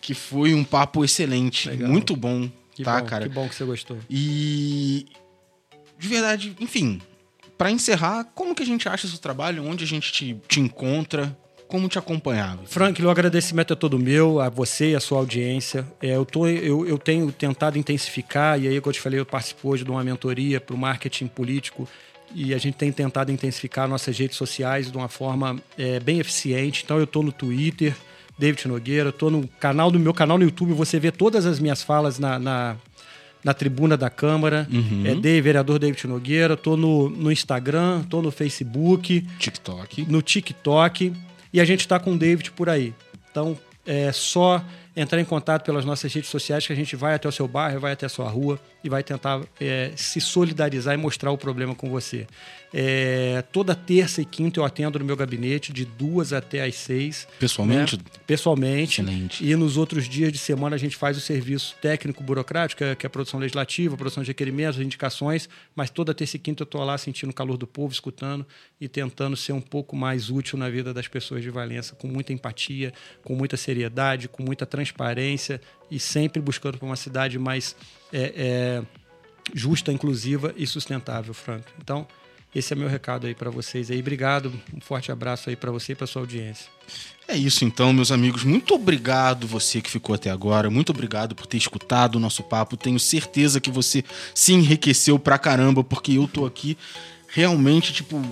Que 0.00 0.14
foi 0.14 0.52
um 0.52 0.64
papo 0.64 1.04
excelente, 1.04 1.68
Legal. 1.68 1.88
muito 1.88 2.16
bom 2.16 2.50
que 2.78 2.84
tá, 2.84 3.00
bom, 3.00 3.06
cara? 3.06 3.28
Que 3.28 3.34
bom 3.34 3.48
que 3.48 3.54
você 3.56 3.64
gostou. 3.64 3.98
E 4.08 5.06
de 5.98 6.06
verdade, 6.06 6.56
enfim, 6.60 7.00
para 7.56 7.72
encerrar, 7.72 8.24
como 8.36 8.54
que 8.54 8.62
a 8.62 8.66
gente 8.66 8.88
acha 8.88 9.08
seu 9.08 9.18
trabalho? 9.18 9.66
Onde 9.66 9.82
a 9.82 9.86
gente 9.86 10.12
te, 10.12 10.40
te 10.46 10.60
encontra? 10.60 11.36
Como 11.66 11.88
te 11.88 11.98
acompanhar? 11.98 12.56
Frank, 12.66 13.02
o 13.02 13.10
agradecimento 13.10 13.72
é 13.72 13.76
todo 13.76 13.98
meu, 13.98 14.40
a 14.40 14.48
você 14.48 14.92
e 14.92 14.94
a 14.94 15.00
sua 15.00 15.18
audiência. 15.18 15.84
É, 16.00 16.14
eu, 16.14 16.24
tô, 16.24 16.46
eu, 16.46 16.86
eu 16.86 16.96
tenho 16.96 17.32
tentado 17.32 17.76
intensificar, 17.76 18.62
e 18.62 18.68
aí, 18.68 18.80
como 18.80 18.90
eu 18.90 18.94
te 18.94 19.00
falei, 19.00 19.18
eu 19.18 19.26
participo 19.26 19.68
hoje 19.68 19.84
de 19.84 19.90
uma 19.90 20.04
mentoria 20.04 20.60
para 20.60 20.74
o 20.74 20.78
marketing 20.78 21.26
político 21.26 21.86
e 22.32 22.54
a 22.54 22.58
gente 22.58 22.76
tem 22.76 22.92
tentado 22.92 23.32
intensificar 23.32 23.88
nossas 23.88 24.16
redes 24.16 24.36
sociais 24.36 24.90
de 24.90 24.96
uma 24.96 25.08
forma 25.08 25.60
é, 25.76 25.98
bem 25.98 26.20
eficiente. 26.20 26.84
Então, 26.84 26.96
eu 26.96 27.04
estou 27.04 27.24
no 27.24 27.32
Twitter, 27.32 27.94
David 28.38 28.68
Nogueira. 28.68 29.08
Estou 29.10 29.30
no 29.30 29.48
canal 29.60 29.90
do 29.90 29.98
meu 29.98 30.14
canal 30.14 30.38
no 30.38 30.44
YouTube. 30.44 30.72
Você 30.74 31.00
vê 31.00 31.10
todas 31.10 31.44
as 31.44 31.58
minhas 31.58 31.82
falas 31.82 32.18
na, 32.18 32.38
na, 32.38 32.76
na 33.42 33.52
tribuna 33.52 33.96
da 33.96 34.08
Câmara. 34.08 34.66
Uhum. 34.70 35.04
É 35.04 35.14
de 35.14 35.40
vereador 35.40 35.78
David 35.78 36.06
Nogueira. 36.06 36.54
Estou 36.54 36.76
no, 36.76 37.10
no 37.10 37.32
Instagram, 37.32 38.02
estou 38.02 38.22
no 38.22 38.30
Facebook. 38.30 39.20
TikTok. 39.38 40.06
No 40.08 40.22
TikTok. 40.22 41.12
E 41.52 41.60
a 41.60 41.64
gente 41.64 41.80
está 41.80 41.98
com 41.98 42.14
o 42.14 42.18
David 42.18 42.52
por 42.52 42.68
aí. 42.68 42.94
Então, 43.30 43.58
é 43.84 44.12
só 44.12 44.64
entrar 45.00 45.20
em 45.20 45.24
contato 45.24 45.64
pelas 45.64 45.84
nossas 45.84 46.12
redes 46.12 46.28
sociais 46.28 46.66
que 46.66 46.72
a 46.72 46.76
gente 46.76 46.96
vai 46.96 47.14
até 47.14 47.28
o 47.28 47.32
seu 47.32 47.46
bairro, 47.46 47.78
vai 47.78 47.92
até 47.92 48.04
a 48.04 48.08
sua 48.08 48.28
rua 48.28 48.60
e 48.82 48.88
vai 48.88 49.04
tentar 49.04 49.40
é, 49.60 49.92
se 49.94 50.20
solidarizar 50.20 50.92
e 50.94 50.96
mostrar 50.96 51.30
o 51.30 51.38
problema 51.38 51.72
com 51.72 51.88
você. 51.88 52.26
É, 52.74 53.42
toda 53.52 53.74
terça 53.74 54.20
e 54.20 54.24
quinta 54.24 54.58
eu 54.58 54.64
atendo 54.64 54.98
no 54.98 55.04
meu 55.04 55.16
gabinete, 55.16 55.72
de 55.72 55.84
duas 55.84 56.32
até 56.32 56.64
às 56.64 56.74
seis. 56.74 57.28
Pessoalmente? 57.38 57.96
Né? 57.96 58.02
Pessoalmente. 58.26 59.00
Excelente. 59.00 59.44
E 59.44 59.54
nos 59.54 59.76
outros 59.76 60.08
dias 60.08 60.32
de 60.32 60.38
semana 60.38 60.74
a 60.74 60.78
gente 60.78 60.96
faz 60.96 61.16
o 61.16 61.20
serviço 61.20 61.76
técnico 61.80 62.22
burocrático, 62.22 62.82
que 62.96 63.06
é 63.06 63.08
a 63.08 63.10
produção 63.10 63.38
legislativa, 63.38 63.94
a 63.94 63.96
produção 63.96 64.22
de 64.22 64.28
requerimentos, 64.30 64.80
indicações, 64.80 65.48
mas 65.76 65.90
toda 65.90 66.12
terça 66.12 66.36
e 66.36 66.40
quinta 66.40 66.62
eu 66.62 66.64
estou 66.64 66.82
lá 66.82 66.98
sentindo 66.98 67.30
o 67.30 67.34
calor 67.34 67.56
do 67.56 67.66
povo, 67.66 67.92
escutando 67.92 68.44
e 68.80 68.88
tentando 68.88 69.36
ser 69.36 69.52
um 69.52 69.60
pouco 69.60 69.96
mais 69.96 70.28
útil 70.28 70.58
na 70.58 70.68
vida 70.68 70.92
das 70.92 71.06
pessoas 71.06 71.42
de 71.42 71.50
Valença, 71.50 71.94
com 71.94 72.08
muita 72.08 72.32
empatia, 72.32 72.92
com 73.22 73.34
muita 73.34 73.56
seriedade, 73.56 74.28
com 74.28 74.42
muita 74.42 74.66
transparência 74.66 74.87
e 75.90 75.98
sempre 75.98 76.40
buscando 76.40 76.78
para 76.78 76.86
uma 76.86 76.96
cidade 76.96 77.38
mais 77.38 77.74
é, 78.12 78.32
é, 78.36 78.82
justa, 79.54 79.92
inclusiva 79.92 80.52
e 80.56 80.66
sustentável, 80.66 81.32
Franco. 81.32 81.68
Então, 81.82 82.06
esse 82.54 82.72
é 82.72 82.76
meu 82.76 82.88
recado 82.88 83.26
aí 83.26 83.34
para 83.34 83.50
vocês 83.50 83.90
aí. 83.90 84.00
Obrigado, 84.00 84.52
um 84.74 84.80
forte 84.80 85.12
abraço 85.12 85.50
aí 85.50 85.56
para 85.56 85.70
você 85.70 85.92
e 85.92 85.94
para 85.94 86.06
sua 86.06 86.22
audiência. 86.22 86.66
É 87.26 87.36
isso 87.36 87.64
então, 87.64 87.92
meus 87.92 88.10
amigos. 88.10 88.42
Muito 88.42 88.74
obrigado 88.74 89.46
você 89.46 89.82
que 89.82 89.90
ficou 89.90 90.14
até 90.14 90.30
agora. 90.30 90.70
Muito 90.70 90.90
obrigado 90.90 91.34
por 91.34 91.46
ter 91.46 91.58
escutado 91.58 92.16
o 92.16 92.20
nosso 92.20 92.42
papo. 92.42 92.76
Tenho 92.76 92.98
certeza 92.98 93.60
que 93.60 93.70
você 93.70 94.02
se 94.34 94.54
enriqueceu 94.54 95.18
pra 95.18 95.38
caramba, 95.38 95.84
porque 95.84 96.12
eu 96.12 96.26
tô 96.26 96.46
aqui 96.46 96.76
realmente, 97.28 97.92
tipo, 97.92 98.22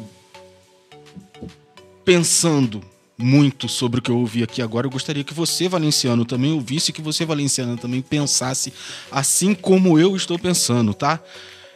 pensando 2.04 2.82
muito 3.19 3.69
sobre 3.69 4.01
o 4.01 4.03
que 4.03 4.11
eu 4.11 4.19
ouvi 4.19 4.43
aqui 4.43 4.61
agora. 4.61 4.87
Eu 4.87 4.91
gostaria 4.91 5.25
que 5.25 5.33
você, 5.33 5.69
valenciano, 5.69 6.25
também 6.25 6.53
ouvisse, 6.53 6.93
que 6.93 7.01
você, 7.01 7.25
valenciano, 7.25 7.77
também 7.77 8.03
pensasse 8.03 8.73
assim 9.11 9.55
como 9.55 9.99
eu 9.99 10.17
estou 10.17 10.39
pensando, 10.39 10.93
tá? 10.93 11.21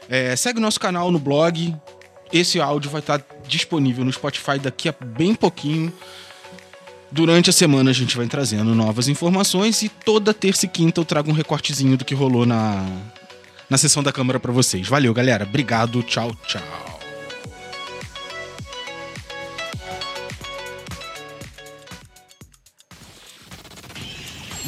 É, 0.09 0.35
segue 0.37 0.61
nosso 0.61 0.81
canal 0.81 1.11
no 1.11 1.19
blog, 1.19 1.75
esse 2.33 2.61
áudio 2.61 2.91
vai 2.91 3.01
estar 3.01 3.25
disponível 3.47 4.05
no 4.05 4.13
Spotify 4.13 4.59
daqui 4.59 4.89
a 4.89 4.95
bem 5.05 5.35
pouquinho. 5.35 5.93
Durante 7.13 7.51
a 7.51 7.53
semana 7.53 7.91
a 7.91 7.95
gente 7.95 8.17
vai 8.17 8.27
trazendo 8.27 8.75
novas 8.75 9.09
informações 9.09 9.83
e 9.83 9.89
toda 9.89 10.33
terça 10.33 10.67
e 10.67 10.69
quinta 10.69 11.01
eu 11.01 11.05
trago 11.05 11.31
um 11.31 11.35
recortezinho 11.35 11.97
do 11.97 12.05
que 12.05 12.15
rolou 12.15 12.47
na, 12.47 12.87
na 13.69 13.77
sessão 13.77 14.03
da 14.03 14.13
Câmara 14.13 14.39
para 14.39 14.53
vocês. 14.53 14.87
Valeu, 14.87 15.13
galera. 15.13 15.45
Obrigado. 15.45 16.03
Tchau, 16.05 16.33
tchau. 16.47 17.00